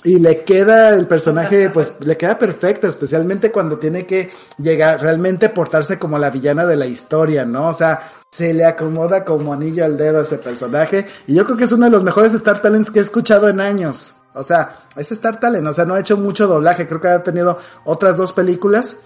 Y 0.06 0.20
le 0.20 0.44
queda 0.44 0.90
el 0.90 1.08
personaje, 1.08 1.72
pues 1.72 1.96
le 2.02 2.16
queda 2.16 2.38
perfecto, 2.38 2.86
especialmente 2.86 3.52
cuando 3.52 3.80
tiene 3.80 4.06
que 4.06 4.32
llegar, 4.60 5.02
realmente 5.02 5.50
portarse 5.50 5.98
como 5.98 6.20
la 6.20 6.30
villana 6.30 6.64
de 6.64 6.76
la 6.76 6.86
historia, 6.86 7.44
¿no? 7.44 7.70
O 7.70 7.74
sea, 7.74 8.12
se 8.32 8.54
le 8.54 8.66
acomoda 8.66 9.26
como 9.26 9.52
anillo 9.52 9.84
al 9.84 9.98
dedo 9.98 10.20
a 10.20 10.22
ese 10.22 10.38
personaje. 10.38 11.08
Y 11.26 11.34
yo 11.34 11.44
creo 11.44 11.58
que 11.58 11.64
es 11.64 11.72
uno 11.72 11.86
de 11.86 11.92
los 11.92 12.04
mejores 12.04 12.36
Star 12.36 12.62
Talents 12.62 12.92
que 12.92 13.00
he 13.00 13.02
escuchado 13.02 13.50
en 13.50 13.60
años. 13.60 14.14
O 14.36 14.44
sea, 14.44 14.76
es 14.96 15.12
Star 15.12 15.40
Talent, 15.40 15.66
o 15.66 15.74
sea, 15.74 15.86
no 15.86 15.96
ha 15.96 16.00
hecho 16.00 16.18
mucho 16.18 16.46
doblaje, 16.46 16.86
creo 16.86 17.02
que 17.02 17.08
ha 17.08 17.24
tenido 17.24 17.58
otras 17.84 18.16
dos 18.16 18.32
películas. 18.32 18.98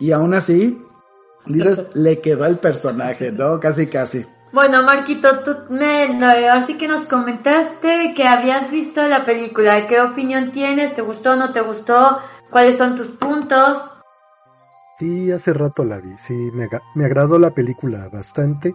Y 0.00 0.10
aún 0.10 0.34
así, 0.34 0.84
dices, 1.46 1.90
le 1.94 2.20
quedó 2.20 2.46
el 2.46 2.58
personaje, 2.58 3.30
¿no? 3.30 3.60
Casi, 3.60 3.86
casi. 3.86 4.26
Bueno, 4.52 4.82
Marquito, 4.82 5.40
tú 5.44 5.72
me, 5.72 6.24
así 6.50 6.76
que 6.76 6.88
nos 6.88 7.02
comentaste 7.02 8.14
que 8.16 8.26
habías 8.26 8.70
visto 8.70 9.06
la 9.06 9.24
película. 9.24 9.86
¿Qué 9.86 10.00
opinión 10.00 10.50
tienes? 10.50 10.94
¿Te 10.94 11.02
gustó 11.02 11.32
o 11.32 11.36
no 11.36 11.52
te 11.52 11.60
gustó? 11.60 12.18
¿Cuáles 12.50 12.76
son 12.76 12.96
tus 12.96 13.12
puntos? 13.12 13.78
Sí, 14.98 15.30
hace 15.30 15.52
rato 15.52 15.84
la 15.84 15.98
vi. 15.98 16.18
Sí, 16.18 16.34
me, 16.34 16.68
me 16.94 17.04
agradó 17.04 17.38
la 17.38 17.52
película 17.52 18.08
bastante. 18.08 18.74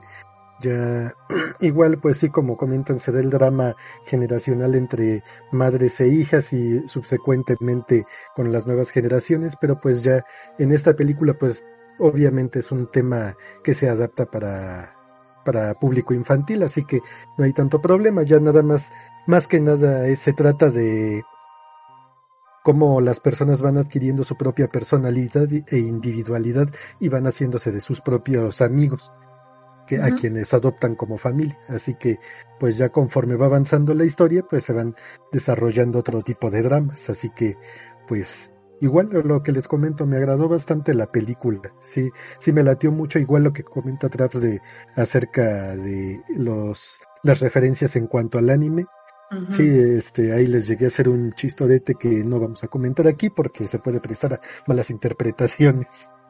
Ya, 0.61 1.13
igual, 1.59 1.99
pues 1.99 2.17
sí, 2.17 2.29
como 2.29 2.55
comentan, 2.55 2.99
se 2.99 3.11
el 3.11 3.29
drama 3.29 3.75
generacional 4.05 4.75
entre 4.75 5.23
madres 5.51 5.99
e 5.99 6.07
hijas 6.07 6.53
y 6.53 6.87
subsecuentemente 6.87 8.05
con 8.33 8.51
las 8.53 8.65
nuevas 8.65 8.91
generaciones, 8.91 9.57
pero 9.59 9.81
pues 9.81 10.03
ya 10.03 10.23
en 10.57 10.71
esta 10.71 10.93
película, 10.93 11.33
pues 11.33 11.65
obviamente 11.99 12.59
es 12.59 12.71
un 12.71 12.89
tema 12.89 13.35
que 13.63 13.73
se 13.73 13.89
adapta 13.89 14.25
para 14.25 14.94
para 15.45 15.73
público 15.75 16.13
infantil, 16.13 16.63
así 16.63 16.83
que 16.83 16.99
no 17.37 17.45
hay 17.45 17.53
tanto 17.53 17.81
problema, 17.81 18.23
ya 18.23 18.39
nada 18.39 18.63
más, 18.63 18.91
más 19.27 19.47
que 19.47 19.61
nada 19.61 20.13
se 20.15 20.33
trata 20.33 20.69
de 20.69 21.23
cómo 22.63 22.99
las 22.99 23.19
personas 23.19 23.61
van 23.61 23.77
adquiriendo 23.77 24.23
su 24.23 24.35
propia 24.35 24.67
personalidad 24.67 25.47
e 25.51 25.77
individualidad 25.77 26.67
y 26.99 27.09
van 27.09 27.27
haciéndose 27.27 27.71
de 27.71 27.79
sus 27.79 28.01
propios 28.01 28.59
amigos, 28.61 29.13
que, 29.85 30.01
a 30.01 30.15
quienes 30.15 30.51
adoptan 30.51 30.95
como 30.95 31.19
familia. 31.19 31.59
Así 31.67 31.93
que, 31.93 32.17
pues 32.59 32.77
ya 32.77 32.89
conforme 32.89 33.35
va 33.35 33.45
avanzando 33.45 33.93
la 33.93 34.03
historia, 34.03 34.43
pues 34.49 34.63
se 34.63 34.73
van 34.73 34.95
desarrollando 35.31 35.99
otro 35.99 36.23
tipo 36.23 36.49
de 36.49 36.63
dramas. 36.63 37.07
Así 37.07 37.29
que, 37.29 37.55
pues 38.07 38.51
Igual 38.85 39.09
lo 39.09 39.41
que 39.41 39.51
les 39.51 39.67
comento, 39.67 40.05
me 40.05 40.17
agradó 40.17 40.47
bastante 40.47 40.93
la 40.93 41.11
película. 41.11 41.73
Sí, 41.81 42.11
sí 42.37 42.53
me 42.53 42.61
latió 42.61 42.91
mucho, 42.91 43.17
igual 43.17 43.43
lo 43.43 43.51
que 43.51 43.63
comenta 43.63 44.09
Traps 44.09 44.39
de 44.39 44.61
acerca 44.95 45.75
de 45.75 46.21
los 46.37 46.99
las 47.23 47.39
referencias 47.39 47.95
en 47.95 48.05
cuanto 48.05 48.37
al 48.37 48.51
anime. 48.51 48.85
Sí, 49.49 49.67
este, 49.67 50.33
ahí 50.33 50.45
les 50.45 50.67
llegué 50.67 50.85
a 50.85 50.89
hacer 50.89 51.09
un 51.09 51.33
chistorete 51.33 51.95
que 51.95 52.09
no 52.23 52.39
vamos 52.39 52.63
a 52.63 52.67
comentar 52.67 53.07
aquí 53.07 53.31
porque 53.31 53.67
se 53.67 53.79
puede 53.79 53.99
prestar 53.99 54.33
a 54.33 54.41
malas 54.67 54.91
interpretaciones. 54.91 56.11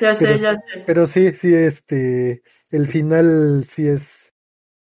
ya 0.00 0.14
sé, 0.14 0.24
pero, 0.24 0.36
ya 0.36 0.54
sé. 0.54 0.84
Pero 0.86 1.06
sí, 1.06 1.34
sí, 1.34 1.54
este, 1.54 2.42
el 2.70 2.88
final 2.88 3.64
sí 3.66 3.86
es 3.86 4.32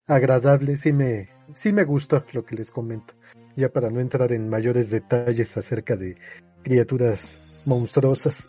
agradable, 0.07 0.77
sí 0.77 0.93
me, 0.93 1.27
sí 1.53 1.73
me 1.73 1.83
gustó 1.83 2.23
lo 2.31 2.45
que 2.45 2.55
les 2.55 2.71
comento 2.71 3.13
ya 3.55 3.69
para 3.69 3.89
no 3.89 3.99
entrar 3.99 4.31
en 4.31 4.49
mayores 4.49 4.89
detalles 4.89 5.55
acerca 5.57 5.95
de 5.95 6.17
criaturas 6.63 7.61
monstruosas. 7.65 8.47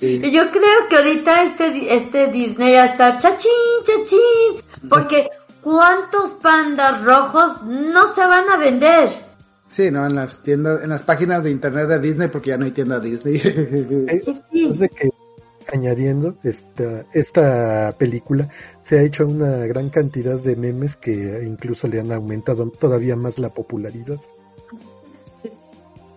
Y 0.00 0.30
yo 0.30 0.50
creo 0.50 0.88
que 0.88 0.96
ahorita 0.96 1.42
este, 1.42 1.94
este 1.94 2.28
Disney 2.28 2.72
ya 2.72 2.86
está 2.86 3.18
chachín, 3.18 3.50
chachín, 3.84 4.88
porque 4.88 5.28
¿cuántos 5.62 6.30
pandas 6.42 7.04
rojos 7.04 7.62
no 7.64 8.06
se 8.12 8.26
van 8.26 8.48
a 8.48 8.56
vender? 8.56 9.10
Sí, 9.68 9.90
no, 9.90 10.06
en 10.06 10.16
las 10.16 10.42
tiendas, 10.42 10.82
en 10.82 10.90
las 10.90 11.02
páginas 11.02 11.44
de 11.44 11.50
internet 11.50 11.86
de 11.86 12.00
Disney, 12.00 12.28
porque 12.28 12.50
ya 12.50 12.56
no 12.56 12.64
hay 12.64 12.72
tienda 12.72 12.98
Disney. 12.98 13.36
Es, 14.08 14.78
de 14.78 14.88
que 14.88 15.10
añadiendo, 15.72 16.36
esta, 16.42 17.04
esta 17.12 17.94
película 17.96 18.48
se 18.90 18.98
ha 18.98 19.02
hecho 19.02 19.24
una 19.24 19.66
gran 19.66 19.88
cantidad 19.88 20.36
de 20.36 20.56
memes 20.56 20.96
que 20.96 21.44
incluso 21.46 21.86
le 21.86 22.00
han 22.00 22.10
aumentado 22.10 22.68
todavía 22.70 23.14
más 23.14 23.38
la 23.38 23.50
popularidad. 23.50 24.16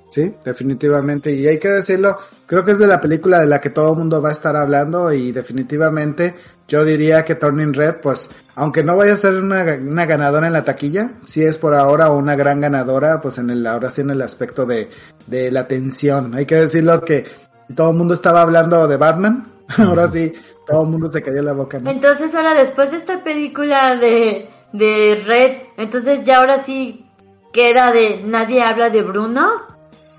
Sí, 0.09 0.33
definitivamente. 0.43 1.31
Y 1.31 1.47
hay 1.47 1.59
que 1.59 1.69
decirlo, 1.69 2.17
creo 2.47 2.65
que 2.65 2.71
es 2.71 2.79
de 2.79 2.87
la 2.87 2.99
película 2.99 3.41
de 3.41 3.45
la 3.45 3.61
que 3.61 3.69
todo 3.69 3.91
el 3.91 3.99
mundo 3.99 4.23
va 4.23 4.29
a 4.29 4.31
estar 4.31 4.55
hablando 4.55 5.13
y 5.13 5.31
definitivamente 5.31 6.33
yo 6.67 6.83
diría 6.83 7.23
que 7.23 7.35
Turning 7.35 7.75
Red, 7.75 7.97
pues, 8.01 8.31
aunque 8.55 8.83
no 8.83 8.97
vaya 8.97 9.13
a 9.13 9.17
ser 9.17 9.35
una, 9.35 9.61
una 9.79 10.07
ganadora 10.07 10.47
en 10.47 10.53
la 10.53 10.65
taquilla, 10.65 11.11
sí 11.27 11.43
es 11.43 11.59
por 11.59 11.75
ahora 11.75 12.09
una 12.09 12.35
gran 12.35 12.59
ganadora, 12.59 13.21
pues 13.21 13.37
en 13.37 13.51
el, 13.51 13.67
ahora 13.67 13.91
sí 13.91 14.01
en 14.01 14.09
el 14.09 14.21
aspecto 14.23 14.65
de, 14.65 14.89
de 15.27 15.51
la 15.51 15.67
tensión. 15.67 16.33
Hay 16.33 16.47
que 16.47 16.55
decirlo 16.55 17.05
que 17.05 17.27
todo 17.75 17.91
el 17.91 17.97
mundo 17.97 18.15
estaba 18.15 18.41
hablando 18.41 18.87
de 18.87 18.97
Batman, 18.97 19.53
ahora 19.77 20.07
sí, 20.07 20.33
todo 20.65 20.83
el 20.83 20.89
mundo 20.89 21.11
se 21.11 21.21
cayó 21.21 21.41
la 21.41 21.53
boca. 21.53 21.81
Entonces 21.85 22.33
ahora 22.35 22.53
después 22.53 22.91
de 22.91 22.97
esta 22.97 23.23
película 23.23 23.95
de, 23.95 24.49
de 24.71 25.21
Red, 25.25 25.57
entonces 25.77 26.25
ya 26.25 26.39
ahora 26.39 26.63
sí 26.63 27.05
queda 27.51 27.91
de 27.91 28.21
nadie 28.23 28.63
habla 28.63 28.89
de 28.89 29.01
Bruno. 29.01 29.61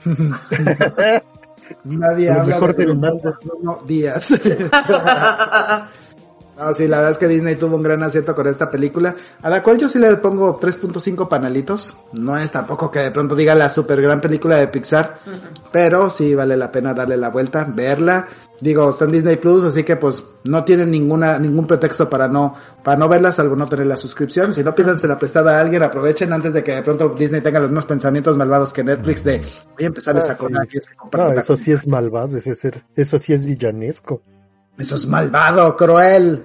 Nadie 1.85 2.31
habla 2.31 2.57
mejor 2.57 2.77
de 2.77 2.85
Bruno. 2.85 3.17
Bruno 3.43 3.79
Díaz. 3.87 4.29
No, 6.57 6.73
sí, 6.73 6.87
la 6.87 6.99
verdad 6.99 7.11
es 7.13 7.19
que 7.19 7.27
Disney 7.29 7.57
tuvo 7.57 7.77
un 7.77 7.83
gran 7.83 8.03
acierto 8.03 8.35
con 8.35 8.47
esta 8.47 8.71
película, 8.71 9.15
a 9.43 9.51
la 9.51 9.63
cual 9.63 9.77
yo 9.79 9.89
sí 9.89 9.99
le 9.99 10.15
pongo 10.17 10.59
3.5 10.61 11.29
panalitos. 11.29 11.97
No 12.13 12.37
es 12.39 12.51
tampoco 12.53 12.91
que 12.91 13.01
de 13.01 13.11
pronto 13.11 13.35
diga 13.35 13.55
la 13.57 13.69
super 13.69 14.01
gran 14.01 14.21
película 14.21 14.57
de 14.57 14.69
Pixar, 14.69 15.19
pero 15.73 16.09
sí 16.11 16.35
vale 16.35 16.57
la 16.57 16.71
pena 16.71 16.95
darle 16.95 17.17
la 17.17 17.31
vuelta, 17.31 17.65
verla. 17.69 18.27
Digo, 18.61 18.89
está 18.91 19.05
en 19.05 19.11
Disney 19.11 19.37
Plus, 19.37 19.65
así 19.65 19.83
que 19.83 19.97
pues 19.97 20.23
no 20.45 20.63
tienen 20.65 20.91
ninguna, 20.93 21.39
ningún 21.41 21.67
pretexto 21.67 22.09
para 22.09 22.29
no, 22.29 22.55
para 22.85 22.97
no 22.97 23.09
verla, 23.09 23.33
salvo 23.33 23.57
no 23.57 23.67
tener 23.67 23.87
la 23.87 23.97
suscripción. 23.97 24.55
Si 24.55 24.63
no, 24.63 24.75
pídansela 24.77 25.15
la 25.15 25.19
prestada 25.19 25.59
a 25.59 25.61
alguien, 25.61 25.83
aprovechen 25.83 26.33
antes 26.33 26.53
de 26.53 26.63
que 26.63 26.73
de 26.77 26.83
pronto 26.83 27.09
Disney 27.11 27.41
tenga 27.41 27.59
los 27.59 27.69
mismos 27.69 27.87
pensamientos 27.87 28.37
malvados 28.37 28.73
que 28.73 28.85
Netflix 28.85 29.25
de 29.25 29.39
voy 29.41 29.85
a 29.85 29.87
empezar 29.87 30.17
a 30.17 30.21
Ah, 30.21 30.23
sacar 30.23 30.37
sí. 30.37 30.43
corajes 30.55 30.89
que 30.89 31.19
No, 31.19 31.33
eso 31.33 31.57
sí 31.57 31.73
es 31.73 31.87
malvado, 31.89 32.37
eso, 32.37 32.53
es 32.53 32.61
ser- 32.61 32.85
eso 32.95 33.19
sí 33.19 33.33
es 33.33 33.45
villanesco. 33.45 34.23
Eso 34.79 34.95
es 34.97 35.07
malvado, 35.07 35.77
cruel. 35.77 36.45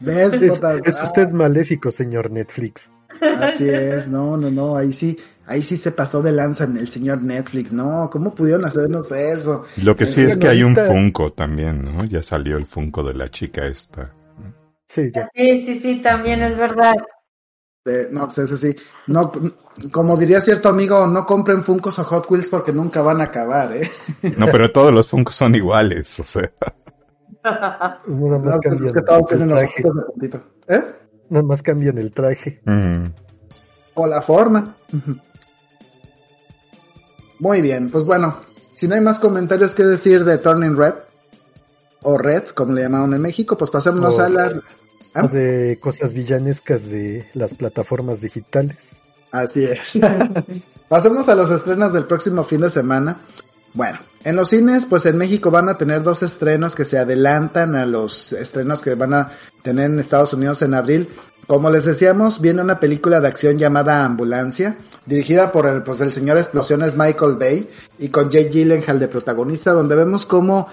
¿Ves? 0.00 0.34
Es, 0.34 0.60
es 0.84 1.02
usted 1.02 1.30
maléfico, 1.30 1.90
señor 1.90 2.30
Netflix. 2.30 2.90
Así 3.20 3.68
es, 3.68 4.08
no, 4.08 4.36
no, 4.36 4.50
no, 4.50 4.76
ahí 4.76 4.92
sí, 4.92 5.18
ahí 5.46 5.62
sí 5.62 5.76
se 5.76 5.92
pasó 5.92 6.22
de 6.22 6.32
lanza 6.32 6.64
en 6.64 6.76
el 6.76 6.88
señor 6.88 7.22
Netflix, 7.22 7.72
no, 7.72 8.08
¿cómo 8.10 8.34
pudieron 8.34 8.64
hacernos 8.64 9.10
eso? 9.12 9.64
Lo 9.82 9.96
que 9.96 10.06
sí 10.06 10.22
es 10.22 10.36
Bueno, 10.36 10.40
que 10.40 10.48
hay 10.48 10.62
un 10.62 10.76
Funko 10.76 11.32
también, 11.32 11.84
¿no? 11.84 12.04
Ya 12.04 12.22
salió 12.22 12.56
el 12.56 12.66
Funko 12.66 13.02
de 13.02 13.14
la 13.14 13.28
chica 13.28 13.66
esta. 13.66 14.12
Sí, 14.88 15.10
ya. 15.12 15.26
Sí, 15.34 15.64
sí, 15.66 15.80
sí, 15.80 16.00
también 16.00 16.42
es 16.42 16.56
verdad. 16.56 16.94
Eh, 17.84 18.08
no, 18.10 18.26
pues 18.26 18.38
ese 18.38 18.56
sí, 18.56 18.76
no, 19.06 19.32
como 19.90 20.16
diría 20.16 20.40
cierto 20.40 20.68
amigo, 20.68 21.06
no 21.06 21.24
compren 21.24 21.62
Funkos 21.62 21.98
o 21.98 22.04
Hot 22.04 22.30
Wheels 22.30 22.48
porque 22.48 22.72
nunca 22.72 23.00
van 23.00 23.20
a 23.20 23.24
acabar, 23.24 23.72
eh. 23.74 23.88
No, 24.36 24.46
pero 24.46 24.70
todos 24.70 24.92
los 24.92 25.08
Funkos 25.08 25.34
son 25.34 25.54
iguales, 25.54 26.20
o 26.20 26.24
sea. 26.24 26.52
Nada 27.44 27.98
más 28.06 28.06
No, 28.06 28.42
pues 28.42 28.58
cambian 28.60 28.84
es 28.84 28.92
que 28.92 29.02
todos 29.02 29.26
tienen 29.26 29.48
el 29.48 29.54
los 29.54 29.60
traje. 29.60 29.74
ojitos 29.82 29.96
de 29.96 30.02
puntito. 30.02 30.42
¿Eh? 30.68 30.82
Nada 31.30 31.42
más 31.44 31.62
cambian 31.62 31.98
el 31.98 32.12
traje. 32.12 32.60
mm, 32.64 33.04
O 33.94 34.06
la 34.06 34.20
forma. 34.22 34.74
Muy 37.38 37.62
bien, 37.62 37.90
pues 37.90 38.04
bueno, 38.04 38.36
si 38.74 38.88
no 38.88 38.94
hay 38.94 39.00
más 39.00 39.18
comentarios 39.18 39.74
que 39.74 39.84
decir 39.84 40.24
de 40.24 40.38
Turning 40.38 40.76
Red, 40.76 40.94
o 42.02 42.18
Red, 42.18 42.48
como 42.48 42.72
le 42.72 42.82
llamaron 42.82 43.14
en 43.14 43.20
México, 43.22 43.56
pues 43.56 43.70
pasémonos 43.70 44.18
O- 44.18 44.22
a 44.24 44.28
la... 44.28 44.60
¿Ah? 45.14 45.22
De 45.26 45.78
cosas 45.80 46.12
villanescas 46.12 46.88
de 46.88 47.26
las 47.34 47.54
plataformas 47.54 48.20
digitales. 48.20 48.76
Así 49.32 49.64
es. 49.64 49.98
Pasemos 50.88 51.28
a 51.28 51.34
los 51.34 51.50
estrenos 51.50 51.92
del 51.92 52.04
próximo 52.04 52.44
fin 52.44 52.60
de 52.60 52.70
semana. 52.70 53.18
Bueno, 53.74 53.98
en 54.24 54.36
los 54.36 54.48
cines, 54.48 54.86
pues 54.86 55.06
en 55.06 55.16
México 55.16 55.50
van 55.50 55.68
a 55.68 55.78
tener 55.78 56.02
dos 56.02 56.22
estrenos 56.22 56.74
que 56.74 56.84
se 56.84 56.98
adelantan 56.98 57.74
a 57.76 57.86
los 57.86 58.32
estrenos 58.32 58.82
que 58.82 58.94
van 58.94 59.14
a 59.14 59.32
tener 59.62 59.86
en 59.86 59.98
Estados 59.98 60.32
Unidos 60.32 60.62
en 60.62 60.74
abril. 60.74 61.08
Como 61.46 61.70
les 61.70 61.84
decíamos, 61.84 62.40
viene 62.40 62.60
una 62.60 62.78
película 62.78 63.20
de 63.20 63.28
acción 63.28 63.56
llamada 63.56 64.04
Ambulancia, 64.04 64.76
dirigida 65.06 65.50
por 65.50 65.66
el, 65.66 65.82
pues, 65.82 66.00
el 66.00 66.12
señor 66.12 66.36
Explosiones 66.36 66.94
Michael 66.96 67.36
Bay 67.36 67.70
y 67.98 68.08
con 68.10 68.28
Jake 68.28 68.50
Gyllenhaal 68.50 68.98
de 68.98 69.08
protagonista, 69.08 69.72
donde 69.72 69.96
vemos 69.96 70.26
cómo, 70.26 70.68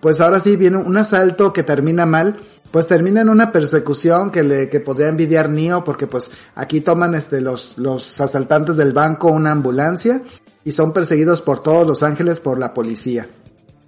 pues 0.00 0.20
ahora 0.20 0.38
sí 0.38 0.54
viene 0.54 0.76
un 0.76 0.96
asalto 0.96 1.52
que 1.52 1.64
termina 1.64 2.06
mal, 2.06 2.36
pues 2.70 2.86
termina 2.86 3.20
en 3.22 3.28
una 3.28 3.50
persecución 3.52 4.30
que 4.30 4.42
le 4.42 4.68
que 4.68 4.80
podría 4.80 5.08
envidiar 5.08 5.48
Neo 5.48 5.84
porque 5.84 6.08
pues 6.08 6.32
aquí 6.56 6.80
toman 6.80 7.14
este 7.14 7.40
los 7.40 7.78
los 7.78 8.20
asaltantes 8.20 8.76
del 8.76 8.92
banco 8.92 9.30
una 9.30 9.52
ambulancia 9.52 10.22
y 10.64 10.72
son 10.72 10.92
perseguidos 10.92 11.42
por 11.42 11.62
todos 11.62 11.86
Los 11.86 12.02
Ángeles 12.02 12.40
por 12.40 12.58
la 12.58 12.74
policía. 12.74 13.28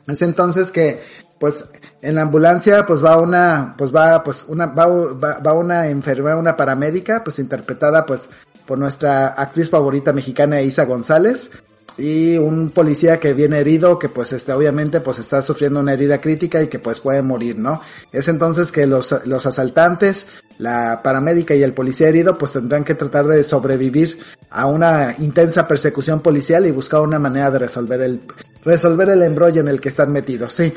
Es 0.06 0.22
entonces 0.22 0.70
que 0.70 1.00
pues 1.38 1.66
en 2.00 2.14
la 2.14 2.22
ambulancia 2.22 2.86
pues 2.86 3.04
va 3.04 3.18
una 3.18 3.74
pues 3.76 3.94
va 3.94 4.22
pues 4.22 4.46
una 4.48 4.66
va, 4.66 4.86
va, 4.86 5.38
va 5.38 5.52
una 5.52 5.88
enfermera 5.88 6.36
una 6.36 6.56
paramédica 6.56 7.22
pues 7.24 7.38
interpretada 7.38 8.06
pues 8.06 8.28
por 8.66 8.78
nuestra 8.78 9.28
actriz 9.28 9.68
favorita 9.68 10.12
mexicana 10.12 10.62
Isa 10.62 10.84
González 10.84 11.50
y 11.98 12.36
un 12.36 12.70
policía 12.70 13.18
que 13.18 13.32
viene 13.32 13.58
herido 13.58 13.98
que 13.98 14.08
pues 14.08 14.32
este 14.32 14.52
obviamente 14.52 15.00
pues 15.00 15.18
está 15.18 15.40
sufriendo 15.42 15.80
una 15.80 15.94
herida 15.94 16.20
crítica 16.20 16.62
y 16.62 16.68
que 16.68 16.78
pues 16.78 17.00
puede 17.00 17.22
morir, 17.22 17.58
¿no? 17.58 17.80
Es 18.12 18.28
entonces 18.28 18.70
que 18.70 18.86
los, 18.86 19.26
los 19.26 19.46
asaltantes, 19.46 20.26
la 20.58 21.00
paramédica 21.02 21.54
y 21.54 21.62
el 21.62 21.72
policía 21.72 22.08
herido 22.08 22.36
pues 22.36 22.52
tendrán 22.52 22.84
que 22.84 22.94
tratar 22.94 23.26
de 23.26 23.42
sobrevivir 23.42 24.18
a 24.50 24.66
una 24.66 25.14
intensa 25.18 25.66
persecución 25.66 26.20
policial 26.20 26.66
y 26.66 26.70
buscar 26.70 27.00
una 27.00 27.18
manera 27.18 27.50
de 27.50 27.60
resolver 27.60 28.00
el 28.02 28.20
resolver 28.64 29.08
el 29.10 29.22
embrollo 29.22 29.60
en 29.60 29.68
el 29.68 29.80
que 29.80 29.88
están 29.88 30.12
metidos, 30.12 30.52
sí. 30.52 30.72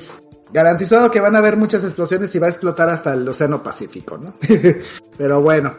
Garantizado 0.52 1.12
que 1.12 1.20
van 1.20 1.36
a 1.36 1.40
haber 1.40 1.58
muchas 1.58 1.84
explosiones 1.84 2.34
y 2.34 2.40
va 2.40 2.48
a 2.48 2.50
explotar 2.50 2.90
hasta 2.90 3.14
el 3.14 3.28
Océano 3.28 3.62
Pacífico, 3.62 4.18
¿no? 4.18 4.34
Pero 5.18 5.42
bueno, 5.42 5.76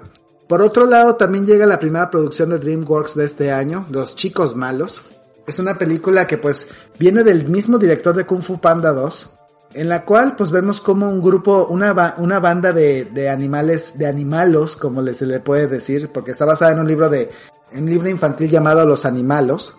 por 0.51 0.63
otro 0.63 0.87
lado, 0.87 1.15
también 1.15 1.47
llega 1.47 1.65
la 1.65 1.79
primera 1.79 2.11
producción 2.11 2.51
de 2.51 2.59
DreamWorks 2.59 3.15
de 3.15 3.25
este 3.25 3.53
año, 3.53 3.87
Los 3.89 4.17
Chicos 4.17 4.57
Malos. 4.57 5.05
Es 5.47 5.59
una 5.59 5.79
película 5.79 6.27
que 6.27 6.39
pues 6.39 6.69
viene 6.99 7.23
del 7.23 7.49
mismo 7.49 7.79
director 7.79 8.15
de 8.15 8.27
Kung 8.27 8.43
Fu 8.43 8.61
Panda 8.61 8.93
2, 8.93 9.31
en 9.75 9.89
la 9.89 10.05
cual 10.05 10.37
pues 10.37 10.51
vemos 10.51 10.81
como 10.81 11.09
un 11.09 11.23
grupo, 11.23 11.67
una, 11.71 12.15
una 12.19 12.41
banda 12.41 12.73
de, 12.73 13.05
de 13.07 13.29
animales, 13.29 13.97
de 13.97 14.07
animalos, 14.07 14.77
como 14.77 15.05
se 15.13 15.27
le 15.27 15.41
puede 15.41 15.67
decir, 15.67 16.11
porque 16.13 16.33
está 16.33 16.45
basada 16.45 16.73
en 16.73 16.81
un 16.81 16.89
libro 16.89 17.09
de, 17.09 17.31
en 17.73 17.85
un 17.85 17.91
libro 17.91 18.09
infantil 18.09 18.51
llamado 18.51 18.85
Los 18.87 19.07
Animalos, 19.07 19.77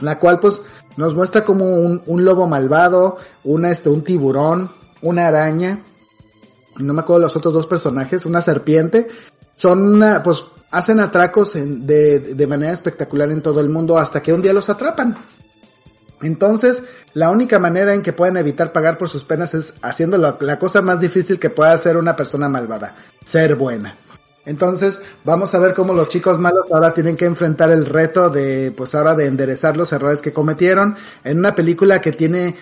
la 0.00 0.18
cual 0.18 0.40
pues 0.40 0.60
nos 0.96 1.14
muestra 1.14 1.44
como 1.44 1.64
un, 1.64 2.02
un 2.06 2.24
lobo 2.24 2.46
malvado, 2.46 3.18
una, 3.42 3.70
este, 3.70 3.90
un 3.90 4.02
tiburón, 4.02 4.70
una 5.02 5.28
araña, 5.28 5.80
no 6.76 6.92
me 6.92 7.00
acuerdo 7.00 7.22
los 7.22 7.36
otros 7.36 7.54
dos 7.54 7.66
personajes, 7.66 8.26
una 8.26 8.40
serpiente, 8.40 9.08
son 9.56 9.94
una, 9.94 10.22
pues 10.22 10.44
hacen 10.74 11.00
atracos 11.00 11.56
en- 11.56 11.86
de, 11.86 12.18
de 12.18 12.46
manera 12.46 12.72
espectacular 12.72 13.30
en 13.30 13.40
todo 13.42 13.60
el 13.60 13.68
mundo 13.68 13.98
hasta 13.98 14.22
que 14.22 14.32
un 14.32 14.42
día 14.42 14.52
los 14.52 14.68
atrapan. 14.68 15.16
Entonces, 16.22 16.82
la 17.12 17.30
única 17.30 17.58
manera 17.58 17.92
en 17.94 18.02
que 18.02 18.12
pueden 18.12 18.36
evitar 18.36 18.72
pagar 18.72 18.96
por 18.96 19.08
sus 19.08 19.24
penas 19.24 19.52
es 19.54 19.74
haciendo 19.82 20.16
la, 20.16 20.36
la 20.40 20.58
cosa 20.58 20.80
más 20.80 21.00
difícil 21.00 21.38
que 21.38 21.50
pueda 21.50 21.72
hacer 21.72 21.96
una 21.96 22.16
persona 22.16 22.48
malvada, 22.48 22.96
ser 23.24 23.56
buena. 23.56 23.94
Entonces, 24.46 25.00
vamos 25.24 25.54
a 25.54 25.58
ver 25.58 25.74
cómo 25.74 25.94
los 25.94 26.08
chicos 26.08 26.38
malos 26.38 26.66
ahora 26.70 26.92
tienen 26.92 27.16
que 27.16 27.24
enfrentar 27.24 27.70
el 27.70 27.86
reto 27.86 28.30
de, 28.30 28.72
pues 28.76 28.94
ahora 28.94 29.14
de 29.14 29.26
enderezar 29.26 29.76
los 29.76 29.92
errores 29.92 30.20
que 30.20 30.32
cometieron 30.32 30.96
en 31.24 31.38
una 31.38 31.54
película 31.54 32.00
que 32.00 32.12
tiene 32.12 32.54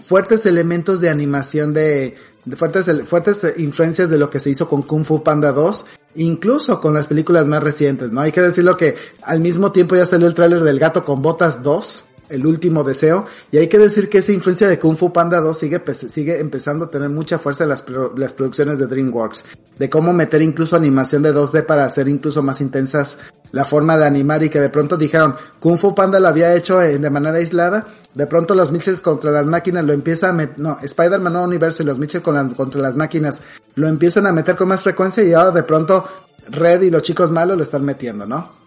fuertes 0.00 0.46
elementos 0.46 1.00
de 1.00 1.08
animación 1.10 1.72
de, 1.74 2.16
de 2.31 2.31
fuertes, 2.56 2.90
fuertes 3.06 3.54
influencias 3.58 4.10
de 4.10 4.18
lo 4.18 4.30
que 4.30 4.40
se 4.40 4.50
hizo 4.50 4.68
con 4.68 4.82
Kung 4.82 5.04
Fu 5.04 5.22
Panda 5.22 5.52
2, 5.52 5.86
incluso 6.16 6.80
con 6.80 6.94
las 6.94 7.06
películas 7.06 7.46
más 7.46 7.62
recientes, 7.62 8.10
¿no? 8.10 8.20
Hay 8.20 8.32
que 8.32 8.40
decirlo 8.40 8.76
que 8.76 8.96
al 9.22 9.40
mismo 9.40 9.72
tiempo 9.72 9.96
ya 9.96 10.06
salió 10.06 10.26
el 10.26 10.34
tráiler 10.34 10.62
del 10.62 10.78
Gato 10.78 11.04
con 11.04 11.22
Botas 11.22 11.62
2, 11.62 12.04
el 12.28 12.46
último 12.46 12.82
deseo, 12.84 13.26
y 13.50 13.58
hay 13.58 13.68
que 13.68 13.78
decir 13.78 14.08
que 14.08 14.18
esa 14.18 14.32
influencia 14.32 14.68
de 14.68 14.78
Kung 14.78 14.96
Fu 14.96 15.12
Panda 15.12 15.40
2 15.40 15.58
sigue, 15.58 15.82
sigue 15.94 16.40
empezando 16.40 16.86
a 16.86 16.90
tener 16.90 17.08
mucha 17.10 17.38
fuerza 17.38 17.64
en 17.64 17.70
las, 17.70 17.84
las 18.16 18.32
producciones 18.32 18.78
de 18.78 18.86
DreamWorks, 18.86 19.44
de 19.78 19.90
cómo 19.90 20.12
meter 20.12 20.40
incluso 20.42 20.76
animación 20.76 21.22
de 21.22 21.34
2D 21.34 21.66
para 21.66 21.84
hacer 21.84 22.08
incluso 22.08 22.42
más 22.42 22.60
intensas 22.60 23.18
la 23.50 23.64
forma 23.66 23.98
de 23.98 24.06
animar 24.06 24.42
y 24.42 24.48
que 24.48 24.60
de 24.60 24.70
pronto 24.70 24.96
dijeron, 24.96 25.36
Kung 25.60 25.76
Fu 25.76 25.94
Panda 25.94 26.18
lo 26.20 26.28
había 26.28 26.54
hecho 26.54 26.78
de 26.78 27.10
manera 27.10 27.36
aislada, 27.36 27.86
de 28.14 28.26
pronto 28.26 28.54
los 28.54 28.72
Mitchells 28.72 29.00
contra 29.02 29.30
las 29.30 29.46
máquinas 29.46 29.84
lo 29.84 29.92
empieza 29.92 30.30
a 30.30 30.32
meter, 30.32 30.58
no, 30.58 30.78
Spider-Man 30.82 31.32
no 31.34 31.44
universo 31.44 31.82
y 31.82 31.86
los 31.86 31.98
Mitchell 31.98 32.22
con 32.22 32.34
las- 32.34 32.54
contra 32.54 32.80
las 32.80 32.96
máquinas 32.96 33.42
lo 33.74 33.88
empiezan 33.88 34.26
a 34.26 34.32
meter 34.32 34.56
con 34.56 34.68
más 34.68 34.82
frecuencia 34.82 35.22
y 35.22 35.32
ahora 35.34 35.50
de 35.50 35.62
pronto 35.64 36.04
Red 36.48 36.82
y 36.82 36.90
los 36.90 37.02
chicos 37.02 37.30
malos 37.30 37.56
lo 37.56 37.62
están 37.62 37.84
metiendo, 37.84 38.26
¿no? 38.26 38.61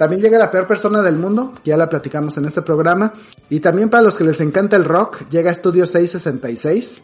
También 0.00 0.22
llega 0.22 0.38
la 0.38 0.50
peor 0.50 0.66
persona 0.66 1.02
del 1.02 1.16
mundo, 1.16 1.52
ya 1.62 1.76
la 1.76 1.90
platicamos 1.90 2.34
en 2.38 2.46
este 2.46 2.62
programa. 2.62 3.12
Y 3.50 3.60
también 3.60 3.90
para 3.90 4.02
los 4.02 4.16
que 4.16 4.24
les 4.24 4.40
encanta 4.40 4.74
el 4.76 4.86
rock, 4.86 5.28
llega 5.28 5.52
Studio 5.52 5.86
666. 5.86 7.02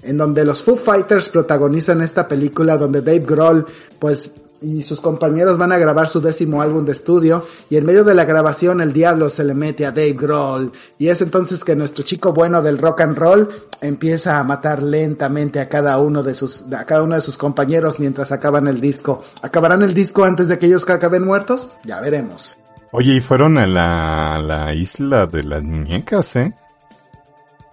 en 0.00 0.16
donde 0.16 0.46
los 0.46 0.62
Foo 0.62 0.76
Fighters 0.76 1.28
protagonizan 1.28 2.00
esta 2.00 2.26
película 2.26 2.78
donde 2.78 3.02
Dave 3.02 3.26
Grohl 3.26 3.66
pues 3.98 4.30
y 4.60 4.82
sus 4.82 5.00
compañeros 5.00 5.56
van 5.56 5.72
a 5.72 5.78
grabar 5.78 6.08
su 6.08 6.20
décimo 6.20 6.62
álbum 6.62 6.84
de 6.84 6.92
estudio 6.92 7.44
y 7.70 7.76
en 7.76 7.86
medio 7.86 8.04
de 8.04 8.14
la 8.14 8.24
grabación 8.24 8.80
el 8.80 8.92
diablo 8.92 9.30
se 9.30 9.44
le 9.44 9.54
mete 9.54 9.86
a 9.86 9.92
Dave 9.92 10.14
Grohl 10.14 10.72
y 10.98 11.08
es 11.08 11.20
entonces 11.20 11.64
que 11.64 11.76
nuestro 11.76 12.04
chico 12.04 12.32
bueno 12.32 12.60
del 12.62 12.78
rock 12.78 13.02
and 13.02 13.16
roll 13.16 13.48
empieza 13.80 14.38
a 14.38 14.44
matar 14.44 14.82
lentamente 14.82 15.60
a 15.60 15.68
cada 15.68 15.98
uno 15.98 16.22
de 16.22 16.34
sus 16.34 16.64
a 16.72 16.84
cada 16.84 17.02
uno 17.02 17.14
de 17.14 17.20
sus 17.20 17.36
compañeros 17.36 18.00
mientras 18.00 18.32
acaban 18.32 18.66
el 18.66 18.80
disco. 18.80 19.22
¿Acabarán 19.42 19.82
el 19.82 19.94
disco 19.94 20.24
antes 20.24 20.48
de 20.48 20.58
que 20.58 20.66
ellos 20.66 20.88
acaben 20.88 21.24
muertos? 21.24 21.68
Ya 21.84 22.00
veremos. 22.00 22.58
Oye, 22.90 23.16
y 23.16 23.20
fueron 23.20 23.58
a 23.58 23.66
la, 23.66 24.40
la 24.42 24.74
isla 24.74 25.26
de 25.26 25.42
las 25.42 25.62
muñecas, 25.62 26.36
¿eh? 26.36 26.54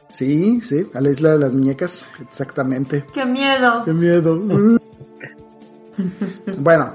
Sí, 0.09 0.61
sí, 0.61 0.87
a 0.93 1.01
la 1.01 1.09
isla 1.09 1.31
de 1.31 1.39
las 1.39 1.53
muñecas, 1.53 2.07
exactamente. 2.21 3.05
¡Qué 3.13 3.25
miedo! 3.25 3.83
¡Qué 3.85 3.93
miedo! 3.93 4.39
bueno, 6.59 6.93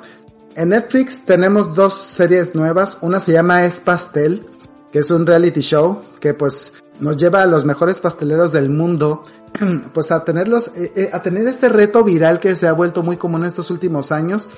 en 0.57 0.71
Netflix 0.71 1.25
tenemos 1.25 1.75
dos 1.75 2.01
series 2.01 2.55
nuevas. 2.55 2.99
Una 3.01 3.21
se 3.21 3.33
llama 3.33 3.65
Es 3.65 3.81
Pastel, 3.81 4.47
que 4.93 5.01
es 5.01 5.11
un 5.11 5.27
reality 5.27 5.61
show 5.61 6.03
que 6.21 6.35
pues 6.35 6.75
nos 6.99 7.17
lleva 7.17 7.43
a 7.43 7.47
los 7.47 7.65
mejores 7.65 7.99
pasteleros 7.99 8.53
del 8.53 8.69
mundo 8.69 9.23
pues 9.95 10.11
a 10.13 10.25
tenerlos, 10.25 10.69
eh, 10.77 10.93
eh, 10.95 11.11
a 11.13 11.23
tener 11.23 11.47
este 11.47 11.69
reto 11.69 12.05
viral 12.05 12.41
que 12.41 12.55
se 12.55 12.69
ha 12.69 12.73
vuelto 12.73 13.03
muy 13.03 13.17
común 13.17 13.43
en 13.43 13.49
estos 13.49 13.71
últimos 13.71 14.13
años 14.13 14.49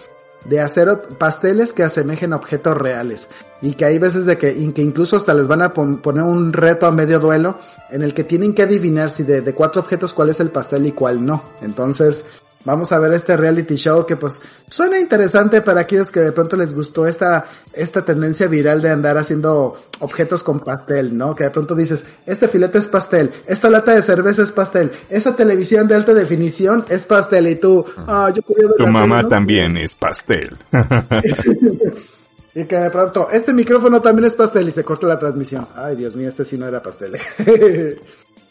de 0.44 0.60
hacer 0.60 1.00
pasteles 1.18 1.72
que 1.72 1.84
asemejen 1.84 2.32
objetos 2.32 2.76
reales 2.76 3.28
y 3.60 3.74
que 3.74 3.84
hay 3.84 4.00
veces 4.00 4.26
de 4.26 4.38
que, 4.38 4.72
que 4.72 4.82
incluso 4.82 5.16
hasta 5.16 5.34
les 5.34 5.46
van 5.46 5.62
a 5.62 5.72
poner 5.72 6.24
un 6.24 6.52
reto 6.52 6.86
a 6.86 6.90
medio 6.90 7.20
duelo 7.20 7.58
en 7.90 8.02
el 8.02 8.12
que 8.12 8.24
tienen 8.24 8.52
que 8.52 8.62
adivinar 8.62 9.10
si 9.10 9.22
de, 9.22 9.40
de 9.40 9.54
cuatro 9.54 9.80
objetos 9.80 10.12
cuál 10.12 10.30
es 10.30 10.40
el 10.40 10.50
pastel 10.50 10.84
y 10.86 10.92
cuál 10.92 11.24
no. 11.24 11.44
Entonces, 11.60 12.41
vamos 12.64 12.92
a 12.92 12.98
ver 12.98 13.12
este 13.12 13.36
reality 13.36 13.76
show 13.76 14.06
que 14.06 14.16
pues 14.16 14.40
suena 14.68 14.98
interesante 14.98 15.60
para 15.60 15.80
aquellos 15.80 16.10
que 16.10 16.20
de 16.20 16.32
pronto 16.32 16.56
les 16.56 16.74
gustó 16.74 17.06
esta, 17.06 17.46
esta 17.72 18.04
tendencia 18.04 18.46
viral 18.46 18.80
de 18.80 18.90
andar 18.90 19.18
haciendo 19.18 19.76
objetos 20.00 20.42
con 20.42 20.60
pastel, 20.60 21.16
¿no? 21.16 21.34
Que 21.34 21.44
de 21.44 21.50
pronto 21.50 21.74
dices, 21.74 22.04
este 22.26 22.48
filete 22.48 22.78
es 22.78 22.88
pastel, 22.88 23.30
esta 23.46 23.70
lata 23.70 23.94
de 23.94 24.02
cerveza 24.02 24.42
es 24.42 24.52
pastel, 24.52 24.92
esa 25.08 25.34
televisión 25.36 25.88
de 25.88 25.94
alta 25.94 26.14
definición 26.14 26.84
es 26.88 27.06
pastel 27.06 27.48
y 27.48 27.56
tú, 27.56 27.84
ah, 27.96 28.32
yo 28.34 28.42
Tu 28.42 28.86
mamá 28.86 29.26
también 29.28 29.76
es 29.76 29.94
pastel. 29.94 30.56
y 32.54 32.64
que 32.64 32.76
de 32.76 32.90
pronto, 32.90 33.28
este 33.30 33.52
micrófono 33.52 34.00
también 34.00 34.26
es 34.26 34.36
pastel 34.36 34.68
y 34.68 34.72
se 34.72 34.84
corta 34.84 35.06
la 35.06 35.18
transmisión. 35.18 35.66
Ay, 35.74 35.96
Dios 35.96 36.16
mío, 36.16 36.28
este 36.28 36.44
sí 36.44 36.58
no 36.58 36.66
era 36.66 36.82
pastel. 36.82 37.12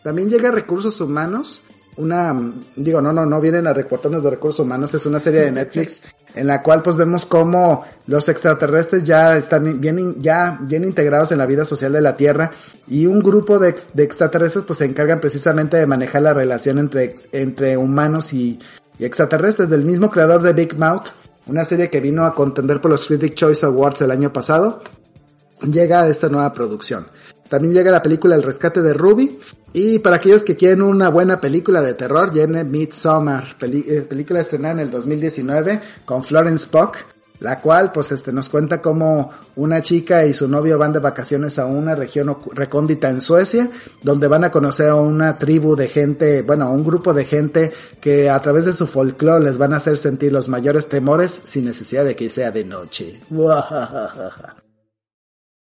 también 0.04 0.30
llega 0.30 0.52
recursos 0.52 1.00
humanos 1.02 1.62
una, 1.98 2.34
digo, 2.76 3.02
no, 3.02 3.12
no, 3.12 3.26
no 3.26 3.42
vienen 3.42 3.68
a 3.68 3.74
reportarnos 3.74 4.24
de 4.24 4.30
recursos 4.30 4.60
humanos, 4.62 4.94
es 4.94 5.06
una 5.06 5.20
serie 5.20 5.42
de 5.42 5.52
Netflix 5.52 6.04
en 6.34 6.48
la 6.48 6.64
cual 6.64 6.82
pues 6.82 6.96
vemos 6.96 7.26
cómo 7.26 7.84
los 8.08 8.30
extraterrestres 8.30 9.04
ya 9.04 9.36
están 9.36 9.82
bien, 9.82 10.22
ya 10.22 10.58
bien 10.62 10.86
integrados 10.86 11.32
en 11.32 11.38
la 11.38 11.46
vida 11.46 11.66
social 11.66 11.92
de 11.92 12.02
la 12.02 12.16
Tierra 12.16 12.52
y 12.88 13.06
un 13.06 13.20
grupo 13.20 13.60
de, 13.60 13.76
extraterrestres 13.98 14.66
pues 14.66 14.80
se 14.80 14.86
encargan 14.86 15.20
precisamente 15.20 15.78
de 15.78 15.86
manejar 15.86 16.22
la 16.22 16.34
relación 16.34 16.80
entre, 16.80 17.16
entre 17.32 17.78
humanos 17.78 18.34
y, 18.34 18.60
y 18.98 19.06
extraterrestres 19.06 19.70
del 19.70 19.84
mismo 19.84 20.10
creador 20.10 20.42
de 20.42 20.54
Big 20.54 20.78
Mouth, 20.78 21.08
una 21.48 21.66
serie 21.66 21.90
que 21.90 22.00
vino 22.00 22.26
a 22.26 22.34
contender 22.34 22.80
por 22.80 22.92
los 22.92 23.08
Critic 23.08 23.36
Choice 23.36 23.66
Awards 23.66 24.02
el 24.02 24.12
año 24.12 24.32
pasado, 24.32 24.82
llega 25.64 26.02
a 26.02 26.08
esta 26.08 26.30
nueva 26.30 26.54
producción. 26.54 27.08
También 27.52 27.74
llega 27.74 27.92
la 27.92 28.02
película 28.02 28.34
El 28.34 28.44
rescate 28.44 28.82
de 28.82 28.94
Ruby. 28.94 29.38
Y 29.74 30.00
para 30.00 30.16
aquellos 30.16 30.42
que 30.42 30.56
quieren 30.56 30.82
una 30.82 31.10
buena 31.10 31.42
película 31.42 31.82
de 31.82 31.94
terror, 31.96 32.32
viene 32.32 32.64
Midsommar, 32.64 33.58
eh, 33.60 34.06
película 34.08 34.40
estrenada 34.40 34.76
en 34.76 34.80
el 34.80 34.90
2019 34.90 35.82
con 36.06 36.24
Florence 36.24 36.66
Puck, 36.72 36.96
la 37.42 37.60
cual 37.60 37.92
pues 37.92 38.14
este 38.14 38.32
nos 38.32 38.48
cuenta 38.48 38.82
cómo 38.82 39.32
una 39.58 39.82
chica 39.82 40.26
y 40.26 40.34
su 40.34 40.48
novio 40.48 40.78
van 40.78 40.94
de 40.94 41.00
vacaciones 41.00 41.60
a 41.60 41.66
una 41.66 41.94
región 41.94 42.38
recóndita 42.54 43.10
en 43.10 43.20
Suecia, 43.20 43.70
donde 44.02 44.28
van 44.28 44.46
a 44.46 44.52
conocer 44.52 44.88
a 44.88 44.96
una 44.96 45.38
tribu 45.38 45.76
de 45.76 45.90
gente, 45.90 46.44
bueno, 46.44 46.68
a 46.68 46.70
un 46.70 46.86
grupo 46.86 47.14
de 47.14 47.26
gente 47.26 47.74
que 48.00 48.30
a 48.30 48.42
través 48.42 48.64
de 48.64 48.72
su 48.72 48.88
folclore 48.88 49.44
les 49.44 49.58
van 49.58 49.74
a 49.74 49.78
hacer 49.78 49.98
sentir 49.98 50.32
los 50.32 50.48
mayores 50.48 50.88
temores 50.88 51.38
sin 51.44 51.66
necesidad 51.66 52.06
de 52.06 52.16
que 52.16 52.30
sea 52.30 52.52
de 52.52 52.64
noche. 52.64 53.20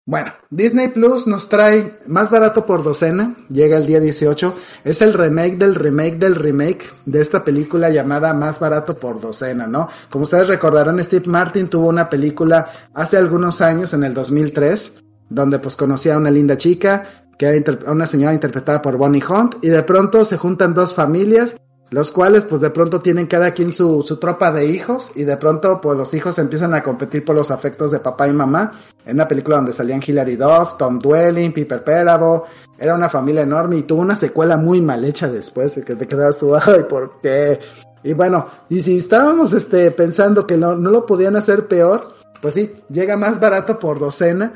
Bueno, 0.07 0.33
Disney 0.51 0.89
Plus 0.89 1.25
nos 1.25 1.49
trae 1.49 1.97
más 2.05 2.29
barato 2.29 2.67
por 2.67 2.83
docena, 2.83 3.35
llega 3.49 3.75
el 3.75 3.87
día 3.87 3.99
18, 3.99 4.55
es 4.83 5.01
el 5.01 5.13
remake 5.13 5.57
del 5.57 5.73
remake 5.73 6.19
del 6.19 6.35
remake 6.35 6.93
de 7.07 7.21
esta 7.21 7.43
película 7.43 7.89
llamada 7.89 8.31
Más 8.35 8.59
barato 8.59 8.99
por 8.99 9.19
docena, 9.19 9.65
¿no? 9.65 9.89
Como 10.11 10.25
ustedes 10.25 10.47
recordarán, 10.47 11.03
Steve 11.03 11.25
Martin 11.25 11.69
tuvo 11.69 11.87
una 11.87 12.07
película 12.07 12.69
hace 12.93 13.17
algunos 13.17 13.61
años, 13.61 13.95
en 13.95 14.03
el 14.03 14.13
2003, 14.13 15.03
donde 15.27 15.57
pues 15.57 15.75
conocía 15.75 16.13
a 16.13 16.19
una 16.19 16.29
linda 16.29 16.55
chica, 16.55 17.25
que 17.39 17.47
era 17.47 17.91
una 17.91 18.05
señora 18.05 18.35
interpretada 18.35 18.83
por 18.83 18.97
Bonnie 18.97 19.23
Hunt, 19.27 19.55
y 19.63 19.69
de 19.69 19.81
pronto 19.81 20.23
se 20.23 20.37
juntan 20.37 20.75
dos 20.75 20.93
familias 20.93 21.57
los 21.91 22.11
cuales 22.11 22.45
pues 22.45 22.61
de 22.61 22.71
pronto 22.71 23.01
tienen 23.01 23.27
cada 23.27 23.51
quien 23.51 23.71
su, 23.71 24.03
su 24.03 24.17
tropa 24.17 24.51
de 24.51 24.65
hijos 24.65 25.11
y 25.15 25.23
de 25.23 25.37
pronto 25.37 25.79
pues 25.81 25.97
los 25.97 26.13
hijos 26.13 26.37
empiezan 26.39 26.73
a 26.73 26.81
competir 26.81 27.23
por 27.23 27.35
los 27.35 27.51
afectos 27.51 27.91
de 27.91 27.99
papá 27.99 28.27
y 28.27 28.33
mamá 28.33 28.73
en 29.05 29.15
una 29.15 29.27
película 29.27 29.57
donde 29.57 29.73
salían 29.73 30.01
Hilary 30.05 30.35
Duff, 30.35 30.77
Tom 30.77 30.97
Dwelling, 30.97 31.53
Piper 31.53 31.83
Perabo, 31.83 32.45
era 32.77 32.95
una 32.95 33.09
familia 33.09 33.43
enorme 33.43 33.77
y 33.77 33.83
tuvo 33.83 34.01
una 34.01 34.15
secuela 34.15 34.57
muy 34.57 34.81
mal 34.81 35.05
hecha 35.05 35.29
después 35.29 35.75
de 35.75 35.83
que 35.83 35.95
te 35.95 36.07
quedas 36.07 36.37
tú, 36.37 36.55
ay, 36.65 36.83
¿por 36.89 37.21
qué? 37.21 37.59
Y 38.03 38.13
bueno, 38.13 38.47
y 38.69 38.81
si 38.81 38.97
estábamos 38.97 39.53
este 39.53 39.91
pensando 39.91 40.45
que 40.45 40.57
no, 40.57 40.75
no 40.75 40.91
lo 40.91 41.05
podían 41.05 41.35
hacer 41.35 41.67
peor, 41.67 42.13
pues 42.41 42.55
sí, 42.55 42.75
llega 42.89 43.17
más 43.17 43.39
barato 43.39 43.79
por 43.79 43.99
docena, 43.99 44.53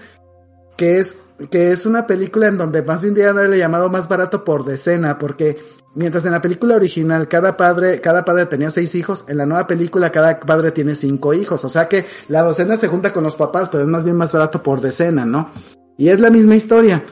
que 0.76 1.00
es 1.00 1.18
que 1.50 1.72
es 1.72 1.86
una 1.86 2.06
película 2.06 2.48
en 2.48 2.58
donde 2.58 2.82
más 2.82 3.02
bien 3.02 3.14
deberían 3.14 3.38
haberle 3.38 3.58
llamado 3.58 3.90
más 3.90 4.10
barato 4.10 4.44
por 4.44 4.66
decena, 4.66 5.18
porque 5.18 5.58
mientras 5.96 6.26
en 6.26 6.32
la 6.32 6.42
película 6.42 6.76
original 6.76 7.28
cada 7.28 7.58
padre, 7.58 8.02
cada 8.02 8.26
padre 8.26 8.46
tenía 8.46 8.72
seis 8.72 8.96
hijos, 8.96 9.26
en 9.28 9.38
la 9.38 9.46
nueva 9.46 9.68
película 9.68 10.12
cada 10.12 10.40
padre 10.40 10.72
tiene 10.72 10.96
cinco 10.96 11.34
hijos, 11.34 11.66
o 11.66 11.70
sea 11.70 11.88
que 11.88 12.06
la 12.28 12.42
docena 12.42 12.78
se 12.78 12.88
junta 12.88 13.14
con 13.14 13.24
los 13.24 13.36
papás, 13.36 13.70
pero 13.70 13.84
es 13.84 13.90
más 13.90 14.04
bien 14.04 14.16
más 14.16 14.32
barato 14.32 14.64
por 14.64 14.82
decena, 14.82 15.26
¿no? 15.26 15.50
Y 15.98 16.10
es 16.10 16.20
la 16.20 16.30
misma 16.30 16.56
historia. 16.56 17.04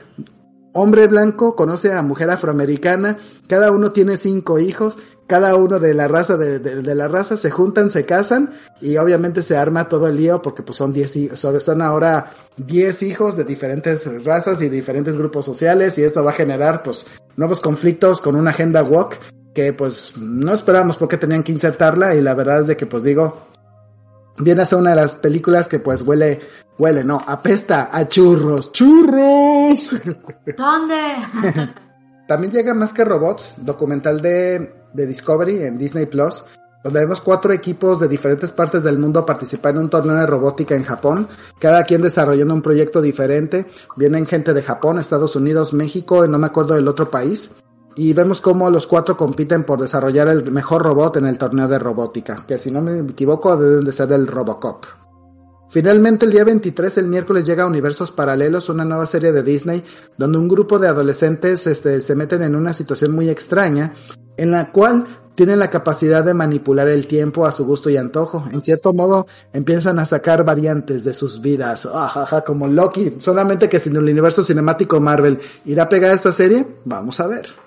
Hombre 0.79 1.07
blanco 1.07 1.55
conoce 1.55 1.91
a 1.91 2.03
mujer 2.03 2.29
afroamericana, 2.29 3.17
cada 3.47 3.71
uno 3.71 3.93
tiene 3.93 4.15
cinco 4.15 4.59
hijos, 4.59 4.99
cada 5.25 5.55
uno 5.55 5.79
de 5.79 5.95
la 5.95 6.07
raza 6.07 6.37
de, 6.37 6.93
la 6.93 7.07
raza 7.07 7.35
se 7.35 7.49
juntan, 7.49 7.89
se 7.89 8.05
casan 8.05 8.51
y 8.79 8.97
obviamente 8.97 9.41
se 9.41 9.57
arma 9.57 9.89
todo 9.89 10.07
el 10.07 10.17
lío 10.17 10.43
porque 10.43 10.61
pues 10.61 10.77
son 10.77 10.93
diez 10.93 11.15
son 11.33 11.81
ahora 11.81 12.29
diez 12.57 13.01
hijos 13.01 13.35
de 13.37 13.43
diferentes 13.43 14.07
razas 14.23 14.61
y 14.61 14.69
diferentes 14.69 15.17
grupos 15.17 15.45
sociales 15.45 15.97
y 15.97 16.03
esto 16.03 16.23
va 16.23 16.29
a 16.29 16.35
generar 16.35 16.83
pues 16.83 17.07
nuevos 17.37 17.59
conflictos 17.59 18.21
con 18.21 18.35
una 18.35 18.51
agenda 18.51 18.83
woke 18.83 19.19
que 19.55 19.73
pues 19.73 20.15
no 20.15 20.53
esperamos 20.53 20.95
porque 20.95 21.17
tenían 21.17 21.41
que 21.41 21.53
insertarla 21.53 22.13
y 22.13 22.21
la 22.21 22.35
verdad 22.35 22.61
es 22.61 22.67
de 22.67 22.77
que 22.77 22.85
pues 22.85 23.03
digo 23.03 23.47
viene 24.39 24.61
a 24.61 24.65
ser 24.65 24.79
una 24.79 24.91
de 24.91 24.97
las 24.97 25.15
películas 25.15 25.67
que 25.67 25.79
pues 25.79 26.01
huele 26.01 26.39
huele 26.77 27.03
no 27.03 27.21
apesta 27.25 27.89
a 27.91 28.07
churros 28.07 28.71
churros 28.71 29.91
¿Dónde? 30.57 30.95
También 32.27 32.51
llega 32.51 32.73
Más 32.73 32.93
que 32.93 33.05
Robots, 33.05 33.55
documental 33.57 34.21
de, 34.21 34.73
de 34.93 35.07
Discovery 35.07 35.63
en 35.63 35.77
Disney 35.77 36.07
Plus, 36.07 36.43
donde 36.83 36.99
vemos 36.99 37.21
cuatro 37.21 37.53
equipos 37.53 38.01
de 38.01 38.09
diferentes 38.09 38.51
partes 38.51 38.83
del 38.83 38.99
mundo 38.99 39.25
participar 39.25 39.73
en 39.75 39.83
un 39.83 39.89
torneo 39.89 40.15
de 40.15 40.25
robótica 40.25 40.75
en 40.75 40.83
Japón, 40.83 41.29
cada 41.59 41.83
quien 41.85 42.01
desarrollando 42.01 42.53
un 42.53 42.61
proyecto 42.61 43.01
diferente. 43.01 43.65
Vienen 43.95 44.25
gente 44.25 44.53
de 44.53 44.61
Japón, 44.61 44.99
Estados 44.99 45.37
Unidos, 45.37 45.73
México 45.73 46.25
y 46.25 46.29
no 46.29 46.37
me 46.37 46.47
acuerdo 46.47 46.75
del 46.75 46.89
otro 46.89 47.09
país. 47.09 47.51
Y 47.97 48.13
vemos 48.13 48.41
cómo 48.41 48.69
los 48.69 48.85
cuatro 48.85 49.17
compiten 49.17 49.63
por 49.63 49.81
desarrollar 49.81 50.27
el 50.27 50.51
mejor 50.51 50.83
robot 50.83 51.17
en 51.17 51.25
el 51.25 51.39
torneo 51.39 51.67
de 51.67 51.79
robótica, 51.79 52.45
que 52.47 52.59
si 52.59 52.69
no 52.69 52.79
me 52.79 52.99
equivoco 52.99 53.57
deben 53.57 53.85
de 53.85 53.91
ser 53.91 54.11
el 54.11 54.27
Robocop. 54.27 54.85
Finalmente, 55.69 56.25
el 56.25 56.31
día 56.31 56.45
23, 56.45 56.99
el 56.99 57.07
miércoles, 57.07 57.45
llega 57.45 57.63
a 57.63 57.67
Universos 57.67 58.11
Paralelos, 58.11 58.69
una 58.69 58.85
nueva 58.85 59.07
serie 59.07 59.31
de 59.31 59.41
Disney, 59.41 59.83
donde 60.15 60.37
un 60.37 60.47
grupo 60.47 60.77
de 60.77 60.87
adolescentes 60.87 61.65
este, 61.65 61.99
se 62.01 62.15
meten 62.15 62.43
en 62.43 62.55
una 62.55 62.71
situación 62.71 63.13
muy 63.13 63.29
extraña, 63.29 63.95
en 64.37 64.51
la 64.51 64.71
cual 64.71 65.05
tienen 65.33 65.59
la 65.59 65.69
capacidad 65.69 66.23
de 66.23 66.35
manipular 66.35 66.87
el 66.87 67.07
tiempo 67.07 67.47
a 67.47 67.51
su 67.51 67.65
gusto 67.65 67.89
y 67.89 67.97
antojo. 67.97 68.45
En 68.51 68.61
cierto 68.61 68.93
modo, 68.93 69.25
empiezan 69.51 69.97
a 69.97 70.05
sacar 70.05 70.45
variantes 70.45 71.03
de 71.03 71.13
sus 71.13 71.41
vidas, 71.41 71.87
ajaja, 71.87 72.41
como 72.41 72.67
Loki, 72.67 73.15
solamente 73.17 73.67
que 73.67 73.79
sin 73.79 73.95
el 73.95 74.03
universo 74.03 74.43
cinemático 74.43 74.99
Marvel. 74.99 75.39
¿Irá 75.65 75.83
a 75.83 75.89
pegar 75.89 76.13
esta 76.13 76.31
serie? 76.31 76.65
Vamos 76.85 77.19
a 77.19 77.27
ver. 77.27 77.66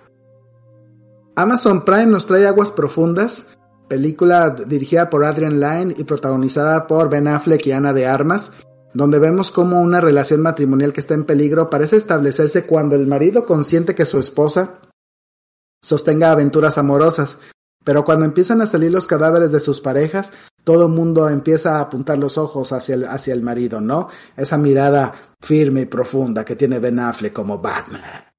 Amazon 1.36 1.85
Prime 1.85 2.07
nos 2.07 2.27
trae 2.27 2.47
Aguas 2.47 2.70
Profundas, 2.70 3.47
película 3.89 4.51
dirigida 4.51 5.11
por 5.11 5.24
Adrian 5.24 5.61
Lyne 5.61 5.94
y 5.97 6.05
protagonizada 6.05 6.86
por 6.86 7.09
Ben 7.09 7.28
Affleck 7.28 7.66
y 7.66 7.73
Ana 7.73 7.93
de 7.93 8.07
Armas, 8.07 8.52
donde 8.94 9.19
vemos 9.19 9.51
cómo 9.51 9.81
una 9.81 10.01
relación 10.01 10.43
matrimonial 10.43 10.93
que 10.93 11.01
está 11.01 11.15
en 11.15 11.24
peligro 11.24 11.70
parece 11.70 11.97
establecerse 11.97 12.66
cuando 12.66 12.97
el 12.97 13.07
marido 13.07 13.47
consiente 13.47 13.94
que 13.94 14.07
su 14.07 14.19
esposa 14.19 14.81
sostenga 15.82 16.31
aventuras 16.31 16.78
amorosas. 16.78 17.39
Pero 17.85 18.05
cuando 18.05 18.27
empiezan 18.27 18.61
a 18.61 18.66
salir 18.66 18.90
los 18.90 19.07
cadáveres 19.07 19.52
de 19.52 19.61
sus 19.61 19.81
parejas, 19.81 20.32
todo 20.65 20.86
el 20.86 20.93
mundo 20.93 21.28
empieza 21.28 21.78
a 21.78 21.81
apuntar 21.81 22.19
los 22.19 22.36
ojos 22.36 22.73
hacia 22.73 22.94
el, 22.94 23.05
hacia 23.07 23.32
el 23.32 23.43
marido, 23.43 23.81
¿no? 23.81 24.09
Esa 24.36 24.59
mirada 24.59 25.15
firme 25.40 25.82
y 25.82 25.86
profunda 25.86 26.44
que 26.44 26.57
tiene 26.57 26.78
Ben 26.78 26.98
Affleck 26.98 27.32
como 27.32 27.59
Batman. 27.59 28.30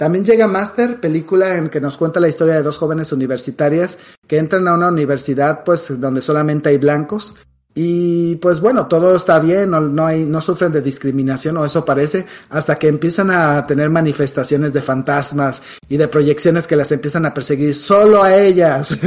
También 0.00 0.24
llega 0.24 0.48
Master, 0.48 0.98
película 0.98 1.56
en 1.58 1.68
que 1.68 1.78
nos 1.78 1.98
cuenta 1.98 2.20
la 2.20 2.28
historia 2.28 2.54
de 2.54 2.62
dos 2.62 2.78
jóvenes 2.78 3.12
universitarias 3.12 3.98
que 4.26 4.38
entran 4.38 4.66
a 4.66 4.72
una 4.72 4.88
universidad 4.88 5.62
pues 5.62 6.00
donde 6.00 6.22
solamente 6.22 6.70
hay 6.70 6.78
blancos 6.78 7.34
y 7.74 8.36
pues 8.36 8.60
bueno, 8.60 8.86
todo 8.86 9.14
está 9.14 9.38
bien, 9.40 9.72
no, 9.72 10.40
sufren 10.40 10.72
de 10.72 10.80
discriminación 10.80 11.58
o 11.58 11.66
eso 11.66 11.84
parece, 11.84 12.24
hasta 12.48 12.76
que 12.76 12.88
empiezan 12.88 13.30
a 13.30 13.66
tener 13.66 13.90
manifestaciones 13.90 14.72
de 14.72 14.80
fantasmas 14.80 15.62
y 15.86 15.98
de 15.98 16.08
proyecciones 16.08 16.66
que 16.66 16.76
las 16.76 16.90
empiezan 16.92 17.26
a 17.26 17.34
perseguir 17.34 17.74
solo 17.74 18.22
a 18.22 18.34
ellas. 18.34 18.98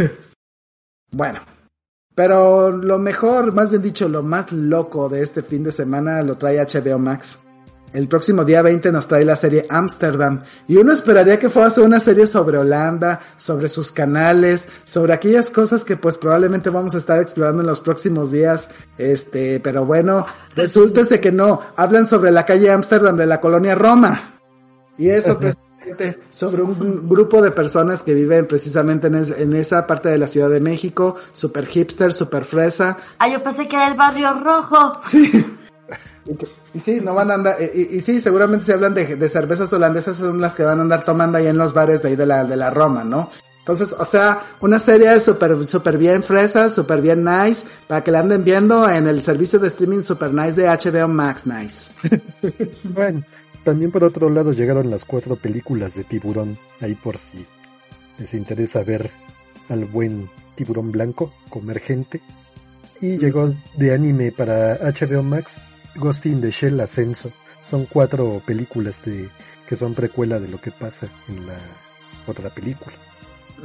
bueno, 1.11 1.39
pero 2.13 2.69
lo 2.69 2.99
mejor, 2.99 3.51
más 3.51 3.71
bien 3.71 3.81
dicho, 3.81 4.07
lo 4.07 4.21
más 4.21 4.51
loco 4.51 5.09
de 5.09 5.23
este 5.23 5.41
fin 5.41 5.63
de 5.63 5.71
semana 5.71 6.21
lo 6.21 6.37
trae 6.37 6.63
HBO 6.63 6.99
Max. 6.99 7.39
El 7.93 8.07
próximo 8.07 8.43
día 8.43 8.63
20 8.63 8.91
nos 8.91 9.07
trae 9.07 9.23
la 9.23 9.35
serie 9.35 9.67
Amsterdam 9.69 10.41
y 10.67 10.77
uno 10.77 10.91
esperaría 10.91 11.37
que 11.37 11.49
fuese 11.49 11.81
una 11.81 11.99
serie 11.99 12.25
sobre 12.25 12.57
Holanda, 12.57 13.19
sobre 13.37 13.69
sus 13.69 13.91
canales, 13.91 14.67
sobre 14.83 15.13
aquellas 15.13 15.51
cosas 15.51 15.85
que 15.85 15.95
pues 15.95 16.17
probablemente 16.17 16.71
vamos 16.71 16.95
a 16.95 16.97
estar 16.97 17.21
explorando 17.21 17.61
en 17.61 17.67
los 17.67 17.81
próximos 17.81 18.31
días, 18.31 18.71
este, 18.97 19.59
pero 19.59 19.85
bueno, 19.85 20.25
resultese 20.55 21.19
que 21.19 21.31
no, 21.31 21.61
hablan 21.75 22.07
sobre 22.07 22.31
la 22.31 22.47
calle 22.47 22.71
Amsterdam 22.71 23.15
de 23.15 23.27
la 23.27 23.39
colonia 23.39 23.75
Roma. 23.75 24.39
Y 24.97 25.09
eso 25.09 25.37
precisamente 25.39 26.19
sobre 26.31 26.63
un 26.63 27.07
grupo 27.07 27.43
de 27.43 27.51
personas 27.51 28.01
que 28.01 28.15
viven 28.15 28.47
precisamente 28.47 29.05
en, 29.05 29.15
en, 29.15 29.53
esa 29.53 29.85
parte 29.85 30.09
de 30.09 30.17
la 30.17 30.25
Ciudad 30.25 30.49
de 30.49 30.61
México, 30.61 31.17
super 31.31 31.67
hipster, 31.67 32.11
super 32.11 32.43
fresa. 32.43 32.97
Ah, 33.19 33.29
yo 33.29 33.43
pensé 33.43 33.67
que 33.67 33.75
era 33.75 33.87
el 33.87 33.95
barrio 33.95 34.33
rojo. 34.33 34.99
Sí. 35.07 35.59
Y, 36.73 36.79
sí, 36.79 37.01
no 37.01 37.13
van 37.13 37.31
a 37.31 37.33
andar, 37.35 37.57
y, 37.59 37.97
y 37.97 38.01
sí, 38.01 38.21
seguramente 38.21 38.65
si 38.65 38.71
hablan 38.71 38.93
de, 38.93 39.15
de, 39.15 39.29
cervezas 39.29 39.71
holandesas 39.73 40.17
son 40.17 40.39
las 40.39 40.55
que 40.55 40.63
van 40.63 40.79
a 40.79 40.81
andar 40.83 41.03
tomando 41.03 41.37
ahí 41.37 41.47
en 41.47 41.57
los 41.57 41.73
bares 41.73 42.01
de 42.01 42.09
ahí 42.09 42.15
de 42.15 42.25
la, 42.25 42.45
de 42.45 42.55
la 42.55 42.69
Roma, 42.69 43.03
¿no? 43.03 43.29
Entonces, 43.63 43.95
o 43.97 44.03
sea, 44.03 44.41
una 44.59 44.77
serie 44.77 45.17
súper, 45.21 45.65
súper 45.67 45.97
bien 45.97 46.21
fresa, 46.21 46.69
súper 46.69 47.01
bien 47.01 47.23
nice, 47.23 47.65
para 47.87 48.03
que 48.03 48.11
la 48.11 48.19
anden 48.19 48.43
viendo 48.43 48.89
en 48.89 49.07
el 49.07 49.23
servicio 49.23 49.57
de 49.57 49.69
streaming 49.69 50.01
super 50.01 50.33
nice 50.33 50.53
de 50.53 50.67
HBO 50.67 51.07
Max 51.07 51.47
Nice. 51.47 51.89
bueno, 52.83 53.23
también 53.63 53.89
por 53.89 54.03
otro 54.03 54.29
lado 54.29 54.51
llegaron 54.51 54.89
las 54.89 55.05
cuatro 55.05 55.37
películas 55.37 55.95
de 55.95 56.03
tiburón, 56.03 56.57
ahí 56.81 56.93
por 56.95 57.17
si 57.17 57.45
les 58.17 58.33
interesa 58.33 58.83
ver 58.83 59.11
al 59.69 59.85
buen 59.85 60.29
tiburón 60.55 60.91
blanco 60.91 61.33
comer 61.49 61.79
gente. 61.79 62.21
Y 62.99 63.17
llegó 63.17 63.53
de 63.77 63.93
anime 63.93 64.33
para 64.33 64.75
HBO 64.75 65.23
Max 65.23 65.55
Ghost 65.95 66.25
in 66.25 66.41
the 66.41 66.51
Shell 66.51 66.79
Ascenso. 66.79 67.31
Son 67.69 67.85
cuatro 67.85 68.41
películas 68.45 69.03
de, 69.05 69.29
que 69.67 69.75
son 69.75 69.93
precuela 69.93 70.39
de 70.39 70.49
lo 70.49 70.59
que 70.59 70.71
pasa 70.71 71.07
en 71.27 71.47
la 71.47 71.57
otra 72.27 72.49
película. 72.49 72.95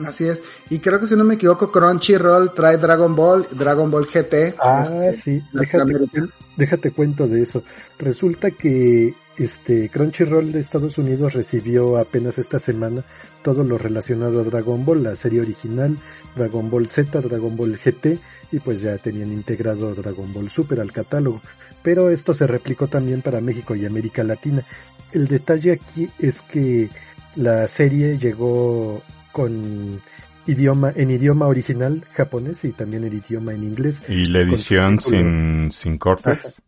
Así 0.06 0.28
es. 0.28 0.42
Y 0.70 0.78
creo 0.78 1.00
que 1.00 1.06
si 1.06 1.16
no 1.16 1.24
me 1.24 1.34
equivoco, 1.34 1.72
Crunchyroll 1.72 2.54
trae 2.54 2.76
Dragon 2.76 3.14
Ball, 3.14 3.46
Dragon 3.50 3.90
Ball 3.90 4.06
GT. 4.06 4.54
Ah, 4.60 4.86
sí. 5.14 5.42
Déjate, 5.52 6.28
déjate 6.56 6.90
cuento 6.92 7.26
de 7.26 7.42
eso. 7.42 7.62
Resulta 7.98 8.50
que 8.50 9.14
este 9.36 9.88
Crunchyroll 9.88 10.52
de 10.52 10.60
Estados 10.60 10.98
Unidos 10.98 11.32
recibió 11.32 11.96
apenas 11.98 12.38
esta 12.38 12.58
semana 12.58 13.04
todo 13.42 13.64
lo 13.64 13.78
relacionado 13.78 14.40
a 14.40 14.44
Dragon 14.44 14.84
Ball, 14.84 15.02
la 15.02 15.16
serie 15.16 15.40
original, 15.40 15.96
Dragon 16.36 16.70
Ball 16.70 16.88
Z, 16.88 17.20
Dragon 17.20 17.56
Ball 17.56 17.78
GT 17.78 18.18
y 18.50 18.60
pues 18.60 18.80
ya 18.80 18.98
tenían 18.98 19.32
integrado 19.32 19.94
Dragon 19.94 20.32
Ball 20.32 20.50
Super 20.50 20.80
al 20.80 20.92
catálogo 20.92 21.40
pero 21.82 22.10
esto 22.10 22.34
se 22.34 22.46
replicó 22.46 22.86
también 22.86 23.22
para 23.22 23.40
México 23.40 23.74
y 23.74 23.86
América 23.86 24.24
Latina. 24.24 24.64
El 25.12 25.26
detalle 25.28 25.72
aquí 25.72 26.08
es 26.18 26.40
que 26.42 26.88
la 27.36 27.66
serie 27.68 28.18
llegó 28.18 29.02
con 29.32 30.00
idioma 30.46 30.92
en 30.96 31.10
idioma 31.10 31.46
original 31.46 32.04
japonés 32.12 32.64
y 32.64 32.72
también 32.72 33.04
el 33.04 33.14
idioma 33.14 33.52
en 33.52 33.64
inglés. 33.64 34.00
¿Y 34.08 34.24
la 34.26 34.40
edición 34.40 35.00
sin, 35.00 35.70
sin 35.72 35.98
cortes? 35.98 36.62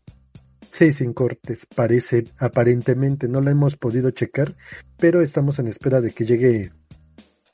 Sí, 0.69 0.91
sin 0.91 1.13
cortes, 1.13 1.67
parece, 1.75 2.23
aparentemente, 2.37 3.27
no 3.27 3.41
la 3.41 3.51
hemos 3.51 3.75
podido 3.75 4.11
checar, 4.11 4.55
pero 4.97 5.21
estamos 5.21 5.59
en 5.59 5.67
espera 5.67 5.99
de 5.99 6.11
que 6.11 6.25
llegue 6.25 6.71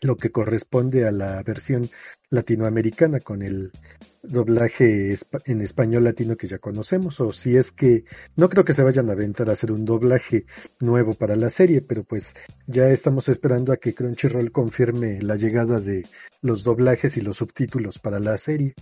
lo 0.01 0.17
que 0.17 0.31
corresponde 0.31 1.07
a 1.07 1.11
la 1.11 1.41
versión 1.41 1.89
latinoamericana 2.29 3.19
con 3.19 3.41
el 3.41 3.71
doblaje 4.27 5.15
en 5.45 5.61
español 5.61 6.03
latino 6.03 6.35
que 6.35 6.47
ya 6.47 6.59
conocemos, 6.59 7.19
o 7.19 7.31
si 7.31 7.57
es 7.57 7.71
que 7.71 8.05
no 8.35 8.49
creo 8.49 8.65
que 8.65 8.73
se 8.73 8.83
vayan 8.83 9.09
a 9.09 9.13
aventar 9.13 9.49
a 9.49 9.53
hacer 9.53 9.71
un 9.71 9.85
doblaje 9.85 10.45
nuevo 10.79 11.13
para 11.13 11.35
la 11.35 11.49
serie, 11.49 11.81
pero 11.81 12.03
pues 12.03 12.35
ya 12.67 12.89
estamos 12.89 13.29
esperando 13.29 13.71
a 13.71 13.77
que 13.77 13.93
Crunchyroll 13.93 14.51
confirme 14.51 15.21
la 15.21 15.35
llegada 15.35 15.79
de 15.79 16.05
los 16.41 16.63
doblajes 16.63 17.17
y 17.17 17.21
los 17.21 17.37
subtítulos 17.37 17.99
para 17.99 18.19
la 18.19 18.37
serie. 18.37 18.73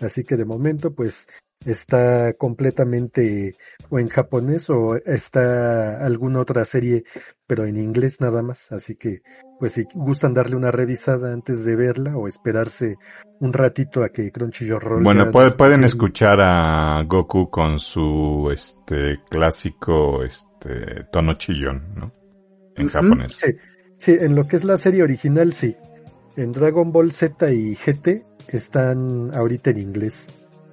Así 0.00 0.24
que 0.24 0.36
de 0.36 0.44
momento 0.44 0.94
pues 0.94 1.26
está 1.66 2.32
completamente 2.34 3.54
o 3.90 3.98
en 3.98 4.08
japonés 4.08 4.68
o 4.70 4.96
está 4.96 6.04
alguna 6.04 6.40
otra 6.40 6.64
serie 6.64 7.04
pero 7.46 7.66
en 7.66 7.76
inglés 7.76 8.20
nada 8.20 8.42
más. 8.42 8.72
Así 8.72 8.96
que 8.96 9.20
pues 9.60 9.74
si 9.74 9.84
gustan 9.94 10.32
darle 10.32 10.56
una 10.56 10.70
revisada 10.70 11.32
antes 11.32 11.64
de 11.64 11.76
verla 11.76 12.16
o 12.16 12.26
esperarse 12.26 12.96
un 13.40 13.52
ratito 13.52 14.02
a 14.02 14.08
que 14.08 14.30
Crunchyroll 14.30 15.02
bueno 15.02 15.30
pueden 15.30 15.84
escuchar 15.84 16.40
a 16.40 17.02
Goku 17.06 17.50
con 17.50 17.78
su 17.78 18.50
este 18.52 19.20
clásico 19.28 20.22
este 20.22 21.04
tono 21.12 21.34
chillón 21.34 21.94
no 21.94 22.12
en 22.76 22.88
japonés. 22.88 23.32
Sí, 23.32 23.52
sí 23.98 24.16
en 24.18 24.34
lo 24.34 24.46
que 24.46 24.56
es 24.56 24.64
la 24.64 24.78
serie 24.78 25.02
original 25.02 25.52
sí. 25.52 25.76
En 26.34 26.52
Dragon 26.52 26.90
Ball 26.90 27.12
Z 27.12 27.52
y 27.52 27.74
GT 27.76 28.24
están 28.48 29.30
ahorita 29.34 29.68
en 29.70 29.78
inglés 29.78 30.26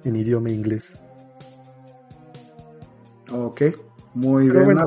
en 0.04 0.16
idioma 0.16 0.50
inglés. 0.50 0.98
Ok, 3.32 3.62
muy 4.14 4.50
bien. 4.50 4.78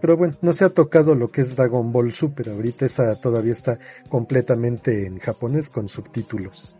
pero 0.00 0.16
bueno, 0.16 0.34
no 0.42 0.52
se 0.52 0.64
ha 0.64 0.70
tocado 0.70 1.14
lo 1.14 1.30
que 1.30 1.42
es 1.42 1.54
Dragon 1.54 1.92
Ball 1.92 2.12
Super. 2.12 2.50
Ahorita 2.50 2.86
esa 2.86 3.14
todavía 3.20 3.52
está 3.52 3.78
completamente 4.08 5.06
en 5.06 5.18
japonés 5.18 5.68
con 5.68 5.88
subtítulos. 5.88 6.76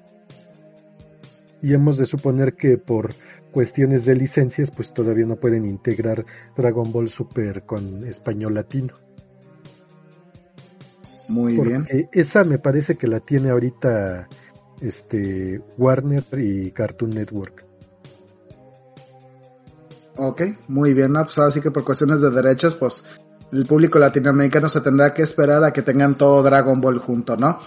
Y 1.63 1.75
hemos 1.75 1.99
de 1.99 2.07
suponer 2.07 2.55
que 2.55 2.79
por 2.79 3.15
cuestiones 3.53 4.05
de 4.05 4.15
licencias, 4.15 4.71
pues 4.71 4.93
todavía 4.93 5.27
no 5.27 5.37
pueden 5.37 5.65
integrar 5.65 6.25
Dragon 6.57 6.93
Ball 6.93 7.09
Super 7.09 7.63
con 7.63 8.07
español 8.07 8.55
latino. 8.55 8.95
Muy 11.29 11.57
Porque 11.57 12.09
Esa 12.13 12.45
me 12.45 12.59
parece 12.59 12.97
que 12.97 13.07
la 13.07 13.21
tiene 13.21 13.51
ahorita 13.51 14.29
este 14.81 15.61
Warner 15.77 16.25
y 16.37 16.71
Cartoon 16.71 17.11
Network. 17.11 17.65
Ok, 20.17 20.43
muy 20.67 20.95
bien, 20.95 21.13
pues 21.13 21.39
así 21.39 21.61
que 21.61 21.71
por 21.71 21.85
cuestiones 21.85 22.21
de 22.21 22.31
derechos, 22.31 22.75
pues 22.75 23.05
el 23.53 23.67
público 23.67 23.99
latinoamericano 23.99 24.69
se 24.69 24.81
tendrá 24.81 25.15
que 25.15 25.23
esperar 25.23 25.63
a 25.65 25.73
que 25.73 25.83
tengan 25.83 26.17
todo 26.17 26.43
Dragon 26.43 26.81
Ball 26.81 26.99
junto, 26.99 27.37
¿no? 27.37 27.59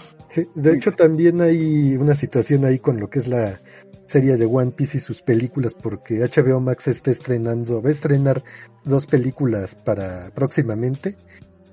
de 0.54 0.72
hecho, 0.74 0.92
también 0.92 1.42
hay 1.42 1.94
una 1.96 2.14
situación 2.14 2.64
ahí 2.64 2.78
con 2.78 2.98
lo 2.98 3.10
que 3.10 3.18
es 3.18 3.26
la 3.26 3.60
serie 4.06 4.36
de 4.36 4.46
One 4.46 4.70
Piece 4.70 4.98
y 4.98 5.00
sus 5.00 5.22
películas, 5.22 5.74
porque 5.74 6.20
HBO 6.20 6.60
Max 6.60 6.88
está 6.88 7.10
estrenando, 7.10 7.82
va 7.82 7.88
a 7.88 7.92
estrenar 7.92 8.42
dos 8.84 9.06
películas 9.06 9.74
para 9.74 10.30
próximamente, 10.34 11.16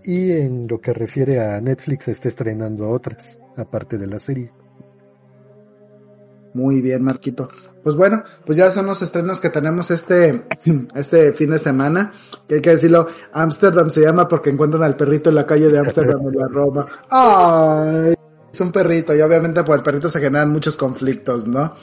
y 0.03 0.31
en 0.31 0.67
lo 0.67 0.79
que 0.81 0.93
refiere 0.93 1.39
a 1.41 1.59
Netflix 1.61 2.07
está 2.07 2.27
estrenando 2.27 2.89
otras, 2.89 3.39
aparte 3.57 3.97
de 3.97 4.07
la 4.07 4.19
serie. 4.19 4.51
Muy 6.53 6.81
bien, 6.81 7.03
Marquito. 7.03 7.49
Pues 7.83 7.95
bueno, 7.95 8.23
pues 8.45 8.57
ya 8.57 8.69
son 8.69 8.87
los 8.87 9.01
estrenos 9.01 9.39
que 9.39 9.49
tenemos 9.49 9.91
este, 9.91 10.45
este 10.95 11.33
fin 11.33 11.51
de 11.51 11.59
semana. 11.59 12.11
Que 12.47 12.55
hay 12.55 12.61
que 12.61 12.71
decirlo, 12.71 13.07
Amsterdam 13.31 13.89
se 13.89 14.01
llama 14.01 14.27
porque 14.27 14.49
encuentran 14.49 14.83
al 14.83 14.95
perrito 14.95 15.29
en 15.29 15.35
la 15.35 15.45
calle 15.45 15.69
de 15.69 15.79
Amsterdam 15.79 16.19
en 16.27 16.39
la 16.39 16.47
Roma. 16.47 16.85
¡Ay! 17.09 18.15
Es 18.51 18.61
un 18.61 18.71
perrito 18.71 19.15
y 19.15 19.21
obviamente 19.21 19.63
por 19.63 19.77
el 19.77 19.83
perrito 19.83 20.09
se 20.09 20.19
generan 20.19 20.51
muchos 20.51 20.75
conflictos, 20.75 21.47
¿no? 21.47 21.75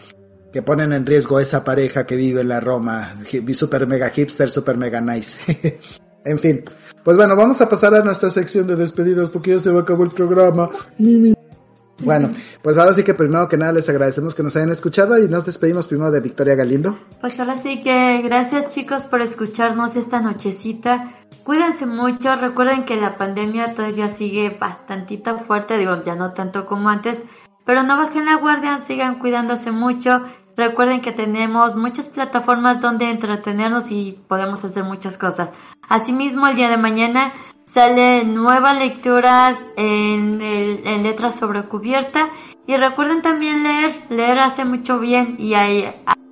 Que 0.53 0.63
ponen 0.63 0.93
en 0.93 1.07
riesgo 1.07 1.39
esa 1.39 1.63
pareja 1.63 2.05
que 2.07 2.17
vive 2.17 2.41
en 2.41 2.49
la 2.49 2.61
Roma. 2.61 3.17
Super 3.53 3.87
mega 3.87 4.11
hipster, 4.11 4.51
super 4.51 4.77
mega 4.77 5.01
nice. 5.01 5.79
en 6.25 6.39
fin. 6.39 6.65
Pues 7.05 7.17
bueno, 7.17 7.37
vamos 7.37 7.61
a 7.61 7.69
pasar 7.69 7.95
a 7.95 8.03
nuestra 8.03 8.31
sección 8.31 8.67
de 8.67 8.75
despedidos 8.75 9.31
porque 9.31 9.53
ya 9.53 9.61
se 9.61 9.71
va 9.71 9.81
a 9.81 9.83
acabar 9.83 10.09
el 10.09 10.13
programa. 10.13 10.69
Bueno, 11.99 12.31
pues 12.63 12.77
ahora 12.77 12.93
sí 12.93 13.03
que 13.05 13.15
primero 13.15 13.49
que 13.49 13.57
nada 13.57 13.73
les 13.73 13.89
agradecemos 13.89 14.35
que 14.35 14.43
nos 14.43 14.55
hayan 14.57 14.71
escuchado 14.71 15.19
y 15.19 15.29
nos 15.29 15.47
despedimos 15.47 15.87
primero 15.87 16.11
de 16.11 16.21
Victoria 16.21 16.55
Galindo. 16.55 16.99
Pues 17.21 17.41
ahora 17.41 17.57
sí 17.57 17.83
que 17.83 18.21
gracias 18.23 18.69
chicos 18.69 19.05
por 19.05 19.23
escucharnos 19.23 19.97
esta 19.97 20.21
nochecita. 20.21 21.15
Cuídense 21.45 21.87
mucho, 21.87 22.37
recuerden 22.37 22.85
que 22.85 22.97
la 22.97 23.17
pandemia 23.17 23.75
todavía 23.75 24.09
sigue 24.09 24.57
bastantito 24.61 25.39
fuerte, 25.41 25.79
digo, 25.79 26.03
ya 26.05 26.17
no 26.17 26.33
tanto 26.33 26.67
como 26.67 26.89
antes, 26.89 27.25
pero 27.65 27.83
no 27.83 27.97
bajen 27.97 28.27
la 28.27 28.37
guardia, 28.37 28.79
sigan 28.79 29.19
cuidándose 29.19 29.71
mucho. 29.71 30.23
Recuerden 30.57 31.03
que 31.03 31.13
tenemos 31.13 31.77
muchas 31.77 32.09
plataformas 32.09 32.81
donde 32.81 33.11
entretenernos 33.11 33.91
y 33.91 34.19
podemos 34.27 34.65
hacer 34.65 34.85
muchas 34.85 35.19
cosas. 35.19 35.51
Asimismo, 35.89 36.47
el 36.47 36.57
día 36.57 36.71
de 36.71 36.79
mañana 36.79 37.33
salen 37.77 38.35
nuevas 38.35 38.79
lecturas 38.79 39.63
en, 39.77 40.41
en 40.41 41.03
letras 41.03 41.35
sobre 41.35 41.65
cubierta 41.65 42.31
y 42.67 42.75
recuerden 42.75 43.21
también 43.21 43.63
leer, 43.65 43.93
leer 44.09 44.39
hace 44.39 44.65
mucho 44.65 44.99
bien 44.99 45.37
y 45.39 45.53
ahí, 45.53 45.87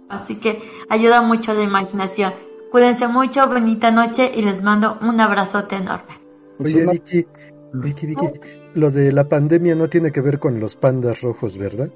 así 0.08 0.36
que 0.36 0.62
ayuda 0.88 1.20
mucho 1.20 1.50
a 1.50 1.54
la 1.54 1.64
imaginación. 1.64 2.32
Cuídense 2.72 3.08
mucho, 3.08 3.46
bonita 3.46 3.90
noche 3.90 4.32
y 4.34 4.40
les 4.40 4.62
mando 4.62 4.96
un 5.02 5.20
abrazote 5.20 5.76
enorme. 5.76 6.18
Oye, 6.60 6.86
Vicky, 6.90 7.26
Vicky, 7.74 8.06
Vicky, 8.06 8.26
lo 8.72 8.90
de 8.90 9.12
la 9.12 9.28
pandemia 9.28 9.74
no 9.74 9.90
tiene 9.90 10.10
que 10.10 10.22
ver 10.22 10.38
con 10.38 10.58
los 10.58 10.76
pandas 10.76 11.20
rojos, 11.20 11.58
¿verdad? 11.58 11.90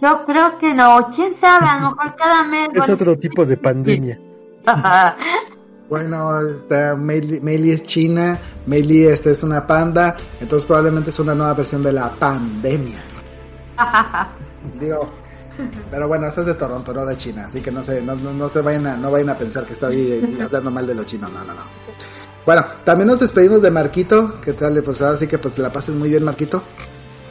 Yo 0.00 0.24
creo 0.24 0.58
que 0.58 0.74
no, 0.74 1.08
quién 1.12 1.34
sabe, 1.34 1.66
a 1.66 1.80
lo 1.80 1.90
mejor 1.90 2.14
cada 2.14 2.44
mes. 2.44 2.68
Es 2.72 2.88
otro 2.88 3.18
tipo 3.18 3.44
de 3.44 3.56
pandemia. 3.56 4.20
Bueno, 5.92 6.40
esta 6.40 6.96
Meili 6.96 7.70
es 7.70 7.82
china, 7.82 8.38
Meili 8.64 9.04
esta 9.04 9.28
es 9.28 9.42
una 9.42 9.66
panda, 9.66 10.16
entonces 10.40 10.64
probablemente 10.64 11.10
es 11.10 11.18
una 11.18 11.34
nueva 11.34 11.52
versión 11.52 11.82
de 11.82 11.92
la 11.92 12.10
pandemia. 12.14 13.04
Digo, 14.80 15.12
pero 15.90 16.08
bueno, 16.08 16.28
esta 16.28 16.40
es 16.40 16.46
de 16.46 16.54
Toronto, 16.54 16.94
no 16.94 17.04
de 17.04 17.14
China, 17.18 17.44
así 17.44 17.60
que 17.60 17.70
no 17.70 17.84
se, 17.84 18.00
no, 18.00 18.14
no, 18.14 18.48
se 18.48 18.62
vayan 18.62 18.86
a, 18.86 18.96
no 18.96 19.10
vayan 19.10 19.28
a 19.28 19.34
pensar 19.34 19.66
que 19.66 19.74
estoy 19.74 20.38
hablando 20.42 20.70
mal 20.70 20.86
de 20.86 20.94
los 20.94 21.04
chinos, 21.04 21.30
no, 21.30 21.40
no, 21.40 21.52
no. 21.52 21.62
Bueno, 22.46 22.64
también 22.84 23.08
nos 23.08 23.20
despedimos 23.20 23.60
de 23.60 23.70
Marquito, 23.70 24.40
¿qué 24.42 24.54
tal? 24.54 24.82
Pues 24.82 25.02
ahora 25.02 25.18
sí 25.18 25.26
que 25.26 25.36
pues 25.36 25.52
te 25.52 25.60
la 25.60 25.70
pases 25.70 25.94
muy 25.94 26.08
bien, 26.08 26.24
Marquito. 26.24 26.62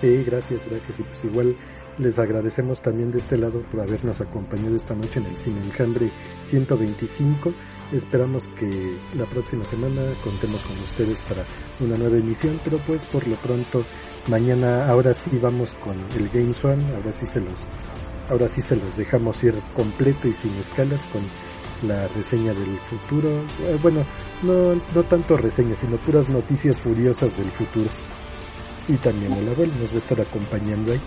Sí, 0.02 0.24
gracias, 0.24 0.62
gracias, 0.70 1.00
y 1.00 1.02
pues 1.02 1.18
igual 1.24 1.56
les 2.02 2.18
agradecemos 2.18 2.82
también 2.82 3.12
de 3.12 3.20
este 3.20 3.38
lado 3.38 3.62
por 3.70 3.80
habernos 3.80 4.20
acompañado 4.22 4.76
esta 4.76 4.96
noche 4.96 5.20
en 5.20 5.28
el 5.28 5.38
Cine 5.38 5.62
Enjambre 5.64 6.10
125. 6.48 7.54
Esperamos 7.94 8.48
que 8.50 8.98
la 9.16 9.26
próxima 9.26 9.64
semana 9.66 10.02
contemos 10.24 10.62
con 10.64 10.78
ustedes 10.80 11.22
para 11.22 11.46
una 11.80 11.98
nueva 11.98 12.18
emisión, 12.18 12.60
pero 12.64 12.80
pues 12.80 13.06
por 13.06 13.28
lo 13.28 13.36
pronto 13.36 13.86
mañana 14.28 14.88
ahora 14.88 15.14
sí 15.14 15.30
vamos 15.40 15.76
con 15.76 15.96
el 16.18 16.30
Games 16.30 16.64
One, 16.66 16.84
ahora 16.96 17.12
sí 17.12 17.26
se 17.28 17.40
los 17.40 17.54
ahora 18.30 18.48
sí 18.48 18.62
se 18.62 18.76
los 18.76 18.98
dejamos 18.98 19.44
ir 19.44 19.54
completo 19.76 20.28
y 20.28 20.34
sin 20.34 20.56
escalas 20.56 21.02
con 21.14 21.22
la 21.88 22.08
reseña 22.08 22.54
del 22.54 22.80
futuro. 22.80 23.30
Eh, 23.62 23.78
bueno, 23.82 24.04
no, 24.42 24.74
no 24.74 25.04
tanto 25.04 25.38
reseña, 25.38 25.76
sino 25.76 25.98
puras 25.98 26.30
noticias 26.30 26.80
furiosas 26.80 27.38
del 27.38 27.52
futuro. 27.52 27.90
Y 28.88 28.98
también 28.98 29.34
el 29.34 29.50
abuelo 29.50 29.74
nos 29.80 29.92
va 29.92 29.96
a 29.96 30.00
estar 30.00 30.22
acompañando 30.22 30.94
ahí. 30.94 31.02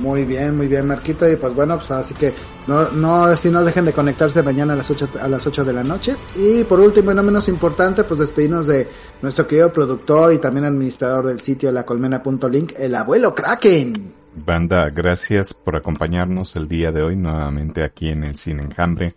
Muy 0.00 0.24
bien, 0.24 0.56
muy 0.56 0.66
bien, 0.66 0.86
Marquito. 0.86 1.30
Y 1.30 1.36
pues 1.36 1.54
bueno, 1.54 1.76
pues 1.76 1.90
así 1.90 2.14
que 2.14 2.32
no, 2.66 2.90
no, 2.90 3.36
si 3.36 3.50
no 3.50 3.62
dejen 3.62 3.84
de 3.84 3.92
conectarse 3.92 4.42
mañana 4.42 4.72
a 4.72 4.76
las 4.76 4.90
8, 4.90 5.10
a 5.20 5.28
las 5.28 5.46
8 5.46 5.64
de 5.64 5.72
la 5.72 5.84
noche. 5.84 6.16
Y 6.34 6.64
por 6.64 6.80
último 6.80 7.12
y 7.12 7.14
no 7.14 7.22
menos 7.22 7.48
importante, 7.48 8.04
pues 8.04 8.20
despedirnos 8.20 8.66
de 8.66 8.88
nuestro 9.20 9.46
querido 9.46 9.70
productor 9.72 10.32
y 10.32 10.38
también 10.38 10.64
administrador 10.64 11.26
del 11.26 11.40
sitio 11.40 11.70
lacolmena.link, 11.70 12.72
el 12.78 12.94
abuelo 12.94 13.34
Kraken. 13.34 14.14
Banda, 14.34 14.88
gracias 14.90 15.52
por 15.52 15.76
acompañarnos 15.76 16.56
el 16.56 16.66
día 16.66 16.92
de 16.92 17.02
hoy 17.02 17.16
nuevamente 17.16 17.82
aquí 17.82 18.08
en 18.08 18.24
el 18.24 18.36
Cine 18.36 18.62
Enjambre. 18.62 19.12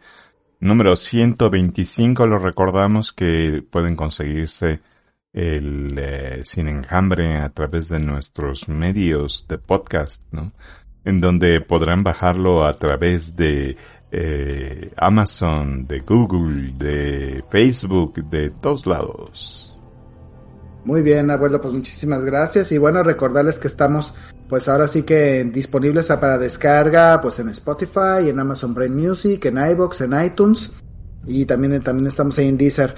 Número 0.59 0.95
125, 0.95 2.25
lo 2.25 2.39
recordamos 2.39 3.13
que 3.13 3.63
pueden 3.69 3.95
conseguirse 3.95 4.81
el 5.33 5.95
eh, 5.97 6.41
Sin 6.45 6.67
Enjambre 6.67 7.37
a 7.37 7.49
través 7.49 7.89
de 7.89 7.99
nuestros 7.99 8.69
medios 8.69 9.47
de 9.49 9.57
podcast, 9.57 10.21
¿no? 10.31 10.53
En 11.03 11.19
donde 11.19 11.59
podrán 11.59 12.03
bajarlo 12.03 12.65
a 12.65 12.73
través 12.75 13.35
de 13.35 13.75
eh, 14.11 14.91
Amazon, 14.95 15.87
de 15.87 15.99
Google, 16.01 16.73
de 16.77 17.43
Facebook, 17.49 18.23
de 18.29 18.51
todos 18.51 18.85
lados. 18.85 19.75
Muy 20.85 21.01
bien, 21.01 21.31
abuelo, 21.31 21.59
pues 21.59 21.73
muchísimas 21.73 22.23
gracias. 22.23 22.71
Y 22.71 22.77
bueno, 22.77 23.03
recordarles 23.03 23.57
que 23.57 23.67
estamos, 23.67 24.13
pues 24.47 24.67
ahora 24.69 24.87
sí 24.87 25.03
que 25.03 25.43
disponibles 25.45 26.07
para 26.07 26.37
descarga, 26.37 27.19
pues 27.21 27.39
en 27.39 27.49
Spotify, 27.49 28.29
en 28.29 28.39
Amazon 28.39 28.73
Brain 28.73 28.95
Music, 28.95 29.43
en 29.45 29.57
iBox, 29.57 30.01
en 30.01 30.25
iTunes 30.25 30.71
y 31.25 31.45
también, 31.45 31.81
también 31.81 32.07
estamos 32.07 32.37
ahí 32.37 32.47
en 32.47 32.57
Deezer. 32.57 32.95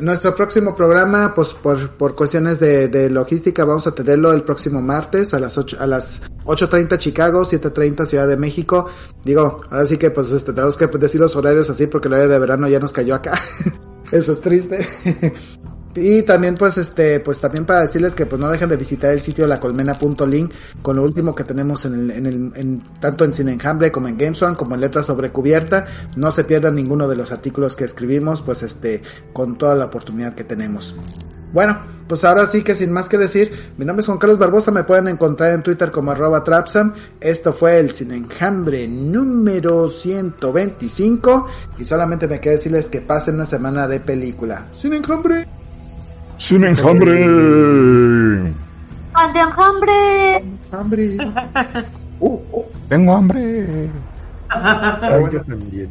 Nuestro 0.00 0.34
próximo 0.34 0.74
programa, 0.74 1.34
pues 1.34 1.52
por, 1.54 1.90
por 1.96 2.14
cuestiones 2.14 2.58
de, 2.58 2.88
de 2.88 3.10
logística, 3.10 3.64
vamos 3.64 3.86
a 3.86 3.94
tenerlo 3.94 4.32
el 4.32 4.42
próximo 4.42 4.80
martes 4.80 5.34
a 5.34 5.38
las 5.38 5.58
8, 5.58 5.76
a 5.80 5.86
las 5.86 6.22
8.30 6.44 6.98
Chicago, 6.98 7.42
7.30 7.42 8.06
Ciudad 8.06 8.26
de 8.26 8.36
México. 8.36 8.88
Digo, 9.24 9.60
ahora 9.70 9.86
sí 9.86 9.98
que 9.98 10.10
pues 10.10 10.30
este, 10.32 10.52
tenemos 10.52 10.76
que 10.76 10.86
decir 10.86 11.20
los 11.20 11.36
horarios 11.36 11.68
así 11.68 11.86
porque 11.86 12.08
el 12.08 12.14
horario 12.14 12.32
de 12.32 12.38
verano 12.38 12.68
ya 12.68 12.80
nos 12.80 12.92
cayó 12.92 13.14
acá. 13.14 13.38
Eso 14.12 14.32
es 14.32 14.40
triste. 14.40 14.86
Y 15.96 16.22
también 16.22 16.54
pues 16.54 16.76
este, 16.76 17.20
pues 17.20 17.40
también 17.40 17.64
para 17.64 17.80
decirles 17.80 18.14
que 18.14 18.26
pues 18.26 18.40
no 18.40 18.50
dejen 18.50 18.68
de 18.68 18.76
visitar 18.76 19.12
el 19.12 19.22
sitio 19.22 19.46
lacolmena.link 19.46 20.52
con 20.82 20.96
lo 20.96 21.02
último 21.02 21.34
que 21.34 21.44
tenemos 21.44 21.84
en 21.86 21.94
el, 21.94 22.10
en 22.10 22.26
el, 22.26 22.52
en, 22.54 22.82
tanto 23.00 23.24
en 23.24 23.32
Cine 23.32 23.52
Enjambre 23.52 23.90
como 23.90 24.08
en 24.08 24.18
GameSwan 24.18 24.54
como 24.54 24.74
en 24.74 24.82
Letras 24.82 25.06
sobre 25.06 25.32
Cubierta. 25.32 25.86
No 26.16 26.30
se 26.32 26.44
pierdan 26.44 26.74
ninguno 26.74 27.08
de 27.08 27.16
los 27.16 27.32
artículos 27.32 27.76
que 27.76 27.84
escribimos 27.84 28.42
pues 28.42 28.62
este, 28.62 29.02
con 29.32 29.56
toda 29.56 29.74
la 29.74 29.86
oportunidad 29.86 30.34
que 30.34 30.44
tenemos. 30.44 30.94
Bueno, 31.52 31.78
pues 32.06 32.24
ahora 32.24 32.44
sí 32.46 32.62
que 32.62 32.74
sin 32.74 32.92
más 32.92 33.08
que 33.08 33.18
decir, 33.18 33.72
mi 33.78 33.84
nombre 33.84 34.00
es 34.00 34.06
Juan 34.06 34.18
Carlos 34.18 34.38
Barbosa, 34.38 34.70
me 34.70 34.84
pueden 34.84 35.08
encontrar 35.08 35.52
en 35.52 35.62
Twitter 35.62 35.90
como 35.90 36.10
arroba 36.10 36.44
Trapsam. 36.44 36.92
Esto 37.20 37.52
fue 37.52 37.78
el 37.78 37.92
Cine 37.92 38.16
Enjambre 38.16 38.86
número 38.86 39.88
125 39.88 41.46
y 41.78 41.84
solamente 41.84 42.28
me 42.28 42.40
queda 42.40 42.54
decirles 42.54 42.88
que 42.88 43.00
pasen 43.00 43.36
una 43.36 43.46
semana 43.46 43.88
de 43.88 44.00
película. 44.00 44.68
Cine 44.72 44.96
Enjambre. 44.96 45.65
¡Sin 46.38 46.64
enjambre! 46.64 48.52
¡Pan 49.12 49.32
de 49.32 49.40
enjambre! 49.40 50.44
¡Hambre! 50.72 51.18
Uh, 52.18 52.40
uh. 52.50 52.64
Tengo 52.88 53.12
hambre. 53.14 53.90
Ay, 54.48 55.24
yo 55.30 55.42
también. 55.42 55.90